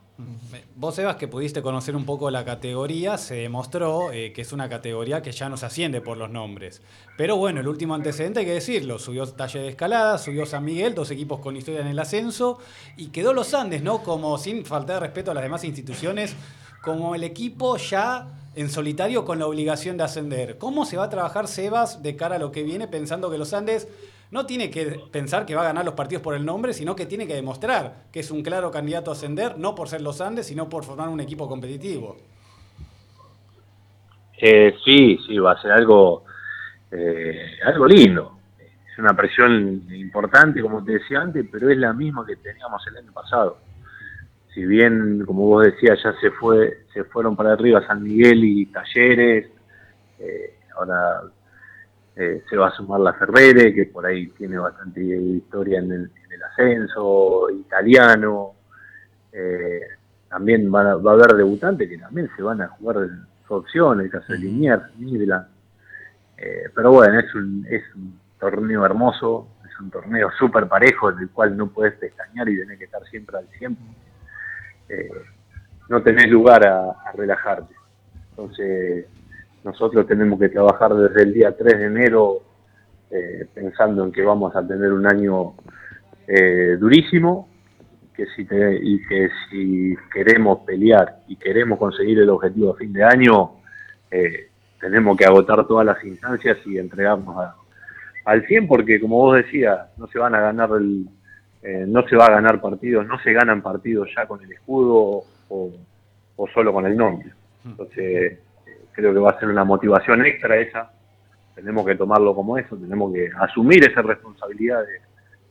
Vos, 0.75 0.95
Sebas, 0.95 1.15
que 1.15 1.29
pudiste 1.29 1.61
conocer 1.61 1.95
un 1.95 2.05
poco 2.05 2.29
la 2.29 2.43
categoría, 2.43 3.17
se 3.17 3.35
demostró 3.35 4.11
eh, 4.11 4.33
que 4.33 4.41
es 4.41 4.51
una 4.51 4.67
categoría 4.67 5.21
que 5.21 5.31
ya 5.31 5.47
no 5.47 5.55
se 5.55 5.65
asciende 5.65 6.01
por 6.01 6.17
los 6.17 6.29
nombres. 6.29 6.81
Pero 7.17 7.37
bueno, 7.37 7.61
el 7.61 7.67
último 7.67 7.95
antecedente 7.95 8.41
hay 8.41 8.45
que 8.45 8.53
decirlo, 8.53 8.99
subió 8.99 9.25
Talle 9.27 9.59
de 9.59 9.69
Escalada, 9.69 10.17
subió 10.17 10.45
San 10.45 10.65
Miguel, 10.65 10.93
dos 10.93 11.11
equipos 11.11 11.39
con 11.39 11.55
historia 11.55 11.81
en 11.81 11.87
el 11.87 11.99
ascenso, 11.99 12.59
y 12.97 13.07
quedó 13.07 13.33
Los 13.33 13.53
Andes, 13.53 13.81
¿no? 13.81 14.03
Como 14.03 14.37
sin 14.37 14.65
faltar 14.65 14.95
de 14.95 15.07
respeto 15.07 15.31
a 15.31 15.33
las 15.33 15.43
demás 15.43 15.63
instituciones, 15.63 16.35
como 16.81 17.15
el 17.15 17.23
equipo 17.23 17.77
ya 17.77 18.27
en 18.59 18.69
solitario 18.69 19.23
con 19.23 19.39
la 19.39 19.47
obligación 19.47 19.95
de 19.95 20.03
ascender. 20.03 20.57
¿Cómo 20.57 20.83
se 20.83 20.97
va 20.97 21.05
a 21.05 21.09
trabajar 21.09 21.47
Sebas 21.47 22.03
de 22.03 22.17
cara 22.17 22.35
a 22.35 22.39
lo 22.39 22.51
que 22.51 22.63
viene 22.63 22.89
pensando 22.89 23.31
que 23.31 23.37
Los 23.37 23.53
Andes 23.53 23.87
no 24.31 24.45
tiene 24.45 24.69
que 24.69 24.99
pensar 25.13 25.45
que 25.45 25.55
va 25.55 25.61
a 25.61 25.65
ganar 25.65 25.85
los 25.85 25.93
partidos 25.93 26.21
por 26.21 26.35
el 26.35 26.45
nombre, 26.45 26.73
sino 26.73 26.93
que 26.93 27.05
tiene 27.05 27.25
que 27.25 27.35
demostrar 27.35 28.03
que 28.11 28.19
es 28.19 28.29
un 28.31 28.43
claro 28.43 28.69
candidato 28.69 29.11
a 29.11 29.13
ascender, 29.13 29.57
no 29.57 29.75
por 29.75 29.87
ser 29.87 30.01
los 30.01 30.19
Andes, 30.19 30.47
sino 30.47 30.67
por 30.67 30.83
formar 30.83 31.07
un 31.07 31.21
equipo 31.21 31.47
competitivo. 31.47 32.17
Eh, 34.37 34.75
sí, 34.83 35.17
sí, 35.25 35.37
va 35.37 35.53
a 35.53 35.61
ser 35.61 35.71
algo, 35.71 36.25
eh, 36.91 37.59
algo 37.65 37.87
lindo. 37.87 38.39
Es 38.59 38.99
una 38.99 39.15
presión 39.15 39.85
importante, 39.89 40.61
como 40.61 40.83
te 40.83 40.93
decía 40.93 41.21
antes, 41.21 41.45
pero 41.49 41.69
es 41.69 41.77
la 41.77 41.93
misma 41.93 42.25
que 42.25 42.35
teníamos 42.35 42.85
el 42.87 42.97
año 42.97 43.13
pasado. 43.13 43.68
Si 44.53 44.65
bien, 44.65 45.25
como 45.25 45.45
vos 45.45 45.65
decías, 45.65 45.99
ya 46.03 46.13
se 46.19 46.31
fue, 46.31 46.85
se 46.93 47.03
fueron 47.03 47.35
para 47.35 47.53
arriba 47.53 47.85
San 47.85 48.03
Miguel 48.03 48.43
y 48.43 48.65
Talleres, 48.67 49.47
eh, 50.19 50.55
ahora 50.75 51.21
eh, 52.15 52.43
se 52.49 52.57
va 52.57 52.67
a 52.67 52.71
sumar 52.71 52.99
la 52.99 53.13
Ferrere, 53.13 53.73
que 53.73 53.85
por 53.85 54.05
ahí 54.05 54.27
tiene 54.31 54.57
bastante 54.57 55.01
historia 55.01 55.79
en 55.79 55.91
el, 55.91 56.11
ascenso, 56.51 57.49
italiano. 57.49 58.55
Eh, 59.31 59.81
también 60.27 60.73
va 60.73 60.81
a, 60.81 60.91
haber 60.93 61.35
debutantes 61.35 61.87
que 61.87 61.97
también 61.97 62.29
se 62.35 62.41
van 62.41 62.61
a 62.61 62.67
jugar 62.67 63.07
su 63.47 63.53
opción, 63.53 64.01
el 64.01 64.09
caso 64.09 64.33
de 64.33 64.39
Liniers. 64.39 64.83
Eh, 66.37 66.63
pero 66.75 66.91
bueno, 66.91 67.19
es 67.19 67.33
un, 67.35 67.65
es 67.69 67.83
un 67.95 68.19
torneo 68.37 68.85
hermoso, 68.85 69.47
es 69.65 69.79
un 69.79 69.89
torneo 69.89 70.29
súper 70.37 70.67
parejo, 70.67 71.11
en 71.11 71.19
el 71.19 71.29
cual 71.29 71.55
no 71.55 71.67
puedes 71.67 71.95
pestañear 71.95 72.49
y 72.49 72.59
tenés 72.59 72.79
que 72.79 72.85
estar 72.85 73.03
siempre 73.05 73.37
al 73.37 73.47
tiempo. 74.89 75.15
no 75.89 76.01
tenés 76.03 76.29
lugar 76.29 76.67
a, 76.67 77.11
relajarte. 77.13 77.73
Entonces, 78.31 79.05
nosotros 79.63 80.07
tenemos 80.07 80.39
que 80.39 80.49
trabajar 80.49 80.93
desde 80.93 81.23
el 81.23 81.33
día 81.33 81.55
3 81.55 81.79
de 81.79 81.85
enero 81.85 82.41
eh, 83.11 83.47
pensando 83.53 84.03
en 84.03 84.11
que 84.11 84.21
vamos 84.21 84.55
a 84.55 84.65
tener 84.65 84.93
un 84.93 85.05
año 85.07 85.53
eh, 86.27 86.77
durísimo 86.79 87.49
que 88.15 88.25
si 88.35 88.41
y 88.81 89.07
que 89.07 89.29
si 89.49 89.95
queremos 90.13 90.59
pelear 90.65 91.21
y 91.27 91.37
queremos 91.37 91.79
conseguir 91.79 92.19
el 92.19 92.29
objetivo 92.29 92.73
a 92.73 92.75
fin 92.75 92.91
de 92.91 93.03
año, 93.03 93.51
eh, 94.11 94.49
tenemos 94.79 95.17
que 95.17 95.25
agotar 95.25 95.65
todas 95.65 95.85
las 95.85 96.03
instancias 96.03 96.57
y 96.65 96.77
entregarnos 96.77 97.35
al 98.25 98.45
100 98.45 98.67
porque 98.67 98.99
como 98.99 99.17
vos 99.17 99.37
decías, 99.37 99.87
no 99.97 100.07
se 100.07 100.19
van 100.19 100.35
a 100.35 100.41
ganar 100.41 100.69
el, 100.77 101.07
no 101.61 102.07
se 102.07 102.15
va 102.15 102.25
a 102.25 102.31
ganar 102.31 102.61
partidos, 102.61 103.05
no 103.05 103.19
se 103.19 103.33
ganan 103.33 103.61
partidos 103.61 104.09
ya 104.15 104.25
con 104.25 104.41
el 104.41 104.51
escudo 104.51 105.23
o, 105.49 105.71
o 106.35 106.47
solo 106.53 106.71
con 106.71 106.85
el 106.85 106.95
nombre. 106.95 107.31
Entonces, 107.65 108.39
creo 108.93 109.13
que 109.13 109.19
va 109.19 109.31
a 109.31 109.39
ser 109.39 109.49
una 109.49 109.63
motivación 109.63 110.25
extra 110.25 110.57
esa. 110.57 110.91
Tenemos 111.55 111.85
que 111.85 111.95
tomarlo 111.95 112.33
como 112.33 112.57
eso, 112.57 112.77
tenemos 112.77 113.13
que 113.13 113.29
asumir 113.37 113.83
esa 113.83 114.01
responsabilidad 114.01 114.81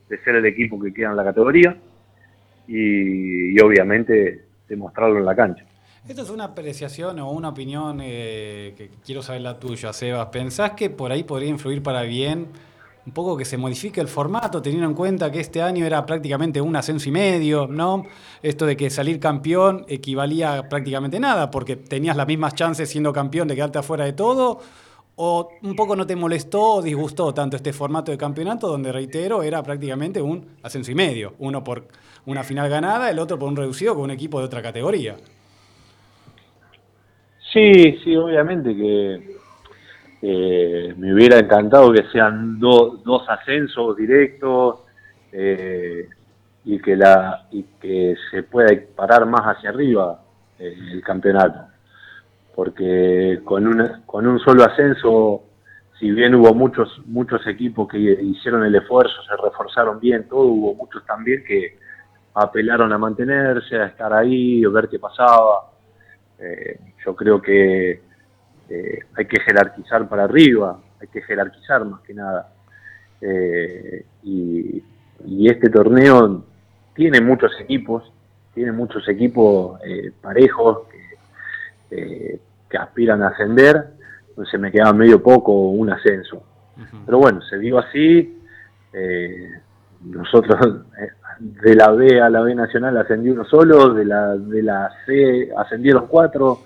de, 0.07 0.17
ser 0.23 0.35
el 0.35 0.45
equipo 0.47 0.79
que 0.79 0.91
queda 0.91 1.11
en 1.11 1.17
la 1.17 1.23
categoría 1.23 1.77
y, 2.67 3.59
obviamente 3.61 4.45
demostrarlo 4.67 5.19
en 5.19 5.25
la 5.25 5.35
cancha. 5.35 5.63
Esto 6.07 6.23
es 6.23 6.29
una 6.31 6.45
apreciación 6.45 7.19
o 7.19 7.31
una 7.31 7.49
opinión 7.49 7.99
eh, 8.01 8.73
que 8.75 8.89
quiero 9.05 9.21
saber 9.21 9.41
la 9.41 9.59
tuya, 9.59 9.93
Sebas. 9.93 10.27
¿Pensás 10.27 10.71
que 10.71 10.89
por 10.89 11.11
ahí 11.11 11.23
podría 11.23 11.49
influir 11.49 11.83
para 11.83 12.01
bien 12.03 12.47
un 13.09 13.13
poco 13.13 13.35
que 13.35 13.43
se 13.43 13.57
modifique 13.57 13.99
el 13.99 14.07
formato, 14.07 14.61
teniendo 14.61 14.87
en 14.87 14.93
cuenta 14.93 15.31
que 15.31 15.39
este 15.39 15.63
año 15.63 15.83
era 15.83 16.05
prácticamente 16.05 16.61
un 16.61 16.75
ascenso 16.75 17.09
y 17.09 17.11
medio, 17.11 17.65
¿no? 17.65 18.05
Esto 18.43 18.67
de 18.67 18.77
que 18.77 18.91
salir 18.91 19.19
campeón 19.19 19.83
equivalía 19.87 20.69
prácticamente 20.69 21.19
nada, 21.19 21.49
porque 21.49 21.75
tenías 21.75 22.15
las 22.15 22.27
mismas 22.27 22.53
chances 22.53 22.87
siendo 22.87 23.11
campeón 23.11 23.47
de 23.47 23.55
quedarte 23.55 23.79
afuera 23.79 24.05
de 24.05 24.13
todo, 24.13 24.59
o 25.15 25.49
un 25.63 25.75
poco 25.75 25.95
no 25.95 26.05
te 26.05 26.15
molestó 26.15 26.75
o 26.75 26.81
disgustó 26.83 27.33
tanto 27.33 27.55
este 27.55 27.73
formato 27.73 28.11
de 28.11 28.17
campeonato, 28.19 28.67
donde 28.67 28.91
reitero, 28.91 29.41
era 29.41 29.63
prácticamente 29.63 30.21
un 30.21 30.45
ascenso 30.61 30.91
y 30.91 30.95
medio, 30.95 31.33
uno 31.39 31.63
por 31.63 31.87
una 32.27 32.43
final 32.43 32.69
ganada, 32.69 33.09
el 33.09 33.17
otro 33.17 33.39
por 33.39 33.49
un 33.49 33.55
reducido 33.55 33.95
con 33.95 34.03
un 34.03 34.11
equipo 34.11 34.37
de 34.37 34.45
otra 34.45 34.61
categoría. 34.61 35.15
Sí, 37.51 37.97
sí, 38.03 38.15
obviamente 38.15 38.75
que 38.75 39.38
eh, 40.21 40.93
me 40.97 41.13
hubiera 41.13 41.39
encantado 41.39 41.93
que 41.93 42.03
sean 42.11 42.59
dos 42.59 43.23
ascensos 43.29 43.95
directos 43.95 44.81
eh, 45.31 46.09
y 46.65 46.79
que 46.79 46.95
la 46.97 47.47
y 47.51 47.63
que 47.79 48.15
se 48.29 48.43
pueda 48.43 48.69
parar 48.95 49.25
más 49.25 49.41
hacia 49.41 49.69
arriba 49.69 50.21
eh, 50.57 50.75
el 50.91 51.01
campeonato. 51.01 51.67
Porque 52.53 53.39
con 53.45 53.65
una, 53.65 54.01
con 54.05 54.27
un 54.27 54.39
solo 54.39 54.65
ascenso 54.65 55.43
si 55.97 56.11
bien 56.11 56.35
hubo 56.35 56.53
muchos 56.53 57.01
muchos 57.05 57.45
equipos 57.47 57.87
que 57.87 57.97
hicieron 57.97 58.65
el 58.65 58.75
esfuerzo 58.75 59.21
se 59.23 59.37
reforzaron 59.41 59.99
bien 59.99 60.27
todo 60.27 60.43
hubo 60.43 60.75
muchos 60.75 61.05
también 61.05 61.43
que 61.45 61.77
apelaron 62.33 62.91
a 62.91 62.97
mantenerse 62.97 63.77
a 63.77 63.87
estar 63.87 64.13
ahí 64.13 64.63
a 64.65 64.69
ver 64.69 64.89
qué 64.89 64.99
pasaba. 64.99 65.71
Yo 67.05 67.15
creo 67.15 67.41
que 67.41 68.08
eh, 68.69 68.99
hay 69.15 69.25
que 69.25 69.39
jerarquizar 69.39 70.07
para 70.07 70.25
arriba, 70.25 70.79
hay 71.01 71.07
que 71.07 71.21
jerarquizar 71.21 71.85
más 71.85 72.01
que 72.01 72.13
nada. 72.13 72.53
Eh, 73.21 74.05
y, 74.23 74.83
este 75.49 75.69
torneo 75.69 76.45
tiene 76.93 77.21
muchos 77.21 77.51
equipos, 77.59 78.11
tiene 78.53 78.71
muchos 78.71 79.07
equipos 79.09 79.79
eh, 79.83 80.11
parejos 80.21 80.87
que, 81.89 82.39
aspiran 82.77 83.23
a 83.23 83.29
ascender, 83.29 83.87
entonces 84.29 84.59
me 84.59 84.71
quedaba 84.71 84.93
medio 84.93 85.21
poco 85.21 85.69
un 85.69 85.89
ascenso. 85.89 86.43
Pero 87.05 87.17
bueno, 87.17 87.41
se 87.41 87.57
dio 87.57 87.79
así, 87.79 88.39
nosotros 90.05 90.85
de 91.39 91.75
la 91.75 91.91
B 91.91 92.21
a 92.21 92.29
la 92.29 92.41
B 92.41 92.53
nacional 92.53 92.95
ascendió 92.97 93.33
uno 93.33 93.45
solo, 93.45 93.93
de 93.93 94.05
la, 94.05 94.37
de 94.37 94.61
la 94.61 94.91
C 95.05 95.49
ascendieron 95.57 96.07
cuatro, 96.07 96.59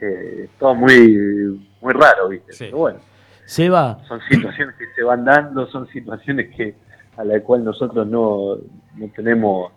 eh, 0.00 0.48
todo 0.58 0.74
muy, 0.74 1.60
muy 1.80 1.92
raro, 1.92 2.28
¿viste? 2.28 2.52
Pero 2.58 2.78
bueno. 2.78 2.98
Seba. 3.44 3.98
Son 4.06 4.20
situaciones 4.28 4.74
que 4.76 4.84
se 4.94 5.02
van 5.02 5.24
dando, 5.24 5.66
son 5.68 5.88
situaciones 5.88 6.54
que 6.54 6.74
a 7.16 7.24
la 7.24 7.40
cual 7.40 7.64
nosotros 7.64 8.06
no, 8.06 8.56
no 8.96 9.08
tenemos 9.16 9.72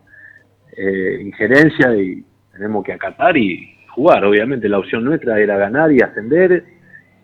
eh, 0.75 1.19
injerencia 1.21 1.95
y 1.95 2.23
tenemos 2.51 2.83
que 2.83 2.93
acatar 2.93 3.35
y 3.37 3.77
jugar. 3.95 4.23
Obviamente 4.25 4.69
la 4.69 4.77
opción 4.77 5.03
nuestra 5.03 5.39
era 5.39 5.57
ganar 5.57 5.91
y 5.91 6.01
ascender 6.01 6.65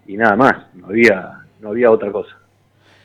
y 0.07 0.17
nada 0.17 0.35
más, 0.35 0.53
no 0.73 0.87
había, 0.87 1.43
no 1.59 1.69
había 1.69 1.91
otra 1.91 2.11
cosa. 2.11 2.35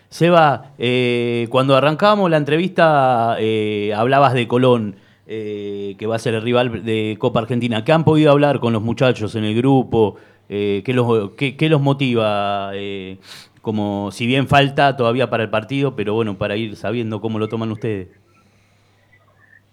Seba, 0.09 0.73
eh, 0.79 1.49
cuando 1.51 1.75
arrancábamos 1.75 2.31
la 2.31 2.37
entrevista 2.37 3.37
eh, 3.39 3.93
hablabas 3.95 4.35
de 4.35 4.47
Colón. 4.47 4.97
Eh, 5.25 5.95
que 5.99 6.07
va 6.07 6.17
a 6.17 6.19
ser 6.19 6.35
el 6.35 6.43
rival 6.43 6.85
de 6.85 7.17
Copa 7.19 7.41
Argentina. 7.41 7.85
¿Qué 7.85 7.93
han 7.93 8.03
podido 8.05 8.33
hablar 8.33 8.59
con 8.59 8.73
los 8.73 8.83
muchachos 8.83 9.37
en 9.37 9.45
el 9.45 9.55
grupo? 9.57 10.17
Eh, 10.49 10.83
¿qué, 10.85 10.93
los, 10.93 11.81
motiva? 11.81 12.73
Eh, 12.75 13.19
como 13.61 14.11
si 14.11 14.27
bien 14.27 14.49
falta 14.49 14.97
todavía 14.97 15.31
para 15.31 15.45
el 15.45 15.51
partido, 15.51 15.95
pero 15.95 16.15
bueno, 16.15 16.37
para 16.37 16.57
ir 16.57 16.75
sabiendo 16.75 17.21
cómo 17.21 17.39
lo 17.39 17.49
toman 17.49 17.71
ustedes. 17.71 18.09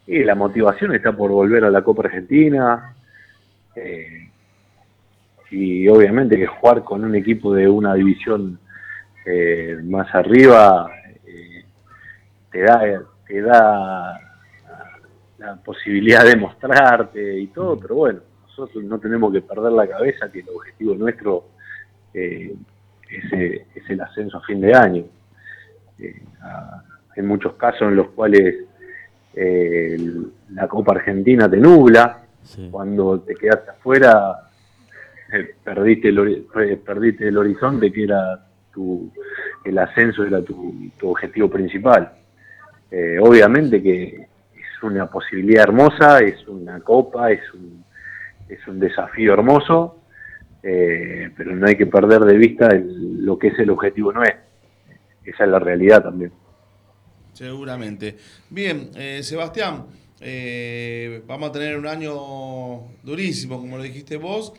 La 0.05 0.35
motivación 0.35 0.93
está 0.93 1.13
por 1.13 1.31
volver 1.31 1.63
a 1.63 1.71
la 1.71 1.81
Copa 1.81 2.03
Argentina. 2.03 2.95
y 5.49 5.87
obviamente 5.87 6.37
que 6.37 6.45
jugar 6.45 6.83
con 6.83 7.03
un 7.03 7.15
equipo 7.15 7.55
de 7.55 7.67
una 7.67 7.95
división 7.95 8.59
más 9.85 10.13
arriba 10.13 10.91
te 12.51 12.61
da, 12.61 13.03
te 13.27 13.41
da 13.41 14.28
la 15.39 15.55
posibilidad 15.55 16.25
de 16.25 16.35
mostrarte 16.35 17.39
y 17.39 17.47
todo, 17.47 17.77
pero 17.79 17.95
bueno, 17.95 18.19
nosotros 18.43 18.83
no 18.83 18.99
tenemos 18.99 19.31
que 19.31 19.41
perder 19.41 19.71
la 19.71 19.87
cabeza 19.87 20.29
que 20.31 20.41
el 20.41 20.49
objetivo 20.49 20.95
nuestro 20.95 21.45
eh, 22.13 22.55
es, 23.09 23.89
el 23.89 24.01
ascenso 24.01 24.37
a 24.37 24.41
fin 24.41 24.59
de 24.59 24.73
año. 24.73 25.05
Eh, 25.97 26.21
hay 27.15 27.23
muchos 27.23 27.53
casos 27.53 27.83
en 27.83 27.95
los 27.95 28.09
cuales 28.09 28.65
eh, 29.33 29.97
la 30.49 30.67
Copa 30.67 30.93
Argentina 30.93 31.49
te 31.49 31.57
nubla, 31.57 32.23
cuando 32.71 33.19
te 33.21 33.35
quedaste 33.35 33.71
afuera 33.71 34.49
perdiste, 35.63 36.09
el, 36.09 36.47
perdiste 36.83 37.27
el 37.27 37.37
horizonte 37.37 37.91
que 37.91 38.03
era 38.03 38.47
tu, 38.73 39.11
el 39.63 39.77
ascenso 39.77 40.23
era 40.23 40.41
tu, 40.41 40.91
tu 40.97 41.11
objetivo 41.11 41.49
principal. 41.49 42.11
obviamente 43.21 43.83
que 43.83 44.28
una 44.83 45.09
posibilidad 45.09 45.63
hermosa, 45.63 46.19
es 46.19 46.47
una 46.47 46.79
copa, 46.81 47.31
es 47.31 47.41
un, 47.53 47.83
es 48.47 48.67
un 48.67 48.79
desafío 48.79 49.33
hermoso, 49.33 49.99
eh, 50.61 51.29
pero 51.37 51.55
no 51.55 51.67
hay 51.67 51.77
que 51.77 51.85
perder 51.85 52.21
de 52.21 52.37
vista 52.37 52.69
lo 52.73 53.37
que 53.37 53.47
es 53.47 53.59
el 53.59 53.69
objetivo 53.69 54.11
no 54.11 54.23
es. 54.23 54.35
Esa 55.23 55.43
es 55.43 55.49
la 55.49 55.59
realidad 55.59 56.03
también. 56.03 56.31
Seguramente. 57.33 58.17
Bien, 58.49 58.89
eh, 58.95 59.21
Sebastián, 59.23 59.85
eh, 60.19 61.21
vamos 61.27 61.49
a 61.49 61.53
tener 61.53 61.77
un 61.77 61.87
año 61.87 62.13
durísimo, 63.03 63.59
como 63.59 63.77
lo 63.77 63.83
dijiste 63.83 64.17
vos, 64.17 64.53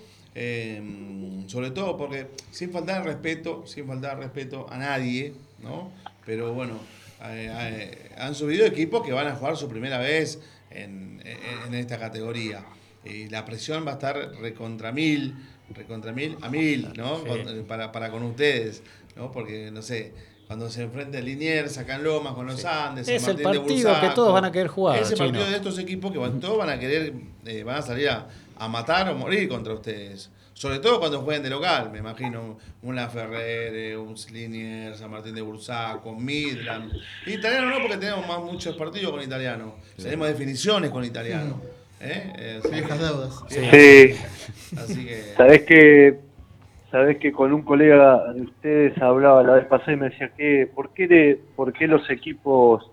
sobre 1.46 1.70
todo 1.72 1.96
porque 1.96 2.28
sin 2.50 2.70
faltar 2.70 3.04
respeto, 3.04 3.66
sin 3.66 3.86
faltar 3.86 4.18
respeto 4.18 4.66
a 4.70 4.78
nadie, 4.78 5.34
¿no? 5.62 5.90
Pero 6.24 6.54
bueno, 6.54 6.74
han 7.20 8.34
subido 8.34 8.66
equipos 8.66 9.04
que 9.04 9.12
van 9.12 9.26
a 9.28 9.34
jugar 9.36 9.56
su 9.56 9.68
primera 9.68 9.98
vez 9.98 10.40
en, 10.70 11.22
en- 11.24 11.74
esta 11.74 11.98
categoría. 11.98 12.64
Y 13.04 13.28
la 13.28 13.44
presión 13.44 13.86
va 13.86 13.92
a 13.92 13.94
estar 13.94 14.16
recontra 14.40 14.92
mil, 14.92 15.34
recontra 15.74 16.12
mil 16.12 16.36
a 16.42 16.48
mil, 16.48 16.92
¿no? 16.96 17.18
Sí. 17.18 17.24
Con- 17.26 17.64
para, 17.66 17.92
para 17.92 18.10
con 18.10 18.22
ustedes, 18.22 18.82
¿no? 19.16 19.30
Porque, 19.32 19.70
no 19.70 19.82
sé, 19.82 20.12
cuando 20.46 20.68
se 20.70 20.82
enfrenta 20.82 21.18
el 21.18 21.24
Liniers 21.26 21.78
acá 21.78 21.94
en 21.96 22.04
Lomas 22.04 22.34
con 22.34 22.46
los 22.46 22.64
Andes, 22.64 23.06
San 23.06 23.14
Es 23.16 23.22
el 23.28 23.34
Martín 23.34 23.52
de 23.52 23.58
partido 23.58 23.88
que 23.88 23.94
Bursaco, 23.94 24.14
todos 24.14 24.32
van 24.34 24.44
a 24.44 24.52
querer 24.52 24.68
jugar, 24.68 24.98
Ese 25.00 25.14
Chino. 25.14 25.26
partido 25.28 25.46
de 25.48 25.56
estos 25.56 25.78
equipos 25.78 26.12
que 26.12 26.18
van, 26.18 26.40
todos 26.40 26.58
van 26.58 26.70
a 26.70 26.78
querer, 26.78 27.14
eh, 27.46 27.62
van 27.62 27.76
a 27.76 27.82
salir 27.82 28.08
a, 28.08 28.26
a 28.58 28.68
matar 28.68 29.08
o 29.10 29.14
morir 29.16 29.48
contra 29.48 29.72
ustedes. 29.74 30.30
Sobre 30.60 30.78
todo 30.78 31.00
cuando 31.00 31.22
jueguen 31.22 31.42
de 31.42 31.48
local, 31.48 31.88
me 31.90 32.00
imagino 32.00 32.58
un 32.82 32.94
La 32.94 33.08
Ferrere, 33.08 33.96
un 33.96 34.14
Liniers, 34.30 34.98
San 34.98 35.10
Martín 35.10 35.34
de 35.34 35.40
Bursaco, 35.40 36.14
Midland. 36.14 36.92
Italiano 37.26 37.70
no, 37.70 37.78
porque 37.80 37.96
tenemos 37.96 38.28
más 38.28 38.40
muchos 38.40 38.76
partidos 38.76 39.10
con 39.10 39.22
italiano. 39.22 39.76
Tenemos 39.96 40.28
definiciones 40.28 40.90
con 40.90 41.02
italiano. 41.02 41.62
¿eh? 41.98 42.30
Eh, 42.36 42.60
Viejas 42.70 42.98
que- 42.98 43.04
deudas. 43.04 43.40
Sí, 43.48 44.76
Así 44.76 45.06
que. 45.06 45.22
sabés 45.34 45.62
que, 45.62 46.18
sabés 46.90 47.16
que 47.16 47.32
con 47.32 47.54
un 47.54 47.62
colega 47.62 48.30
de 48.34 48.42
ustedes 48.42 48.98
hablaba 49.00 49.42
la 49.42 49.54
vez 49.54 49.64
pasada 49.64 49.94
y 49.94 49.96
me 49.96 50.10
decía 50.10 50.28
que, 50.36 50.68
¿por 50.74 50.92
qué, 50.92 51.08
de, 51.08 51.40
por 51.56 51.72
qué 51.72 51.86
los 51.86 52.02
equipos 52.10 52.84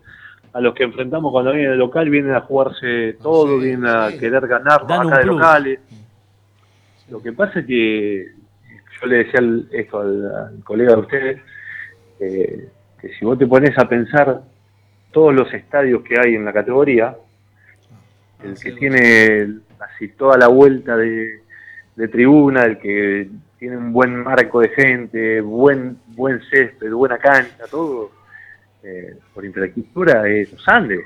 a 0.53 0.61
los 0.61 0.73
que 0.73 0.83
enfrentamos 0.83 1.33
cuando 1.33 1.51
vienen 1.51 1.71
de 1.71 1.77
local 1.77 2.09
vienen 2.09 2.31
a 2.33 2.39
jugarse 2.39 3.17
todo, 3.21 3.57
Sí, 3.59 3.65
vienen 3.65 3.87
a 3.87 4.09
sí. 4.11 4.19
querer 4.19 4.47
ganar 4.47 4.83
acá 4.83 5.17
de 5.19 5.25
locales? 5.25 5.79
Lo 7.09 7.21
que 7.21 7.31
pasa 7.33 7.59
es 7.59 7.65
que 7.65 8.31
yo 8.99 9.07
le 9.07 9.17
decía 9.17 9.39
al- 9.39 9.67
esto 9.71 9.99
al, 10.01 10.35
al 10.35 10.63
colega 10.63 10.93
de 10.93 10.99
ustedes, 10.99 11.41
eh, 12.19 12.69
que 12.99 13.09
si 13.13 13.25
vos 13.25 13.37
te 13.37 13.47
pones 13.47 13.77
a 13.77 13.87
pensar 13.87 14.41
todos 15.11 15.33
los 15.33 15.53
estadios 15.53 16.03
que 16.03 16.15
hay 16.19 16.35
en 16.35 16.45
la 16.45 16.53
categoría, 16.53 17.15
el 18.43 18.59
que 18.59 18.71
tiene 18.73 19.59
así 19.79 20.09
toda 20.09 20.37
la 20.37 20.47
vuelta 20.47 20.95
de, 20.97 21.41
de 21.95 22.07
tribuna, 22.07 22.65
el 22.65 22.77
que 22.79 23.29
tiene 23.57 23.77
un 23.77 23.91
buen 23.93 24.15
marco 24.23 24.59
de 24.61 24.69
gente, 24.69 25.41
buen 25.41 25.97
buen 26.07 26.41
césped, 26.49 26.91
buena 26.91 27.17
cancha, 27.17 27.65
todo, 27.69 28.11
eh, 28.83 29.15
por 29.33 29.45
infraestructura 29.45 30.27
es 30.27 30.51
los 30.51 30.67
Andes. 30.67 31.01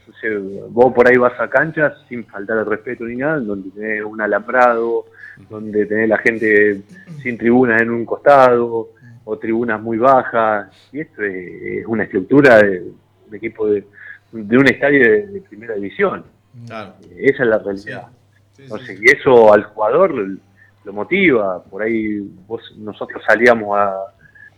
Entonces, 0.00 0.70
vos 0.70 0.92
por 0.92 1.08
ahí 1.08 1.16
vas 1.16 1.38
a 1.40 1.48
canchas 1.48 1.94
sin 2.08 2.24
faltar 2.26 2.58
el 2.58 2.66
respeto 2.66 3.04
ni 3.04 3.16
nada, 3.16 3.38
donde 3.38 3.70
tenés 3.70 4.04
un 4.04 4.20
alambrado, 4.20 5.06
donde 5.48 5.86
tenés 5.86 6.08
la 6.08 6.18
gente 6.18 6.82
sin 7.22 7.36
tribunas 7.38 7.80
en 7.82 7.90
un 7.90 8.04
costado, 8.04 8.90
o 9.26 9.38
tribunas 9.38 9.80
muy 9.80 9.96
bajas, 9.98 10.68
y 10.92 11.00
esto 11.00 11.22
es, 11.22 11.86
una 11.86 12.04
estructura 12.04 12.58
de 12.62 12.82
un 13.28 13.34
equipo 13.34 13.66
de, 13.68 13.84
de 14.32 14.58
un 14.58 14.66
estadio 14.66 15.00
de, 15.00 15.26
de 15.28 15.40
primera 15.40 15.74
división. 15.74 16.24
Claro. 16.66 16.94
Esa 17.16 17.42
es 17.42 17.48
la 17.48 17.58
realidad. 17.58 18.08
Sí, 18.52 18.56
sí, 18.56 18.62
Entonces, 18.64 18.98
sí. 18.98 19.04
y 19.06 19.10
eso 19.16 19.52
al 19.52 19.64
jugador 19.64 20.12
lo, 20.12 20.36
lo 20.84 20.92
motiva. 20.92 21.62
Por 21.64 21.82
ahí 21.82 22.18
vos, 22.46 22.60
nosotros 22.78 23.22
salíamos 23.26 23.76
a 23.78 23.94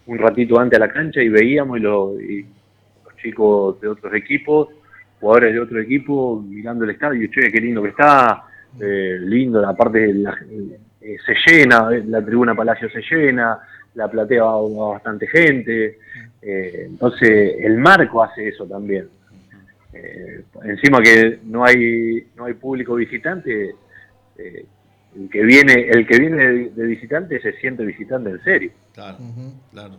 un 0.06 0.18
ratito 0.18 0.58
antes 0.58 0.78
a 0.78 0.86
la 0.86 0.92
cancha 0.92 1.22
y 1.22 1.28
veíamos 1.28 1.78
y, 1.78 1.80
lo- 1.82 2.20
y 2.20 2.44
los 3.04 3.16
chicos 3.16 3.80
de 3.80 3.88
otros 3.88 4.12
equipos, 4.14 4.68
jugadores 5.20 5.54
de 5.54 5.60
otro 5.60 5.80
equipo, 5.80 6.42
mirando 6.46 6.84
el 6.84 6.90
estadio, 6.90 7.28
che, 7.30 7.50
qué 7.52 7.60
lindo 7.60 7.82
que 7.82 7.88
está, 7.90 8.42
eh, 8.80 9.18
lindo, 9.20 9.66
aparte 9.66 10.12
la- 10.14 10.38
eh, 11.00 11.16
se 11.24 11.34
llena, 11.46 11.88
eh, 11.94 12.02
la 12.06 12.24
tribuna 12.24 12.54
Palacio 12.54 12.88
se 12.90 13.00
llena, 13.10 13.58
la 13.94 14.08
platea 14.10 14.42
va, 14.42 14.60
va 14.60 14.88
bastante 14.94 15.26
gente. 15.28 15.98
eh, 16.42 16.84
entonces, 16.86 17.54
el 17.60 17.76
marco 17.78 18.22
hace 18.22 18.48
eso 18.48 18.66
también. 18.66 19.08
Eh, 19.92 20.42
encima 20.64 21.00
que 21.00 21.38
no 21.44 21.64
hay 21.64 22.26
no 22.36 22.44
hay 22.44 22.52
público 22.54 22.96
visitante 22.96 23.74
eh, 24.36 24.66
el 25.16 25.30
que 25.30 25.42
viene 25.42 25.88
el 25.88 26.06
que 26.06 26.18
viene 26.18 26.36
de, 26.36 26.70
de 26.70 26.86
visitante 26.86 27.40
se 27.40 27.52
siente 27.54 27.82
visitante 27.82 28.28
en 28.28 28.44
serio 28.44 28.72
Claro, 28.92 29.16
claro. 29.72 29.96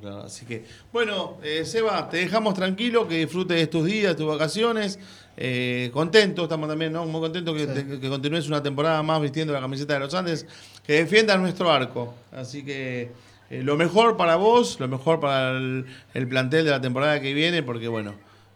Claro, 0.00 0.22
Así 0.24 0.44
que, 0.44 0.64
bueno, 0.92 1.36
eh, 1.44 1.64
Seba, 1.64 2.08
te 2.08 2.16
dejamos 2.16 2.54
tranquilo, 2.54 3.06
que 3.06 3.18
disfrutes 3.18 3.56
de 3.56 3.68
tus 3.68 3.84
días, 3.86 4.16
tus 4.16 4.26
vacaciones. 4.26 4.98
Eh, 5.36 5.90
contentos, 5.92 6.44
estamos 6.44 6.68
también 6.68 6.92
¿no? 6.92 7.06
muy 7.06 7.20
contentos 7.20 7.54
que, 7.56 7.66
Sí. 7.66 8.00
que 8.00 8.08
continúes 8.08 8.46
una 8.48 8.62
temporada 8.62 9.02
más 9.02 9.20
vistiendo 9.20 9.52
la 9.52 9.60
camiseta 9.60 9.94
de 9.94 10.00
los 10.00 10.14
Andes, 10.14 10.46
que 10.86 10.92
defiendas 10.94 11.38
nuestro 11.40 11.70
arco. 11.70 12.14
Así 12.32 12.64
que 12.64 13.10
eh, 13.50 13.62
lo 13.62 13.76
mejor 13.76 14.16
para 14.16 14.36
vos, 14.36 14.78
lo 14.80 14.86
mejor 14.88 15.20
para 15.20 15.50
el, 15.50 15.86
el 16.14 16.28
plantel 16.28 16.64
de 16.64 16.70
la 16.70 16.80
temporada 16.80 17.20
que 17.20 17.34
viene, 17.34 17.62
porque 17.62 17.88
bueno, 17.88 18.14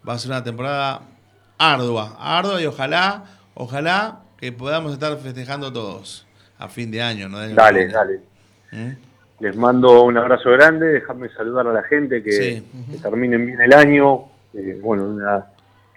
va 0.09 0.13
a 0.15 0.19
ser 0.19 0.31
una 0.31 0.45
temporada 0.45 1.03
ardua, 1.59 2.17
ardua 2.21 2.63
y 2.63 2.67
ojalá, 2.67 3.25
ojalá 3.55 4.21
que 4.39 4.53
podamos 4.53 4.93
estar 4.93 5.17
festejando 5.19 5.73
todos 5.73 6.27
a 6.59 6.69
fin 6.69 6.91
de 6.93 7.03
año. 7.03 7.29
¿no? 7.29 7.39
dale 7.55 7.89
dale 7.89 8.21
¿Mm? 8.71 8.91
les 9.41 9.57
mando 9.57 10.03
un 10.03 10.17
abrazo 10.17 10.51
grande 10.51 10.87
dejadme 10.87 11.29
saludar 11.31 11.67
a 11.69 11.73
la 11.73 11.83
gente 11.83 12.23
que, 12.23 12.33
Sí. 12.33 12.65
que 12.93 12.99
terminen 12.99 13.47
bien 13.47 13.61
el 13.61 13.73
año 13.73 14.25
eh, 14.55 14.79
bueno 14.83 15.05
una- 15.05 15.47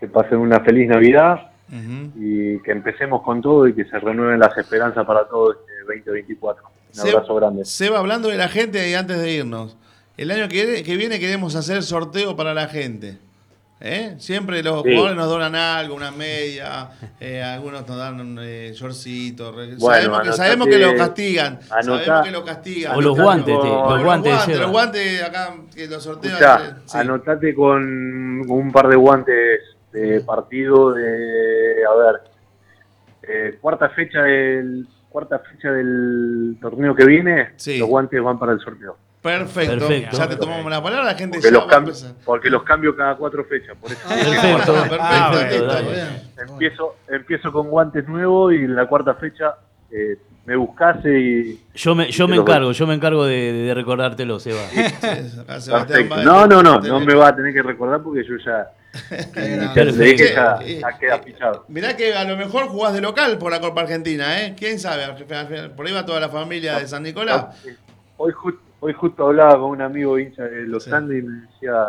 que 0.01 0.07
pasen 0.07 0.39
una 0.39 0.59
feliz 0.61 0.89
navidad 0.89 1.39
y 2.17 2.59
que 2.63 2.71
empecemos 2.71 3.21
con 3.21 3.41
todo 3.41 3.65
y 3.65 3.73
que 3.73 3.85
se 3.85 3.97
renueven 3.97 4.37
las 4.39 4.57
esperanzas 4.57 5.05
para 5.05 5.25
todo 5.29 5.53
este 5.53 5.71
2024 5.87 6.63
un 6.93 6.99
abrazo 7.09 7.35
grande 7.35 7.63
Seba, 7.63 7.99
hablando 7.99 8.27
de 8.27 8.35
la 8.35 8.49
gente 8.49 8.89
y 8.89 8.93
antes 8.93 9.21
de 9.21 9.31
irnos, 9.31 9.77
el 10.17 10.29
año 10.31 10.49
que, 10.49 10.83
que 10.83 10.97
viene 10.97 11.17
queremos 11.21 11.55
hacer 11.55 11.81
sorteo 11.83 12.35
para 12.35 12.53
la 12.53 12.67
gente. 12.67 13.17
¿Eh? 13.83 14.15
Siempre 14.19 14.61
los 14.61 14.83
Sí. 14.83 14.89
jugadores 14.91 15.15
nos 15.15 15.27
donan 15.29 15.55
algo, 15.55 15.95
una 15.95 16.11
media, 16.11 16.89
eh, 17.19 17.41
algunos 17.41 17.87
nos 17.87 17.97
dan 17.97 18.19
un 18.19 18.37
eh, 18.39 18.73
shortcito. 18.75 19.53
Bueno, 19.53 19.79
sabemos, 19.79 20.21
que, 20.21 20.33
sabemos 20.33 20.67
que 20.67 20.77
lo 20.77 20.95
castigan. 20.95 21.59
anotá- 21.71 22.05
sabemos 22.05 22.25
que 22.25 22.31
lo 22.31 22.45
castigan. 22.45 22.95
O 22.97 23.01
los 23.01 23.17
guantes, 23.19 23.55
los 23.55 24.03
guantes, 24.03 24.59
los 24.59 24.69
guantes 24.71 25.23
acá, 25.23 25.55
que 25.73 25.87
los 25.87 26.03
sorteos. 26.03 26.33
Escuchá, 26.33 26.57
eh, 26.63 26.73
sí. 26.85 26.97
anotate 26.97 27.55
con 27.55 27.81
un 28.51 28.71
par 28.71 28.87
de 28.89 28.97
guantes 28.97 29.61
de 29.91 30.21
partido 30.21 30.93
de, 30.93 31.83
a 31.85 31.95
ver, 31.95 32.21
eh, 33.23 33.57
cuarta 33.61 33.89
fecha 33.89 34.21
del 34.23 34.87
cuarta 35.09 35.39
fecha 35.39 35.71
del 35.71 36.57
torneo 36.61 36.95
que 36.95 37.05
viene, 37.05 37.49
Sí. 37.57 37.77
los 37.79 37.89
guantes 37.89 38.21
van 38.23 38.39
para 38.39 38.53
el 38.53 38.59
sorteo. 38.61 38.95
Perfecto. 39.21 39.77
Perfecto. 39.77 40.17
Ya 40.17 40.27
te 40.29 40.35
tomamos 40.37 40.71
la 40.71 40.81
palabra, 40.81 41.05
la 41.05 41.13
gente 41.15 41.37
Porque 41.37 41.51
los, 41.51 41.65
cambio, 41.65 41.93
porque 42.25 42.49
los 42.49 42.63
cambio 42.63 42.95
cada 42.95 43.15
cuatro 43.15 43.43
fechas, 43.45 43.77
por 43.77 43.91
eso 43.91 43.99
Perfecto. 44.07 44.73
Perfecto, 44.73 44.97
Ah, 44.99 46.41
empiezo, 46.49 46.95
empiezo 47.07 47.51
con 47.51 47.67
guantes 47.69 48.07
nuevos 48.07 48.53
y 48.53 48.55
en 48.57 48.75
la 48.75 48.87
cuarta 48.87 49.13
fecha 49.15 49.53
eh, 49.91 50.17
me 50.45 50.55
buscase 50.55 51.19
y 51.19 51.61
Yo 51.75 51.93
me, 51.93 52.09
yo 52.09 52.27
me 52.27 52.37
encargo, 52.37 52.71
yo 52.71 52.87
me 52.87 52.95
encargo 52.95 53.25
de, 53.25 53.51
de 53.53 53.73
recordártelo, 53.75 54.39
Seba. 54.39 54.61
Sí, 55.59 55.69
va- 56.09 56.23
No, 56.23 56.47
no, 56.47 56.63
no, 56.63 56.79
no 56.79 56.99
me 57.01 57.13
va 57.13 57.27
a 57.27 57.35
tener 57.35 57.53
que 57.53 57.61
recordar 57.61 58.01
porque 58.01 58.23
yo 58.23 58.37
ya, 58.37 58.71
Qué 59.33 59.57
ya 60.33 60.59
ya, 60.59 60.61
ya 60.61 60.97
queda 60.99 61.19
fichado. 61.19 61.65
Mirá 61.69 61.95
que 61.95 62.13
a 62.13 62.23
lo 62.25 62.35
mejor 62.35 62.67
jugás 62.67 62.93
de 62.93 63.01
local 63.01 63.37
por 63.37 63.51
la 63.51 63.61
Copa 63.61 63.81
Argentina, 63.81 64.41
¿eh? 64.41 64.53
¿Quién 64.57 64.79
sabe? 64.79 65.03
Por 65.75 65.85
ahí 65.87 65.93
va 65.93 66.05
toda 66.05 66.19
la 66.19 66.29
familia 66.29 66.79
de 66.79 66.87
San 66.87 67.03
Nicolás. 67.03 67.45
Hoy, 68.17 68.33
ju- 68.33 68.59
hoy 68.81 68.93
justo 68.93 69.27
hablaba 69.27 69.53
con 69.53 69.69
un 69.71 69.81
amigo 69.81 70.19
hincha 70.19 70.43
de 70.43 70.63
los 70.67 70.83
Sí. 70.83 70.91
Andes 70.91 71.23
y 71.23 71.27
me 71.27 71.41
decía, 71.47 71.85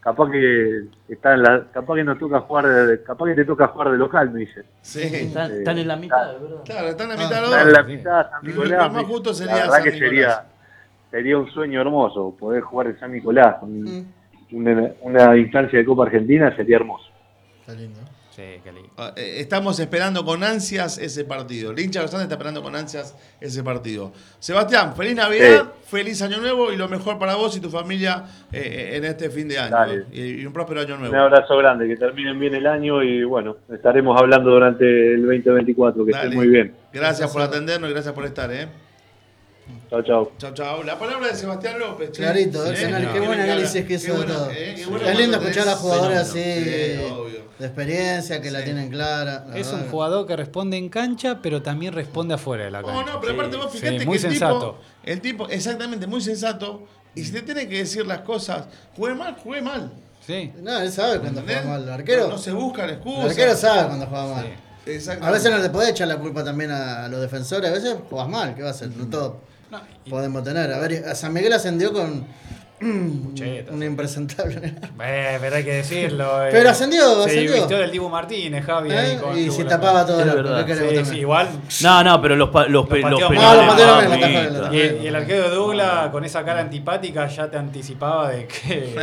capaz 0.00 0.30
que 0.30 0.84
está 1.08 1.34
en 1.34 1.42
la, 1.42 1.66
capaz 1.72 1.94
que 1.96 2.04
nos 2.04 2.18
toca 2.18 2.40
jugar, 2.40 2.66
de- 2.66 3.02
capaz 3.02 3.26
que 3.26 3.34
te 3.34 3.44
toca 3.44 3.68
jugar 3.68 3.90
de 3.92 3.98
local, 3.98 4.30
me 4.30 4.40
dice. 4.40 4.64
Sí. 4.82 5.02
Están, 5.02 5.52
están 5.52 5.78
en 5.78 5.88
la 5.88 5.96
mitad, 5.96 6.32
¿verdad? 6.40 6.56
Claro, 6.64 6.88
están 6.88 7.10
a 7.10 7.14
Ah, 7.14 7.16
mitad 7.18 7.40
los 7.40 7.50
Está 7.50 7.58
dos. 7.58 7.66
en 7.66 7.72
la 7.72 7.82
mitad 7.82 8.30
San 8.30 8.44
Nicolás. 8.44 8.82
lo 8.88 8.90
más 8.94 9.04
justo 9.04 9.34
sería 9.34 9.54
la 9.56 9.60
verdad 9.62 9.74
San 9.74 9.84
que 9.84 9.90
Nicolás. 9.92 10.08
sería, 10.10 10.44
sería 11.10 11.38
un 11.38 11.50
sueño 11.50 11.80
hermoso 11.82 12.34
poder 12.38 12.62
jugar 12.62 12.86
en 12.88 12.98
San 12.98 13.12
Nicolás. 13.12 13.56
un- 13.62 13.82
Mm, 13.84 14.06
Una, 14.54 14.92
una 15.02 15.36
instancia 15.36 15.78
de 15.78 15.84
Copa 15.84 16.04
Argentina 16.04 16.54
sería 16.56 16.76
hermoso. 16.76 17.06
Está 17.60 17.74
lindo. 17.74 18.00
Sí, 18.30 18.42
qué 18.64 18.72
lindo. 18.72 18.90
Ah, 18.96 19.12
eh, 19.16 19.36
Estamos 19.38 19.78
esperando 19.78 20.24
con 20.24 20.42
ansias 20.42 20.98
ese 20.98 21.24
partido. 21.24 21.70
El 21.70 21.78
hincha 21.78 22.00
Andes 22.00 22.14
está 22.22 22.34
esperando 22.34 22.62
con 22.64 22.74
ansias 22.74 23.14
ese 23.40 23.62
partido. 23.62 24.12
Sebastián, 24.40 24.96
feliz 24.96 25.14
Navidad, 25.14 25.72
feliz 25.86 26.20
Año 26.20 26.38
Nuevo 26.38 26.72
y 26.72 26.76
lo 26.76 26.88
mejor 26.88 27.16
para 27.16 27.36
vos 27.36 27.56
y 27.56 27.60
tu 27.60 27.70
familia 27.70 28.24
eh, 28.52 28.94
en 28.94 29.04
este 29.04 29.30
fin 29.30 29.46
de 29.48 29.58
año. 29.60 29.70
Dale. 29.70 30.04
Y, 30.12 30.40
y 30.42 30.46
un 30.46 30.52
próspero 30.52 30.80
Año 30.80 30.94
Un 30.96 31.02
Nuevo. 31.02 31.16
abrazo 31.16 31.56
grande, 31.58 31.86
que 31.86 31.96
terminen 31.96 32.36
bien 32.40 32.54
el 32.56 32.66
año 32.66 33.04
y 33.04 33.22
bueno, 33.22 33.56
estaremos 33.72 34.20
hablando 34.20 34.50
durante 34.50 35.14
el 35.14 35.22
2024, 35.24 36.04
que 36.04 36.10
Dale. 36.10 36.24
estén 36.24 36.36
muy 36.36 36.48
bien. 36.48 36.74
Gracias 36.92 37.32
por 37.32 37.40
atendernos 37.40 37.88
y 37.88 37.92
gracias 37.92 38.14
por 38.14 38.24
estar. 38.24 38.50
¿eh? 38.52 38.66
Chao, 39.90 40.02
chao. 40.02 40.32
Chao, 40.38 40.54
chao. 40.54 40.82
La 40.82 40.98
palabra 40.98 41.28
de 41.28 41.34
Sebastián 41.34 41.78
López. 41.78 42.10
Clarito, 42.10 42.64
¿Eh? 42.66 42.70
excelente. 42.70 43.06
Qué 43.12 43.20
Qué 43.20 43.26
buen 43.26 43.40
análisis 43.40 43.84
que 43.84 43.94
hizo 43.94 44.14
bueno, 44.14 44.34
todo. 44.34 44.50
eh, 44.50 44.72
qué 44.76 44.82
Es 44.82 44.88
bueno 44.88 45.10
lindo 45.12 45.36
escuchar 45.38 45.68
a 45.68 45.76
jugadores 45.76 46.18
así. 46.18 46.32
Sí, 46.32 46.38
de, 47.58 47.66
experiencia, 47.66 48.40
que 48.40 48.50
la 48.50 48.58
Sí. 48.60 48.64
tienen 48.66 48.90
clara. 48.90 49.44
la 49.48 49.56
Es 49.56 49.72
un 49.72 49.88
jugador 49.88 50.26
que 50.26 50.36
responde 50.36 50.76
en 50.76 50.88
cancha, 50.88 51.38
pero 51.40 51.62
también 51.62 51.92
responde 51.92 52.34
afuera 52.34 52.64
de 52.64 52.70
la 52.72 52.82
cancha. 52.82 52.94
No, 53.04 53.12
no, 53.12 53.20
pero 53.20 53.32
Sí, 53.32 53.38
aparte 53.38 53.56
vos 53.56 53.72
sí, 53.72 53.78
fíjate 53.78 54.06
muy 54.06 54.18
que 54.18 54.26
el 54.26 54.32
sensato. 54.32 54.58
tipo, 54.58 54.78
el 55.04 55.20
tipo, 55.20 55.48
exactamente, 55.48 56.06
muy 56.06 56.20
sensato, 56.20 56.82
y 57.14 57.22
si 57.24 57.32
te 57.32 57.42
tiene 57.42 57.68
que 57.68 57.78
decir 57.78 58.06
las 58.06 58.20
cosas, 58.20 58.66
jugué 58.96 59.14
mal, 59.14 59.36
jugué 59.42 59.62
mal. 59.62 59.92
Sí. 60.26 60.52
No, 60.60 60.78
él 60.80 60.90
sabe 60.90 61.20
cuando 61.20 61.40
¿entendés? 61.40 61.56
juega 61.62 61.78
mal. 61.78 61.82
El 61.84 61.90
arquero, 61.94 62.22
No, 62.24 62.28
no 62.32 62.38
se 62.38 62.52
buscan 62.52 62.88
el 62.88 62.94
excusas. 62.96 63.30
arquero 63.30 63.56
sabe 63.56 63.86
cuando 63.86 64.06
juega 64.06 64.26
mal. 64.26 64.46
A 65.22 65.30
veces 65.30 65.50
no 65.50 65.58
le 65.58 65.70
podés 65.70 65.90
echar 65.90 66.08
la 66.08 66.18
culpa 66.18 66.42
también 66.44 66.70
a 66.70 67.08
los 67.08 67.20
defensores, 67.20 67.70
a 67.70 67.72
veces 67.72 67.96
jugás 68.10 68.28
mal, 68.28 68.54
¿qué 68.54 68.62
va 68.62 68.68
a 68.68 68.72
hacer? 68.72 68.88
No 68.96 69.06
todo 69.08 69.38
No, 69.74 69.80
y- 70.04 70.10
podemos 70.10 70.44
tener. 70.44 70.72
A 70.72 70.78
ver, 70.78 71.04
a 71.06 71.14
San 71.14 71.32
Miguel 71.32 71.52
ascendió 71.52 71.92
con 71.92 72.24
Pucheta, 72.78 73.72
un 73.72 73.82
impresentable. 73.82 74.74
Eh, 75.02 75.38
pero 75.40 75.56
hay 75.56 75.64
que 75.64 75.72
decirlo. 75.74 76.24
eh. 76.46 76.48
Pero 76.52 76.70
ascendió, 76.70 77.22
Se 77.22 77.30
ascendió. 77.30 77.52
vistió 77.54 77.78
del 77.78 77.90
Dibu 77.90 78.08
Martínez, 78.08 78.64
Javi. 78.64 78.90
ahí 78.92 79.12
¿Eh? 79.12 79.18
con- 79.20 79.38
Y 79.38 79.46
la- 79.48 79.68
tapaba 79.68 80.04
todo 80.04 80.20
Es 80.20 80.26
verdad. 80.26 80.66
¿qué 80.66 80.74
queremos 80.74 81.08
Sí, 81.08 81.14
sí, 81.14 81.20
igual. 81.20 81.48
No, 81.82 82.04
no, 82.04 82.20
pero 82.20 82.36
los, 82.36 82.50
los, 82.68 82.86
pe- 82.88 82.98
Los 83.00 83.22
penales. 83.22 84.52
No. 84.52 84.74
Y 84.74 84.80
el, 84.80 85.00
y 85.02 85.06
el 85.06 85.16
arquero 85.16 85.48
de 85.48 85.54
Douglas, 85.54 86.08
con 86.10 86.24
esa 86.24 86.44
cara 86.44 86.60
antipática, 86.60 87.26
ya 87.28 87.50
te 87.50 87.56
anticipaba 87.58 88.28
de 88.30 88.46
que, 88.46 88.94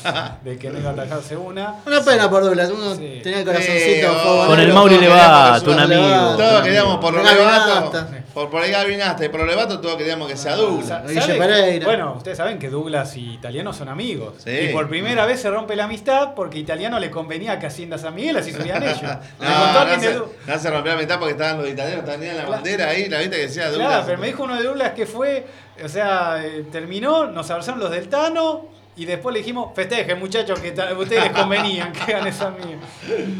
de 0.44 0.58
que 0.58 0.70
no 0.70 0.78
iba 0.80 0.90
a 0.90 0.92
atajarse 0.92 1.36
una. 1.36 1.76
Una 1.86 2.00
pena 2.04 2.28
por 2.28 2.42
Douglas, 2.44 2.70
uno 2.70 2.94
Sí. 2.94 3.20
tenía 3.22 3.38
el 3.40 3.44
corazoncito. 3.46 4.46
Con 4.48 4.60
el 4.60 4.72
Mauri 4.72 4.98
Levato, 4.98 5.70
un 5.70 5.78
amigo. 5.80 6.36
Todos 6.36 6.62
queríamos 6.62 6.98
por 6.98 7.14
Levato, 7.14 7.92
por, 8.34 8.50
por 8.50 8.62
ahí 8.62 8.70
Gavinasta 8.70 9.24
y 9.24 9.28
por 9.28 9.46
Levato, 9.46 9.80
todos 9.80 9.96
queríamos 9.96 10.28
que 10.28 10.36
sea 10.36 10.56
Douglas. 10.56 10.88
¿sabe? 10.88 11.34
Pereira. 11.38 11.86
Bueno, 11.86 12.14
ustedes 12.16 12.36
saben 12.36 12.58
que 12.58 12.68
Douglas 12.70 13.10
y 13.20 13.34
Italiano 13.34 13.72
son 13.72 13.88
amigos. 13.88 14.34
Sí. 14.44 14.50
Y 14.50 14.68
por 14.72 14.88
primera 14.88 15.26
vez 15.26 15.40
se 15.40 15.50
rompe 15.50 15.76
la 15.76 15.84
amistad 15.84 16.34
porque 16.34 16.58
Italiano 16.58 16.98
le 16.98 17.10
convenía 17.10 17.58
que 17.58 17.66
Hacienda 17.66 17.98
San 17.98 18.14
Miguel, 18.14 18.36
así 18.38 18.52
subían 18.52 18.82
ellos. 18.82 19.02
No, 19.40 19.84
no, 19.84 19.84
de 19.86 20.00
se, 20.00 20.14
no 20.46 20.58
se 20.58 20.70
rompió 20.70 20.92
la 20.94 20.98
mitad 21.00 21.18
porque 21.18 21.32
estaban 21.32 21.58
los 21.58 21.68
italianos, 21.68 22.04
tenían 22.04 22.36
la 22.36 22.42
Claro. 22.44 22.50
bandera 22.52 22.88
ahí, 22.88 23.08
la 23.08 23.18
viste 23.18 23.36
que 23.36 23.42
decía 23.42 23.68
Douglas. 23.70 23.88
Claro, 23.88 24.04
pero 24.06 24.18
me 24.18 24.26
dijo 24.28 24.42
uno 24.44 24.56
de 24.56 24.62
Douglas 24.62 24.92
que 24.92 25.06
fue, 25.06 25.46
o 25.84 25.88
sea, 25.88 26.44
eh, 26.44 26.64
terminó, 26.72 27.26
nos 27.26 27.50
abrazaron 27.50 27.80
los 27.80 27.90
del 27.90 28.08
Tano 28.08 28.66
y 28.96 29.04
después 29.04 29.32
le 29.32 29.38
dijimos, 29.40 29.70
festejen 29.74 30.18
muchachos, 30.18 30.58
que 30.58 30.72
ta- 30.72 30.92
ustedes 30.94 31.22
les 31.24 31.32
convenían 31.32 31.92
que 31.92 32.12
ganen 32.12 32.32
San 32.32 32.54
Miguel. 32.56 32.78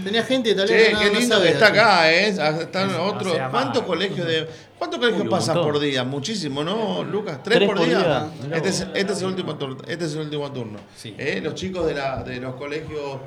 Tenía 0.05 0.23
gente 0.25 0.51
italiana. 0.51 0.83
Che, 0.85 0.93
no- 0.93 1.01
qué 1.01 1.11
lindo 1.21 1.43
que 1.43 1.49
está 1.49 1.67
acá, 1.69 2.11
¿eh? 2.11 2.29
Están 2.29 2.93
No 2.93 3.05
otros. 3.05 3.37
¿Cuántos 3.51 3.83
colegios 3.83 4.27
de 4.27 4.49
cuántos 4.81 4.99
colegios 4.99 5.25
montón. 5.27 5.63
por 5.63 5.79
día? 5.79 6.03
Muchísimo, 6.03 6.65
¿no, 6.65 7.05
Lucas? 7.05 7.41
¿Tres, 7.45 7.59
Tres 7.59 7.69
por 7.69 7.77
por 7.79 7.87
día? 7.87 8.27
Este, 8.53 8.69
es, 8.71 8.87
este 8.95 9.13
es 9.13 9.21
el 9.21 9.27
último 9.29 9.55
turno. 9.55 9.77
Este 9.87 10.05
es 10.07 10.15
el 10.15 10.21
último 10.23 10.51
turno. 10.51 10.79
Sí. 10.97 11.15
¿Eh? 11.17 11.41
Los 11.41 11.55
chicos 11.55 11.87
de, 11.87 11.95
la, 11.95 12.25
de 12.25 12.41
los 12.41 12.57
colegios 12.57 13.19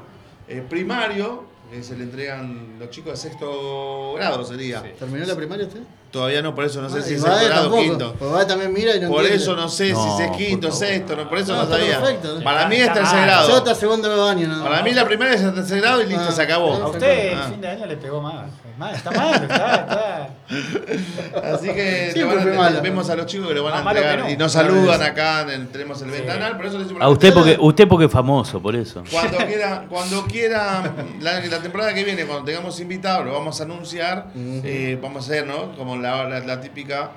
eh, 0.49 0.61
primarios 0.69 1.29
que 1.71 1.81
se 1.81 1.95
le 1.95 2.03
entregan 2.03 2.75
los 2.77 2.89
chicos 2.89 3.13
de 3.13 3.29
sexto 3.29 4.13
grado 4.15 4.43
sería. 4.43 4.81
Sí. 4.81 4.89
¿Terminó 4.99 5.25
la 5.25 5.35
primaria 5.35 5.65
usted? 5.65 5.79
Todavía 6.11 6.43
no, 6.43 6.53
por 6.53 6.65
eso 6.65 6.79
no 6.79 6.89
sé 6.91 6.99
Ah, 6.99 7.01
si 7.01 7.13
es 7.15 7.21
sexto 7.23 7.45
grado 7.47 7.73
o 7.73 7.79
quinto. 7.81 8.15
porque 8.19 8.33
Bae 8.35 8.45
también 8.45 8.71
mira 8.71 8.95
y 8.95 8.99
no 8.99 9.07
Por 9.09 9.21
entiende. 9.21 9.43
eso 9.43 9.55
no 9.55 9.67
sé 9.67 9.91
No, 9.93 10.17
si 10.17 10.23
es 10.23 10.31
quinto, 10.37 10.67
favor. 10.67 10.85
sexto, 10.85 11.15
no, 11.15 11.27
por 11.29 11.37
eso 11.39 11.53
Ah, 11.53 11.57
no 11.57 11.63
está 11.63 11.77
sabía. 11.77 11.99
perfecto. 11.99 12.43
Para 12.43 12.67
mí 12.67 12.75
es 12.75 12.81
Está 12.83 12.93
tercer 12.93 13.15
mal. 13.15 13.25
grado. 13.25 13.49
Yo 13.49 13.55
hasta 13.55 13.73
segundo 13.75 14.27
año. 14.29 14.63
Para 14.63 14.83
mí 14.83 14.91
la 14.91 15.05
primera 15.07 15.33
es 15.33 15.41
el 15.41 15.55
tercer 15.55 15.81
grado 15.81 16.03
y 16.03 16.05
listo, 16.05 16.25
Ah, 16.27 16.31
se 16.31 16.41
acabó. 16.43 16.73
A 16.75 16.87
usted 16.89 17.33
Ah. 17.35 17.45
el 17.45 17.51
fin 17.53 17.61
de 17.61 17.67
año 17.67 17.85
le 17.87 17.97
pegó 17.97 18.21
más. 18.21 18.45
Mal, 18.83 18.95
Está 18.95 19.11
mal, 19.11 19.33
está, 19.43 19.75
está. 19.75 21.53
Así 21.53 21.67
que 21.69 22.23
van 22.25 22.39
a- 22.49 22.53
malo. 22.53 22.81
vemos 22.81 23.09
a 23.09 23.15
los 23.15 23.25
chicos 23.25 23.47
que 23.47 23.53
lo 23.53 23.63
van 23.63 23.75
a 23.75 23.81
malo 23.81 23.99
entregar 23.99 24.25
no. 24.25 24.29
y 24.29 24.37
nos 24.37 24.51
saludan 24.51 25.01
acá, 25.01 25.41
en- 25.53 25.67
tenemos 25.67 26.01
el 26.01 26.11
ventanal, 26.11 26.57
por 26.57 26.65
eso 26.65 26.77
le 26.77 26.83
decimos 26.83 27.01
A 27.03 27.09
usted 27.09 27.33
porque, 27.33 27.57
usted 27.59 27.87
porque 27.87 28.05
es 28.05 28.11
famoso, 28.11 28.61
por 28.61 28.75
eso. 28.75 29.03
Cuando 29.09 29.37
quiera, 29.47 29.85
cuando 29.89 30.25
quiera 30.25 30.93
la, 31.21 31.39
la 31.39 31.59
temporada 31.59 31.93
que 31.93 32.03
viene, 32.03 32.25
cuando 32.25 32.43
tengamos 32.45 32.79
invitados, 32.79 33.25
lo 33.25 33.33
vamos 33.33 33.59
a 33.59 33.63
anunciar, 33.63 34.27
eh, 34.35 34.97
vamos 35.01 35.23
a 35.23 35.31
hacer, 35.31 35.47
¿no? 35.47 35.75
Como 35.77 35.95
la, 35.97 36.25
la- 36.27 36.39
la 36.41 36.59
típica, 36.59 37.11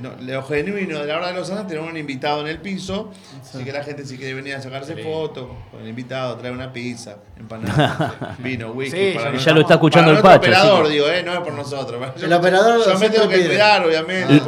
no, 0.00 0.10
lo 0.20 0.42
genuino 0.44 0.98
de 1.00 1.06
la 1.06 1.16
hora 1.16 1.28
de 1.28 1.34
los 1.34 1.50
años, 1.50 1.66
tenemos 1.66 1.90
un 1.90 1.96
invitado 1.96 2.42
en 2.42 2.46
el 2.48 2.58
piso, 2.58 3.10
así 3.42 3.64
que 3.64 3.72
la 3.72 3.82
gente 3.82 4.04
si 4.06 4.16
quiere 4.18 4.34
venir 4.34 4.54
a 4.54 4.60
sacarse 4.62 4.96
fotos 5.02 5.46
con 5.70 5.80
el 5.80 5.88
invitado, 5.88 6.36
trae 6.36 6.52
una 6.52 6.72
pizza, 6.72 7.16
empanada, 7.38 8.36
vino, 8.38 8.70
whisky, 8.72 9.12
Sí, 9.12 9.12
para 9.16 9.36
ya- 9.36 9.52
lo 9.52 9.60
está 9.62 9.74
escuchando 9.74 10.08
para 10.22 10.34
el 10.34 10.40
Pacho. 10.40 10.50
operador, 10.52 10.84
así 10.84 10.92
digo, 10.92 11.08
eh, 11.08 11.22
no 11.24 11.32
es 11.32 11.40
por 11.40 11.52
nosotros. 11.54 12.00
Yo- 12.18 12.26
El 12.26 12.32
operador 12.32 12.84
Yo 12.86 12.98
me 12.98 13.10
tengo 13.10 13.28
que 13.28 13.36
pide. 13.36 13.48
cuidar, 13.48 13.84
obviamente. 13.86 14.42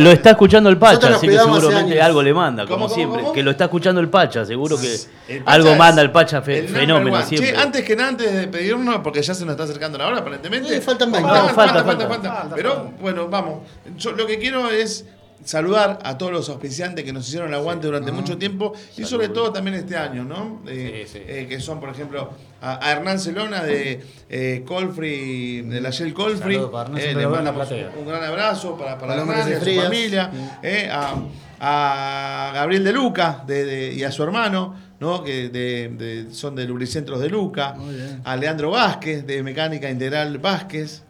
Lo, 0.00 0.10
está 0.10 0.30
escuchando 0.30 0.68
el 0.68 0.76
Pacha, 0.78 1.14
así 1.14 1.26
que 1.28 1.38
seguramente 1.38 2.02
algo 2.02 2.22
le 2.22 2.34
manda, 2.34 2.64
¿Cómo, 2.64 2.74
como 2.74 2.84
cómo, 2.88 2.94
siempre. 2.94 3.22
cómo? 3.22 3.32
Que 3.32 3.42
lo 3.42 3.50
está 3.52 3.64
escuchando 3.64 4.00
el 4.00 4.08
Pacha, 4.10 4.44
seguro 4.44 4.76
que 4.78 4.94
El 5.28 5.42
Pacha 5.44 5.54
algo 5.54 5.70
es 5.70 5.78
manda 5.78 6.02
el 6.02 6.10
Pacha, 6.10 6.42
fe- 6.42 6.58
el 6.58 6.68
fenómeno 6.68 7.16
one. 7.16 7.26
siempre. 7.26 7.52
Che, 7.52 7.56
antes 7.56 7.82
que 7.84 7.96
nada, 7.96 8.08
antes 8.10 8.32
de 8.32 8.48
pedirnos, 8.48 8.96
porque 9.02 9.22
ya 9.22 9.32
se 9.32 9.44
nos 9.44 9.52
está 9.52 9.64
acercando 9.64 9.96
la 9.96 10.08
hora 10.08 10.18
aparentemente. 10.18 10.68
Sí, 10.74 10.80
faltan 10.80 11.10
20. 11.12 11.28
Falta, 11.30 11.42
No, 11.48 11.54
falta, 11.54 11.74
falta, 11.74 11.84
falta, 11.84 12.08
falta. 12.08 12.34
falta. 12.40 12.54
Pero 12.56 12.90
bueno, 13.00 13.28
vamos. 13.28 13.60
Yo 13.96 14.12
lo 14.12 14.26
que 14.26 14.38
quiero 14.38 14.71
es 14.72 15.04
saludar 15.44 15.98
a 16.04 16.16
todos 16.18 16.30
los 16.30 16.48
auspiciantes 16.50 17.04
que 17.04 17.12
nos 17.12 17.26
hicieron 17.26 17.48
el 17.48 17.54
aguante 17.54 17.86
durante 17.88 18.12
mucho 18.12 18.38
tiempo 18.38 18.72
y 18.96 19.02
sobre 19.04 19.28
todo 19.28 19.52
también 19.52 19.74
este 19.76 19.96
año, 19.96 20.22
¿no? 20.24 20.62
Eh, 20.68 21.02
Sí, 21.06 21.18
sí. 21.18 21.24
eh, 21.26 21.46
que 21.48 21.58
son, 21.60 21.80
por 21.80 21.88
ejemplo, 21.88 22.30
a, 22.60 22.84
a 22.86 22.92
Hernán 22.92 23.18
Celona 23.18 23.64
de 23.64 24.00
eh, 24.30 24.62
Colfrey, 24.64 25.62
de 25.62 25.80
la 25.80 25.90
Shell 25.90 26.14
Colfrey. 26.14 26.56
Eh, 26.96 27.14
le 27.14 27.26
mandamos 27.26 27.68
un, 27.72 27.98
un 28.02 28.06
gran 28.06 28.22
abrazo 28.22 28.76
para, 28.76 28.96
para 28.98 29.16
Hernán 29.16 29.48
y 29.48 29.52
a 29.52 29.58
su 29.58 29.64
Frías. 29.64 29.84
familia. 29.84 30.30
eh, 30.62 30.88
a, 30.92 31.16
a 31.64 32.52
Gabriel 32.54 32.84
de 32.84 32.92
Luca 32.92 33.42
de, 33.46 33.64
de- 33.64 33.94
y 33.94 34.04
a 34.04 34.12
su 34.12 34.22
hermano, 34.22 34.74
¿no? 35.00 35.22
que 35.24 35.48
de- 35.48 35.88
de- 35.88 36.32
son 36.34 36.54
de 36.54 36.64
Lubricentros 36.66 37.20
de 37.20 37.28
Luca, 37.28 37.72
Muy 37.74 37.94
bien. 37.94 38.20
a 38.24 38.36
Leandro 38.36 38.70
Vázquez 38.70 39.26
de 39.26 39.42
Mecánica 39.42 39.90
Integral 39.90 40.38
Vázquez, 40.38 41.02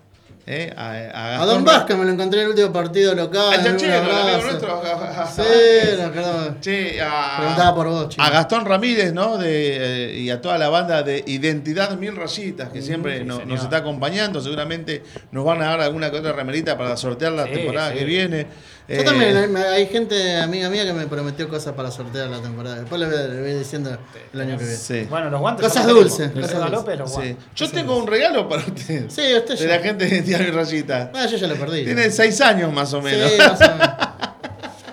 eh, 0.44 0.72
a, 0.76 0.90
a 1.38 1.42
A 1.42 1.46
Don 1.46 1.64
Vázquez 1.64 1.96
me 1.96 2.04
lo 2.04 2.10
encontré 2.10 2.40
en 2.40 2.44
el 2.46 2.50
último 2.50 2.72
partido 2.72 3.14
local. 3.14 3.52
al 3.52 3.60
un 3.60 3.76
Chachero, 3.78 4.40
nuestro. 4.42 4.82
a- 4.84 5.22
a- 5.22 5.26
Sí, 5.26 5.42
Che, 6.60 7.00
a, 7.00 7.36
Preguntaba 7.38 7.74
por 7.74 7.86
vos, 7.88 8.08
chico. 8.08 8.22
a 8.22 8.30
Gastón 8.30 8.64
Ramírez, 8.64 9.12
¿no? 9.12 9.38
De, 9.38 10.10
eh, 10.14 10.18
y 10.18 10.30
a 10.30 10.40
toda 10.40 10.58
la 10.58 10.68
banda 10.68 11.02
de 11.02 11.22
Identidad 11.26 11.96
Mil 11.96 12.16
Rayitas, 12.16 12.70
que 12.70 12.82
siempre 12.82 13.24
no- 13.24 13.36
señor. 13.36 13.48
nos 13.54 13.62
está 13.62 13.78
acompañando. 13.78 14.40
Seguramente 14.40 15.02
nos 15.30 15.44
van 15.44 15.62
a 15.62 15.66
dar 15.66 15.80
alguna 15.80 16.10
que 16.10 16.18
otra 16.18 16.32
remerita 16.32 16.76
para 16.76 16.96
sortear 16.96 17.32
la 17.32 17.44
Sí, 17.46 17.52
temporada 17.52 17.92
sí. 17.92 17.98
que 17.98 18.04
viene. 18.04 18.46
Yo 18.88 18.94
Eh, 18.96 19.04
también, 19.04 19.36
hay, 19.56 19.62
hay 19.62 19.86
gente 19.86 20.36
amiga 20.38 20.68
mía 20.68 20.84
que 20.84 20.92
me 20.92 21.06
prometió 21.06 21.48
cosas 21.48 21.72
para 21.74 21.90
sortear 21.90 22.28
la 22.28 22.40
temporada. 22.40 22.76
Después 22.80 23.00
le 23.00 23.06
voy, 23.06 23.16
le 23.34 23.40
voy 23.40 23.54
diciendo 23.54 23.96
el 24.32 24.40
año 24.40 24.58
que 24.58 24.64
viene. 24.64 24.76
Sí. 24.78 25.06
Bueno, 25.08 25.30
los 25.30 25.40
guantes. 25.40 25.66
Cosas 25.68 25.86
dulces, 25.86 26.30
cosas 26.32 26.52
dulces. 26.52 26.70
López, 26.70 26.98
los 26.98 27.10
Sí. 27.10 27.16
guantes. 27.16 27.36
Yo 27.54 27.70
tengo 27.70 27.96
un 27.96 28.06
regalo 28.06 28.48
para 28.48 28.62
usted. 28.66 29.04
Sí, 29.08 29.22
usted 29.36 29.56
De 29.56 29.56
ya. 29.56 29.76
la 29.76 29.78
gente 29.82 30.04
de 30.06 30.10
Identidad 30.16 30.40
Mil 30.40 30.52
Rayitas. 30.54 31.08
Ah, 31.14 31.26
yo 31.26 31.36
ya 31.36 31.46
lo 31.46 31.54
perdí. 31.56 31.84
Tiene 31.84 32.10
seis 32.10 32.40
años 32.40 32.72
más 32.72 32.92
o 32.92 33.00
menos. 33.00 33.30
Sí, 33.30 33.38
más 33.38 33.60
o 33.60 33.72
menos. 33.72 33.88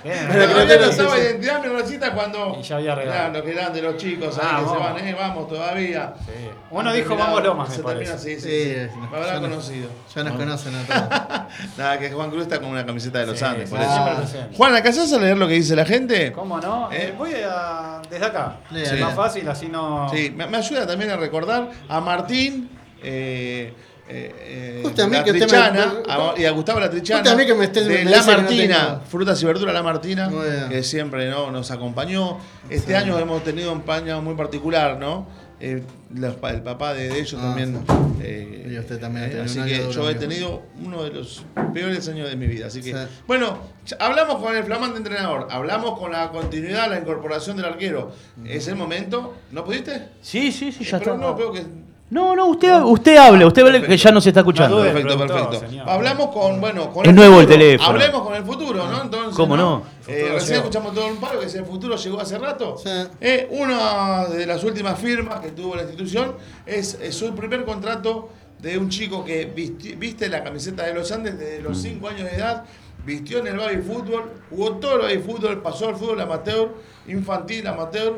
Bien, 0.04 0.18
Pero 0.32 0.46
creo 0.46 0.50
todavía 0.50 0.76
no 0.78 0.86
no, 1.04 1.12
sí. 1.16 1.22
Identidad 1.22 2.14
cuando. 2.14 2.58
Y 2.60 2.64
ya 2.64 2.76
había 2.78 2.96
regalo. 2.96 3.32
Claro, 3.32 3.46
que 3.46 3.52
eran 3.52 3.74
de 3.74 3.82
los 3.82 3.98
chicos 3.98 4.38
ahí 4.38 4.48
Ah, 4.50 4.56
que 4.60 4.66
se 4.70 4.76
vamos. 4.78 4.94
van, 4.94 5.08
eh, 5.08 5.16
vamos 5.20 5.48
todavía. 5.48 6.14
Sí. 6.26 6.32
Uno 6.72 6.94
dijo 6.94 7.16
vamos 7.16 7.44
Lomas, 7.44 7.70
me 7.70 7.76
Se 7.76 7.82
termina, 7.84 8.12
parece. 8.12 8.36
sí, 8.36 8.40
sí, 8.42 8.90
Sí. 8.94 9.00
Me 9.00 9.18
habrá 9.18 9.26
Ya 9.34 9.40
nos- 9.40 9.50
conocido. 9.50 9.90
Ya 10.16 10.24
nos 10.24 10.34
No. 10.34 10.40
conocen 10.40 10.76
a 10.76 10.84
todos. 10.84 11.42
Nada, 11.78 12.00
que 12.00 12.12
Juan 12.12 12.30
Cruz 12.30 12.44
está 12.44 12.60
con 12.60 12.70
una 12.70 12.86
camiseta 12.86 13.20
de 13.20 13.26
los 13.28 13.40
Sí, 13.40 13.46
Andes, 13.46 13.70
por 13.70 13.80
eso. 13.82 14.48
Juan, 14.56 14.76
¿alcanzás 14.76 15.12
a 15.14 15.18
leer 15.20 15.38
lo 15.38 15.48
que 15.48 15.54
dice 15.56 15.76
la 15.76 15.86
gente? 15.86 16.32
¿Cómo 16.32 16.60
no? 16.60 16.92
¿Eh? 16.92 17.08
Eh, 17.10 17.14
voy 17.18 17.34
a, 17.46 18.02
desde 18.10 18.26
acá. 18.26 18.58
Es 18.74 19.00
más 19.00 19.16
fácil, 19.16 19.48
así 19.50 19.68
no. 19.68 20.10
Sí, 20.14 20.32
me, 20.36 20.48
me 20.48 20.58
ayuda 20.58 20.86
también 20.88 21.12
a 21.12 21.18
recordar 21.18 21.70
a 21.88 22.00
Martín. 22.00 22.70
Eh, 23.02 23.74
eh, 24.10 24.34
eh, 24.40 24.82
Justo 24.84 25.04
a 25.04 25.08
mí 25.08 25.16
la 25.18 25.24
que 25.24 25.32
usted 25.32 25.42
me- 25.42 25.48
Trichana, 25.48 25.94
a- 26.08 26.34
y 26.38 26.46
a 26.46 26.52
Gustavo 26.52 26.80
La 26.80 26.90
Trichana 26.90 27.20
Justo 27.20 27.34
a 27.34 27.38
mí 27.38 27.46
que 27.46 27.54
me 27.56 27.66
estés- 27.72 27.86
de 27.86 28.04
me 28.06 28.12
La 28.12 28.20
no 28.22 28.26
Martina, 28.26 29.02
frutas 29.08 29.42
y 29.42 29.46
verduras 29.46 29.74
La 29.74 29.84
Martina, 29.84 30.30
que 30.70 30.84
siempre 30.84 31.30
¿no? 31.30 31.52
nos 31.52 31.70
acompañó. 31.72 32.38
Este 32.70 32.96
año 32.96 33.18
hemos 33.20 33.44
tenido 33.44 33.72
un 33.72 33.82
paño 33.82 34.22
muy 34.22 34.36
particular, 34.36 34.98
¿no? 35.00 35.28
Eh, 35.62 35.84
los 36.16 36.36
el 36.50 36.62
papá 36.62 36.94
de, 36.94 37.10
de 37.10 37.20
ellos 37.20 37.36
Ah, 37.38 37.42
también. 37.54 37.84
sí. 37.86 37.94
eh, 38.24 38.68
Y 38.72 38.80
usted 38.80 38.98
también 38.98 39.26
ha 39.26 39.28
eh, 39.30 39.42
así 39.42 39.60
que 39.62 39.80
duro, 39.80 39.92
yo 39.92 40.10
he 40.10 40.16
tenido 40.16 40.62
uno 40.86 41.04
de 41.04 41.10
los 41.10 41.44
peores 41.74 42.08
años 42.08 42.30
de 42.30 42.38
mi 42.38 42.48
vida. 42.48 42.68
Así 42.68 42.82
que, 42.82 42.94
Sí. 42.94 42.98
bueno, 43.28 43.58
hablamos 44.00 44.38
con 44.42 44.56
el 44.56 44.64
flamante 44.64 44.98
entrenador, 45.00 45.48
hablamos 45.52 46.00
con 46.00 46.14
la 46.14 46.30
continuidad, 46.30 46.90
la 46.90 47.00
incorporación 47.00 47.58
del 47.58 47.66
arquero. 47.66 48.14
Es 48.46 48.70
el 48.70 48.76
momento. 48.78 49.36
¿No 49.52 49.66
pudiste? 49.66 50.08
Sí, 50.22 50.52
sí, 50.54 50.72
sí, 50.72 50.86
ya 50.86 50.98
Pero 51.00 51.16
está. 51.16 51.26
no, 51.28 51.36
veo 51.36 51.52
que 51.52 51.66
No, 52.12 52.36
no, 52.36 52.48
usted, 52.48 52.82
usted 52.82 53.18
hable, 53.18 53.46
usted 53.46 53.62
hable 53.62 53.84
que 53.84 53.96
ya 53.96 54.12
no 54.12 54.20
se 54.20 54.30
está 54.30 54.40
escuchando. 54.40 54.82
Perfecto, 54.82 55.18
perfecto. 55.18 55.62
Hablamos 55.86 56.28
con, 56.30 56.60
bueno, 56.60 56.92
con 56.92 57.06
Es 57.06 57.14
nuevo 57.14 57.36
el 57.40 57.42
futuro. 57.46 57.60
teléfono. 57.60 57.90
Hablemos 57.90 58.22
con 58.24 58.36
el 58.36 58.44
futuro, 58.44 58.88
¿no? 58.88 59.02
Entonces, 59.04 59.36
¿Cómo 59.36 59.56
no? 59.56 59.84
Eh, 60.08 60.30
recién 60.34 60.54
llegó. 60.56 60.60
escuchamos 60.70 60.94
todo 60.96 61.08
un 61.08 61.18
paro 61.18 61.40
que 61.40 61.46
ese 61.46 61.64
futuro 61.64 61.96
llegó 61.96 62.20
hace 62.20 62.40
rato. 62.40 62.78
Sí. 62.84 62.90
Eh, 63.22 63.48
una 63.52 64.26
de 64.26 64.46
las 64.48 64.64
últimas 64.64 64.98
firmas 65.00 65.40
que 65.40 65.50
tuvo 65.52 65.76
la 65.76 65.84
institución 65.84 66.34
es, 66.66 66.96
es 67.00 67.14
su 67.16 67.36
primer 67.36 67.64
contrato 67.64 68.30
de 68.60 68.78
un 68.80 68.90
chico 68.90 69.24
que 69.24 69.54
visti- 69.56 69.96
viste 69.98 70.30
la 70.30 70.44
camiseta 70.44 70.84
de 70.88 70.94
los 70.96 71.12
Andes 71.12 71.38
desde 71.38 71.62
los 71.62 71.80
5 71.80 72.08
años 72.10 72.24
de 72.24 72.36
edad, 72.38 72.64
vistió 73.06 73.38
en 73.38 73.48
el 73.48 73.58
baby 73.58 73.84
fútbol, 73.84 74.32
jugó 74.50 74.72
todo 74.78 74.96
el 74.96 75.02
baby 75.18 75.20
fútbol, 75.32 75.62
pasó 75.62 75.90
al 75.90 75.96
fútbol 75.96 76.20
amateur, 76.22 76.70
infantil, 77.08 77.68
amateur, 77.68 78.14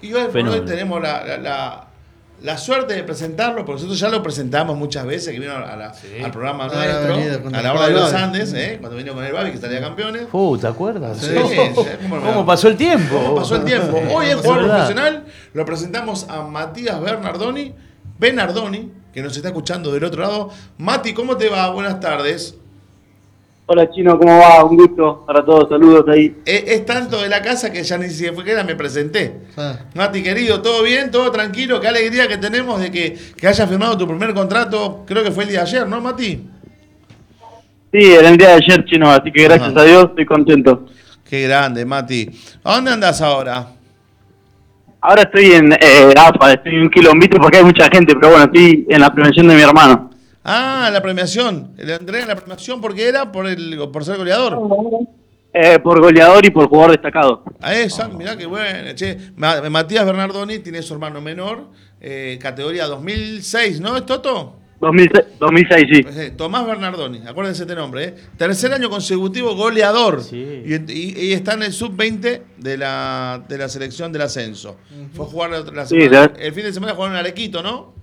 y 0.00 0.12
hoy 0.12 0.28
por 0.28 0.48
hoy 0.48 0.60
tenemos 0.64 1.02
la, 1.02 1.24
la- 1.24 1.38
la- 1.38 1.86
la 2.42 2.58
suerte 2.58 2.94
de 2.94 3.04
presentarlo, 3.04 3.64
porque 3.64 3.74
nosotros 3.74 3.98
ya 4.00 4.08
lo 4.08 4.22
presentamos 4.22 4.76
muchas 4.76 5.06
veces, 5.06 5.32
que 5.32 5.38
vino 5.40 5.52
a 5.52 5.76
la- 5.76 5.92
al 6.24 6.30
programa 6.30 6.66
nuestro, 6.66 7.14
a 7.56 7.62
la 7.62 7.72
hora 7.72 7.86
de 7.88 7.92
los. 7.94 8.12
Andes, 8.12 8.52
¿eh? 8.54 8.78
cuando 8.80 8.96
vino 8.98 9.14
con 9.14 9.24
el 9.24 9.32
Babi, 9.32 9.52
que 9.52 9.58
salía 9.58 9.80
campeones. 9.80 10.24
Uh, 10.32 10.58
¿te 10.58 10.66
acuerdas? 10.66 11.18
Sí, 11.18 11.34
sí, 11.48 11.56
¿cómo 12.10 12.44
pasó 12.44 12.68
el 12.68 12.76
tiempo? 12.76 13.14
¿Cómo 13.16 13.34
pasó 13.36 13.56
el 13.56 13.64
tiempo? 13.64 13.96
Hoy 14.12 14.26
en 14.26 14.38
Es 14.38 14.44
Jugador. 14.44 14.66
Profesional 14.68 15.24
lo 15.54 15.64
presentamos 15.64 16.26
a 16.28 16.42
Matías 16.42 17.00
Bernardoni, 17.00 17.74
Bernardoni, 18.18 18.90
que 19.12 19.22
nos 19.22 19.36
está 19.36 19.48
escuchando 19.48 19.92
del 19.92 20.04
otro 20.04 20.22
lado. 20.22 20.50
Mati, 20.78 21.12
¿cómo 21.12 21.36
te 21.36 21.48
va? 21.48 21.70
Buenas 21.70 22.00
tardes. 22.00 22.56
Hola 23.64 23.88
Chino, 23.90 24.18
¿cómo 24.18 24.38
va? 24.38 24.64
Un 24.64 24.76
gusto 24.76 25.24
para 25.26 25.44
todos, 25.44 25.68
saludos 25.68 26.04
ahí. 26.08 26.34
Eh, 26.44 26.64
Es, 26.66 26.84
tanto 26.84 27.22
de 27.22 27.28
la 27.28 27.40
casa 27.40 27.72
que 27.72 27.82
ya 27.82 27.96
ni 27.96 28.10
siquiera 28.10 28.64
me 28.64 28.74
presenté. 28.74 29.40
Sí. 29.54 29.62
Mati, 29.94 30.22
querido, 30.22 30.60
¿todo 30.60 30.82
bien? 30.82 31.10
¿Todo 31.10 31.30
tranquilo? 31.30 31.80
Qué 31.80 31.88
alegría 31.88 32.26
que 32.26 32.38
tenemos 32.38 32.80
de 32.80 32.90
que, 32.90 33.16
que 33.36 33.46
hayas 33.46 33.68
firmado 33.68 33.96
tu 33.96 34.06
primer 34.06 34.34
contrato, 34.34 35.04
creo 35.06 35.22
que 35.22 35.30
fue 35.30 35.44
el 35.44 35.50
día 35.50 35.60
de 35.60 35.66
ayer, 35.68 35.88
¿no, 35.88 36.00
Mati? 36.00 36.48
Sí, 37.92 38.12
era 38.12 38.28
el 38.30 38.36
día 38.36 38.48
de 38.48 38.54
ayer 38.54 38.84
Chino, 38.84 39.10
así 39.10 39.30
que 39.30 39.44
gracias 39.44 39.70
Ajá. 39.70 39.80
a 39.80 39.84
Dios 39.84 40.04
estoy 40.10 40.26
contento. 40.26 40.86
Qué 41.28 41.42
grande, 41.42 41.84
Mati. 41.84 42.28
¿A 42.64 42.74
dónde 42.74 42.90
andas 42.90 43.22
ahora? 43.22 43.68
Ahora 45.00 45.22
estoy 45.22 45.52
en 45.52 45.72
eh, 45.72 46.14
AFA, 46.16 46.52
estoy 46.52 46.74
en 46.74 46.82
un 46.82 46.90
quilombito 46.90 47.38
porque 47.38 47.58
hay 47.58 47.64
mucha 47.64 47.88
gente, 47.88 48.14
pero 48.14 48.30
bueno, 48.30 48.44
estoy 48.44 48.86
en 48.88 49.00
la 49.00 49.12
prevención 49.12 49.46
de 49.48 49.54
mi 49.54 49.62
hermano. 49.62 50.10
Ah, 50.44 50.90
la 50.92 51.00
premiación. 51.02 51.72
Le 51.76 51.94
entregan 51.94 52.28
la 52.28 52.36
premiación 52.36 52.80
porque 52.80 53.06
era 53.08 53.30
por, 53.30 53.46
el, 53.46 53.78
por 53.92 54.04
ser 54.04 54.16
goleador. 54.18 54.58
Eh, 55.54 55.78
por 55.80 56.00
goleador 56.00 56.44
y 56.46 56.50
por 56.50 56.66
jugador 56.68 56.92
destacado. 56.92 57.44
A 57.60 57.74
esa, 57.74 58.08
mirá 58.08 58.36
qué 58.36 58.46
bueno. 58.46 58.92
Che, 58.94 59.16
Ma- 59.36 59.60
Matías 59.70 60.04
Bernardoni 60.06 60.58
tiene 60.60 60.82
su 60.82 60.94
hermano 60.94 61.20
menor, 61.20 61.68
eh, 62.00 62.38
categoría 62.40 62.86
2006, 62.86 63.80
¿no? 63.80 63.96
¿Es 63.96 64.06
Toto? 64.06 64.56
2006, 64.80 65.24
2006 65.38 65.86
sí. 65.92 66.02
Pues, 66.02 66.16
eh, 66.16 66.30
Tomás 66.32 66.66
Bernardoni, 66.66 67.20
acuérdense 67.24 67.62
este 67.62 67.76
nombre, 67.76 68.04
¿eh? 68.04 68.14
Tercer 68.36 68.72
año 68.72 68.90
consecutivo 68.90 69.54
goleador. 69.54 70.24
Sí. 70.24 70.36
Y, 70.66 70.74
y- 70.92 71.26
y 71.26 71.32
está 71.34 71.52
en 71.54 71.62
el 71.64 71.72
sub-20 71.72 72.42
de 72.56 72.76
la, 72.78 73.44
de 73.48 73.58
la 73.58 73.68
selección 73.68 74.10
del 74.10 74.22
ascenso. 74.22 74.78
Fue 75.12 75.24
a 75.26 75.28
jugar 75.28 75.50
la, 75.50 75.60
la 75.70 75.86
Sí, 75.86 76.00
semana- 76.00 76.24
¿sabes? 76.24 76.38
el 76.44 76.52
fin 76.52 76.64
de 76.64 76.72
semana 76.72 76.94
jugaron 76.94 77.14
en 77.14 77.20
Arequito, 77.20 77.62
¿no? 77.62 77.94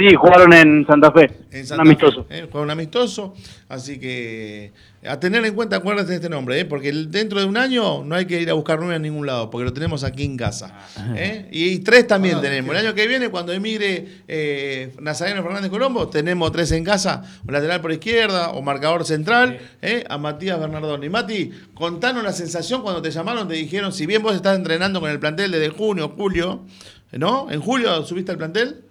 Sí, 0.00 0.14
jugaron 0.14 0.50
en 0.54 0.86
Santa 0.86 1.12
Fe, 1.12 1.30
En 1.50 1.74
un 1.74 1.80
amistoso. 1.80 2.24
Fe, 2.24 2.38
¿eh? 2.38 2.48
Juega 2.50 2.64
un 2.64 2.70
amistoso. 2.70 3.34
Así 3.68 4.00
que 4.00 4.72
a 5.06 5.20
tener 5.20 5.44
en 5.44 5.54
cuenta, 5.54 5.76
acuérdense 5.76 6.10
de 6.12 6.16
este 6.16 6.30
nombre, 6.30 6.58
¿eh? 6.58 6.64
porque 6.64 6.90
dentro 6.90 7.38
de 7.38 7.44
un 7.44 7.58
año 7.58 8.02
no 8.02 8.14
hay 8.14 8.24
que 8.24 8.40
ir 8.40 8.48
a 8.48 8.54
buscar 8.54 8.78
nueve 8.78 8.94
a 8.94 8.98
ningún 8.98 9.26
lado, 9.26 9.50
porque 9.50 9.66
lo 9.66 9.74
tenemos 9.74 10.02
aquí 10.02 10.24
en 10.24 10.38
casa. 10.38 10.72
¿eh? 11.16 11.48
Y 11.52 11.80
tres 11.80 12.06
también 12.06 12.36
Ah, 12.38 12.40
tenemos. 12.40 12.74
El 12.74 12.86
año 12.86 12.94
que 12.94 13.06
viene, 13.06 13.28
cuando 13.28 13.52
emigre 13.52 14.22
eh, 14.26 14.94
Nazareno 15.02 15.42
Fernández 15.42 15.70
Colombo, 15.70 16.08
tenemos 16.08 16.50
tres 16.50 16.72
en 16.72 16.82
casa, 16.82 17.22
un 17.46 17.52
lateral 17.52 17.82
por 17.82 17.92
izquierda 17.92 18.52
o 18.52 18.62
marcador 18.62 19.04
central, 19.04 19.58
¿eh? 19.82 20.04
a 20.08 20.16
Matías 20.16 20.58
Bernardoni. 20.58 21.10
Mati, 21.10 21.50
contanos 21.74 22.22
la 22.22 22.32
sensación 22.32 22.80
cuando 22.80 23.02
te 23.02 23.10
llamaron, 23.10 23.48
te 23.48 23.54
dijeron, 23.54 23.92
si 23.92 24.06
bien 24.06 24.22
vos 24.22 24.34
estás 24.34 24.56
entrenando 24.56 24.98
con 25.00 25.10
el 25.10 25.20
plantel 25.20 25.50
desde 25.50 25.68
junio, 25.68 26.14
julio, 26.16 26.64
¿no? 27.12 27.50
¿En 27.50 27.60
julio 27.60 28.02
subiste 28.04 28.32
al 28.32 28.38
plantel? 28.38 28.84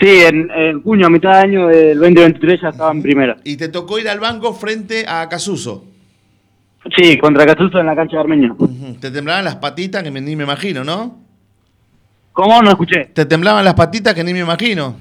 Sí, 0.00 0.08
en, 0.08 0.50
en 0.50 0.82
junio, 0.82 1.06
a 1.06 1.10
mitad 1.10 1.32
de 1.32 1.38
año 1.38 1.66
del 1.68 1.98
2023 1.98 2.60
ya 2.62 2.68
estaba 2.68 2.90
en 2.92 3.02
primera. 3.02 3.36
Y 3.44 3.56
te 3.56 3.68
tocó 3.68 3.98
ir 3.98 4.08
al 4.08 4.20
banco 4.20 4.52
frente 4.52 5.06
a 5.08 5.28
Casuso. 5.28 5.84
Sí, 6.96 7.16
contra 7.18 7.46
Catuso 7.46 7.78
en 7.78 7.86
la 7.86 7.96
cancha 7.96 8.16
de 8.16 8.20
Armenio. 8.20 8.54
Ujú. 8.58 8.94
Te 9.00 9.10
temblaban 9.10 9.44
las 9.44 9.56
patitas 9.56 10.02
que 10.02 10.10
ni 10.10 10.36
me 10.36 10.44
imagino, 10.44 10.84
¿no? 10.84 11.18
¿Cómo? 12.32 12.60
No 12.62 12.70
escuché. 12.70 13.06
Te 13.06 13.24
temblaban 13.24 13.64
las 13.64 13.74
patitas 13.74 14.12
que 14.14 14.22
ni 14.22 14.32
me 14.32 14.40
imagino, 14.40 14.96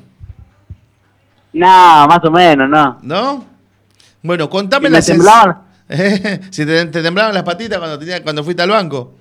Nah, 1.53 2.05
más 2.07 2.19
o 2.26 2.31
menos, 2.31 2.69
no. 2.69 2.97
¿no? 3.01 3.45
Bueno, 4.22 4.49
contame 4.49 4.89
¿Y 4.89 4.91
la 4.91 4.97
me 4.97 5.01
sens- 5.01 5.07
temblaban? 5.13 5.57
si 6.51 6.65
te, 6.65 6.85
te 6.88 7.01
temblaban 7.01 7.34
las 7.34 7.43
patitas 7.43 7.77
cuando, 7.77 7.97
tenía, 7.99 8.22
cuando 8.23 8.43
fuiste 8.43 8.61
al 8.63 8.69
banco. 8.72 9.13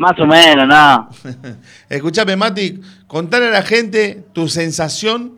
Más 0.00 0.18
o 0.18 0.24
menos, 0.26 0.66
no. 0.66 1.10
Escuchame, 1.90 2.34
Mati, 2.34 2.80
contale 3.06 3.48
a 3.48 3.50
la 3.50 3.60
gente 3.62 4.24
tu 4.32 4.48
sensación 4.48 5.32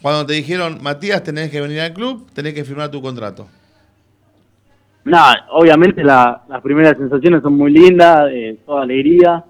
cuando 0.00 0.24
te 0.24 0.32
dijeron, 0.32 0.78
Matías, 0.82 1.22
tenés 1.22 1.50
que 1.50 1.60
venir 1.60 1.80
al 1.80 1.92
club, 1.92 2.26
tenés 2.32 2.54
que 2.54 2.64
firmar 2.64 2.90
tu 2.90 3.02
contrato. 3.02 3.46
No, 5.04 5.18
obviamente 5.50 6.02
la- 6.02 6.44
las 6.48 6.62
primeras 6.62 6.96
sensaciones 6.96 7.42
son 7.42 7.58
muy 7.58 7.70
lindas, 7.70 8.30
eh, 8.32 8.56
toda 8.64 8.84
alegría, 8.84 9.44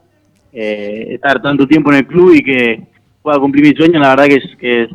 eh, 0.53 1.11
estar 1.15 1.41
tanto 1.41 1.69
tiempo 1.69 1.93
en 1.93 1.99
el 1.99 2.07
club 2.09 2.35
y 2.35 2.43
que 2.43 2.83
pueda 3.23 3.39
cumplir 3.39 3.67
mi 3.69 3.77
sueño, 3.77 4.01
la 4.01 4.17
verdad 4.17 4.25
que 4.27 4.35
es, 4.35 4.57
que 4.59 4.83
es, 4.83 4.91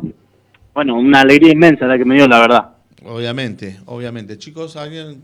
bueno, 0.74 0.96
una 1.00 1.22
alegría 1.22 1.54
inmensa 1.54 1.86
la 1.86 1.98
que 1.98 2.04
me 2.04 2.16
dio, 2.16 2.28
la 2.28 2.40
verdad. 2.42 2.70
Obviamente, 3.06 3.80
obviamente. 3.86 4.38
Chicos, 4.38 4.76
¿alguien? 4.76 5.24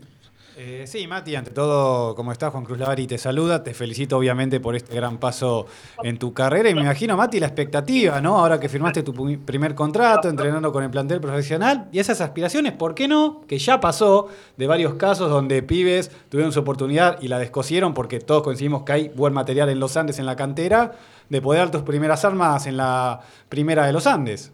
Eh, 0.60 0.88
sí, 0.88 1.06
Mati, 1.06 1.36
ante 1.36 1.52
todo, 1.52 2.16
¿cómo 2.16 2.32
estás? 2.32 2.50
Juan 2.50 2.64
Cruz 2.64 2.80
Lavari 2.80 3.06
te 3.06 3.16
saluda. 3.16 3.62
Te 3.62 3.74
felicito, 3.74 4.18
obviamente, 4.18 4.58
por 4.58 4.74
este 4.74 4.96
gran 4.96 5.18
paso 5.18 5.66
en 6.02 6.18
tu 6.18 6.34
carrera. 6.34 6.68
Y 6.68 6.74
me 6.74 6.80
imagino, 6.80 7.16
Mati, 7.16 7.38
la 7.38 7.46
expectativa, 7.46 8.20
¿no? 8.20 8.38
Ahora 8.38 8.58
que 8.58 8.68
firmaste 8.68 9.04
tu 9.04 9.14
primer 9.44 9.76
contrato, 9.76 10.28
entrenando 10.28 10.72
con 10.72 10.82
el 10.82 10.90
plantel 10.90 11.20
profesional. 11.20 11.86
Y 11.92 12.00
esas 12.00 12.20
aspiraciones, 12.20 12.72
¿por 12.72 12.96
qué 12.96 13.06
no? 13.06 13.42
Que 13.46 13.56
ya 13.58 13.78
pasó 13.78 14.30
de 14.56 14.66
varios 14.66 14.94
casos 14.94 15.30
donde 15.30 15.62
pibes 15.62 16.10
tuvieron 16.28 16.50
su 16.50 16.58
oportunidad 16.58 17.22
y 17.22 17.28
la 17.28 17.38
descosieron 17.38 17.94
porque 17.94 18.18
todos 18.18 18.42
coincidimos 18.42 18.82
que 18.82 18.92
hay 18.92 19.08
buen 19.10 19.32
material 19.32 19.68
en 19.68 19.78
los 19.78 19.96
Andes 19.96 20.18
en 20.18 20.26
la 20.26 20.34
cantera, 20.34 20.90
de 21.28 21.40
poder 21.40 21.60
dar 21.60 21.70
tus 21.70 21.82
primeras 21.82 22.24
armas 22.24 22.66
en 22.66 22.78
la 22.78 23.20
primera 23.48 23.86
de 23.86 23.92
los 23.92 24.08
Andes. 24.08 24.52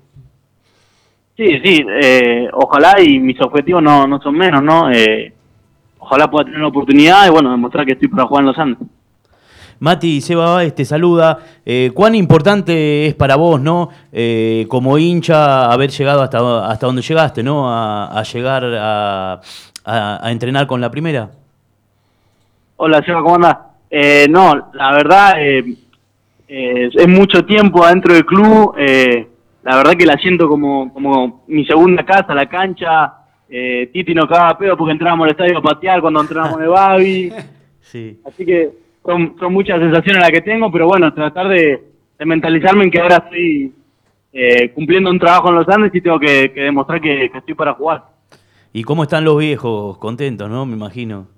Sí, 1.34 1.46
sí, 1.64 1.82
eh, 2.02 2.48
ojalá 2.52 3.00
y 3.00 3.18
mis 3.18 3.40
objetivos 3.40 3.82
no, 3.82 4.06
no 4.06 4.20
son 4.20 4.36
menos, 4.36 4.62
¿no? 4.62 4.92
Eh, 4.92 5.33
ojalá 6.04 6.30
pueda 6.30 6.44
tener 6.44 6.60
la 6.60 6.68
oportunidad 6.68 7.26
y 7.26 7.30
bueno, 7.30 7.50
demostrar 7.50 7.86
que 7.86 7.92
estoy 7.92 8.08
para 8.08 8.26
jugar 8.26 8.42
en 8.42 8.46
los 8.48 8.58
Andes. 8.58 8.88
Mati 9.80 10.20
Seba 10.20 10.54
Báez 10.54 10.74
te 10.74 10.84
saluda. 10.84 11.38
Eh, 11.66 11.90
¿Cuán 11.94 12.14
importante 12.14 13.06
es 13.06 13.14
para 13.14 13.36
vos, 13.36 13.60
no? 13.60 13.88
Eh, 14.12 14.66
como 14.68 14.96
hincha, 14.98 15.70
haber 15.72 15.90
llegado 15.90 16.22
hasta, 16.22 16.66
hasta 16.70 16.86
donde 16.86 17.02
llegaste, 17.02 17.42
¿no? 17.42 17.68
A, 17.68 18.06
a 18.18 18.22
llegar 18.22 18.64
a, 18.64 19.40
a- 19.84 20.20
a 20.26 20.30
entrenar 20.30 20.66
con 20.66 20.80
la 20.80 20.90
primera. 20.90 21.30
Hola, 22.76 23.02
Seba, 23.04 23.20
¿cómo 23.22 23.34
andás? 23.36 23.56
Eh, 23.90 24.26
no, 24.30 24.70
la 24.74 24.92
verdad, 24.92 25.34
eh, 25.38 25.76
es 26.48 27.08
mucho 27.08 27.44
tiempo 27.44 27.84
adentro 27.84 28.14
del 28.14 28.24
club. 28.24 28.74
la 28.76 29.76
verdad 29.76 29.94
que 29.98 30.06
la 30.06 30.16
siento 30.16 30.48
como, 30.48 30.92
como 30.92 31.42
mi 31.48 31.64
segunda 31.66 32.04
casa, 32.04 32.34
la 32.34 32.46
cancha. 32.46 33.12
Eh, 33.48 33.90
Titi 33.92 34.14
nos 34.14 34.26
cagaba 34.26 34.58
pedo 34.58 34.76
porque 34.76 34.92
entrábamos 34.92 35.24
al 35.26 35.30
estadio 35.32 35.58
a 35.58 35.62
patear 35.62 36.00
cuando 36.00 36.20
entrábamos 36.20 36.58
en 36.58 36.64
el 36.64 36.68
Babi. 36.70 37.32
Sí. 37.80 38.18
Así 38.24 38.46
que 38.46 38.70
son, 39.04 39.36
son 39.38 39.52
muchas 39.52 39.78
sensaciones 39.78 40.20
las 40.22 40.30
que 40.30 40.40
tengo, 40.40 40.72
pero 40.72 40.88
bueno, 40.88 41.12
tratar 41.12 41.48
de, 41.48 41.84
de 42.18 42.24
mentalizarme 42.24 42.84
en 42.84 42.90
que 42.90 42.98
ahora 42.98 43.18
estoy 43.18 43.72
eh, 44.32 44.70
cumpliendo 44.72 45.10
un 45.10 45.18
trabajo 45.18 45.50
en 45.50 45.56
los 45.56 45.68
Andes 45.68 45.94
y 45.94 46.00
tengo 46.00 46.18
que, 46.18 46.50
que 46.52 46.62
demostrar 46.62 47.00
que, 47.00 47.30
que 47.30 47.38
estoy 47.38 47.54
para 47.54 47.74
jugar. 47.74 48.04
¿Y 48.72 48.82
cómo 48.82 49.04
están 49.04 49.22
los 49.24 49.38
viejos? 49.38 49.98
Contentos, 49.98 50.50
¿no? 50.50 50.66
Me 50.66 50.72
imagino. 50.72 51.28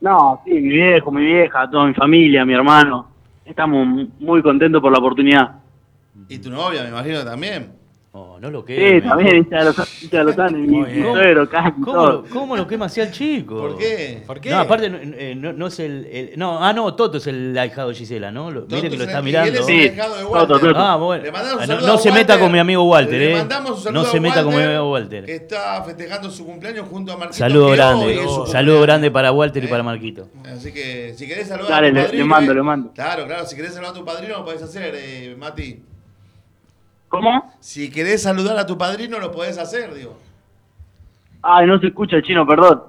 No, 0.00 0.40
sí, 0.44 0.52
mi 0.52 0.68
viejo, 0.68 1.10
mi 1.10 1.24
vieja, 1.24 1.68
toda 1.68 1.86
mi 1.86 1.94
familia, 1.94 2.44
mi 2.44 2.52
hermano. 2.52 3.08
Estamos 3.44 4.06
muy 4.20 4.42
contentos 4.42 4.80
por 4.80 4.92
la 4.92 4.98
oportunidad. 4.98 5.56
Y 6.28 6.38
tu 6.38 6.50
novia, 6.50 6.82
me 6.82 6.90
imagino 6.90 7.24
también. 7.24 7.72
Oh, 8.16 8.38
no 8.38 8.48
lo 8.48 8.60
Sí, 8.60 8.66
quemes. 8.66 9.02
también, 9.02 9.36
hincha 9.38 9.56
de 9.58 9.64
los, 9.64 10.02
hincha 10.04 10.18
de 10.18 10.24
los 10.24 10.38
Andes, 10.38 10.68
mi, 10.68 10.82
mi 10.82 11.02
suegro, 11.02 11.48
casi 11.48 11.72
¿Cómo, 11.72 11.84
todo. 11.92 12.12
lo- 12.22 12.24
¿Cómo 12.30 12.56
lo 12.56 12.64
quema 12.64 12.86
así 12.86 13.00
al 13.00 13.10
chico? 13.10 13.56
¿Por 13.56 13.76
qué? 13.76 14.22
¿Por 14.24 14.40
qué? 14.40 14.50
No, 14.50 14.58
aparte 14.60 14.88
no, 14.88 14.98
eh, 15.02 15.34
no- 15.36 15.52
no 15.52 15.66
es 15.66 15.80
el, 15.80 16.06
el- 16.06 16.32
No, 16.38 16.62
ah, 16.64 16.72
no, 16.72 16.94
Toto 16.94 17.18
es 17.18 17.26
el 17.26 17.58
ahijado 17.58 17.88
de 17.88 17.96
Gisela, 17.96 18.30
¿no? 18.30 18.52
Lo- 18.52 18.66
mire 18.70 18.88
que 18.88 18.96
lo 18.98 19.02
está 19.02 19.16
Y 19.16 19.18
él 19.18 19.24
mirando. 19.24 19.58
es 19.58 19.66
Sí, 19.66 19.72
el 19.80 19.90
ahijado 19.90 20.16
de 20.16 20.24
Walter. 20.26 20.46
Toto, 20.48 20.60
Toto. 20.68 20.78
Ah, 20.78 20.94
bueno. 20.94 21.24
Le 21.24 21.32
mandamos 21.32 21.62
Ah, 21.62 21.66
no- 21.66 21.80
no 21.80 21.98
se 21.98 22.10
meta 22.12 22.18
Walter. 22.34 22.38
con 22.38 22.52
mi 22.52 22.58
amigo 22.60 22.82
Walter, 22.84 23.18
Le 23.18 23.32
¿eh? 23.32 23.36
mandamos 23.36 23.70
un 23.70 23.76
No 23.78 23.82
saludo 23.82 24.04
se 24.04 24.16
a 24.16 24.20
meta 24.20 24.34
con 24.44 24.46
mi 24.50 24.54
Walter, 24.58 24.68
amigo 24.70 24.90
Walter. 24.92 25.24
Que 25.24 25.34
está 25.34 25.82
festejando 25.82 26.30
su 26.30 26.46
cumpleaños 26.46 26.86
junto 26.88 27.12
a 27.12 27.16
Marquito. 27.16 27.38
Saludo 27.38 27.70
grande. 27.70 28.22
su 28.28 28.46
Saludo 28.46 28.80
grande 28.82 29.10
para 29.10 29.32
Walter 29.32 29.60
y 29.60 29.66
Eh, 29.66 29.70
para 29.70 29.82
Marquito. 29.82 30.28
Así 30.54 30.72
que 30.72 31.14
si 31.16 31.26
querés 31.26 31.48
saludar 31.48 31.68
Dale, 31.82 31.88
a 31.88 31.90
tu 31.90 31.94
le- 31.96 32.02
padrino. 32.04 32.22
le 32.22 32.28
mando, 32.28 32.52
eh, 32.52 32.54
le 32.54 32.62
mando. 32.62 32.92
Claro, 32.94 33.26
claro, 33.26 33.44
si 33.44 33.56
querés 33.56 33.74
saludar 33.74 33.90
a 33.92 33.98
tu 33.98 34.04
padrino 34.04 34.38
lo 34.38 34.44
podés 34.44 34.62
hacer, 34.62 34.94
eh, 34.96 35.34
Mati. 35.36 35.82
¿Cómo? 37.08 37.53
Si 37.64 37.90
querés 37.90 38.20
saludar 38.20 38.58
a 38.58 38.66
tu 38.66 38.76
padrino, 38.76 39.18
lo 39.18 39.32
podés 39.32 39.56
hacer, 39.56 39.94
digo. 39.94 40.18
Ay, 41.40 41.66
no 41.66 41.80
se 41.80 41.86
escucha 41.86 42.16
el 42.16 42.22
chino, 42.22 42.46
perdón. 42.46 42.82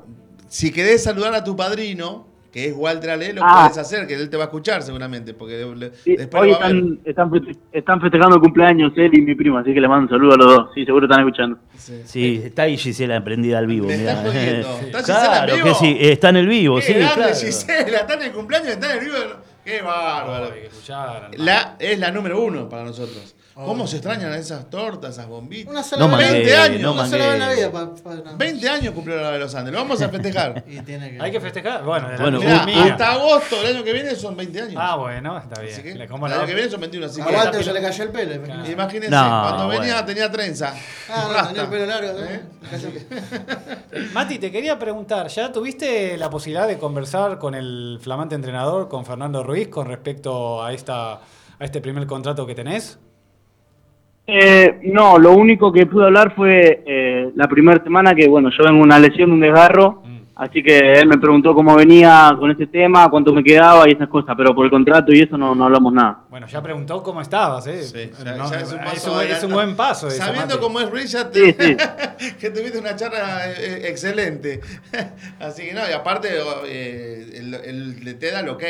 Si 0.49 0.69
querés 0.69 1.01
saludar 1.01 1.33
a 1.33 1.45
tu 1.45 1.55
padrino, 1.55 2.27
que 2.51 2.65
es 2.65 2.73
Walter 2.75 3.11
Ale, 3.11 3.31
lo 3.31 3.41
Ah. 3.41 3.61
podés 3.69 3.77
hacer, 3.77 4.05
que 4.05 4.15
él 4.15 4.29
te 4.29 4.35
va 4.35 4.43
a 4.43 4.47
escuchar 4.47 4.83
seguramente, 4.83 5.33
porque 5.33 5.65
le- 5.77 5.91
Sí, 6.03 6.17
después 6.17 6.43
hoy 6.43 6.51
lo 6.51 6.59
va 6.59 6.65
a 6.65 6.67
ver. 6.67 6.75
están, 6.75 6.99
están, 7.05 7.31
feste- 7.31 7.57
están 7.71 8.01
festejando 8.01 8.35
el 8.35 8.41
cumpleaños 8.41 8.91
él 8.97 9.11
y 9.17 9.21
mi 9.21 9.33
primo, 9.33 9.57
así 9.59 9.73
que 9.73 9.79
le 9.79 9.87
mando 9.87 10.03
un 10.03 10.09
saludo 10.09 10.33
a 10.33 10.37
los 10.37 10.55
dos. 10.57 10.69
Sí, 10.75 10.83
seguro 10.83 11.05
están 11.05 11.21
escuchando. 11.25 11.57
Sí, 11.77 12.41
está 12.43 12.63
ahí 12.63 12.75
Gisela 12.75 13.15
emprendida 13.15 13.59
al 13.59 13.67
vivo. 13.67 13.87
Me 13.87 13.97
mirá. 13.97 14.11
estás 14.11 14.25
jodiendo. 14.27 14.67
¿Está 14.87 14.99
Gisela 14.99 15.23
en 15.25 15.31
claro 15.31 15.55
vivo? 15.55 15.67
que 15.67 15.73
sí, 15.85 15.97
está 16.01 16.29
en 16.29 16.35
el 16.35 16.47
vivo, 16.47 16.75
Qué 16.75 16.81
sí, 16.81 16.93
grande, 16.95 17.15
claro. 17.15 17.33
Gisela, 17.33 17.97
está 17.99 18.13
en 18.15 18.21
el 18.23 18.31
cumpleaños, 18.33 18.67
está 18.71 18.91
en 18.91 18.99
el 18.99 19.05
vivo. 19.05 19.17
Qué 19.63 19.81
bárbaro. 19.81 20.53
Escucharan. 20.53 21.31
La, 21.37 21.77
es 21.79 21.97
la 21.97 22.11
número 22.11 22.41
uno 22.43 22.67
para 22.67 22.83
nosotros. 22.83 23.33
¿Cómo 23.55 23.87
se 23.87 23.95
extrañan 23.97 24.33
esas 24.33 24.69
tortas, 24.69 25.11
esas 25.11 25.27
bombitas? 25.27 25.71
Una 25.71 25.81
sola 25.81 26.05
No 26.07 26.17
vez. 26.17 26.27
mangué, 26.27 26.39
20 26.43 26.57
años. 26.57 26.81
no 26.81 26.91
Una 26.91 27.05
sola 27.07 27.23
vez 27.25 27.33
en 27.35 27.39
la 27.39 27.45
mangué. 27.45 27.61
vida. 27.61 27.71
pa- 27.71 27.95
pa- 28.03 28.15
no. 28.31 28.37
20 28.37 28.69
años 28.69 28.93
cumplió 28.93 29.15
la 29.15 29.31
de 29.31 29.39
los 29.39 29.55
Andes. 29.55 29.71
Lo 29.73 29.79
vamos 29.79 30.01
a 30.01 30.09
festejar. 30.09 30.63
Y 30.67 30.79
tiene 30.81 31.11
que... 31.11 31.21
Hay 31.21 31.31
que 31.31 31.39
festejar. 31.39 31.83
Bueno, 31.85 32.09
Bueno. 32.19 32.39
Mirá, 32.39 32.65
hasta 32.91 33.13
agosto 33.13 33.55
del 33.61 33.75
año 33.77 33.83
que 33.85 33.93
viene 33.93 34.13
son 34.15 34.35
20 34.35 34.61
años. 34.61 34.75
Ah, 34.77 34.97
bueno, 34.97 35.37
está 35.37 35.61
bien. 35.61 35.73
Así 35.73 35.83
que 35.83 35.95
Le 35.95 36.03
el 36.03 36.09
como 36.09 36.25
año 36.25 36.37
la- 36.37 36.45
que 36.45 36.53
viene 36.53 36.69
son 36.69 36.81
21. 36.81 37.05
Así 37.05 37.21
A 37.21 37.25
que 37.25 37.33
Walter 37.33 37.63
se 37.63 37.71
le 37.73 37.81
cayó 37.81 38.03
el 38.03 38.09
pelo. 38.09 38.33
imagínate. 38.35 38.71
imagínense, 38.73 39.09
No, 39.15 39.41
cuando 39.47 39.67
venía 39.69 40.05
tenía 40.05 40.29
trenza. 40.29 40.73
Ah, 41.09 41.29
no, 41.41 41.47
tenía 41.47 41.61
el 41.63 41.69
pelo 41.69 41.85
largo. 41.85 42.11
¿no? 42.19 42.25
¿Eh? 42.25 42.41
El. 43.91 44.11
Mati, 44.11 44.37
te 44.37 44.51
quería 44.51 44.77
preguntar, 44.77 45.27
¿ya 45.29 45.51
tuviste 45.53 46.17
la 46.17 46.29
posibilidad 46.29 46.67
de 46.67 46.77
conversar 46.77 47.37
con 47.39 47.55
el 47.55 47.99
flamante 48.01 48.35
entrenador, 48.35 48.89
con 48.89 49.05
Fernando 49.05 49.43
Ruiz, 49.43 49.69
con 49.69 49.87
respecto 49.87 50.61
a 50.63 50.73
esta 50.73 51.21
a 51.57 51.63
este 51.63 51.79
primer 51.79 52.05
contrato 52.05 52.45
que 52.45 52.53
tenés? 52.53 52.99
Eh, 54.27 54.79
no, 54.85 55.19
lo 55.19 55.33
único 55.33 55.71
que 55.71 55.85
pude 55.85 56.05
hablar 56.05 56.33
fue 56.35 56.83
eh, 56.85 57.29
la 57.35 57.47
primera 57.47 57.83
semana 57.83 58.15
que, 58.15 58.27
bueno, 58.27 58.49
yo 58.49 58.63
vengo 58.63 58.77
de 58.77 58.83
una 58.83 58.97
lesión, 58.99 59.31
un 59.31 59.39
desgarro, 59.39 60.01
Mm. 60.03 60.17
así 60.33 60.63
que 60.63 60.93
él 60.93 61.07
me 61.07 61.19
preguntó 61.19 61.53
cómo 61.53 61.75
venía 61.75 62.35
con 62.39 62.49
ese 62.49 62.65
tema, 62.65 63.07
cuánto 63.09 63.31
me 63.33 63.43
quedaba 63.43 63.87
y 63.87 63.91
esas 63.91 64.07
cosas, 64.07 64.33
pero 64.35 64.55
por 64.55 64.65
el 64.65 64.71
contrato 64.71 65.13
y 65.13 65.21
eso 65.21 65.37
no, 65.37 65.53
no 65.53 65.65
hablamos 65.65 65.93
nada. 65.93 66.23
Bueno, 66.29 66.47
ya 66.47 66.59
preguntó 66.63 67.03
cómo 67.03 67.21
estabas, 67.21 67.67
¿eh? 67.67 67.83
Sí, 67.83 68.11
ya- 68.25 68.35
No, 68.35 68.49
ya 68.49 68.61
es 68.61 68.71
un 68.73 68.79
paso 68.79 68.95
es 68.95 69.05
un- 69.05 69.11
es 69.11 69.17
adelante. 69.19 69.45
un 69.45 69.53
buen 69.53 69.75
paso. 69.75 70.09
Sabiendo 70.09 70.55
Mati. 70.55 70.59
cómo 70.59 70.79
es 70.79 70.89
Ruiz, 70.89 71.11
ya 71.11 71.29
te- 71.29 71.51
Sí, 71.51 71.55
sí. 71.59 71.77
que 72.39 72.49
tuviste 72.49 72.79
una 72.79 72.95
charla 72.95 73.51
eh, 73.51 73.87
excelente. 73.89 74.59
Así 75.39 75.67
que 75.67 75.73
no, 75.75 75.81
y 75.87 75.93
aparte 75.93 76.29
eh, 76.65 77.25
el, 77.35 77.53
el 77.53 78.19
da 78.19 78.39
el 78.39 78.49
ok. 78.49 78.63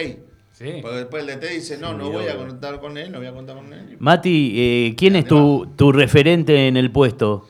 Sí. 0.57 0.79
Porque 0.81 0.97
después 0.99 1.23
el 1.27 1.37
DT 1.37 1.49
dice, 1.53 1.77
no, 1.77 1.89
Sí, 1.91 1.97
no 1.97 2.11
voy 2.11 2.27
a 2.27 2.37
contar 2.37 2.79
con 2.79 2.97
él, 2.97 3.11
no 3.11 3.17
voy 3.17 3.27
a 3.27 3.33
contar 3.33 3.57
con 3.57 3.73
él. 3.73 3.97
Mati, 3.99 4.53
eh, 4.55 4.95
¿quién 4.97 5.17
es 5.17 5.25
tu, 5.25 5.67
tu 5.75 5.91
referente 5.91 6.67
en 6.69 6.77
el 6.77 6.91
puesto? 6.91 7.45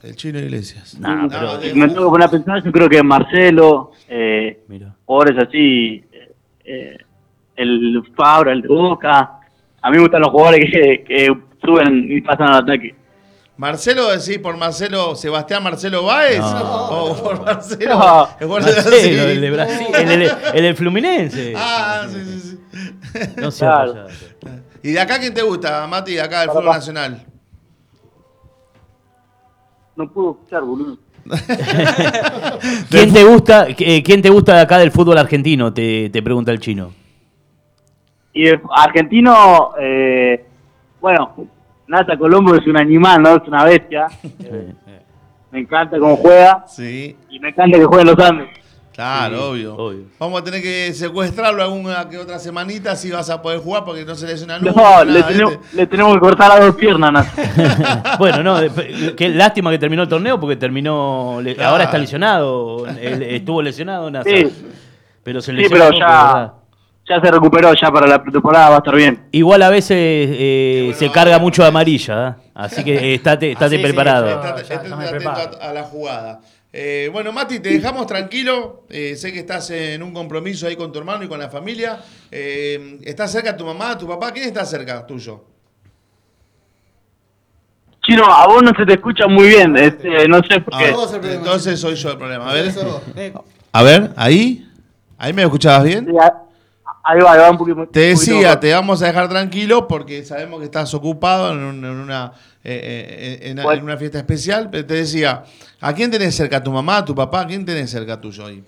El 0.00 0.14
chino 0.14 0.38
Iglesias. 0.38 0.96
Nah, 1.00 1.22
No, 1.22 1.28
pero- 1.28 1.58
de- 1.58 1.74
me 1.74 1.88
tengo 1.88 2.04
que 2.04 2.10
poner 2.10 2.28
a 2.28 2.30
pensar, 2.30 2.62
yo 2.62 2.70
creo 2.70 2.88
que 2.88 3.02
Marcelo, 3.02 3.90
eh, 4.08 4.62
Mira. 4.68 4.94
jugadores 5.04 5.48
así, 5.48 6.04
eh, 6.12 6.32
eh, 6.64 6.96
el 7.56 8.00
Fabra, 8.16 8.52
el 8.52 8.62
de 8.62 8.68
Boca, 8.68 9.40
a 9.82 9.90
mí 9.90 9.96
me 9.96 10.02
gustan 10.02 10.20
los 10.20 10.30
jugadores 10.30 10.70
que, 10.70 11.02
que 11.04 11.34
suben 11.64 12.06
y 12.12 12.20
pasan 12.20 12.48
al 12.48 12.62
ataque. 12.62 12.94
Marcelo, 13.56 14.10
decís 14.10 14.38
por 14.38 14.56
Marcelo, 14.56 15.14
Sebastián 15.14 15.62
Marcelo 15.62 16.02
Báez. 16.04 16.40
No. 16.40 17.04
O 17.04 17.22
por 17.22 17.44
Marcelo. 17.44 17.98
No. 17.98 18.28
el 18.40 18.48
Marcelo, 18.48 19.22
el 19.28 19.40
de 19.40 19.50
Brasil, 19.50 19.86
el, 19.94 20.10
el- 20.22 20.30
el 20.54 20.62
del 20.62 20.76
Fluminense. 20.76 21.54
Ah, 21.56 22.04
sí, 22.10 22.24
sí, 22.24 22.40
sí. 22.40 23.20
No 23.36 23.50
sea 23.52 23.84
Claro. 23.84 24.06
¿Y 24.82 24.90
de 24.92 25.00
acá 25.00 25.18
quién 25.20 25.32
te 25.32 25.42
gusta, 25.42 25.86
Mati? 25.86 26.14
De 26.14 26.20
acá 26.20 26.40
del 26.40 26.50
fútbol 26.50 26.66
nacional. 26.66 27.24
No 29.96 30.10
puedo 30.10 30.32
escuchar, 30.32 30.62
boludo. 30.62 30.98
¿Quién 32.90 33.12
te 33.12 33.24
gusta, 33.24 33.66
eh, 33.68 34.02
quién 34.02 34.20
te 34.20 34.28
gusta 34.28 34.56
de 34.56 34.60
acá 34.62 34.78
del 34.78 34.90
fútbol 34.90 35.16
argentino? 35.16 35.72
Te, 35.72 36.10
te 36.10 36.22
pregunta 36.22 36.50
el 36.50 36.58
chino. 36.60 36.92
Y 38.32 38.48
el 38.48 38.60
argentino, 38.76 39.70
eh, 39.80 40.44
bueno, 41.00 41.34
Nata 41.86 42.16
Colombo 42.16 42.54
es 42.54 42.66
un 42.66 42.76
animal, 42.76 43.22
¿no? 43.22 43.36
Es 43.36 43.42
una 43.48 43.64
bestia. 43.64 44.06
Eh, 44.44 44.72
me 45.52 45.60
encanta 45.60 45.98
cómo 46.00 46.16
juega 46.16 46.64
Sí, 46.66 47.16
y 47.30 47.38
me 47.38 47.50
encanta 47.50 47.78
que 47.78 47.84
juegue 47.84 48.02
en 48.02 48.08
los 48.16 48.18
Andes. 48.26 48.48
claro, 48.92 49.36
Sí, 49.36 49.42
obvio. 49.44 49.76
obvio. 49.76 50.00
Vamos 50.18 50.40
a 50.40 50.44
tener 50.44 50.60
que 50.62 50.92
secuestrarlo 50.92 51.62
alguna 51.62 52.08
que 52.08 52.18
otra 52.18 52.40
semanita 52.40 52.96
si 52.96 53.10
vas 53.12 53.30
a 53.30 53.40
poder 53.40 53.60
jugar 53.60 53.84
porque 53.84 54.04
no 54.04 54.16
se 54.16 54.26
lesiona 54.26 54.58
nunca. 54.58 54.72
No, 54.74 54.82
nada, 54.82 55.04
le 55.04 55.22
tenemos, 55.22 55.58
¿viste? 55.60 55.76
le 55.76 55.86
tenemos 55.86 56.14
que 56.14 56.20
cortar 56.20 56.48
las 56.48 56.60
dos 56.66 56.74
piernas, 56.74 57.12
Nata. 57.12 58.16
bueno, 58.18 58.42
no, 58.42 58.56
qué 59.16 59.28
lástima 59.28 59.70
que 59.70 59.78
terminó 59.78 60.02
el 60.02 60.08
torneo 60.08 60.40
porque 60.40 60.56
terminó, 60.56 61.38
Claro. 61.54 61.70
ahora 61.70 61.84
está 61.84 61.98
lesionado, 61.98 62.86
estuvo 62.88 63.62
lesionado, 63.62 64.10
Nasa. 64.10 64.28
Sí. 64.28 64.52
pero 65.22 65.40
se 65.40 65.52
Sí, 65.52 65.56
lesionó 65.58 65.76
pero 65.76 65.86
poco, 65.90 65.98
ya, 66.00 66.06
¿verdad? 66.34 66.52
Ya 67.08 67.20
se 67.20 67.30
recuperó, 67.30 67.72
ya 67.74 67.90
para 67.90 68.06
la 68.06 68.22
pretemporada 68.22 68.70
va 68.70 68.74
a 68.76 68.78
estar 68.78 68.94
bien. 68.96 69.24
Igual 69.32 69.62
a 69.62 69.70
veces 69.70 69.96
eh, 69.98 70.92
se 70.96 71.10
carga 71.10 71.38
mucho 71.38 71.62
de 71.62 71.68
amarilla, 71.68 72.28
¿eh? 72.40 72.50
así 72.54 72.82
que 72.84 73.14
estate, 73.14 73.52
estate 73.52 73.74
Ah, 73.74 73.78
sí, 73.78 73.82
preparado. 73.82 74.28
Estate- 74.28 74.74
atento 74.74 75.30
a, 75.60 75.68
a 75.68 75.72
la 75.72 75.82
jugada. 75.82 76.40
Eh, 76.76 77.08
bueno, 77.12 77.30
Mati, 77.32 77.60
te 77.60 77.68
dejamos 77.68 78.06
tranquilo. 78.06 78.84
Eh, 78.90 79.14
sé 79.16 79.32
que 79.32 79.38
estás 79.40 79.70
en 79.70 80.02
un 80.02 80.12
compromiso 80.12 80.66
ahí 80.66 80.74
con 80.74 80.90
tu 80.90 80.98
hermano 80.98 81.22
y 81.24 81.28
con 81.28 81.38
la 81.38 81.48
familia. 81.48 82.00
Eh, 82.32 82.98
¿Estás 83.04 83.30
cerca 83.30 83.56
tu 83.56 83.64
mamá, 83.64 83.96
tu 83.96 84.08
papá? 84.08 84.32
¿Quién 84.32 84.46
está 84.48 84.64
cerca 84.64 85.06
tuyo? 85.06 85.44
Chino, 88.02 88.24
a 88.26 88.46
vos 88.46 88.62
no 88.62 88.72
se 88.76 88.84
te 88.84 88.94
escucha 88.94 89.26
muy 89.28 89.48
bien, 89.48 89.76
este, 89.76 90.28
no 90.28 90.40
sé 90.42 90.60
por 90.60 90.76
qué. 90.78 90.94
entonces 91.32 91.80
soy 91.80 91.94
yo 91.94 92.10
el 92.10 92.18
problema. 92.18 92.50
A 92.50 92.54
ver, 92.54 92.66
Eso- 92.66 93.02
a 93.72 93.82
ver, 93.82 94.10
ahí. 94.16 94.68
¿Ahí 95.16 95.32
me 95.32 95.42
escuchabas 95.42 95.84
bien? 95.84 96.06
Sí, 96.10 96.12
a- 96.20 96.43
ahí 97.04 97.20
va, 97.20 97.32
ahí 97.32 97.38
va 97.38 97.50
un 97.50 97.58
poquito. 97.58 97.86
Te 97.88 98.00
decía, 98.00 98.58
te 98.58 98.72
vamos 98.72 99.02
a 99.02 99.06
dejar 99.06 99.28
tranquilo 99.28 99.86
porque 99.86 100.24
sabemos 100.24 100.58
que 100.58 100.64
estás 100.66 100.92
ocupado 100.94 101.52
en, 101.52 101.58
un- 101.58 101.84
en 101.84 101.90
una, 101.90 102.32
eh, 102.64 103.38
eh, 103.42 103.50
en, 103.50 103.82
una 103.82 103.96
fiesta 103.96 104.18
especial. 104.18 104.68
Pero 104.70 104.86
te 104.86 104.94
decía, 104.94 105.44
¿a 105.80 105.92
quién 105.92 106.10
tenés 106.10 106.34
cerca? 106.34 106.56
¿A 106.58 106.62
tu 106.62 106.72
mamá, 106.72 106.98
a 106.98 107.04
tu 107.04 107.14
papá? 107.14 107.42
¿A 107.42 107.46
quién 107.46 107.64
tenés 107.64 107.90
cerca 107.90 108.20
tuyo 108.20 108.46
ahí? 108.46 108.64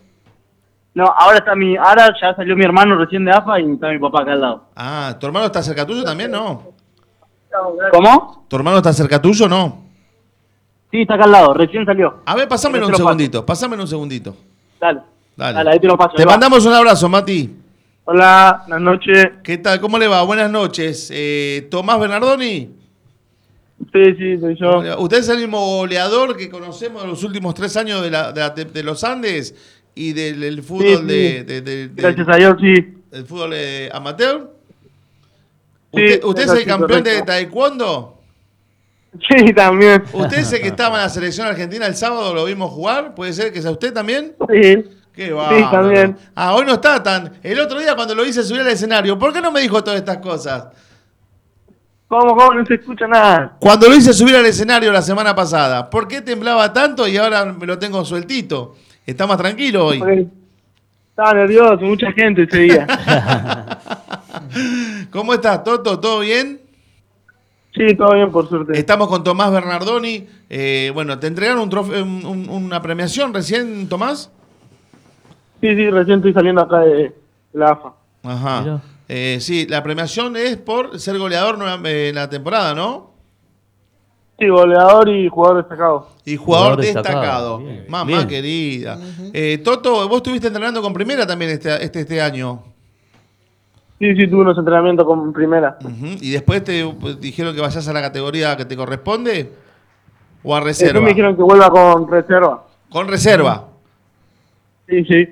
No, 0.95 1.05
ahora 1.07 1.39
está 1.39 1.55
mi, 1.55 1.77
ahora 1.77 2.09
ya 2.21 2.35
salió 2.35 2.57
mi 2.57 2.65
hermano 2.65 2.97
recién 2.97 3.25
de 3.25 3.31
AFA 3.31 3.61
y 3.61 3.73
está 3.73 3.89
mi 3.89 3.99
papá 3.99 4.23
acá 4.23 4.33
al 4.33 4.41
lado. 4.41 4.65
Ah, 4.75 5.15
¿tu 5.21 5.27
hermano 5.27 5.47
está 5.47 5.63
cerca 5.63 5.85
tuyo 5.87 6.03
también? 6.05 6.31
No. 6.31 6.73
¿Cómo? 7.93 8.47
¿Tu 8.49 8.57
hermano 8.57 8.79
está 8.79 8.93
cerca 8.93 9.21
tuyo? 9.21 9.49
No. 9.49 9.83
Sí, 10.91 11.03
está 11.03 11.15
acá 11.15 11.25
al 11.25 11.33
lado, 11.33 11.55
recién 11.55 11.85
salió. 11.85 12.21
A 12.25 12.35
ver, 12.35 12.49
pasámelo 12.49 12.87
un 12.87 12.95
segundito, 12.95 13.45
pasámelo 13.45 13.83
un 13.83 13.89
segundito. 13.89 14.37
Dale. 14.81 15.01
Dale. 15.37 15.55
Dale, 15.59 15.71
ahí 15.73 15.81
te 15.81 15.87
lo 15.87 15.99
paso. 15.99 16.15
Te 16.17 16.25
va. 16.25 16.33
mandamos 16.33 16.65
un 16.65 16.73
abrazo, 16.73 17.09
Mati. 17.11 17.55
Hola, 18.09 18.63
buenas 18.69 18.83
noches. 18.83 19.27
¿Qué 19.43 19.59
tal? 19.59 19.81
¿Cómo 19.81 19.99
le 19.99 20.07
va? 20.07 20.23
Buenas 20.23 20.49
noches. 20.51 21.11
Eh, 21.13 21.67
¿Tomás 21.71 21.99
Bernardoni? 21.99 22.71
Sí, 23.93 24.15
sí, 24.17 24.39
soy 24.39 24.57
yo. 24.57 24.99
Usted 25.01 25.19
es 25.19 25.29
el 25.29 25.39
mismo 25.39 25.59
goleador 25.79 26.37
que 26.37 26.49
conocemos 26.49 27.03
de 27.03 27.09
los 27.09 27.25
últimos 27.25 27.55
tres 27.55 27.77
años 27.77 28.03
de, 28.03 28.11
la- 28.11 28.31
de 28.33 28.41
la- 28.41 28.51
de 28.51 28.83
los 28.85 29.03
Andes 29.03 29.55
y 29.97 30.13
del, 30.13 30.41
del 30.41 30.63
fútbol 30.63 30.87
Sí, 30.87 30.97
sí. 30.99 31.05
de, 31.07 31.45
de- 31.45 31.61
de- 31.63 31.89
de- 31.89 32.03
Gracias 32.03 32.29
a 32.29 32.37
Dios, 32.37 32.55
sí. 32.61 32.75
del 33.11 33.27
fútbol 33.27 33.51
eh, 33.55 33.91
amateur. 33.93 34.53
Sí, 35.93 36.03
¿Usted, 36.05 36.25
usted 36.25 36.43
es 36.45 36.51
el 36.53 36.59
sí, 36.59 36.65
campeón 36.65 37.03
de 37.03 37.23
taekwondo? 37.23 38.21
Sí, 39.29 39.53
también. 39.53 40.05
¿Usted 40.13 40.39
es 40.39 40.53
el 40.53 40.61
que 40.63 40.69
estaba 40.77 40.97
en 40.99 41.03
la 41.03 41.09
selección 41.09 41.47
argentina 41.49 41.87
el 41.87 41.97
sábado? 41.97 42.33
¿Lo 42.35 42.45
vimos 42.45 42.71
jugar? 42.71 43.15
¿Puede 43.17 43.33
ser 43.33 43.53
que 43.53 43.61
sea 43.63 43.73
usted 43.73 43.93
también? 43.93 44.35
Sí. 44.53 44.85
Qué 45.17 45.33
bárbaro. 45.33 45.71
también. 45.71 46.17
Ah, 46.35 46.55
hoy 46.55 46.65
no 46.67 46.75
está 46.75 47.03
tan. 47.03 47.33
El 47.43 47.59
otro 47.59 47.81
día 47.81 47.97
cuando 47.97 48.15
lo 48.15 48.25
hice 48.25 48.45
subir 48.45 48.61
al 48.61 48.69
escenario, 48.69 49.19
¿por 49.19 49.33
qué 49.33 49.41
no 49.41 49.51
me 49.51 49.61
dijo 49.63 49.83
todas 49.83 49.99
estas 49.99 50.19
cosas? 50.19 50.67
¿Cómo, 52.09 52.37
cómo? 52.37 52.55
No 52.55 52.65
se 52.67 52.75
escucha 52.75 53.09
nada. 53.09 53.57
Cuando 53.59 53.89
lo 53.89 53.97
hice 53.97 54.13
subir 54.13 54.37
al 54.37 54.47
escenario 54.47 54.93
la 54.93 55.03
semana 55.03 55.35
pasada, 55.35 55.91
¿por 55.91 56.07
qué 56.07 56.21
temblaba 56.21 56.73
tanto 56.73 57.09
y 57.09 57.17
ahora 57.17 57.47
me 57.47 57.67
lo 57.67 57.79
tengo 57.79 58.05
sueltito? 58.05 58.77
Está 59.05 59.27
más 59.27 59.39
tranquilo 59.39 59.87
hoy. 59.87 59.99
Porque 59.99 60.27
Estaba 61.11 61.33
nervioso, 61.35 61.79
mucha 61.79 62.13
gente 62.13 62.43
ese 62.43 62.59
día. 62.59 62.87
¿Cómo 65.11 65.35
estás, 65.35 65.65
Toto? 65.65 65.99
¿Todo 65.99 66.21
bien? 66.21 66.61
sí, 67.75 67.95
todo 67.95 68.15
bien, 68.15 68.31
por 68.31 68.49
suerte. 68.49 68.79
Estamos 68.79 69.09
con 69.09 69.23
Tomás 69.25 69.51
Bernardoni. 69.53 70.27
Eh, 70.49 70.91
bueno, 70.95 71.19
¿te 71.19 71.27
entregaron 71.27 71.69
un- 71.69 72.25
un- 72.27 72.49
una 72.49 72.81
premiación 72.81 73.35
recién, 73.35 73.89
Tomás? 73.89 74.31
Sí, 75.61 75.75
sí, 75.75 75.91
recién 75.91 76.19
estoy 76.19 76.33
saliendo 76.33 76.61
acá 76.63 76.81
de 76.81 77.15
la 77.53 77.71
AFA. 77.71 77.93
Ajá. 78.23 78.81
Eh, 79.09 79.39
sí, 79.41 79.67
la 79.69 79.83
premiación 79.83 80.37
es 80.37 80.57
por 80.57 80.99
ser 80.99 81.19
goleador 81.19 81.59
eh, 81.85 82.09
en 82.09 82.15
la 82.15 82.29
temporada, 82.29 82.75
¿no? 82.75 83.11
Sí, 84.39 84.49
goleador 84.49 85.09
y 85.09 85.29
jugador 85.29 85.59
destacado. 85.59 86.09
Y 86.25 86.37
jugador, 86.37 86.75
Jugador 86.77 86.85
destacado. 86.85 87.19
destacado. 87.21 87.59
Bien. 87.59 87.85
Mamá 87.89 88.05
Bien. 88.07 88.29
querida. 88.29 88.99
Eh, 89.33 89.59
Toto, 89.65 90.07
vos 90.09 90.17
estuviste 90.19 90.49
entrenando 90.49 90.83
con 90.83 90.93
primera 90.93 91.27
también 91.27 91.53
este, 91.53 91.83
este, 91.83 92.01
este 92.01 92.21
año. 92.21 92.63
Sí, 93.99 94.15
sí, 94.15 94.27
tuve 94.29 94.43
unos 94.43 94.59
entrenamientos 94.59 95.07
con 95.07 95.33
primera. 95.33 95.79
¿Y 96.21 96.31
después 96.33 96.63
te 96.63 96.85
pues, 97.01 97.19
dijeron 97.19 97.55
que 97.55 97.63
vayas 97.63 97.89
a 97.89 97.93
la 97.95 98.03
categoría 98.03 98.55
que 98.57 98.67
te 98.67 98.77
corresponde? 98.77 99.53
¿O 100.43 100.55
a 100.55 100.59
Después 100.59 100.79
reserva? 100.81 101.01
me 101.01 101.09
dijeron 101.09 101.35
que 101.35 101.43
vuelva 101.43 101.71
con 101.71 102.07
reserva. 102.11 102.67
Con 102.91 103.09
reserva. 103.09 103.69
Sí, 104.89 105.05
sí. 105.05 105.29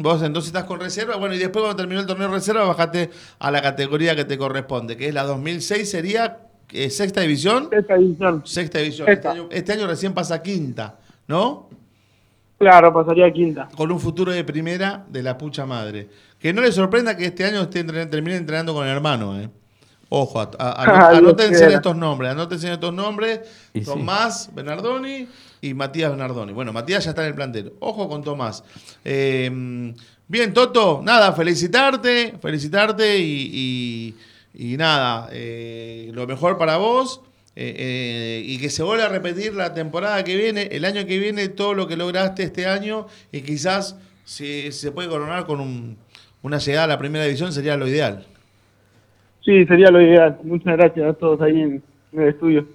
Vos 0.00 0.22
entonces 0.22 0.48
estás 0.48 0.64
con 0.64 0.80
reserva. 0.80 1.16
Bueno, 1.16 1.34
y 1.34 1.38
después 1.38 1.62
cuando 1.62 1.76
terminó 1.76 2.00
el 2.00 2.06
torneo 2.06 2.28
de 2.28 2.34
reserva 2.34 2.64
bajaste 2.64 3.10
a 3.38 3.50
la 3.50 3.62
categoría 3.62 4.16
que 4.16 4.24
te 4.24 4.36
corresponde, 4.36 4.96
que 4.96 5.08
es 5.08 5.14
la 5.14 5.22
2006, 5.22 5.88
sería 5.88 6.38
eh, 6.72 6.90
sexta 6.90 7.20
división. 7.20 7.68
Sexta 7.70 7.94
división. 7.96 8.42
Sexta 8.44 8.78
división. 8.80 9.08
Este 9.08 9.28
año, 9.28 9.48
este 9.50 9.72
año 9.72 9.86
recién 9.86 10.12
pasa 10.12 10.42
quinta, 10.42 10.96
¿no? 11.28 11.68
Claro, 12.58 12.92
pasaría 12.92 13.26
a 13.26 13.32
quinta. 13.32 13.68
Con 13.76 13.92
un 13.92 14.00
futuro 14.00 14.32
de 14.32 14.42
primera 14.42 15.04
de 15.08 15.22
la 15.22 15.36
pucha 15.38 15.66
madre. 15.66 16.08
Que 16.38 16.52
no 16.52 16.62
le 16.62 16.72
sorprenda 16.72 17.16
que 17.16 17.26
este 17.26 17.44
año 17.44 17.62
esté 17.62 17.86
entren- 17.86 18.10
termine 18.10 18.36
entrenando 18.36 18.74
con 18.74 18.86
el 18.86 18.92
hermano, 18.92 19.38
¿eh? 19.38 19.48
Ojo, 20.08 20.40
a- 20.40 20.50
a- 20.58 21.10
Dios 21.10 21.18
anótense 21.22 21.66
estos 21.74 21.96
nombres, 21.96 22.30
anótense 22.32 22.72
estos 22.72 22.94
nombres. 22.94 23.40
Y 23.74 23.80
sí. 23.80 23.84
Tomás 23.86 24.50
Bernardoni 24.54 25.28
y 25.68 25.74
Matías 25.74 26.10
Bernardoni. 26.10 26.52
Bueno, 26.52 26.72
Matías 26.72 27.04
ya 27.04 27.10
está 27.10 27.22
en 27.22 27.28
el 27.28 27.34
plantel. 27.34 27.72
Ojo 27.80 28.08
con 28.08 28.22
Tomás. 28.22 28.64
Eh, 29.04 29.50
bien, 30.28 30.52
Toto, 30.54 31.00
nada, 31.04 31.32
felicitarte, 31.32 32.34
felicitarte 32.40 33.18
y, 33.18 34.14
y- 34.54 34.76
nada, 34.76 35.28
eh, 35.32 36.10
lo 36.12 36.26
mejor 36.26 36.56
para 36.58 36.76
vos. 36.76 37.20
eh, 37.58 38.42
y 38.44 38.58
que 38.58 38.68
se 38.68 38.82
vuelva 38.82 39.06
a 39.06 39.08
repetir 39.08 39.54
la 39.54 39.72
temporada 39.72 40.22
que 40.24 40.36
viene, 40.36 40.68
el 40.72 40.84
año 40.84 41.06
que 41.06 41.18
viene, 41.18 41.48
todo 41.48 41.72
lo 41.72 41.88
que 41.88 41.96
lograste 41.96 42.42
este 42.42 42.66
año 42.66 43.06
y 43.32 43.40
quizás 43.40 43.96
si 44.24 44.70
se 44.72 44.92
puede 44.92 45.08
coronar 45.08 45.46
con 45.46 45.60
un- 45.60 45.96
una 46.42 46.58
llegada 46.58 46.84
a 46.84 46.88
la 46.88 46.98
primera 46.98 47.24
división 47.24 47.54
sería 47.54 47.78
lo 47.78 47.88
ideal. 47.88 48.26
Sí, 49.42 49.64
sería 49.64 49.90
lo 49.90 50.02
ideal. 50.02 50.38
Muchas 50.44 50.76
gracias 50.76 51.08
a 51.08 51.12
todos 51.14 51.40
ahí 51.40 51.62
en 51.62 51.82
el 52.12 52.28
estudio. 52.28 52.66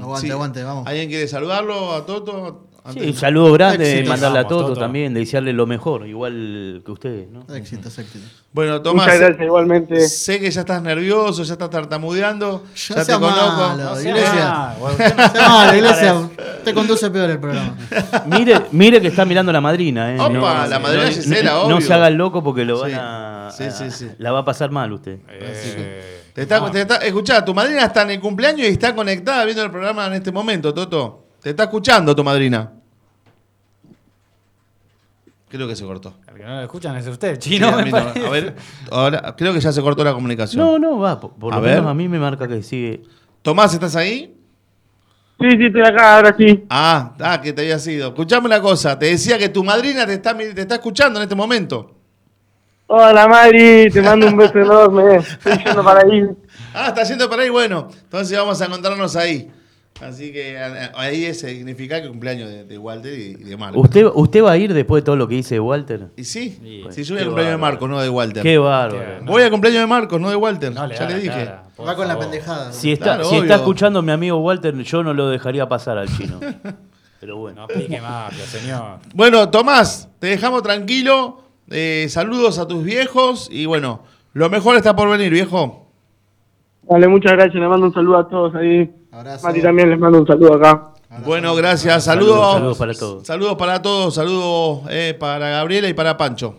Aguante, 0.00 0.26
Sí. 0.26 0.32
aguante, 0.32 0.62
vamos. 0.64 0.86
¿Alguien 0.86 1.08
quiere 1.08 1.28
saludarlo 1.28 1.92
a 1.94 2.06
Toto? 2.06 2.64
Sí, 2.90 3.00
un 3.00 3.12
saludo 3.14 3.52
grande, 3.52 3.84
Éxitos. 3.84 4.08
mandarle 4.08 4.38
a 4.38 4.42
Vamos, 4.44 4.48
todos 4.56 4.66
Toto. 4.68 4.80
también, 4.80 5.12
desearle 5.12 5.52
lo 5.52 5.66
mejor, 5.66 6.06
igual 6.06 6.80
que 6.86 6.90
ustedes, 6.90 7.28
¿no? 7.28 7.44
Éxitos, 7.54 7.98
éxitos. 7.98 8.30
Bueno, 8.50 8.80
Tomás, 8.80 9.04
Muchas 9.08 9.20
gracias 9.20 9.44
igualmente. 9.44 10.08
sé 10.08 10.40
que 10.40 10.50
ya 10.50 10.60
estás 10.60 10.80
nervioso, 10.80 11.42
ya 11.42 11.52
estás 11.52 11.68
tartamudeando, 11.68 12.64
Ya 12.74 12.94
ya 12.94 12.94
te 13.00 13.04
sea 13.04 13.18
conozco. 13.18 13.56
malo, 13.58 13.94
No 13.94 14.00
iglesia. 14.00 14.74
no- 14.80 15.48
malo, 15.48 15.76
iglesia. 15.76 16.30
Te 16.64 16.72
conduce 16.72 17.10
peor 17.10 17.28
el 17.28 17.38
programa. 17.38 17.76
Mire, 18.26 18.54
mire 18.72 19.02
que 19.02 19.08
está 19.08 19.26
mirando 19.26 19.52
la 19.52 19.60
madrina, 19.60 20.14
¿eh? 20.14 20.18
Opa, 20.18 20.66
la 20.66 20.78
madrina 20.78 21.08
Gisela, 21.08 21.50
no, 21.52 21.60
obvio. 21.64 21.80
se 21.82 21.92
haga 21.92 22.08
el 22.08 22.14
loco 22.14 22.42
porque 22.42 22.64
lo 22.64 22.80
van 22.80 22.90
Sí, 22.90 22.96
a, 22.98 23.50
sí, 23.52 23.64
sí, 23.70 23.90
sí. 23.90 24.08
La 24.16 24.32
va 24.32 24.38
a 24.38 24.44
pasar 24.46 24.70
mal 24.70 24.90
usted. 24.94 25.18
Eh, 25.28 26.17
Te 26.38 26.42
está, 26.44 26.60
no, 26.60 26.70
te 26.70 26.82
está- 26.82 26.98
escuchá, 26.98 27.44
tu 27.44 27.52
madrina 27.52 27.82
está 27.84 28.02
en 28.02 28.10
el 28.12 28.20
cumpleaños 28.20 28.60
y 28.60 28.70
está 28.70 28.94
conectada 28.94 29.44
viendo 29.44 29.64
el 29.64 29.72
programa 29.72 30.06
en 30.06 30.12
este 30.12 30.30
momento, 30.30 30.72
Toto. 30.72 31.24
Te 31.42 31.50
está 31.50 31.64
escuchando 31.64 32.14
tu 32.14 32.22
madrina. 32.22 32.74
Creo 35.48 35.66
que 35.66 35.74
se 35.74 35.84
cortó. 35.84 36.14
El 36.28 36.34
que 36.36 36.44
no 36.44 36.50
lo 36.54 36.60
escuchan 36.62 36.94
es 36.96 37.08
usted, 37.08 37.40
Sí, 37.40 37.50
chino. 37.54 37.66
a, 37.68 37.82
no. 37.84 38.30
ver, 38.30 38.54
ahora 38.92 39.34
creo 39.36 39.52
que 39.52 39.58
ya 39.58 39.72
se 39.72 39.82
cortó 39.82 40.04
la 40.04 40.12
comunicación. 40.12 40.64
No, 40.64 40.78
no, 40.78 41.00
va, 41.00 41.18
por, 41.18 41.32
por 41.32 41.52
A 41.52 41.56
lo 41.56 41.62
ver. 41.62 41.74
menos 41.78 41.90
a 41.90 41.94
mí 41.94 42.06
me 42.06 42.20
marca 42.20 42.46
que 42.46 42.62
sigue. 42.62 43.02
Tomás, 43.42 43.74
¿estás 43.74 43.96
ahí? 43.96 44.36
Sí, 45.40 45.50
sí, 45.56 45.64
estoy 45.66 45.82
acá, 45.82 46.16
ahora 46.18 46.36
sí. 46.38 46.64
Ah, 46.70 47.14
ah, 47.18 47.40
que 47.40 47.52
te 47.52 47.62
había 47.62 47.80
sido. 47.80 48.10
Escuchame 48.10 48.46
una 48.46 48.60
cosa, 48.60 48.96
te 48.96 49.06
decía 49.06 49.38
que 49.38 49.48
tu 49.48 49.64
madrina 49.64 50.06
te 50.06 50.14
está, 50.14 50.36
te 50.38 50.60
está 50.60 50.76
escuchando 50.76 51.18
en 51.18 51.24
este 51.24 51.34
momento. 51.34 51.96
Hola, 52.90 53.28
Mari. 53.28 53.90
Te 53.90 54.00
mando 54.00 54.26
un 54.26 54.36
beso 54.36 54.58
enorme. 54.58 55.16
Estoy 55.16 55.58
yendo 55.64 55.84
para 55.84 56.00
ahí. 56.00 56.22
Ah, 56.74 56.88
está 56.88 57.04
yendo 57.04 57.28
para 57.28 57.42
ahí, 57.42 57.50
bueno. 57.50 57.88
Entonces 58.04 58.36
vamos 58.38 58.60
a 58.60 58.64
encontrarnos 58.64 59.14
ahí. 59.14 59.50
Así 60.00 60.32
que 60.32 60.56
ahí 60.94 61.24
es 61.24 61.40
significa 61.40 61.96
que 61.98 62.04
el 62.04 62.10
cumpleaños 62.10 62.48
de, 62.48 62.64
de 62.64 62.78
Walter 62.78 63.12
y, 63.18 63.22
y 63.32 63.34
de 63.44 63.56
Marco. 63.56 63.80
¿Usted, 63.80 64.06
¿Usted 64.14 64.44
va 64.44 64.52
a 64.52 64.56
ir 64.56 64.72
después 64.72 65.02
de 65.02 65.06
todo 65.06 65.16
lo 65.16 65.26
que 65.26 65.34
dice 65.34 65.58
Walter? 65.58 66.06
Y 66.16 66.22
sí, 66.24 66.56
Sí. 66.62 66.84
si 66.90 67.02
yo 67.02 67.14
voy 67.16 67.20
al 67.22 67.26
cumpleaños 67.26 67.52
de. 67.54 67.58
Marcos, 67.58 67.90
no 67.90 68.00
de 68.00 68.08
Walter. 68.08 68.42
Qué 68.44 68.56
bárbaro. 68.58 69.24
Voy 69.24 69.42
al 69.42 69.50
cumpleaños 69.50 69.80
de 69.82 69.86
Marcos, 69.88 70.20
no 70.20 70.30
de 70.30 70.36
Walter. 70.36 70.72
No 70.72 70.86
le 70.86 70.94
ya 70.96 71.08
le 71.08 71.14
dije. 71.16 71.28
cara, 71.28 71.64
Va 71.86 71.94
con 71.96 72.06
la 72.08 72.16
pendejada. 72.18 72.72
Si 72.72 72.92
está, 72.92 73.04
Claro, 73.04 73.24
si 73.24 73.30
obvio. 73.34 73.42
está 73.42 73.56
escuchando 73.56 74.00
mi 74.00 74.12
amigo 74.12 74.38
Walter, 74.38 74.74
yo 74.76 75.02
no 75.02 75.12
lo 75.12 75.28
dejaría 75.28 75.68
pasar 75.68 75.98
al 75.98 76.08
chino. 76.16 76.38
Pero 77.20 77.34
No 77.34 77.40
bueno. 77.40 77.64
aplique 77.64 78.00
mafia, 78.00 78.44
señor. 78.46 79.00
Bueno, 79.14 79.50
Tomás, 79.50 80.08
te 80.20 80.28
dejamos 80.28 80.62
tranquilo. 80.62 81.42
Eh, 81.70 82.06
saludos 82.08 82.58
a 82.58 82.66
tus 82.66 82.82
viejos 82.82 83.48
y 83.50 83.66
bueno, 83.66 84.02
lo 84.32 84.48
mejor 84.50 84.76
está 84.76 84.96
por 84.96 85.08
venir, 85.10 85.30
viejo. 85.32 85.86
Dale, 86.82 87.08
muchas 87.08 87.32
gracias. 87.32 87.54
Le 87.54 87.68
mando 87.68 87.86
un 87.86 87.92
saludo 87.94 88.18
a 88.18 88.28
todos 88.28 88.54
ahí. 88.54 88.90
Abrazo. 89.12 89.46
Mati 89.46 89.60
también 89.60 89.90
les 89.90 89.98
mando 89.98 90.18
un 90.20 90.26
saludo 90.26 90.54
acá. 90.54 90.88
Bueno, 91.24 91.54
gracias. 91.54 92.04
Saludos. 92.04 92.36
Saludos, 92.36 92.52
saludos 92.54 92.78
para 92.78 92.94
todos. 92.94 93.26
Saludos 93.26 93.56
para 93.56 93.82
todos. 93.82 94.14
Saludos 94.14 94.80
eh, 94.90 95.16
para 95.18 95.48
Gabriela 95.50 95.88
y 95.88 95.94
para 95.94 96.16
Pancho. 96.16 96.56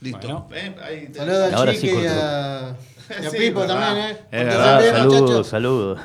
Listo. 0.00 0.46
Bueno. 0.48 0.48
Eh, 0.54 0.74
ahí 0.82 1.06
te- 1.08 1.18
Saludos 1.18 1.52
a 1.52 1.56
Ahora 1.56 1.72
sí 1.72 1.80
Chiqui 1.80 1.94
y 2.02 2.06
a, 2.06 2.76
y 3.22 3.26
a 3.26 3.30
Sí, 3.30 3.36
Pipo 3.38 3.60
verdad. 3.60 3.76
también, 3.86 4.06
¿eh? 4.10 4.18
Es 4.30 4.44
verdad. 4.46 4.90
Saludos, 4.96 5.46
saludos. 5.48 6.00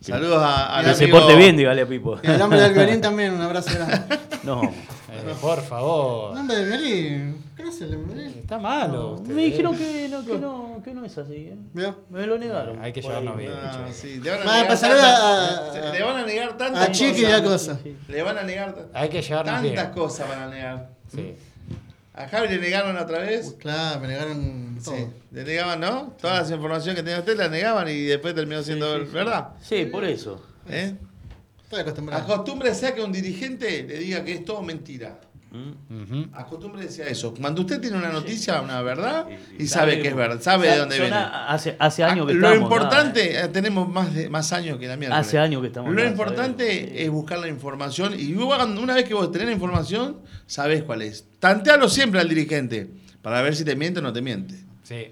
Saludos 0.00 0.42
a, 0.42 0.76
al 0.78 0.84
que 0.86 0.94
se 0.94 1.08
porte 1.08 1.34
bien, 1.36 1.56
dígale 1.56 1.82
a 1.82 1.86
Pipo. 1.86 2.18
Y 2.22 2.26
al 2.26 2.40
hombre 2.40 2.60
del 2.60 2.72
violín 2.72 3.00
también, 3.00 3.34
un 3.34 3.40
abrazo 3.42 3.70
grande. 3.74 4.18
No. 4.44 4.62
Eh, 5.10 5.34
por 5.40 5.60
favor. 5.62 6.32
El 6.32 6.38
hombre 6.38 6.56
del 6.56 6.68
violín, 6.68 7.44
¿qué 7.56 7.62
no 7.62 7.68
es 7.70 7.80
el 7.80 7.94
hombre 7.94 8.14
del 8.14 8.24
violín? 8.24 8.38
Está 8.40 8.58
malo. 8.58 9.12
usted, 9.14 9.32
Me 9.34 9.42
dijeron 9.44 9.74
eh. 9.74 9.78
que 9.78 10.08
no, 10.10 10.24
que 10.24 10.38
no, 10.38 10.82
que 10.84 10.94
no 10.94 11.04
es 11.04 11.16
así. 11.18 11.34
¿eh? 11.50 11.56
Me 12.10 12.26
lo 12.26 12.36
negaron. 12.38 12.78
Hay 12.82 12.92
que 12.92 13.00
Por 13.00 13.10
llevarnos 13.12 13.36
ahí. 13.38 13.46
bien. 13.46 13.52
Ah, 13.56 13.72
muchachos. 13.78 13.96
sí, 13.96 14.20
le 14.20 14.30
van 14.30 14.40
a 14.40 14.44
Va, 14.44 14.52
negar 14.52 14.66
pues 14.66 14.80
saluda 14.80 15.00
tantas- 15.02 15.84
a- 15.84 15.88
a- 15.88 15.92
le 15.92 16.02
van 16.02 16.16
a 16.16 16.26
negar 16.26 16.56
tantas 16.58 16.88
A 16.88 16.92
Chiqui 16.92 17.22
y 17.22 17.24
a 17.24 17.42
cosas. 17.42 17.78
cosa. 17.78 17.90
Le 18.08 18.22
van 18.22 18.38
a 18.38 18.42
negar 18.42 18.76
Hay 18.92 19.08
que 19.08 19.22
llevarnos 19.22 19.62
bien. 19.62 19.74
tantas 19.74 19.94
cosas 19.96 20.28
van 20.28 20.38
a 20.42 20.46
negar. 20.48 20.90
Sí. 21.14 21.34
A 22.14 22.26
Javi 22.28 22.48
le 22.48 22.58
negaron 22.58 22.96
otra 22.96 23.20
vez. 23.20 23.54
Claro, 23.60 24.00
me 24.00 24.08
negaron 24.08 24.78
todo. 24.84 24.94
Sí, 24.96 25.06
le 25.30 25.44
negaban, 25.44 25.80
¿no? 25.80 26.14
Todas 26.20 26.40
las 26.40 26.50
informaciones 26.50 26.96
que 26.96 27.02
tenía 27.04 27.20
usted 27.20 27.36
la 27.36 27.48
negaban 27.48 27.88
y 27.88 28.02
después 28.02 28.34
terminó 28.34 28.62
siendo 28.62 28.90
verdad. 29.06 29.50
Sí, 29.62 29.84
por 29.86 30.04
eso. 30.04 30.42
¿Eh? 30.68 30.94
Estoy 31.68 31.80
acostumbrado. 31.80 32.22
Acostúmbrese 32.22 32.86
a 32.86 32.94
que 32.94 33.02
un 33.02 33.12
dirigente 33.12 33.82
le 33.86 33.98
diga 33.98 34.24
que 34.24 34.32
es 34.32 34.44
todo 34.44 34.62
mentira. 34.62 35.20
¿Mm? 35.50 36.02
Ujú. 36.02 36.26
Acostúmbrese 36.32 37.02
a 37.02 37.08
eso. 37.08 37.34
Cuando 37.34 37.60
usted 37.60 37.78
tiene 37.78 37.98
una 37.98 38.08
noticia, 38.10 38.62
una 38.62 38.80
verdad, 38.80 39.26
y, 39.58 39.64
Y 39.64 39.66
sabe 39.66 40.00
que 40.00 40.08
es 40.08 40.16
verdad, 40.16 40.40
sabe 40.40 40.70
de 40.70 40.78
dónde 40.78 40.98
viene. 40.98 41.14
Hace, 41.14 41.76
hace 41.78 42.04
años 42.04 42.26
que 42.26 42.32
Ah, 42.32 42.36
Lo 42.36 42.48
estamos. 42.48 42.62
importante, 42.70 43.38
eh, 43.44 43.48
tenemos 43.48 43.86
más, 43.86 44.14
de, 44.14 44.30
más 44.30 44.50
años 44.54 44.78
que 44.78 44.86
la 44.86 44.96
mierda. 44.96 45.18
Hace 45.18 45.38
años 45.38 45.60
que 45.60 45.66
estamos 45.68 45.94
Lo 45.94 46.02
importante 46.06 46.66
sabemos. 46.70 46.92
es 47.00 47.10
buscar 47.10 47.38
la 47.38 47.48
información 47.48 48.14
y 48.18 48.32
una 48.34 48.94
vez 48.94 49.04
que 49.04 49.12
vos 49.14 49.30
tenés 49.30 49.48
la 49.48 49.52
información, 49.54 50.20
sabés 50.46 50.82
cuál 50.84 51.02
es. 51.02 51.26
Tantealo 51.38 51.90
siempre 51.90 52.18
al 52.20 52.28
dirigente 52.30 52.90
para 53.20 53.42
ver 53.42 53.54
si 53.54 53.64
te 53.64 53.76
miente 53.76 54.00
o 54.00 54.02
no 54.02 54.12
te 54.12 54.22
miente. 54.22 54.54
Sí. 54.84 55.08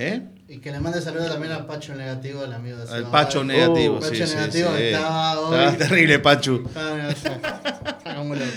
¿Eh? 0.00 0.22
Y 0.46 0.58
que 0.60 0.70
le 0.70 0.78
mande 0.78 1.00
saludos 1.02 1.28
también 1.28 1.52
al 1.52 1.66
Pacho 1.66 1.92
Negativo, 1.94 2.44
el 2.44 2.52
amigo 2.52 2.78
de 2.78 2.88
Al. 2.90 3.10
Pacho 3.10 3.42
negativo, 3.42 3.96
uh, 3.96 4.02
sí, 4.02 4.10
Pacho 4.10 4.26
sí, 4.28 4.34
negativo 4.36 4.68
sí. 4.76 4.82
estaba 4.84 5.40
hoy. 5.40 5.54
Estaba 5.56 5.76
terrible, 5.76 6.18
Pachu. 6.20 6.70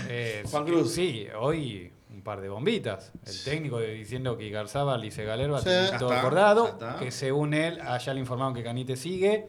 Eh, 0.09 0.43
Juan 0.49 0.65
Cruz. 0.65 0.93
Sí, 0.93 1.27
hoy 1.39 1.91
un 2.13 2.21
par 2.21 2.41
de 2.41 2.49
bombitas. 2.49 3.11
El 3.25 3.43
técnico 3.43 3.79
diciendo 3.79 4.37
que 4.37 4.49
Garzábal 4.49 5.03
y 5.05 5.11
Sí. 5.11 5.17
tienen 5.21 5.51
Ya 5.91 5.97
todo 5.97 6.09
está, 6.09 6.19
acordado. 6.19 6.67
está. 6.67 6.95
Que 6.97 7.11
según 7.11 7.53
él, 7.53 7.79
allá 7.81 8.13
le 8.13 8.19
informaron 8.19 8.53
que 8.53 8.63
Canite 8.63 8.95
sigue. 8.95 9.47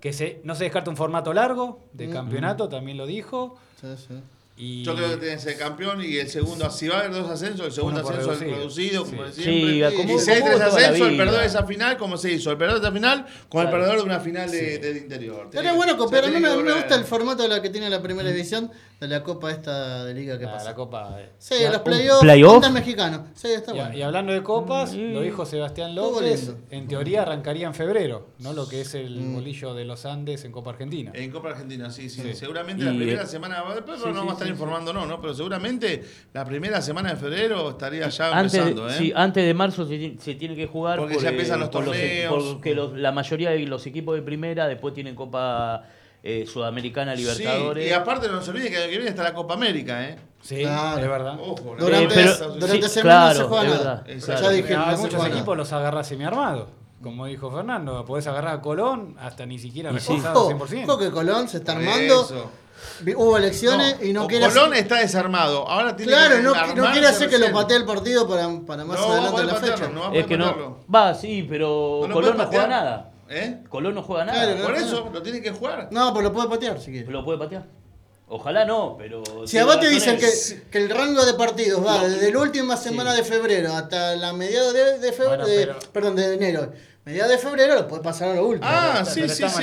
Que 0.00 0.12
se, 0.12 0.40
no 0.44 0.54
se 0.54 0.64
descarta 0.64 0.90
un 0.90 0.96
formato 0.96 1.32
largo 1.32 1.84
de 1.92 2.08
campeonato, 2.10 2.68
también 2.68 2.96
lo 2.98 3.06
dijo. 3.06 3.58
sí, 3.80 3.86
sí. 3.96 4.14
Y 4.62 4.82
Yo 4.84 4.94
creo 4.94 5.08
que 5.12 5.16
tiene 5.16 5.34
que 5.36 5.40
ser 5.40 5.56
campeón 5.56 6.04
y 6.04 6.16
el 6.18 6.28
segundo, 6.28 6.68
si 6.70 6.86
va 6.86 6.96
a 6.96 6.98
haber 7.00 7.12
dos 7.12 7.30
ascensos, 7.30 7.66
el 7.66 7.72
segundo 7.72 8.00
ascenso 8.00 8.32
es 8.32 8.40
reducido. 8.40 9.04
reducido, 9.04 9.04
como 9.06 9.22
Sí. 9.22 9.24
de 9.28 9.32
siempre. 9.42 9.90
Sí, 9.90 9.96
como- 9.96 10.14
y 10.14 10.18
si 10.20 10.30
hay 10.30 10.42
tres 10.42 10.60
ascensos, 10.60 11.08
el 11.08 11.16
perdedor 11.16 11.40
de 11.40 11.46
esa 11.46 11.64
final, 11.66 11.96
como 11.96 12.16
se 12.18 12.32
hizo? 12.32 12.50
El 12.50 12.58
perdedor 12.58 12.80
de 12.82 12.86
esa 12.88 12.94
final 12.94 13.26
con 13.48 13.64
el 13.64 13.70
perdedor 13.70 13.96
de 13.96 14.02
una 14.02 14.20
final 14.20 14.50
de, 14.50 14.78
del 14.78 14.96
interior. 14.98 15.46
Estaría 15.46 15.72
bueno 15.72 15.96
copiar. 15.96 16.24
A 16.24 16.26
mí 16.26 16.34
tiene 16.34 16.56
me, 16.62 16.72
gusta 16.74 16.94
el 16.94 17.04
formato 17.04 17.42
de 17.42 17.48
la 17.48 17.62
que 17.62 17.70
tiene 17.70 17.88
la 17.88 18.02
primera 18.02 18.28
división 18.28 18.70
de 19.00 19.08
la 19.08 19.22
Copa 19.22 19.50
esta 19.50 20.04
de 20.04 20.12
Liga 20.12 20.38
que 20.38 20.44
la, 20.44 20.52
pasa. 20.52 20.64
la 20.66 20.74
Copa. 20.74 21.16
eh. 21.18 21.30
Sí, 21.38 21.54
los 21.72 21.80
playoffs. 21.80 22.20
playoff? 22.20 22.52
contra 22.52 22.70
mexicanos. 22.70 23.20
Sí, 23.34 23.48
está 23.48 23.72
Y, 23.74 23.78
bueno. 23.78 23.96
y 23.96 24.02
hablando 24.02 24.30
de 24.34 24.42
copas, 24.42 24.92
Mm. 24.94 25.14
lo 25.14 25.22
dijo 25.22 25.46
Sebastián 25.46 25.94
López. 25.94 26.52
En 26.70 26.86
teoría 26.86 27.22
arrancaría 27.22 27.66
en 27.66 27.72
febrero, 27.74 28.28
¿no? 28.40 28.52
Lo 28.52 28.68
que 28.68 28.82
es 28.82 28.94
el 28.94 29.18
Mm. 29.18 29.34
bolillo 29.36 29.72
de 29.72 29.86
los 29.86 30.04
Andes 30.04 30.44
en 30.44 30.52
Copa 30.52 30.70
Argentina. 30.72 31.12
En 31.14 31.30
Copa 31.30 31.48
Argentina, 31.48 31.88
sí, 31.90 32.10
sí. 32.10 32.20
Sí. 32.20 32.34
Seguramente 32.34 32.82
Y, 32.82 32.86
la 32.86 32.92
primera 32.92 33.22
eh, 33.22 33.26
semana, 33.26 33.64
después 33.74 33.98
sí, 34.00 34.04
no 34.06 34.12
sí, 34.12 34.18
vamos 34.18 34.30
a 34.30 34.34
estar 34.34 34.46
sí, 34.46 34.52
informando, 34.52 34.92
no, 34.92 35.06
¿no? 35.06 35.18
Pero 35.18 35.32
seguramente 35.34 36.04
la 36.34 36.44
primera 36.44 36.82
semana 36.82 37.10
de 37.10 37.16
febrero 37.16 37.70
estaría 37.70 38.06
ya 38.06 38.36
Antes, 38.38 38.54
empezando, 38.54 38.86
de, 38.86 38.92
¿eh? 38.94 38.98
sí, 38.98 39.12
antes 39.16 39.46
de 39.46 39.54
marzo 39.54 39.86
se, 39.86 39.96
ti- 39.96 40.16
se 40.20 40.34
tiene 40.34 40.54
que 40.54 40.66
jugar. 40.66 40.98
Porque 40.98 41.18
ya 41.18 41.30
empiezan 41.30 41.58
los 41.60 41.70
por 41.70 41.86
torneos. 41.86 42.44
porque 42.52 42.74
los- 42.74 42.92
la 42.98 43.12
mayoría 43.12 43.48
de 43.50 43.60
los 43.60 43.86
equipos 43.86 44.14
de 44.14 44.20
primera 44.20 44.68
después 44.68 44.92
tienen 44.92 45.14
Copa 45.14 45.84
eh, 46.22 46.46
Sudamericana, 46.46 47.14
Libertadores. 47.14 47.84
Sí, 47.84 47.90
y 47.90 47.92
aparte 47.92 48.28
no 48.28 48.42
se 48.42 48.50
olvide 48.50 48.70
que 48.70 48.76
el 48.76 48.82
año 48.82 48.90
que 48.90 48.96
viene 48.98 49.10
está 49.10 49.22
la 49.22 49.34
Copa 49.34 49.54
América, 49.54 50.04
¿eh? 50.08 50.18
Sí, 50.42 50.56
Claro. 50.62 50.98
es 51.02 51.08
verdad. 51.08 51.38
Ojo, 51.40 51.74
¿no? 51.78 51.84
Durante, 51.84 52.14
Eh, 52.14 52.34
pero- 52.38 52.50
durante 52.54 52.88
sí, 52.88 52.94
semana 52.94 53.14
no 53.14 53.24
claro, 53.34 53.38
se 53.40 53.44
juega 53.48 53.64
nada. 53.64 53.76
verdad. 53.78 54.10
Exacto. 54.10 54.42
Ya 54.42 54.50
dije, 54.50 54.68
Pero 54.68 54.80
no 54.80 54.86
muchos 54.86 55.00
juega 55.10 55.24
nada. 55.28 55.36
equipos 55.36 55.56
los 55.56 55.72
agarras 55.72 56.06
semiarmados. 56.08 56.68
Como 57.02 57.26
dijo 57.26 57.50
Fernando, 57.50 58.04
podés 58.04 58.26
agarrar 58.26 58.56
a 58.56 58.60
Colón 58.60 59.16
hasta 59.20 59.46
ni 59.46 59.58
siquiera 59.58 59.90
reforzado 59.90 60.40
Ojo, 60.40 60.48
100%. 60.50 60.84
ojo 60.92 60.98
que 60.98 61.10
Colón 61.10 61.48
se 61.48 61.58
está 61.58 61.72
Por 61.74 61.82
armando. 61.82 62.22
eso. 62.24 62.50
Hubo 63.16 63.36
elecciones 63.36 63.98
No, 64.00 64.06
y 64.06 64.12
no 64.12 64.24
o 64.24 64.26
quiere 64.26 64.46
Colón 64.48 64.72
hacer- 64.72 64.82
está 64.84 64.96
desarmado. 65.00 65.68
Ahora 65.68 65.94
tiene 65.96 66.12
Claro, 66.12 66.36
que 66.36 66.42
no, 66.42 66.54
no 66.74 66.92
quiere 66.92 67.06
hacer 67.06 67.28
que 67.28 67.38
lo 67.38 67.52
patee 67.52 67.76
el 67.78 67.84
partido 67.84 68.26
para, 68.28 68.48
para 68.66 68.84
más 68.84 68.98
No, 68.98 69.06
a 69.06 69.12
adelante 69.12 69.40
en 69.42 69.46
la 69.46 69.52
patearlo, 69.54 69.76
fecha. 69.86 69.90
no 69.94 70.00
va 70.00 70.08
a 70.10 70.14
Es 70.16 70.26
que 70.26 70.36
no. 70.38 70.78
Va, 70.94 71.14
sí, 71.14 71.46
pero 71.48 72.00
Colón 72.12 72.36
no 72.38 72.46
juega 72.46 72.66
nada. 72.66 73.09
¿Eh? 73.30 73.58
Colón 73.68 73.94
no 73.94 74.02
juega 74.02 74.24
nada. 74.24 74.42
Claro, 74.44 74.58
no. 74.58 74.64
Por 74.64 74.74
eso, 74.76 75.10
lo 75.12 75.22
tiene 75.22 75.40
que 75.40 75.52
jugar. 75.52 75.88
No, 75.92 76.12
pero 76.12 76.24
lo 76.28 76.32
puede 76.32 76.48
patear 76.48 76.80
si 76.80 76.90
quiere. 76.90 77.10
Lo 77.10 77.24
puede 77.24 77.38
patear. 77.38 77.64
Ojalá 78.32 78.64
no, 78.64 78.96
pero. 78.98 79.22
Si 79.46 79.58
a 79.58 79.64
vos 79.64 79.80
te 79.80 79.88
dicen 79.88 80.16
que, 80.18 80.28
que 80.70 80.78
el 80.78 80.88
rango 80.90 81.24
de 81.24 81.34
partidos 81.34 81.84
va 81.84 82.06
desde 82.06 82.32
la 82.32 82.38
última 82.38 82.76
semana 82.76 83.12
de 83.14 83.24
febrero 83.24 83.72
hasta 83.72 84.14
la 84.16 84.32
mediados 84.32 84.72
de, 84.72 84.98
de 84.98 85.12
febrero, 85.12 85.28
Bueno, 85.42 85.46
de- 85.46 85.66
pero- 85.66 85.78
perdón, 85.92 86.16
de 86.16 86.34
enero, 86.34 86.72
mediados 87.10 87.32
de 87.32 87.38
febrero 87.38 87.74
lo 87.74 87.88
puede 87.88 88.02
pasar 88.02 88.30
a 88.30 88.34
lo 88.36 88.46
último. 88.46 88.70
Ah, 88.72 89.04
sí, 89.04 89.28
sí, 89.28 89.44
sí. 89.48 89.62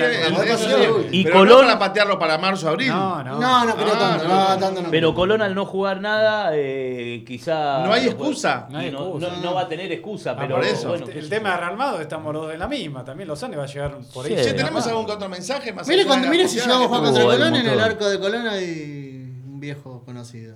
Y 1.12 1.24
Pero 1.24 1.40
Colón- 1.40 1.62
no 1.62 1.68
para 1.68 1.80
patearlo 1.80 2.20
para 2.20 2.38
marzo, 2.38 2.70
abril. 2.70 2.90
No, 2.90 3.24
no. 3.24 3.40
No, 3.40 3.66
no 3.66 3.76
creo 3.76 3.94
Ah, 3.94 4.00
tanto, 4.00 4.28
no, 4.28 4.58
tanto 4.58 4.82
no. 4.82 4.92
Pero 4.92 5.14
Colón 5.16 5.42
al 5.42 5.56
no 5.56 5.66
jugar 5.66 6.02
nada, 6.02 6.52
eh, 6.54 7.24
quizá. 7.26 7.86
No 7.86 7.94
hay 7.94 8.06
excusa. 8.08 8.68
No 8.70 8.78
hay 8.80 8.92
no, 8.92 9.00
excusa. 9.04 9.28
no- 9.30 9.42
no 9.42 9.54
va 9.54 9.62
a 9.62 9.68
tener 9.70 9.92
excusa, 9.92 10.32
Ah, 10.32 10.38
pero 10.40 10.56
por 10.56 10.66
eso. 10.66 10.90
bueno. 10.90 11.06
el 11.08 11.30
tema 11.30 11.52
de 11.52 11.58
rearmado 11.58 12.02
estamos 12.02 12.34
los 12.34 12.44
dos 12.44 12.54
en 12.54 12.60
la 12.60 12.68
misma. 12.68 13.06
También 13.06 13.28
Lozano 13.28 13.58
va 13.58 13.64
a 13.64 13.68
llegar 13.68 13.96
por 14.14 14.26
ahí. 14.26 14.38
Sí. 14.38 14.54
¿tenemos 14.54 14.86
algún 14.88 15.10
otro 15.10 15.30
mensaje? 15.30 15.72
Más 15.74 15.88
Mire, 15.88 16.06
cuando, 16.06 16.28
mire 16.28 16.48
si 16.48 16.60
llegamos 16.60 16.86
a 16.86 16.88
jugar 16.88 17.04
contra 17.04 17.24
Colón, 17.24 17.56
en 17.56 17.68
el 17.68 17.80
arco 17.80 18.10
de 18.10 18.20
Colón 18.20 18.48
hay 18.48 19.42
un 19.46 19.60
viejo 19.60 20.04
conocido. 20.06 20.56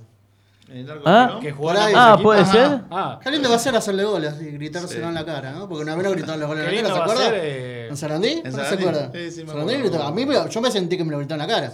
Tuvo? 0.71 0.79
En 0.79 0.85
el 0.85 0.91
arco 0.91 1.03
Ah, 1.05 1.27
Colón. 1.27 1.41
Que 1.41 1.79
ahí. 1.79 1.93
Ah, 1.95 2.17
puede 2.21 2.41
Ajá. 2.41 2.51
ser. 2.51 2.79
Ah, 2.91 3.19
Qué 3.21 3.31
lindo 3.31 3.49
va 3.49 3.55
a 3.55 3.59
ser 3.59 3.75
hacerle 3.75 4.03
goles 4.03 4.33
y 4.41 4.45
gritárselo 4.51 5.01
Sí. 5.01 5.07
en 5.07 5.13
la 5.13 5.25
cara, 5.25 5.51
¿no? 5.51 5.67
Porque 5.67 5.83
una 5.83 5.95
vez 5.95 6.03
lo 6.05 6.11
gritaron 6.11 6.39
los 6.39 6.47
goles 6.49 6.67
en 6.67 6.75
la 6.75 6.81
cara, 6.81 6.87
¿se 6.93 6.93
va 6.93 6.99
a 6.99 7.03
acuerda? 7.03 7.23
ser, 7.29 7.39
eh, 7.43 7.87
¿En 7.89 7.97
Sarandí? 7.97 8.27
en 8.29 8.43
¿No 8.43 8.51
se? 8.51 8.69
Sí, 8.69 9.31
sí, 9.31 9.43
me 9.43 9.47
Sarandí 9.51 9.73
acuerdo. 9.75 9.79
gritó- 9.79 10.03
A 10.03 10.11
mí 10.11 10.25
me- 10.25 10.49
yo 10.49 10.61
me 10.61 10.71
sentí 10.71 10.97
que 10.97 11.03
me 11.03 11.11
lo 11.11 11.17
gritaron 11.17 11.41
en 11.41 11.47
la 11.47 11.53
cara. 11.53 11.73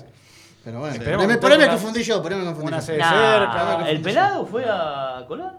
Pero 0.64 0.80
bueno, 0.80 0.96
por 0.98 1.08
ahí 1.08 1.28
me- 1.28 1.34
que 1.36 1.38
por 1.40 1.52
ahí 1.52 1.58
me 1.58 1.64
tenga 1.64 1.78
confundí 1.78 2.04
yo, 2.04 2.22
por 2.22 2.34
ahí 2.34 2.40
me 2.40 2.46
confundí 2.46 2.68
una 2.68 2.80
yo. 2.80 2.86
sede 2.86 2.98
Nah, 2.98 3.10
cerca. 3.12 3.90
¿El 3.90 4.02
pelado 4.02 4.46
fue 4.46 4.66
a 4.68 5.24
Colón? 5.28 5.54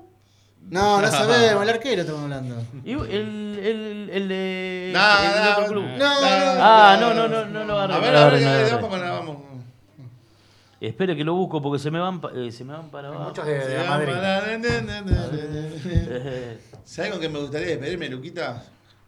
No, 0.70 1.00
no 1.00 1.08
sabemos, 1.10 1.62
el 1.62 1.68
arquero 1.70 2.02
estamos 2.02 2.24
hablando. 2.24 2.56
Y 2.84 2.92
el, 2.92 3.58
el, 3.58 4.10
el 4.12 4.28
de. 4.28 4.90
Nah, 4.92 5.46
el 5.46 5.52
otro 5.52 5.66
club. 5.72 5.84
No, 5.96 6.20
no, 6.20 6.26
Ah, 6.60 6.98
no, 7.00 7.14
no, 7.14 7.26
no, 7.28 7.46
no 7.46 7.64
lo 7.64 7.78
agarré. 7.80 7.94
A 7.94 7.98
ver, 8.00 8.12
no 8.12 8.18
a 8.18 8.28
ver, 8.28 8.72
no 8.82 9.12
vamos. 9.14 9.36
Espere 10.80 11.16
que 11.16 11.24
lo 11.24 11.34
busco 11.34 11.60
porque 11.60 11.78
se 11.80 11.90
me 11.90 11.98
van, 11.98 12.20
eh, 12.36 12.52
se 12.52 12.64
me 12.64 12.72
van 12.72 12.88
para 12.90 13.08
abajo. 13.08 13.24
Muchos 13.24 13.44
de, 13.46 13.58
de 13.58 13.84
Madrid. 13.84 14.12
Eh, 15.50 16.58
¿Sabes 16.84 17.10
con 17.12 17.20
qué 17.20 17.28
me 17.28 17.38
gustaría 17.40 17.68
despedirme, 17.68 18.08
Luquita? 18.08 18.62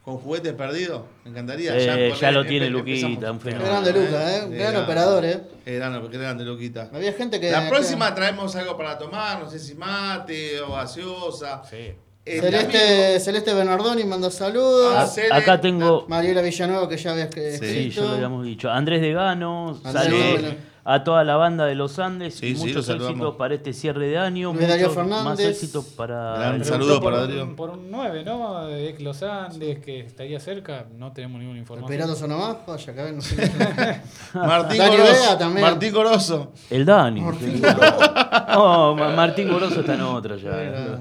¿Con 0.04 0.16
juguetes 0.16 0.52
perdidos? 0.54 1.02
Me 1.24 1.30
encantaría. 1.30 1.76
Eh, 1.76 2.12
ya 2.18 2.32
lo 2.32 2.44
tiene. 2.44 2.70
Luquita, 2.70 3.30
un 3.30 3.40
fenómeno. 3.40 3.70
grande 3.70 3.92
Luca, 3.92 4.36
¿eh? 4.36 4.44
Un 4.46 4.50
gran 4.56 4.74
Era- 4.74 4.82
operador, 4.84 5.24
¿eh? 5.24 5.40
Grande, 5.66 6.08
qué 6.10 6.18
grande, 6.18 6.44
Luquita. 6.44 6.90
Había 6.92 7.12
gente 7.12 7.38
que. 7.38 7.50
La 7.50 7.64
que- 7.64 7.68
próxima 7.68 8.12
traemos 8.14 8.56
algo 8.56 8.76
para 8.76 8.98
tomar, 8.98 9.40
no 9.40 9.48
sé 9.50 9.58
si 9.58 9.74
mate 9.74 10.60
o 10.62 10.72
gaseosa. 10.72 11.62
Sí. 11.68 11.92
El 12.24 12.40
Celeste, 12.42 13.20
Celeste 13.20 13.54
Bernardoni 13.54 14.04
manda 14.04 14.30
saludos. 14.30 14.94
A- 15.30 15.36
acá 15.36 15.60
tengo. 15.60 16.06
Mariela 16.08 16.42
Villanueva, 16.42 16.88
que 16.88 16.96
ya 16.96 17.12
habías 17.12 17.28
que 17.28 17.52
Sí, 17.52 17.64
escrito. 17.64 18.00
ya 18.02 18.08
lo 18.08 18.14
habíamos 18.14 18.44
dicho. 18.44 18.70
Andrés 18.70 19.00
de 19.02 19.12
Gano, 19.12 19.78
Andrés 19.84 20.04
saludos. 20.04 20.54
A 20.84 21.04
toda 21.04 21.24
la 21.24 21.36
banda 21.36 21.66
de 21.66 21.74
los 21.74 21.98
Andes 21.98 22.34
Sí, 22.36 22.46
y 22.48 22.56
sí, 22.56 22.66
muchos 22.66 22.88
éxitos 22.88 23.34
para 23.36 23.54
este 23.54 23.72
cierre 23.72 24.08
de 24.08 24.18
año. 24.18 24.52
Darío 24.52 24.88
muchos 24.88 25.06
más 25.06 25.18
Fernández. 25.18 25.46
éxitos 25.48 25.84
para. 25.86 26.34
Gran 26.38 26.54
el- 26.56 26.64
saludo 26.64 27.00
por 27.00 27.12
para 27.12 27.24
un- 27.24 27.30
Adrián. 27.30 27.56
Por 27.56 27.70
un 27.70 27.90
9, 27.90 28.24
¿no? 28.24 28.64
De 28.66 28.88
ex 28.88 29.00
Los 29.02 29.22
Andes, 29.22 29.78
que 29.80 30.00
estaría 30.00 30.40
cerca, 30.40 30.86
no 30.96 31.12
tenemos 31.12 31.38
ninguna 31.40 31.58
información. 31.58 31.90
Pirato 31.90 32.14
Sonomás, 32.14 32.56
ya 32.84 32.92
acá 32.92 33.12
no 33.12 33.20
sé. 33.20 33.36
Martín 34.34 34.78
Darío 34.78 34.98
Goroso. 35.00 35.20
Vega 35.22 35.38
también. 35.38 35.66
Martín 35.66 35.92
Goroso. 35.94 36.52
El 36.70 36.84
Dani. 36.86 37.20
No, 37.20 38.94
Ma- 38.96 39.10
Martín 39.10 39.50
Goroso 39.50 39.80
está 39.80 39.94
en 39.94 40.00
otra 40.02 40.36
ya. 40.36 40.98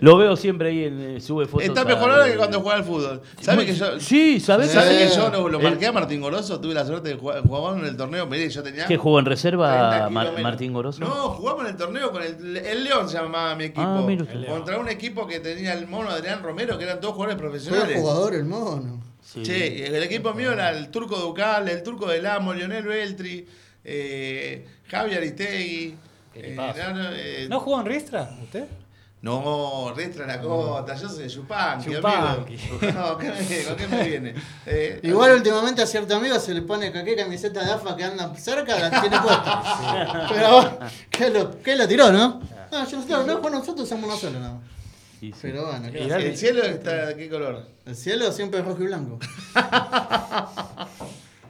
Lo 0.00 0.16
veo 0.16 0.34
siempre 0.36 0.70
ahí 0.70 0.84
en 0.84 1.00
eh, 1.16 1.20
sube 1.20 1.46
fotos. 1.46 1.66
Está 1.68 1.84
mejor 1.84 2.10
ahora 2.10 2.26
que 2.26 2.36
cuando 2.36 2.60
juega 2.60 2.78
al 2.78 2.84
fútbol. 2.84 3.20
¿Sabes 3.40 3.66
que 3.66 3.74
yo, 3.74 4.00
Sí, 4.00 4.40
¿sabes? 4.40 4.70
¿sabe 4.70 4.96
que 4.98 5.08
Sí. 5.08 5.16
yo 5.16 5.48
lo, 5.48 5.60
marqué 5.60 5.86
a 5.86 5.92
Martín 5.92 6.20
Goroso? 6.20 6.60
Tuve 6.60 6.74
la 6.74 6.84
suerte 6.86 7.10
de 7.10 7.14
jugar 7.16 7.42
en 7.78 7.84
el 7.84 7.96
torneo. 7.96 8.26
Miré, 8.26 8.48
yo 8.48 8.62
tenía. 8.62 8.86
¿Qué 8.86 8.96
jugó 8.96 9.19
en 9.20 9.24
30 9.24 9.30
reserva 9.30 10.08
Mar-. 10.10 10.40
Martín 10.42 10.72
Goroso? 10.72 11.00
No, 11.00 11.30
jugamos 11.30 11.64
en 11.64 11.70
el 11.70 11.76
torneo 11.76 12.10
con 12.10 12.22
el, 12.22 12.56
el 12.56 12.84
León, 12.84 13.08
se 13.08 13.16
llamaba 13.16 13.54
mi 13.54 13.64
equipo. 13.64 13.82
Ah, 13.82 14.02
mira 14.06 14.24
usted. 14.24 14.46
Contra 14.46 14.78
un 14.78 14.88
equipo 14.88 15.26
que 15.26 15.40
tenía 15.40 15.72
el 15.74 15.86
mono 15.86 16.10
Adrián 16.10 16.42
Romero, 16.42 16.76
que 16.76 16.84
eran 16.84 17.00
todos 17.00 17.14
jugadores 17.14 17.40
profesionales. 17.40 17.96
el 17.96 18.02
jugador, 18.02 18.34
el 18.34 18.44
mono. 18.44 19.00
Sí. 19.22 19.42
El 19.46 20.02
equipo 20.02 20.34
mío 20.34 20.52
era 20.52 20.70
el 20.70 20.88
turco 20.88 21.16
Ducal, 21.16 21.68
el 21.68 21.82
turco 21.82 22.06
del 22.06 22.26
Amo, 22.26 22.52
Lionel 22.52 22.84
Beltri, 22.84 23.46
eh, 23.84 24.66
Javier 24.88 25.18
Aristegui. 25.18 25.94
¿Qué 26.34 26.42
le 26.42 26.52
eh, 26.52 26.56
no, 26.56 26.72
eh, 27.12 27.46
¿No 27.48 27.60
jugó 27.60 27.80
en 27.80 27.86
Riestra 27.86 28.30
usted? 28.42 28.66
No, 29.22 29.92
Restra 29.94 30.26
la 30.26 30.40
cota, 30.40 30.94
yo 30.94 31.06
soy 31.08 31.24
de 31.24 31.28
Yupanqui, 31.28 31.92
Yupanqui. 31.92 32.56
amigo. 32.56 32.78
No, 32.94 33.18
¿qué 33.18 33.28
me, 33.28 33.64
¿con 33.64 33.76
qué 33.76 33.86
me 33.88 34.08
viene? 34.08 34.34
Eh, 34.64 34.98
Igual 35.02 35.32
últimamente 35.34 35.82
a 35.82 35.86
cierto 35.86 36.16
amigo 36.16 36.38
se 36.40 36.54
le 36.54 36.62
pone 36.62 36.90
qué 36.90 37.14
camiseta 37.16 37.62
de 37.62 37.70
AFA 37.72 37.96
que 37.96 38.04
anda 38.04 38.34
cerca 38.36 38.78
la 38.78 39.00
tiene 39.00 39.18
puesta. 39.22 40.26
Pero 40.32 40.52
bueno, 40.52 40.78
¿qué 41.10 41.28
lo, 41.30 41.60
qué 41.60 41.76
lo 41.76 41.86
tiró, 41.86 42.10
no? 42.10 42.40
No, 42.72 42.88
yo 42.88 42.96
no 42.98 43.02
sé, 43.02 43.26
no, 43.26 43.38
bueno, 43.40 43.58
nosotros 43.58 43.84
usamos 43.86 44.06
uno 44.06 44.16
solo 44.16 44.38
nada 44.40 44.54
más. 44.54 44.62
Sí, 45.20 45.32
sí. 45.32 45.38
Pero 45.42 45.66
bueno, 45.66 45.90
¿qué 45.92 45.98
Y 46.02 46.08
va 46.08 46.14
a 46.14 46.18
dale. 46.18 46.30
hacer? 46.30 46.30
¿El 46.30 46.36
cielo 46.38 46.62
está 46.64 47.06
de 47.08 47.16
qué 47.16 47.28
color? 47.28 47.66
el 47.84 47.96
cielo 47.96 48.32
siempre 48.32 48.60
es 48.60 48.64
rojo 48.66 48.82
y 48.82 48.86
blanco. 48.86 49.18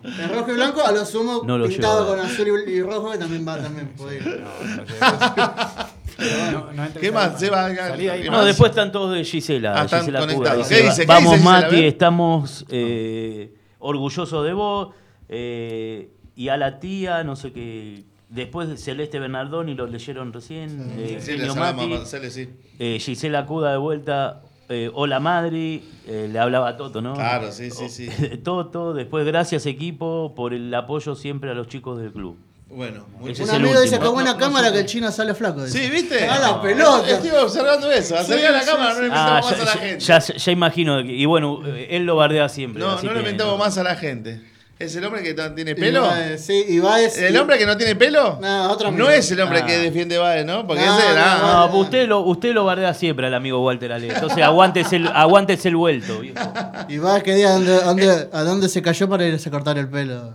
El 0.02 0.28
rojo 0.30 0.50
y 0.50 0.54
blanco 0.54 0.82
a 0.84 0.90
lo 0.92 1.04
sumo 1.04 1.42
No 1.44 1.58
lo 1.58 1.68
pintado 1.68 2.04
llevo. 2.04 2.16
con 2.16 2.26
azul 2.26 2.64
y, 2.66 2.70
y 2.72 2.82
rojo 2.82 3.10
que 3.12 3.18
también 3.18 3.46
va 3.46 3.58
también 3.58 3.88
puede 3.90 4.16
ir. 4.16 4.40
No, 4.40 4.76
no 4.76 5.89
entres 6.20 6.98
¿Qué 7.00 7.12
más? 7.12 7.30
man. 7.32 7.38
Se 7.40 7.50
va 7.50 7.66
a- 7.66 7.74
Salí 7.76 8.04
de 8.04 8.10
ahí, 8.10 8.22
¿Qué 8.22 8.30
No, 8.30 8.36
más? 8.38 8.46
después 8.46 8.70
están 8.70 8.92
todos 8.92 9.14
de 9.14 9.24
Gisela. 9.24 9.74
Ah, 9.80 9.84
están 9.84 10.00
Gisela 10.00 10.20
Cuda. 10.20 10.32
conectados. 10.34 10.68
Dice, 10.68 10.80
¿Qué 10.82 10.86
dice? 10.88 11.00
¿Qué 11.02 11.06
Vamos, 11.06 11.32
dice 11.32 11.42
Gisela? 11.42 11.60
Mati, 11.62 11.84
estamos 11.84 12.66
eh, 12.70 13.54
orgullosos 13.78 14.44
de 14.44 14.52
vos. 14.52 14.88
eh, 15.28 16.10
y 16.36 16.48
a 16.48 16.56
la 16.56 16.80
tía, 16.80 17.22
no 17.24 17.36
sé 17.36 17.52
qué. 17.52 18.04
Después 18.28 18.68
de 18.68 18.76
Celeste 18.76 19.18
Bernardoni, 19.18 19.74
lo 19.74 19.86
leyeron 19.86 20.32
recién. 20.32 20.92
eh, 20.96 21.18
Sí, 21.20 21.32
le 21.32 21.38
Genio 21.38 21.54
salamos 21.54 21.84
a 21.84 22.18
Mati. 22.18 22.30
Sí. 22.30 22.48
Eh, 22.78 22.98
Gisela 23.00 23.44
Cuda 23.46 23.72
de 23.72 23.78
vuelta. 23.78 24.42
eh, 24.72 24.88
hola 24.94 25.18
Madri, 25.18 25.82
eh, 26.06 26.28
le 26.32 26.38
hablaba 26.38 26.68
a 26.68 26.76
Toto, 26.76 27.02
¿no? 27.02 27.14
Claro, 27.14 27.50
sí, 27.50 27.70
sí, 27.72 27.88
sí. 27.88 28.08
Toto, 28.44 28.94
después 28.94 29.26
gracias 29.26 29.66
equipo 29.66 30.32
por 30.36 30.54
el 30.54 30.72
apoyo 30.72 31.16
siempre 31.16 31.50
a 31.50 31.54
los 31.54 31.66
chicos 31.66 31.98
del 32.00 32.12
club. 32.12 32.36
Bueno, 32.72 33.04
es 33.28 33.40
Un 33.40 33.50
amigo 33.50 33.80
dice 33.80 33.98
que 33.98 34.06
buena 34.06 34.30
No, 34.30 34.38
no, 34.38 34.44
cámara 34.44 34.68
no, 34.68 34.72
que 34.74 34.80
el 34.80 34.86
chino 34.86 35.10
sale 35.10 35.34
flaco. 35.34 35.64
dice. 35.64 35.76
Sí, 35.86 35.90
¿viste? 35.90 36.24
A 36.28 36.38
la 36.38 36.62
pelota. 36.62 37.10
Estuve 37.10 37.36
observando 37.38 37.90
eso. 37.90 38.16
Acercá 38.16 38.46
Sí, 38.46 38.52
la 38.52 38.60
sí, 38.62 38.66
cámara, 38.70 38.94
no 38.94 39.00
le 39.00 39.06
inventamos 39.08 39.30
Ah, 39.30 39.40
más 39.42 39.50
ya, 39.50 39.56
a 39.56 39.64
la 39.64 39.74
ya- 39.74 39.80
gente. 39.80 40.04
ya- 40.04 40.18
ya 40.20 40.52
imagino. 40.52 41.02
que- 41.02 41.12
Y 41.12 41.24
bueno, 41.26 41.62
eh, 41.66 41.88
él 41.90 42.04
lo 42.04 42.14
bardea 42.14 42.48
siempre. 42.48 42.80
no, 42.80 42.90
así 42.92 43.06
no 43.06 43.12
le 43.12 43.18
inventamos 43.20 43.58
más 43.58 43.76
a 43.76 43.82
la 43.82 43.96
gente. 43.96 44.40
¿Es 44.80 44.96
el 44.96 45.04
hombre 45.04 45.22
que 45.22 45.34
no 45.34 45.52
tiene 45.52 45.74
pelo? 45.74 46.06
Ibáez, 46.06 46.40
sí, 46.46 46.64
Ibáez. 46.68 47.18
¿El 47.18 47.36
hombre 47.36 47.58
que 47.58 47.66
no 47.66 47.76
tiene 47.76 47.94
pelo? 47.96 48.38
No, 48.40 48.70
otro 48.72 48.88
amigo. 48.88 49.04
No 49.04 49.10
es 49.10 49.30
el 49.30 49.38
hombre 49.42 49.60
Ah. 49.62 49.66
que 49.66 49.76
defiende 49.76 50.16
Baez, 50.16 50.46
¿no? 50.46 50.66
Porque 50.66 50.82
No, 50.86 50.98
ese 50.98 51.06
no, 51.06 51.12
era. 51.12 51.38
No, 51.38 51.70
pues 51.70 51.82
usted 51.84 52.08
lo, 52.08 52.20
usted 52.20 52.54
lo 52.54 52.64
bardea 52.64 52.94
siempre 52.94 53.26
al 53.26 53.34
amigo 53.34 53.62
Walter 53.62 53.92
Ale. 53.92 54.08
Entonces 54.08 54.42
aguántese 54.42 54.96
el, 54.96 55.08
aguántese 55.08 55.68
el 55.68 55.76
vuelto, 55.76 56.20
viejo. 56.20 56.40
Ibáez 56.88 57.22
que 57.22 57.34
diga 57.34 57.52
dónde, 57.52 57.74
dónde- 57.82 58.28
a 58.32 58.42
dónde 58.42 58.68
se 58.70 58.80
cayó 58.80 59.06
para 59.06 59.26
irse 59.26 59.50
a 59.50 59.52
cortar 59.52 59.76
el 59.76 59.88
pelo. 59.88 60.34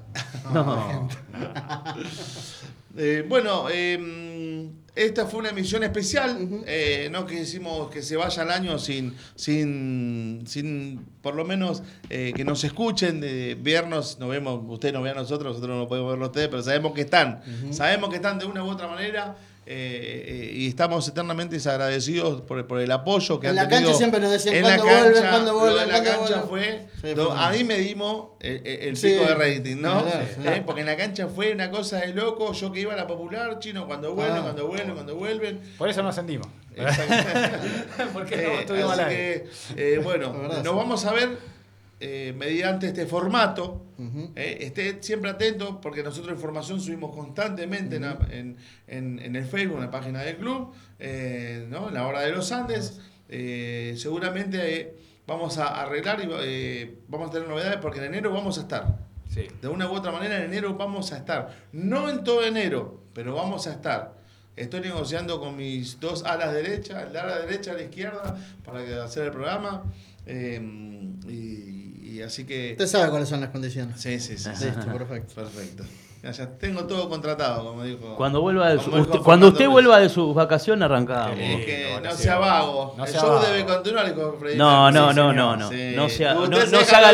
No. 0.54 1.10
Eh, 2.98 3.26
bueno, 3.28 3.66
eh, 3.72 4.70
esta 4.96 5.26
fue 5.26 5.42
una 5.42 5.50
emisión 5.50 5.84
especial. 5.84 6.64
eh, 6.66 7.10
no 7.12 7.26
quisimos 7.26 7.90
que 7.92 8.02
se 8.02 8.16
vaya 8.16 8.44
el 8.44 8.52
año 8.52 8.80
sin, 8.80 9.14
sin, 9.36 10.44
sin 10.48 11.06
por 11.22 11.36
lo 11.36 11.44
menos 11.44 11.84
eh, 12.10 12.32
que 12.36 12.46
nos 12.46 12.64
escuchen, 12.64 13.20
de 13.20 13.58
vernos, 13.60 14.18
nos 14.20 14.30
vemos, 14.30 14.62
ustedes 14.68 14.94
nos 14.94 15.04
vean 15.04 15.18
a 15.18 15.22
nosotros, 15.22 15.56
nosotros 15.56 15.78
no 15.78 15.88
podemos 15.88 16.12
verlo 16.12 16.26
a 16.26 16.28
ustedes, 16.30 16.48
pero 16.48 16.64
sabemos 16.64 16.94
que 16.94 17.02
están. 17.02 17.42
Sabemos 17.72 18.10
que 18.10 18.16
están 18.18 18.40
de 18.40 18.46
una 18.46 18.64
u 18.64 18.70
otra 18.70 18.88
manera. 18.88 19.36
Eh, 19.68 20.26
eh, 20.28 20.52
y 20.54 20.68
estamos 20.68 21.08
eternamente 21.08 21.58
agradecidos 21.68 22.42
por, 22.42 22.68
por 22.68 22.80
el 22.80 22.92
apoyo 22.92 23.40
que 23.40 23.48
En 23.48 23.52
han 23.52 23.56
la 23.56 23.68
tenido. 23.68 23.88
cancha 23.88 23.98
siempre 23.98 24.20
nos 24.20 24.32
decían, 24.32 24.56
en 24.56 24.64
la 24.64 24.78
"¿Cuándo 24.78 24.94
vuelven? 25.02 25.30
¿Cuándo 25.30 25.54
vuelven? 25.60 25.88
la 25.88 25.94
¿Cuándo 26.04 26.12
cancha 26.26 26.42
vuelven?" 26.44 26.88
fue, 26.92 27.10
Sí, 27.10 27.16
fue 27.16 27.24
a 27.24 27.28
bueno. 27.28 27.50
mí 27.52 27.64
me 27.64 27.78
dimos 27.80 28.28
el, 28.42 28.62
el 28.66 28.96
Sí. 28.98 29.08
pico 29.10 29.26
de 29.26 29.36
rating, 29.36 29.82
¿no? 29.82 30.06
Eh, 30.08 30.64
Porque 30.66 30.82
en 30.82 30.88
la 30.88 30.96
cancha 30.98 31.28
fue 31.28 31.52
una 31.52 31.72
cosa 31.72 32.00
de 32.02 32.14
loco. 32.14 32.54
Yo 32.54 32.72
que 32.72 32.80
iba 32.82 32.94
a 32.94 32.96
la 32.96 33.08
popular, 33.08 33.58
chino, 33.60 33.88
cuando 33.88 34.14
vuelven, 34.14 34.38
Ah. 34.38 34.44
cuando 34.44 34.68
vuelven, 34.68 34.94
cuando 34.94 35.16
vuelven. 35.16 35.60
Por 35.78 35.90
eso 35.90 36.04
nos 36.04 36.12
ascendimos. 36.12 36.48
Exacto. 36.76 37.14
Porque 38.14 38.36
Eh, 38.36 38.48
no 38.48 38.60
estuvimos 38.60 38.92
así 38.92 39.02
al 39.02 39.08
aire. 39.10 39.46
que, 39.76 39.94
eh, 39.96 39.98
bueno, 39.98 40.32
La 40.34 40.40
verdad, 40.40 40.58
nos 40.64 40.74
sí. 40.74 40.78
vamos 40.78 41.06
a 41.06 41.14
ver 41.14 41.55
eh, 42.00 42.34
mediante 42.38 42.88
este 42.88 43.06
formato, 43.06 43.86
eh, 44.36 44.58
esté 44.62 44.98
siempre 45.02 45.32
atento 45.32 45.80
porque 45.80 46.04
nosotros 46.04 46.34
información 46.36 46.82
subimos 46.82 47.16
constantemente 47.16 47.96
en 47.96 48.02
la- 48.02 48.20
en, 48.32 48.58
en- 48.88 49.20
en 49.20 49.36
el 49.36 49.46
Facebook, 49.46 49.78
en 49.78 49.84
la 49.86 49.92
página 49.92 50.22
del 50.22 50.36
club, 50.38 50.74
eh, 51.00 51.66
¿no? 51.70 51.88
en 51.88 51.94
la 51.94 52.06
hora 52.06 52.22
de 52.22 52.32
los 52.32 52.52
Andes. 52.52 53.00
Seguramente 53.98 54.96
vamos 55.28 55.58
a 55.58 55.82
arreglar 55.82 56.20
y 56.24 56.98
vamos 57.08 57.30
a 57.30 57.32
tener 57.34 57.48
novedades 57.48 57.78
porque 57.82 58.00
en 58.00 58.06
enero 58.06 58.32
vamos 58.32 58.58
a 58.58 58.62
estar. 58.62 59.00
Sí. 59.30 59.48
De 59.62 59.68
una 59.68 59.90
u 59.90 59.94
otra 59.96 60.12
manera 60.12 60.38
en 60.38 60.44
enero 60.44 60.76
vamos 60.76 61.12
a 61.12 61.18
estar. 61.18 61.56
No 61.72 62.10
en 62.10 62.24
todo 62.24 62.44
enero, 62.46 63.02
pero 63.14 63.34
vamos 63.36 63.68
a 63.68 63.72
estar. 63.72 64.14
Estoy 64.56 64.82
negociando 64.82 65.40
con 65.40 65.56
mis 65.58 66.00
dos 66.00 66.24
alas 66.24 66.54
derecha, 66.54 67.02
el 67.04 67.18
ala 67.18 67.40
derecha 67.40 67.74
y 67.74 67.76
la 67.76 67.82
izquierda, 67.84 68.38
para 68.64 69.04
hacer 69.04 69.26
el 69.26 69.32
programa. 69.32 69.84
Y, 70.28 71.75
y 72.16 72.22
así 72.22 72.46
que... 72.46 72.72
Usted 72.72 72.88
sabe 72.88 73.10
cuáles 73.10 73.30
son 73.30 73.42
las 73.42 73.50
condiciones. 73.50 74.00
Sí, 74.00 74.20
sí, 74.20 74.38
sí. 74.38 74.50
sí. 74.56 74.66
Listo, 74.66 74.86
perfecto. 74.92 75.36
Perfecto. 75.36 75.84
Ya, 76.26 76.32
ya 76.32 76.48
tengo 76.58 76.86
todo 76.86 77.08
contratado, 77.08 77.64
como 77.66 77.84
dijo. 77.84 78.16
Cuando 78.18 78.42
vuelva 78.42 78.70
de 78.70 78.80
su- 78.80 78.90
usted- 78.90 79.20
cuando 79.20 79.50
usted 79.50 79.68
vuelva 79.68 80.00
de 80.00 80.10
sus 80.10 80.34
vacaciones 80.34 80.84
arrancamos. 80.86 81.38
Es 81.38 81.66
que 81.66 81.90
No, 81.92 82.00
no, 82.00 82.06
no 82.06 82.12
sea 82.12 82.18
sea 82.18 82.38
vago. 82.40 82.96
no 82.98 83.06
el 83.06 83.12
sea 83.12 83.22
show 83.22 83.30
vago. 83.30 83.46
debe 83.46 83.66
continuar, 83.66 84.08
dijo 84.16 84.36
Freddy 84.40 84.58
No, 84.58 84.90
no, 84.92 85.14
no, 85.14 85.30
Sí, 85.32 85.36
no, 85.38 85.56
no. 85.56 85.56
No 85.56 85.70
se, 85.70 85.94
no, 86.26 86.48
no 86.48 86.58
deja 86.58 86.84
se 86.84 86.96
haga 86.96 87.12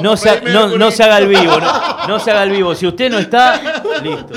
no, 0.00 0.16
se, 0.16 0.28
Freddie 0.38 0.52
no, 0.54 0.78
no 0.78 0.90
se 0.90 1.02
haga 1.02 1.18
el 1.18 1.28
vivo, 1.28 1.60
no, 1.60 2.06
no 2.08 2.18
se 2.18 2.30
haga 2.30 2.42
el 2.44 2.50
vivo. 2.50 2.74
Si 2.74 2.86
usted 2.86 3.10
no 3.10 3.18
está, 3.18 3.60
listo. 4.02 4.32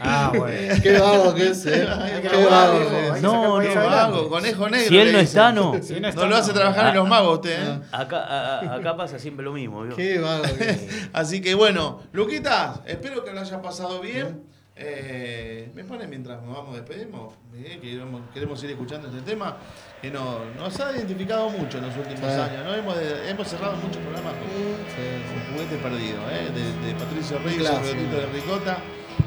Ah, 0.00 0.32
bueno. 0.36 0.74
Qué 0.82 0.98
vago 0.98 1.32
que 1.34 1.46
es, 1.50 1.66
eh. 1.66 1.88
Qué 2.28 2.44
vago 2.46 2.78
que 2.90 3.08
es. 3.08 3.22
No, 3.22 3.60
no, 3.62 3.74
vago, 3.74 4.28
conejo 4.28 4.68
negro. 4.68 4.80
Si 4.88 4.98
él 4.98 5.12
no 5.12 5.18
está, 5.20 5.52
no. 5.52 5.80
Si 5.80 6.00
no 6.00 6.10
No 6.10 6.26
lo 6.26 6.36
hace 6.36 6.48
no. 6.52 6.58
trabajar 6.58 6.86
ni 6.86 6.94
los 6.98 7.08
magos 7.08 7.34
usted, 7.34 7.52
¿eh? 7.68 7.80
Acá, 7.92 8.18
a- 8.24 8.58
a- 8.60 8.74
acá 8.76 8.96
pasa 8.96 9.16
siempre 9.20 9.44
lo 9.44 9.52
mismo. 9.52 9.82
¿vio? 9.84 9.94
Qué 9.94 10.18
vago 10.18 10.42
que 10.58 10.70
es. 10.70 11.08
Así 11.12 11.40
que 11.40 11.54
bueno, 11.54 12.00
Luquita, 12.12 12.80
espero 12.86 13.22
que 13.24 13.32
lo 13.32 13.40
haya 13.40 13.59
pasado 13.62 14.00
bien. 14.00 14.42
Eh, 14.82 15.70
me 15.74 15.84
pone 15.84 16.06
mientras 16.06 16.40
nos 16.42 16.56
vamos 16.56 16.74
despedimos, 16.76 17.34
eh, 17.54 17.78
que 17.82 17.90
queremos, 17.90 18.22
queremos 18.32 18.64
ir 18.64 18.70
escuchando 18.70 19.08
este 19.08 19.20
tema 19.20 19.58
que 20.00 20.10
no, 20.10 20.44
nos 20.56 20.80
ha 20.80 20.92
identificado 20.96 21.50
mucho 21.50 21.76
en 21.78 21.86
los 21.88 21.96
últimos 21.98 22.20
Sí. 22.32 22.40
años. 22.40 22.64
¿no? 22.64 22.74
Hemos, 22.74 22.96
hemos 23.28 23.46
cerrado 23.48 23.74
muchos 23.76 23.98
programas 23.98 24.32
con, 24.34 24.48
con 24.48 25.52
Juguete 25.52 25.76
Perdido, 25.82 26.20
¿eh? 26.30 26.48
de, 26.54 26.86
de 26.86 26.94
Patricio 26.94 27.38
Reyes, 27.40 28.10
de 28.10 28.26
Ricota. 28.32 28.78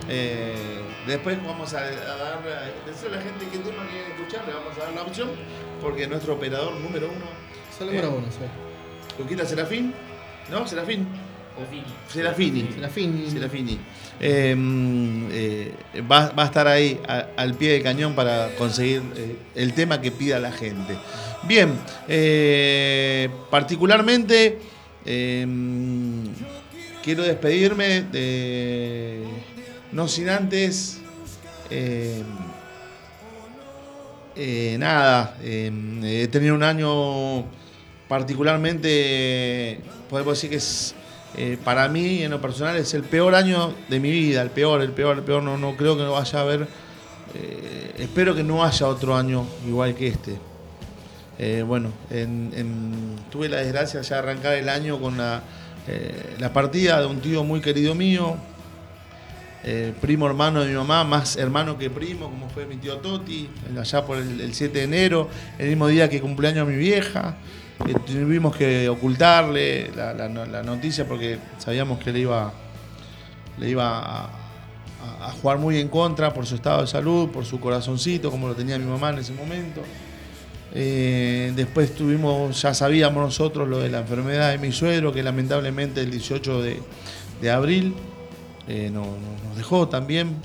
Eh, 0.09 0.81
después 1.05 1.37
vamos 1.45 1.71
a, 1.75 1.79
a 1.81 1.83
dar, 1.83 2.37
a 2.39 2.89
decirle 2.89 3.17
a 3.17 3.19
la 3.19 3.21
gente 3.21 3.45
qué 3.51 3.59
tema 3.59 3.85
quieren 3.91 4.11
escuchar, 4.11 4.47
le 4.47 4.53
vamos 4.55 4.75
a 4.75 4.85
dar 4.85 4.93
la 4.93 5.01
opción, 5.03 5.29
porque 5.81 6.07
nuestro 6.07 6.33
operador 6.33 6.73
número 6.79 7.07
uno, 7.07 7.25
Solo 7.77 7.91
número 7.91 8.07
Eh. 8.09 8.15
uno, 8.17 8.27
sí. 8.31 9.19
Luquita 9.19 9.45
Serafín, 9.45 9.93
¿no? 10.49 10.65
Serafín. 10.65 11.07
Serafini. 12.11 12.67
Serafini. 12.73 13.29
Serafini. 13.29 13.79
Eh, 14.19 14.55
eh, 15.31 16.01
va, 16.01 16.29
va 16.29 16.43
a 16.43 16.45
estar 16.45 16.67
ahí 16.67 16.99
a- 17.07 17.27
al 17.35 17.53
pie 17.55 17.73
del 17.73 17.83
cañón 17.83 18.13
para 18.15 18.49
conseguir 18.57 19.01
eh, 19.15 19.35
el 19.55 19.73
tema 19.73 19.99
que 20.01 20.11
pida 20.11 20.39
la 20.39 20.51
gente. 20.51 20.95
Bien, 21.43 21.73
eh, 22.07 23.29
particularmente 23.49 24.59
eh, 25.05 25.45
quiero 27.03 27.23
despedirme 27.23 28.03
de. 28.03 29.23
No 29.91 30.07
sin 30.07 30.29
antes. 30.29 30.99
eh, 31.69 32.21
eh, 34.35 34.77
nada, 34.79 35.37
eh, 35.43 35.71
he 36.23 36.27
tenido 36.27 36.55
un 36.55 36.63
año 36.63 37.45
particularmente, 38.07 39.79
podemos 40.09 40.35
decir 40.37 40.49
que 40.49 40.55
es, 40.57 40.95
eh, 41.37 41.57
para 41.63 41.87
mí 41.89 42.21
en 42.23 42.31
lo 42.31 42.39
personal 42.41 42.75
es 42.77 42.93
el 42.93 43.03
peor 43.03 43.33
año 43.35 43.73
de 43.89 43.99
mi 43.99 44.11
vida, 44.11 44.41
el 44.41 44.49
peor, 44.51 44.81
el 44.81 44.91
peor, 44.91 45.17
el 45.17 45.23
peor, 45.23 45.41
no, 45.43 45.57
no 45.57 45.75
creo 45.75 45.97
que 45.97 46.03
no 46.03 46.11
vaya 46.13 46.39
a 46.39 46.41
haber, 46.41 46.67
eh, 47.35 47.93
espero 47.97 48.35
que 48.35 48.43
no 48.43 48.63
haya 48.63 48.87
otro 48.87 49.15
año 49.15 49.45
igual 49.67 49.95
que 49.95 50.07
este. 50.07 50.37
Eh, 51.39 51.63
bueno, 51.65 51.89
en- 52.11 53.15
tuve 53.31 53.49
la 53.49 53.57
desgracia 53.57 54.01
ya 54.01 54.15
de 54.17 54.21
arrancar 54.21 54.53
el 54.53 54.69
año 54.69 54.99
con 54.99 55.17
la, 55.17 55.41
la 56.39 56.53
partida 56.53 56.99
de 56.99 57.07
un 57.07 57.19
tío 57.19 57.43
muy 57.43 57.59
querido 57.61 57.95
mío, 57.95 58.35
primo 60.01 60.27
hermano 60.27 60.61
de 60.61 60.67
mi 60.69 60.75
mamá, 60.75 61.03
más 61.03 61.37
hermano 61.37 61.77
que 61.77 61.89
primo, 61.89 62.29
como 62.29 62.49
fue 62.49 62.65
mi 62.65 62.75
tío 62.75 62.97
Toti, 62.97 63.49
allá 63.79 64.05
por 64.05 64.17
el, 64.17 64.39
el 64.41 64.53
7 64.53 64.77
de 64.77 64.83
enero, 64.83 65.29
el 65.57 65.69
mismo 65.69 65.87
día 65.87 66.09
que 66.09 66.19
cumpleaños 66.21 66.67
mi 66.67 66.75
vieja. 66.75 67.35
Eh, 67.87 67.93
tuvimos 68.05 68.55
que 68.55 68.87
ocultarle 68.87 69.91
la, 69.95 70.63
noticia 70.63 71.05
porque 71.07 71.37
sabíamos 71.57 71.99
que 71.99 72.13
le 72.13 72.19
iba, 72.19 72.53
le 73.57 73.69
iba 73.69 74.25
a, 74.25 74.29
jugar 75.41 75.57
muy 75.57 75.79
en 75.79 75.89
contra 75.89 76.33
por 76.33 76.45
su 76.45 76.55
estado 76.55 76.81
de 76.81 76.87
salud, 76.87 77.29
por 77.29 77.43
su 77.45 77.59
corazoncito, 77.59 78.31
como 78.31 78.47
lo 78.47 78.55
tenía 78.55 78.77
mi 78.79 78.85
mamá 78.85 79.09
en 79.09 79.19
ese 79.19 79.33
momento. 79.33 79.81
Eh, 80.73 81.51
después 81.55 81.93
tuvimos, 81.93 82.61
ya 82.61 82.73
sabíamos 82.73 83.21
nosotros 83.23 83.67
lo 83.67 83.79
de 83.79 83.89
la 83.89 83.99
enfermedad 83.99 84.51
de 84.51 84.57
mi 84.59 84.71
suegro, 84.71 85.11
que 85.11 85.21
lamentablemente 85.21 86.01
el 86.01 86.09
18 86.11 86.61
de, 86.61 87.51
abril 87.51 87.93
eh, 88.69 88.89
no- 88.93 89.01
no- 89.01 89.49
nos 89.49 89.57
dejó 89.57 89.89
también 89.89 90.35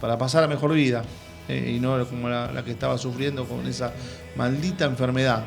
para 0.00 0.16
pasar 0.16 0.44
a 0.44 0.48
mejor 0.48 0.72
vida 0.72 1.02
eh, 1.48 1.72
y 1.76 1.80
no 1.80 2.06
como 2.06 2.28
la, 2.28 2.62
que 2.62 2.72
estaba 2.72 2.98
sufriendo 2.98 3.46
con 3.46 3.66
esa 3.66 3.92
maldita 4.36 4.84
enfermedad 4.84 5.44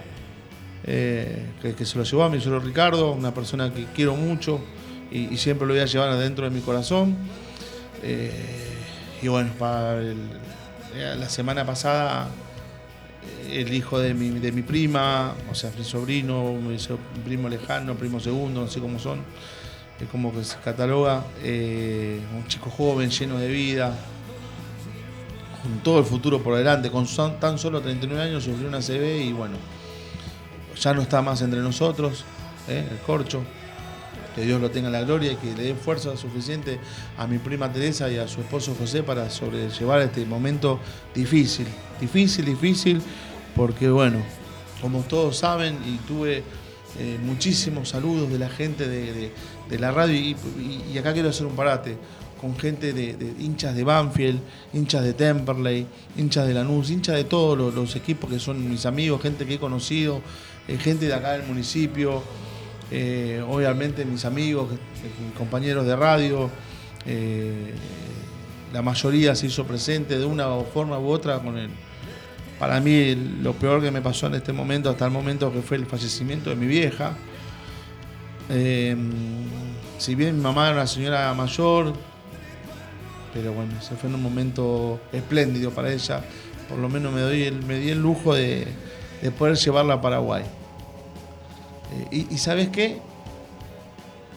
eh, 0.84 1.46
que, 1.62 1.86
se 1.86 1.98
lo 1.98 2.04
llevó 2.04 2.24
a 2.24 2.30
mi 2.30 2.42
suegro 2.42 2.60
Ricardo, 2.60 3.12
una 3.12 3.34
persona 3.34 3.72
que 3.72 3.86
quiero 3.94 4.16
mucho 4.16 4.60
y, 5.12 5.38
siempre 5.38 5.68
lo 5.68 5.74
voy 5.74 5.82
a 5.82 5.86
llevar 5.86 6.10
adentro 6.10 6.46
de 6.46 6.52
mi 6.52 6.62
corazón. 6.62 7.16
Eh, 8.02 8.32
y 9.22 9.28
bueno, 9.28 9.52
para 9.60 10.02
la 10.96 11.30
semana 11.30 11.66
pasada 11.66 12.30
el 13.52 13.72
hijo 13.72 14.00
de 14.00 14.16
mi, 14.16 14.30
de 14.30 14.52
mi 14.52 14.64
prima, 14.64 15.36
o 15.52 15.54
sea, 15.54 15.70
mi 15.78 15.84
sobrino, 15.84 16.54
mi 16.54 16.78
primo 17.24 17.48
lejano, 17.48 17.94
primo 17.96 18.20
segundo, 18.20 18.62
no 18.62 18.68
sé 18.68 18.80
cómo 18.80 18.98
son, 18.98 19.20
es 20.00 20.08
como 20.08 20.34
que 20.34 20.44
se 20.44 20.58
cataloga, 20.58 21.26
un 21.44 22.48
chico 22.48 22.72
joven, 22.72 23.12
lleno 23.12 23.38
de 23.38 23.50
vida, 23.50 23.94
todo 25.84 26.00
el 26.00 26.06
futuro 26.06 26.42
por 26.42 26.58
delante, 26.58 26.90
con 26.90 27.06
tan 27.40 27.58
solo 27.58 27.82
39 27.82 28.24
años 28.24 28.44
sufrió 28.44 28.68
una 28.68 28.80
CB 28.80 29.22
y 29.26 29.34
bueno, 29.34 29.56
ya 30.80 30.94
no 30.94 31.02
está 31.02 31.22
más 31.22 31.42
entre 31.42 31.60
nosotros, 31.60 32.24
¿eh? 32.68 32.88
el 32.90 32.98
corcho. 33.00 33.42
Que 34.36 34.44
Dios 34.46 34.62
lo 34.62 34.72
tenga 34.72 34.88
en 34.88 34.94
la 34.94 35.02
gloria 35.04 35.34
y 35.34 35.36
que 35.36 35.54
le 35.54 35.64
dé 35.64 35.76
fuerza 35.76 36.16
suficiente 36.16 36.80
a 37.18 37.28
mi 37.28 37.38
prima 37.38 37.70
Teresa 37.74 38.10
y 38.10 38.18
a 38.18 38.30
su 38.30 38.40
esposo 38.40 38.74
José 38.80 39.04
para 39.04 39.30
sobrellevar 39.30 40.00
este 40.00 40.26
momento 40.26 40.80
difícil. 41.14 41.68
Difícil, 42.00 42.46
difícil, 42.46 43.02
porque 43.58 43.90
bueno, 43.90 44.20
como 44.82 45.02
todos 45.02 45.36
saben, 45.38 45.78
y 45.86 45.98
tuve 46.08 46.44
eh, 46.98 47.20
muchísimos 47.22 47.90
saludos 47.90 48.32
de 48.32 48.40
la 48.40 48.48
gente 48.48 48.88
de, 48.88 49.32
de- 49.70 49.80
la 49.80 49.92
radio, 49.92 50.18
y 50.18 50.98
acá 50.98 51.12
quiero 51.14 51.30
hacer 51.30 51.46
un 51.46 51.56
parate, 51.56 51.98
con 52.42 52.58
gente 52.58 52.92
de, 52.92 53.16
hinchas 53.40 53.76
de 53.76 53.84
Banfield, 53.84 54.40
hinchas 54.74 55.04
de 55.04 55.14
Temperley, 55.14 55.86
hinchas 56.18 56.48
de 56.48 56.56
Lanús, 56.56 56.90
hinchas 56.90 57.16
de 57.16 57.24
todos 57.24 57.74
los, 57.76 57.96
equipos 57.96 58.32
que 58.32 58.40
son 58.40 58.68
mis 58.68 58.88
amigos, 58.88 59.22
gente 59.22 59.46
que 59.46 59.54
he 59.54 59.60
conocido, 59.60 60.22
eh, 60.68 60.78
gente 60.78 61.06
de 61.06 61.14
acá 61.14 61.34
del 61.34 61.44
municipio, 61.44 62.24
eh, 62.90 63.44
obviamente 63.48 64.04
mis 64.06 64.26
amigos, 64.26 64.74
eh, 64.74 64.78
mis 65.24 65.38
compañeros 65.38 65.86
de 65.86 65.96
radio, 65.96 66.50
la 68.74 68.82
mayoría 68.82 69.36
se 69.36 69.48
hizo 69.48 69.66
presente 69.66 70.18
de 70.18 70.26
una 70.26 70.48
forma 70.74 70.98
u 70.98 71.10
otra 71.10 71.40
con 71.40 71.58
el, 71.58 71.70
para 72.58 72.80
mí 72.80 73.16
lo 73.42 73.54
peor 73.54 73.82
que 73.82 73.92
me 73.92 74.02
pasó 74.02 74.28
en 74.28 74.36
este 74.36 74.54
momento, 74.54 74.90
hasta 74.90 75.06
el 75.06 75.12
momento 75.12 75.52
que 75.54 75.62
fue 75.62 75.78
el 75.78 75.86
fallecimiento 75.86 76.50
de 76.50 76.56
mi 76.56 76.66
vieja. 76.68 77.16
Si 79.98 80.16
bien 80.16 80.38
mi 80.38 80.42
mamá 80.42 80.68
era 80.68 80.78
una 80.78 80.88
señora 80.88 81.34
mayor, 81.34 81.94
pero 83.34 83.54
bueno, 83.54 83.82
se 83.82 83.96
fue 83.96 84.10
en 84.10 84.16
un 84.16 84.24
momento 84.24 85.00
espléndido 85.12 85.72
para 85.72 85.92
ella. 85.92 86.22
Por 86.70 86.78
lo 86.80 86.90
menos 86.90 87.14
me, 87.14 87.22
doy 87.22 87.44
el, 87.44 87.64
me 87.64 87.80
di 87.80 87.90
el 87.90 88.02
lujo 88.02 88.34
de, 88.34 88.68
de 89.22 89.32
poder 89.32 89.56
llevarla 89.56 89.96
a 89.96 90.02
Paraguay. 90.02 90.44
Eh, 91.94 92.26
y, 92.30 92.36
y 92.36 92.38
sabes 92.38 92.70
qué? 92.70 93.00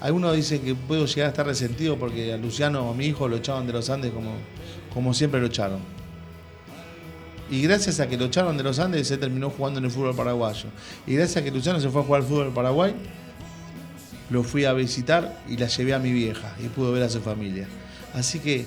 Algunos 0.00 0.36
dicen 0.36 0.60
que 0.60 0.74
puedo 0.74 1.06
llegar 1.06 1.26
a 1.26 1.30
estar 1.30 1.46
resentido 1.46 1.96
porque 1.96 2.32
a 2.32 2.36
Luciano, 2.36 2.90
a 2.90 2.94
mi 2.94 3.06
hijo, 3.06 3.26
lo 3.26 3.36
echaron 3.36 3.66
de 3.66 3.72
los 3.72 3.88
Andes 3.88 4.12
como, 4.12 4.32
como 4.92 5.14
siempre 5.14 5.40
lo 5.40 5.46
echaron. 5.46 5.80
Y 7.50 7.62
gracias 7.62 8.00
a 8.00 8.08
que 8.08 8.16
lo 8.16 8.26
echaron 8.26 8.56
de 8.56 8.62
los 8.62 8.78
Andes, 8.78 9.06
se 9.08 9.16
terminó 9.16 9.50
jugando 9.50 9.78
en 9.78 9.86
el 9.86 9.90
fútbol 9.90 10.14
paraguayo. 10.14 10.68
Y 11.06 11.14
gracias 11.14 11.38
a 11.38 11.44
que 11.44 11.50
Luciano 11.50 11.80
se 11.80 11.88
fue 11.88 12.02
a 12.02 12.04
jugar 12.04 12.22
al 12.22 12.26
fútbol 12.26 12.52
Paraguay, 12.52 12.94
lo 14.30 14.42
fui 14.42 14.64
a 14.64 14.72
visitar 14.72 15.42
y 15.48 15.56
la 15.56 15.68
llevé 15.68 15.94
a 15.94 15.98
mi 15.98 16.12
vieja 16.12 16.54
y 16.62 16.68
pudo 16.68 16.92
ver 16.92 17.02
a 17.02 17.08
su 17.08 17.20
familia. 17.20 17.68
Así 18.14 18.40
que 18.40 18.66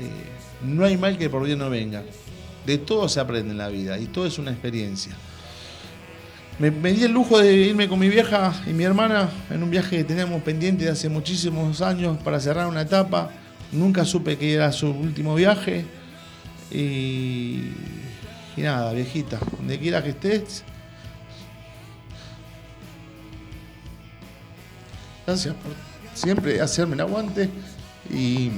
eh, 0.00 0.10
no 0.62 0.84
hay 0.84 0.96
mal 0.96 1.18
que 1.18 1.30
por 1.30 1.44
bien 1.44 1.58
no 1.58 1.70
venga. 1.70 2.02
De 2.64 2.78
todo 2.78 3.08
se 3.08 3.20
aprende 3.20 3.52
en 3.52 3.58
la 3.58 3.68
vida 3.68 3.98
y 3.98 4.06
todo 4.06 4.26
es 4.26 4.38
una 4.38 4.50
experiencia. 4.50 5.12
me, 6.58 6.70
di 6.70 7.04
el 7.04 7.12
lujo 7.12 7.38
de 7.38 7.52
irme 7.54 7.88
con 7.88 7.98
mi 7.98 8.08
vieja 8.08 8.52
y 8.66 8.70
mi 8.70 8.84
hermana 8.84 9.28
en 9.50 9.62
un 9.62 9.70
viaje 9.70 9.98
que 9.98 10.04
teníamos 10.04 10.42
pendiente 10.42 10.84
de 10.84 10.90
hace 10.90 11.08
muchísimos 11.08 11.80
años 11.80 12.18
para 12.24 12.40
cerrar 12.40 12.66
una 12.66 12.82
etapa. 12.82 13.30
Nunca 13.72 14.04
supe 14.04 14.36
que 14.38 14.54
era 14.54 14.72
su 14.72 14.90
último 14.90 15.34
viaje. 15.34 15.84
Y, 16.70 17.70
y 18.56 18.62
nada, 18.62 18.92
viejita, 18.92 19.38
donde 19.56 19.78
quiera 19.78 20.02
que 20.02 20.10
estés. 20.10 20.64
Gracias 25.26 25.54
por 25.54 25.72
siempre 26.14 26.60
hacerme 26.60 26.94
el 26.94 27.00
aguante 27.00 27.50
y 28.10 28.50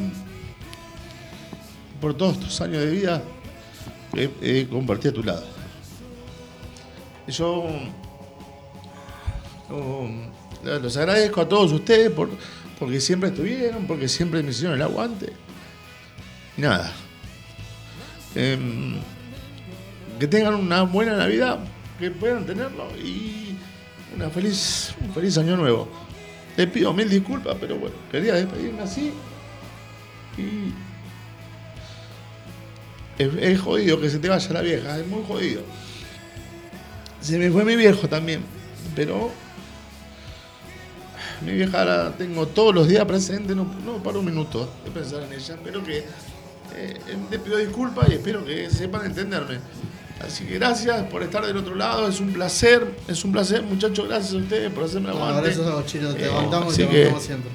por 2.00 2.14
todos 2.14 2.34
estos 2.34 2.60
años 2.60 2.80
de 2.80 2.90
vida 2.90 3.22
que 4.14 4.30
he 4.40 4.66
compartido 4.68 5.12
a 5.12 5.14
tu 5.14 5.24
lado. 5.24 5.44
Yo 7.26 7.66
los 10.64 10.96
agradezco 10.96 11.40
a 11.40 11.48
todos 11.48 11.72
ustedes 11.72 12.10
por, 12.10 12.30
porque 12.78 13.00
siempre 13.00 13.30
estuvieron, 13.30 13.86
porque 13.86 14.08
siempre 14.08 14.42
me 14.42 14.50
hicieron 14.50 14.76
el 14.76 14.82
aguante. 14.82 15.32
Y 16.56 16.62
nada. 16.62 16.92
Em, 18.34 18.96
que 20.18 20.26
tengan 20.26 20.54
una 20.54 20.82
buena 20.82 21.16
Navidad, 21.16 21.58
que 21.98 22.10
puedan 22.10 22.44
tenerlo 22.44 22.88
y 22.96 23.56
una 24.14 24.30
feliz, 24.30 24.94
un 25.00 25.12
feliz 25.12 25.36
año 25.38 25.56
nuevo. 25.56 25.88
Les 26.56 26.66
pido 26.68 26.92
mil 26.92 27.08
disculpas, 27.08 27.56
pero 27.60 27.76
bueno, 27.76 27.94
quería 28.10 28.34
despedirme 28.34 28.82
así. 28.82 29.12
Y 30.36 30.72
es, 33.18 33.28
es 33.40 33.60
jodido 33.60 34.00
que 34.00 34.08
se 34.10 34.18
te 34.18 34.28
vaya 34.28 34.52
la 34.52 34.60
vieja, 34.62 34.98
es 34.98 35.06
muy 35.06 35.22
jodido. 35.26 35.62
Se 37.20 37.38
me 37.38 37.50
fue 37.50 37.64
mi 37.64 37.76
viejo 37.76 38.08
también, 38.08 38.42
pero 38.94 39.30
mi 41.42 41.52
vieja 41.52 41.84
la 41.84 42.12
tengo 42.16 42.46
todos 42.46 42.74
los 42.74 42.88
días 42.88 43.04
presente, 43.04 43.54
no, 43.54 43.64
no 43.84 44.02
paro 44.02 44.20
un 44.20 44.26
minuto 44.26 44.68
de 44.84 44.90
pensar 44.90 45.22
en 45.22 45.32
ella. 45.32 45.54
Espero 45.54 45.84
que 45.84 45.98
eh, 46.76 46.96
les 47.30 47.40
pido 47.40 47.56
disculpas 47.56 48.08
y 48.10 48.14
espero 48.14 48.44
que 48.44 48.70
sepan 48.70 49.06
entenderme. 49.06 49.58
Así 50.20 50.44
que 50.44 50.54
gracias 50.58 51.02
por 51.08 51.22
estar 51.22 51.46
del 51.46 51.56
otro 51.56 51.76
lado, 51.76 52.08
es 52.08 52.18
un 52.18 52.32
placer, 52.32 52.84
es 53.06 53.24
un 53.24 53.30
placer 53.30 53.62
muchachos, 53.62 54.08
gracias 54.08 54.34
a 54.34 54.36
ustedes 54.38 54.70
por 54.72 54.84
hacerme 54.84 55.10
el 55.10 55.14
No, 55.16 55.24
aguante. 55.24 55.42
gracias 55.48 55.66
a 55.66 55.74
vos, 55.74 55.86
Chino, 55.86 56.12
te 56.12 56.24
Eh, 56.24 56.28
aguantamos 56.28 56.74
y 56.74 56.76
te 56.78 56.84
aguantamos 56.84 57.22
siempre. 57.22 57.50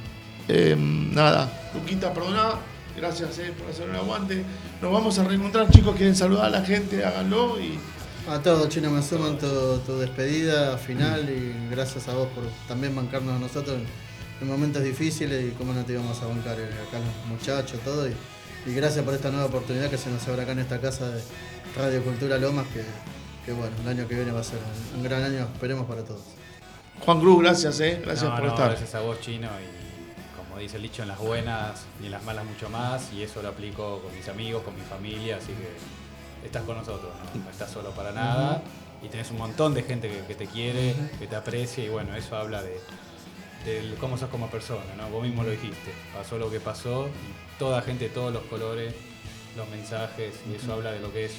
eh, 0.48 0.76
nada, 0.78 1.72
Luquita, 1.74 2.14
perdona, 2.14 2.52
gracias 2.98 3.38
eh, 3.40 3.54
por 3.58 3.70
hacerme 3.70 3.94
el 3.94 4.00
aguante. 4.00 4.44
Nos 4.82 4.92
vamos 4.92 5.18
a 5.20 5.24
reencontrar, 5.24 5.70
chicos, 5.72 5.96
quieren 5.96 6.16
saludar 6.16 6.46
a 6.46 6.50
la 6.50 6.62
gente, 6.64 7.04
háganlo 7.04 7.60
y 7.60 7.78
A 8.30 8.40
todos, 8.40 8.70
Chino, 8.70 8.90
me 8.90 9.02
sumo 9.02 9.28
en 9.28 9.38
tu, 9.38 9.80
tu 9.80 9.98
despedida 10.00 10.78
final 10.78 11.30
y 11.30 11.70
gracias 11.70 12.08
a 12.08 12.14
vos 12.14 12.30
por 12.30 12.46
también 12.70 12.96
bancarnos 12.96 13.36
a 13.36 13.40
nosotros 13.40 13.78
en, 13.78 13.86
en 14.42 14.48
momentos 14.48 14.82
difíciles 14.82 15.46
y 15.46 15.52
cómo 15.58 15.74
no 15.74 15.84
te 15.84 15.94
íbamos 15.94 16.22
a 16.22 16.28
bancar 16.28 16.58
eh, 16.58 16.70
acá 16.88 17.00
los 17.00 17.28
muchachos, 17.28 17.80
todo. 17.84 18.08
Y, 18.08 18.14
y 18.66 18.74
gracias 18.74 19.04
por 19.04 19.14
esta 19.14 19.30
nueva 19.30 19.48
oportunidad 19.48 19.90
que 19.90 19.98
se 19.98 20.10
nos 20.10 20.26
abre 20.30 20.44
acá 20.44 20.54
en 20.54 20.60
esta 20.60 20.80
casa 20.80 21.10
de 21.10 21.22
Radio 21.76 22.02
Cultura 22.02 22.38
Lomas, 22.38 22.66
que, 22.68 22.84
que 23.46 23.52
bueno, 23.52 23.76
el 23.84 23.90
año 23.90 24.08
que 24.08 24.16
viene 24.16 24.32
va 24.32 24.40
a 24.40 24.44
ser 24.44 24.60
un, 24.94 25.00
un 25.00 25.04
gran 25.04 25.22
año, 25.24 25.48
esperemos 25.54 25.86
para 25.86 26.04
todos. 26.06 26.22
Juan 27.02 27.20
Cruz, 27.20 27.42
gracias, 27.42 27.78
eh, 27.82 28.00
gracias 28.06 28.30
No, 28.30 28.36
por 28.38 28.46
no, 28.46 28.52
estar. 28.52 28.70
Gracias 28.70 28.96
a 28.96 29.02
vos, 29.02 29.20
Chino, 29.20 29.50
y 29.60 29.83
como 30.54 30.62
dice 30.62 30.78
el 30.78 30.84
dicho, 30.84 31.02
en 31.02 31.08
las 31.08 31.18
buenas 31.18 31.86
y 32.00 32.06
en 32.06 32.12
las 32.12 32.24
malas 32.26 32.46
mucho 32.46 32.70
más, 32.70 33.12
y 33.12 33.24
eso 33.24 33.42
lo 33.42 33.50
aplico 33.50 34.00
con 34.04 34.16
mis 34.16 34.30
amigos, 34.30 34.62
con 34.62 34.76
mi 34.76 34.84
familia, 34.84 35.38
así 35.38 35.48
que 35.48 36.46
estás 36.46 36.62
con 36.62 36.78
nosotros, 36.78 37.12
no, 37.34 37.44
No 37.44 37.50
estás 37.50 37.72
solo 37.72 37.90
para 37.90 38.12
nada, 38.12 38.62
y 39.02 39.08
tenés 39.08 39.32
un 39.32 39.40
montón 39.40 39.74
de 39.74 39.82
gente 39.82 40.08
que, 40.10 40.20
que 40.28 40.36
te 40.36 40.46
quiere, 40.46 40.94
que 41.18 41.26
te 41.26 41.36
aprecia, 41.36 41.84
y 41.84 41.90
bueno, 41.90 42.16
eso 42.16 42.38
habla 42.38 42.62
de, 42.62 42.80
de 43.66 43.96
cómo 44.00 44.16
sos 44.16 44.30
como 44.30 44.48
persona, 44.52 44.94
¿no? 44.96 45.10
Vos 45.10 45.24
mismo 45.24 45.42
lo 45.42 45.50
dijiste, 45.50 45.92
pasó 46.16 46.38
lo 46.38 46.52
que 46.52 46.60
pasó, 46.60 47.08
y 47.08 47.58
toda 47.58 47.82
gente, 47.82 48.10
todos 48.10 48.32
los 48.32 48.44
colores, 48.44 48.94
los 49.58 49.68
mensajes, 49.70 50.36
y 50.48 50.54
eso 50.54 50.72
habla 50.72 50.92
de 50.92 51.00
lo 51.00 51.12
que 51.12 51.26
es 51.26 51.34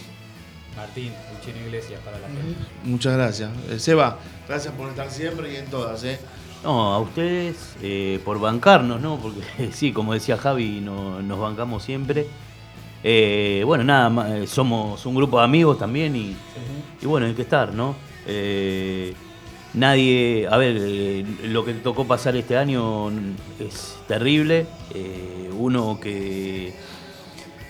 Martín, 0.76 1.12
el 1.30 1.40
Chino 1.40 1.64
Iglesias 1.64 2.00
para 2.04 2.18
la 2.18 2.26
gente. 2.26 2.56
Muchas 2.82 3.12
gracias. 3.12 3.50
Eh, 3.70 3.78
Seba, 3.78 4.18
gracias 4.48 4.74
por 4.74 4.88
estar 4.88 5.08
siempre 5.08 5.52
y 5.52 5.56
en 5.56 5.66
todas, 5.66 6.02
eh. 6.02 6.18
No, 6.64 6.94
a 6.94 6.98
ustedes 6.98 7.76
eh, 7.82 8.20
por 8.24 8.40
bancarnos, 8.40 9.00
¿no? 9.00 9.18
Porque 9.18 9.40
sí, 9.72 9.92
como 9.92 10.14
decía 10.14 10.36
Javi, 10.38 10.80
no- 10.80 11.20
nos 11.22 11.38
bancamos 11.38 11.82
siempre. 11.82 12.26
Eh, 13.02 13.62
bueno, 13.66 13.84
nada, 13.84 14.38
eh, 14.38 14.46
somos 14.46 15.04
un 15.04 15.14
grupo 15.14 15.38
de 15.38 15.44
amigos 15.44 15.78
también 15.78 16.16
y, 16.16 16.34
y 17.02 17.06
bueno, 17.06 17.26
hay 17.26 17.34
que 17.34 17.42
estar, 17.42 17.74
¿no? 17.74 17.94
Eh, 18.26 19.12
nadie, 19.74 20.48
a 20.50 20.56
ver, 20.56 21.26
lo 21.44 21.64
que 21.66 21.74
tocó 21.74 22.06
pasar 22.06 22.34
este 22.36 22.56
año 22.56 23.10
es 23.60 23.98
terrible. 24.08 24.66
Uno 25.58 25.98
que 26.00 26.74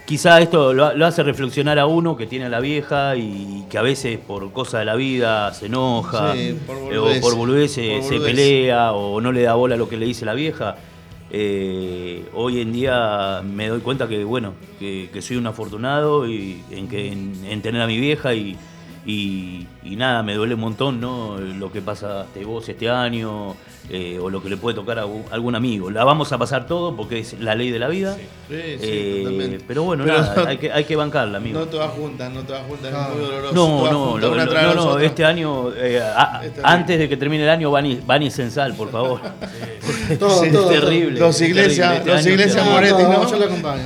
quizá 0.04 0.40
esto 0.40 0.72
lo, 0.72 0.94
lo 0.94 1.06
hace 1.06 1.22
reflexionar 1.22 1.78
a 1.78 1.86
uno 1.86 2.16
que 2.16 2.26
tiene 2.26 2.46
a 2.46 2.48
la 2.48 2.60
vieja 2.60 3.16
y 3.16 3.64
que 3.70 3.78
a 3.78 3.82
veces 3.82 4.18
por 4.18 4.52
cosas 4.52 4.80
de 4.80 4.84
la 4.84 4.94
vida 4.94 5.52
se 5.54 5.66
enoja 5.66 6.34
Sí, 6.34 6.58
por 6.66 6.92
eh, 6.92 6.98
o 6.98 7.20
por 7.20 7.34
boludeces 7.36 8.04
por 8.04 8.08
se 8.08 8.20
pelea 8.20 8.92
o 8.92 9.20
no 9.20 9.32
le 9.32 9.42
da 9.42 9.54
bola 9.54 9.74
a 9.74 9.78
lo 9.78 9.88
que 9.88 9.96
le 9.96 10.06
dice 10.06 10.24
la 10.24 10.34
vieja. 10.34 10.76
Eh, 11.30 12.26
hoy 12.34 12.60
en 12.60 12.72
día 12.72 13.42
me 13.42 13.68
doy 13.68 13.80
cuenta 13.80 14.06
que 14.06 14.22
bueno 14.22 14.52
que, 14.78 15.08
que 15.12 15.20
soy 15.20 15.36
un 15.36 15.46
afortunado 15.46 16.28
y 16.28 16.62
en 16.70 16.86
que 16.86 17.10
en, 17.10 17.34
en 17.48 17.60
tener 17.60 17.82
a 17.82 17.86
mi 17.88 17.98
vieja 17.98 18.34
y, 18.34 18.56
y, 19.04 19.66
y 19.84 19.96
nada 19.96 20.22
me 20.22 20.34
duele 20.34 20.54
un 20.54 20.60
montón 20.60 21.00
no 21.00 21.38
lo 21.38 21.70
que 21.70 21.82
pasa 21.82 22.24
de 22.34 22.44
vos 22.44 22.66
este 22.68 22.88
año 22.88 23.54
eh, 23.90 24.18
o 24.18 24.30
lo 24.30 24.42
que 24.42 24.48
le 24.48 24.56
puede 24.56 24.74
tocar 24.74 24.98
a 24.98 25.02
algún- 25.30 25.54
amigo 25.54 25.90
la 25.90 26.04
vamos 26.04 26.32
a 26.32 26.38
pasar 26.38 26.66
todo 26.66 26.96
porque 26.96 27.18
es 27.18 27.38
la 27.38 27.54
ley 27.54 27.70
de 27.70 27.78
la 27.78 27.88
vida 27.88 28.14
Sí, 28.16 28.22
sí, 28.48 28.78
Eh, 28.80 29.20
totalmente. 29.24 29.64
pero 29.68 29.82
bueno 29.82 30.04
Pero- 30.04 30.18
nada 30.22 30.44
hay 30.48 30.56
que, 30.56 30.72
hay 30.72 30.84
que 30.84 30.96
bancarla 30.96 31.36
amigo 31.36 31.58
No 31.60 31.66
todas 31.66 31.90
juntas, 31.92 32.32
no 32.32 32.42
todas 32.44 32.66
juntas, 32.66 32.92
Ah. 32.96 33.08
es 33.10 33.16
muy 33.18 33.26
doloroso. 33.26 33.54
no, 33.54 33.90
no, 33.92 34.18
lo- 34.18 34.34
lo- 34.34 34.44
no, 34.46 34.74
no, 34.74 34.98
este 34.98 35.22
año, 35.24 35.70
eh, 35.74 36.00
a- 36.00 36.36
Es 36.42 36.54
terrible. 36.54 36.62
antes 36.64 36.98
de 36.98 37.08
que 37.10 37.16
termine 37.18 37.44
el 37.44 37.50
año, 37.50 37.70
van 37.70 37.84
y, 37.84 37.96
van 38.06 38.22
y 38.22 38.30
censal, 38.30 38.72
por 38.74 38.90
favor. 38.90 39.20
Todo, 40.18 40.40
Sí, 40.40 40.46
es 40.46 40.52
todo, 40.52 40.68
terrible. 40.70 41.20
Dos 41.20 41.40
es 41.40 41.48
iglesias- 41.48 41.98
este 41.98 42.14
es 42.14 42.26
iglesias. 42.26 42.66
Moretti, 42.66 43.02
no, 43.02 43.12
¿no? 43.12 43.30
Yo 43.30 43.36
lo 43.38 43.44
acompaño. 43.44 43.82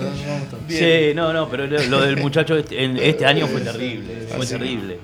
Sí, 0.69 1.13
no, 1.15 1.33
no, 1.33 1.49
pero 1.49 1.67
lo, 1.67 1.83
lo 1.85 2.01
del 2.03 2.17
muchacho 2.19 2.57
este, 2.57 2.85
en- 2.85 2.99
este 2.99 3.27
año 3.27 3.47
fue 3.49 3.61
terrible, 3.63 4.27
fue 4.37 4.47
terrible. 4.47 4.99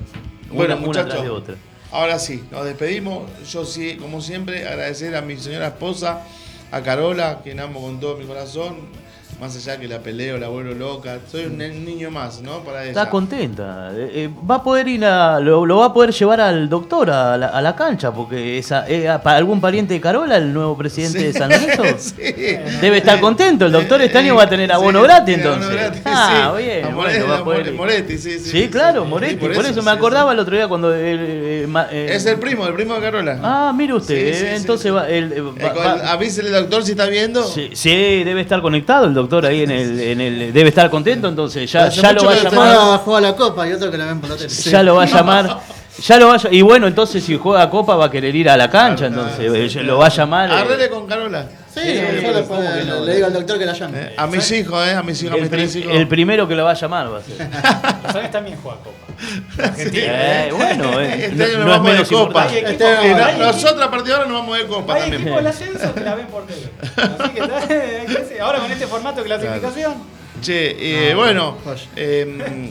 Bueno, 0.54 0.74
una, 0.74 0.76
una 0.76 0.86
muchachos, 0.86 1.10
tras 1.10 1.22
de 1.24 1.30
otra. 1.30 1.54
ahora 1.90 2.18
sí, 2.18 2.44
nos 2.50 2.64
despedimos. 2.64 3.24
Yo 3.50 3.64
sí, 3.64 3.96
como 3.96 4.20
siempre, 4.20 4.66
agradecer 4.66 5.14
a 5.16 5.22
mi 5.22 5.36
señora 5.36 5.68
esposa, 5.68 6.22
a 6.70 6.80
Carola, 6.82 7.40
quien 7.42 7.60
amo 7.60 7.80
con 7.80 8.00
todo 8.00 8.16
mi 8.16 8.24
corazón. 8.24 8.76
Más 9.40 9.54
allá 9.56 9.78
que 9.78 9.88
la 9.88 9.98
peleo, 9.98 10.38
la 10.38 10.48
vuelvo 10.48 10.72
loca. 10.74 11.18
Soy 11.30 11.46
un 11.46 11.58
niño 11.58 12.10
más, 12.10 12.40
¿no? 12.40 12.60
Para 12.60 12.82
ella. 12.82 12.90
Está 12.90 13.10
contenta. 13.10 13.90
eh, 13.92 14.10
eh, 14.14 14.30
va 14.48 14.56
a 14.56 14.62
poder 14.62 14.86
ir 14.88 15.04
a. 15.04 15.40
Lo, 15.40 15.66
lo 15.66 15.78
va 15.78 15.86
a 15.86 15.92
poder 15.92 16.12
llevar 16.12 16.40
al 16.40 16.68
doctor 16.68 17.10
a 17.10 17.36
la, 17.36 17.48
a 17.48 17.60
la 17.60 17.74
cancha, 17.74 18.12
porque 18.12 18.56
esa, 18.58 18.88
eh, 18.88 19.06
para 19.22 19.36
algún 19.36 19.60
pariente 19.60 19.92
de 19.92 20.00
Carola, 20.00 20.36
el 20.36 20.52
nuevo 20.54 20.76
presidente 20.78 21.18
Sí. 21.18 21.24
de 21.26 21.32
San 21.32 21.50
Lorenzo. 21.50 21.82
Sí. 21.98 22.22
Debe 22.80 22.98
estar 22.98 23.20
contento. 23.20 23.66
El 23.66 23.72
doctor 23.72 24.00
este 24.02 24.18
año 24.18 24.36
va 24.36 24.44
a 24.44 24.48
tener 24.48 24.70
abono 24.72 25.00
Sí, 25.00 25.04
gratis 25.06 25.34
entonces. 25.36 25.70
gratis, 25.72 26.02
ah, 26.06 26.54
bien. 26.56 26.84
A 26.84 26.88
bueno, 26.88 26.96
Moretti, 26.96 27.28
va 27.28 27.38
a 27.38 27.44
poder 27.44 27.66
a 27.66 27.70
ir. 27.70 27.74
Moretti, 27.74 28.18
sí, 28.18 28.38
sí, 28.38 28.68
claro. 28.68 29.04
Moretti. 29.04 29.36
Por, 29.36 29.52
por 29.52 29.66
eso, 29.66 29.82
me 29.82 29.90
acordaba 29.90 30.32
el 30.32 30.38
otro 30.38 30.54
día 30.56 30.68
cuando. 30.68 30.92
eh, 30.94 31.66
Es 31.92 32.24
el 32.26 32.38
primo, 32.38 32.66
el 32.66 32.74
primo 32.74 32.94
de 32.94 33.00
Carola. 33.00 33.38
Ah, 33.42 33.72
mire 33.76 33.94
usted. 33.94 34.54
Entonces 34.54 34.94
va. 34.94 35.08
el- 35.08 35.44
va- 35.44 35.72
va- 35.72 36.12
avísele 36.12 36.54
al 36.56 36.62
doctor 36.62 36.84
si 36.84 36.92
está 36.92 37.06
viendo. 37.06 37.42
Sí, 37.42 37.70
sí, 37.74 38.22
debe 38.24 38.40
estar 38.40 38.62
conectado 38.62 39.06
el 39.06 39.12
doctor 39.14 39.23
ahí 39.46 39.62
en 39.62 39.70
el, 39.70 40.00
en 40.00 40.20
el 40.20 40.52
debe 40.52 40.68
estar 40.68 40.88
contento, 40.90 41.28
entonces 41.28 41.70
ya, 41.70 41.88
ya 41.88 42.12
lo 42.12 42.24
va 42.24 42.32
a 42.32 42.36
llamar, 42.36 42.98
Juega, 43.04 43.20
la 43.20 43.36
copa 43.36 43.68
y 43.68 43.72
otro 43.72 43.90
que 43.90 43.98
la 43.98 44.06
ven 44.06 44.20
por 44.20 44.30
la 44.30 44.36
tele. 44.36 44.48
ya 44.48 44.82
lo 44.82 44.94
va 44.96 45.02
a 45.02 45.06
llamar, 45.06 45.58
ya 46.02 46.18
lo 46.18 46.28
va 46.28 46.34
a 46.36 46.40
y 46.50 46.62
bueno, 46.62 46.86
entonces 46.86 47.22
si 47.24 47.36
juega 47.36 47.68
Copa 47.70 47.94
va 47.96 48.06
a 48.06 48.10
querer 48.10 48.34
ir 48.34 48.48
a 48.50 48.56
la 48.56 48.68
cancha, 48.70 49.06
entonces 49.06 49.52
eh, 49.52 49.68
sí, 49.70 49.80
lo 49.80 49.98
va 49.98 50.06
a 50.06 50.10
llamar. 50.10 50.50
eh, 50.50 50.52
Arregle 50.54 50.88
con 50.90 51.06
Carola. 51.06 51.46
Sí, 51.74 51.80
Sí, 51.82 51.94
yo 52.22 52.32
le, 52.32 52.44
¿cómo 52.44 52.60
que 52.60 52.84
no? 52.84 53.04
le 53.04 53.14
digo 53.16 53.26
al 53.26 53.32
doctor 53.32 53.58
que 53.58 53.66
la 53.66 53.72
llame. 53.72 54.00
Eh, 54.00 54.14
a 54.16 54.26
mis 54.28 54.48
hijos, 54.52 54.86
¿eh? 54.86 54.92
A 54.94 55.02
mis 55.02 55.20
hijos, 55.22 55.32
a 55.32 55.36
el, 55.36 55.40
mis 55.42 55.50
pri- 55.50 55.58
tres 55.58 55.76
hijos. 55.76 55.92
el 55.92 56.06
primero 56.06 56.46
que 56.46 56.54
lo 56.54 56.64
va 56.64 56.70
a 56.70 56.74
llamar 56.74 57.12
va 57.12 57.18
a 57.18 57.22
ser. 57.22 57.36
Los 58.04 58.14
Andes 58.14 58.30
también 58.30 58.58
juega 58.62 58.78
Copa. 58.78 59.03
Argentina. 59.58 60.46
Eh, 60.46 60.52
bueno, 60.52 61.00
eh, 61.00 61.26
Este 61.26 61.36
no, 61.36 61.44
año 61.44 61.58
nos 61.58 61.58
no 61.58 61.64
es 61.64 61.66
vamos 61.66 61.86
de 61.86 61.92
menos 61.92 62.08
copa. 62.08 62.46
Este- 62.46 63.14
no- 63.14 63.46
nosotros 63.46 63.82
a 63.82 63.90
partir 63.90 64.08
de 64.08 64.12
ahora 64.14 64.26
nos 64.28 64.40
vamos 64.40 64.58
de 64.58 64.66
copa 64.66 64.94
Hay 64.94 65.00
también. 65.02 65.22
equipos 65.22 65.36
del 65.38 65.46
ascenso 65.46 65.94
que 65.94 66.00
la 66.00 66.14
ven 66.14 66.26
por 66.26 66.46
tele. 66.46 66.70
Así 66.96 67.30
que 67.34 67.40
está- 67.40 67.64
ahora 68.44 68.58
con 68.60 68.70
este 68.72 68.86
formato 68.86 69.20
de 69.20 69.26
clasificación. 69.26 69.94
Che, 70.40 71.10
eh, 71.10 71.14
bueno, 71.14 71.56
eh, 71.96 72.70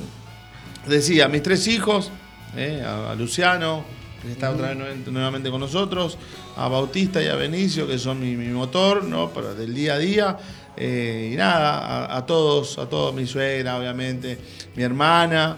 decía, 0.86 1.28
mis 1.28 1.42
tres 1.44 1.68
hijos, 1.68 2.12
eh, 2.56 2.84
a, 2.86 3.12
a 3.12 3.16
Luciano, 3.16 3.84
que 4.22 4.32
está 4.32 4.52
otra 4.52 4.70
vez 4.70 4.78
nuevamente- 4.78 5.12
nuevamente 5.12 5.50
con 5.50 5.60
nosotros, 5.60 6.18
a 6.56 6.68
Bautista 6.68 7.22
y 7.22 7.28
a 7.28 7.36
Benicio, 7.36 7.88
que 7.88 7.98
son 7.98 8.20
mi, 8.20 8.36
mi 8.36 8.48
motor, 8.54 9.04
¿no? 9.04 9.30
Para 9.30 9.54
del 9.54 9.74
día 9.74 9.96
a 9.96 9.98
día. 9.98 10.38
eh, 10.76 11.30
y 11.34 11.36
nada, 11.36 11.78
a, 12.08 12.18
a 12.18 12.26
todos, 12.26 12.80
a 12.80 12.90
todos, 12.90 13.14
mi 13.14 13.28
suegra, 13.28 13.78
obviamente, 13.78 14.40
mi 14.76 14.82
hermana, 14.84 15.56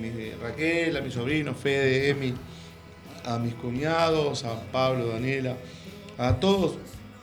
mi 0.00 0.30
Raquel, 0.40 0.96
a 0.96 1.00
mi 1.00 1.10
sobrino, 1.10 1.54
Fede, 1.54 2.10
Emi, 2.10 2.34
a 3.24 3.38
mis 3.38 3.54
cuñados, 3.54 4.44
a 4.44 4.60
Pablo, 4.72 5.06
Daniela, 5.08 5.56
a 6.18 6.34
todos 6.36 6.76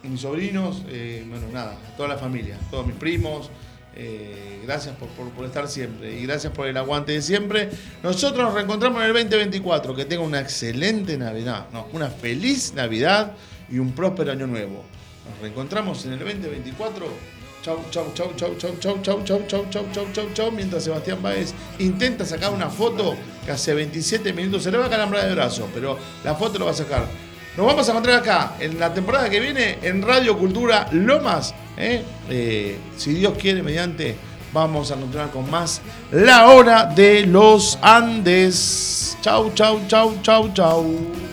mis 0.04 0.22
sobrinos, 0.22 0.84
eh, 0.90 1.24
bueno, 1.30 1.48
nada, 1.54 1.78
a 1.88 1.96
toda 1.96 2.10
la 2.10 2.18
familia, 2.18 2.56
a 2.58 2.72
todos 2.72 2.86
mis 2.88 2.96
primos. 2.96 3.50
eh, 3.94 4.62
gracias 4.66 4.96
por, 4.96 5.10
por- 5.10 5.46
estar 5.46 5.68
siempre 5.68 6.18
y 6.18 6.24
gracias 6.26 6.54
por 6.54 6.66
el 6.66 6.78
aguante 6.78 7.12
de 7.12 7.22
siempre. 7.22 7.70
Nosotros 8.02 8.42
nos 8.46 8.54
reencontramos 8.54 9.02
en 9.02 9.08
el 9.08 9.14
2024. 9.14 9.94
Que 9.96 10.06
tenga 10.06 10.24
una 10.24 10.40
excelente 10.40 11.18
Navidad, 11.18 11.66
una 11.92 12.08
feliz 12.10 12.74
Navidad 12.74 13.34
y 13.70 13.80
un 13.80 13.92
próspero 13.92 14.32
año 14.32 14.48
nuevo. 14.48 14.86
Nos 15.30 15.40
reencontramos 15.42 16.06
en 16.06 16.14
el 16.14 16.20
2024. 16.20 17.06
Chau, 17.62 17.78
chau, 17.92 18.12
chau, 18.16 18.34
chau, 18.36 18.56
chau, 18.58 18.72
chau, 18.80 18.98
chau, 19.04 19.22
chau, 19.24 19.42
chau, 19.48 19.66
chau, 19.70 19.86
chau, 19.94 20.06
chau, 20.14 20.26
chau. 20.34 20.52
Mientras 20.52 20.84
Sebastián 20.84 21.22
Báez 21.22 21.54
intenta 21.78 22.26
sacar 22.26 22.52
una 22.52 22.72
foto 22.72 23.16
que 23.46 23.52
hace 23.52 23.76
27 23.76 24.34
minutos 24.34 24.64
se 24.64 24.72
le 24.72 24.80
va 24.80 24.88
a 24.88 24.90
calambrar 24.90 25.28
de 25.28 25.36
brazo, 25.36 25.70
pero 25.72 25.96
la 26.24 26.34
foto 26.34 26.58
lo 26.58 26.66
va 26.66 26.72
a 26.72 26.74
sacar. 26.74 27.06
Nos 27.56 27.68
vamos 27.68 27.88
a 27.88 27.92
encontrar 27.92 28.22
acá 28.22 28.54
en 28.60 28.80
la 28.80 28.92
temporada 28.92 29.30
que 29.30 29.40
viene 29.40 29.78
en 29.84 30.02
Radio 30.02 30.40
Cultura 30.40 30.88
Lomas. 30.92 31.54
¿eh? 31.78 32.02
Eh, 32.30 32.80
si 32.98 33.14
Dios 33.14 33.38
quiere, 33.38 33.62
mediante, 33.62 34.16
vamos 34.52 34.90
a 34.90 34.96
encontrar 34.96 35.30
con 35.30 35.48
más 35.52 35.82
La 36.12 36.48
Hora 36.48 36.86
de 36.86 37.28
los 37.28 37.78
Andes. 37.84 39.18
Chau, 39.22 39.52
chau, 39.54 39.82
chau, 39.88 40.16
chau, 40.24 40.52
chau. 40.52 41.31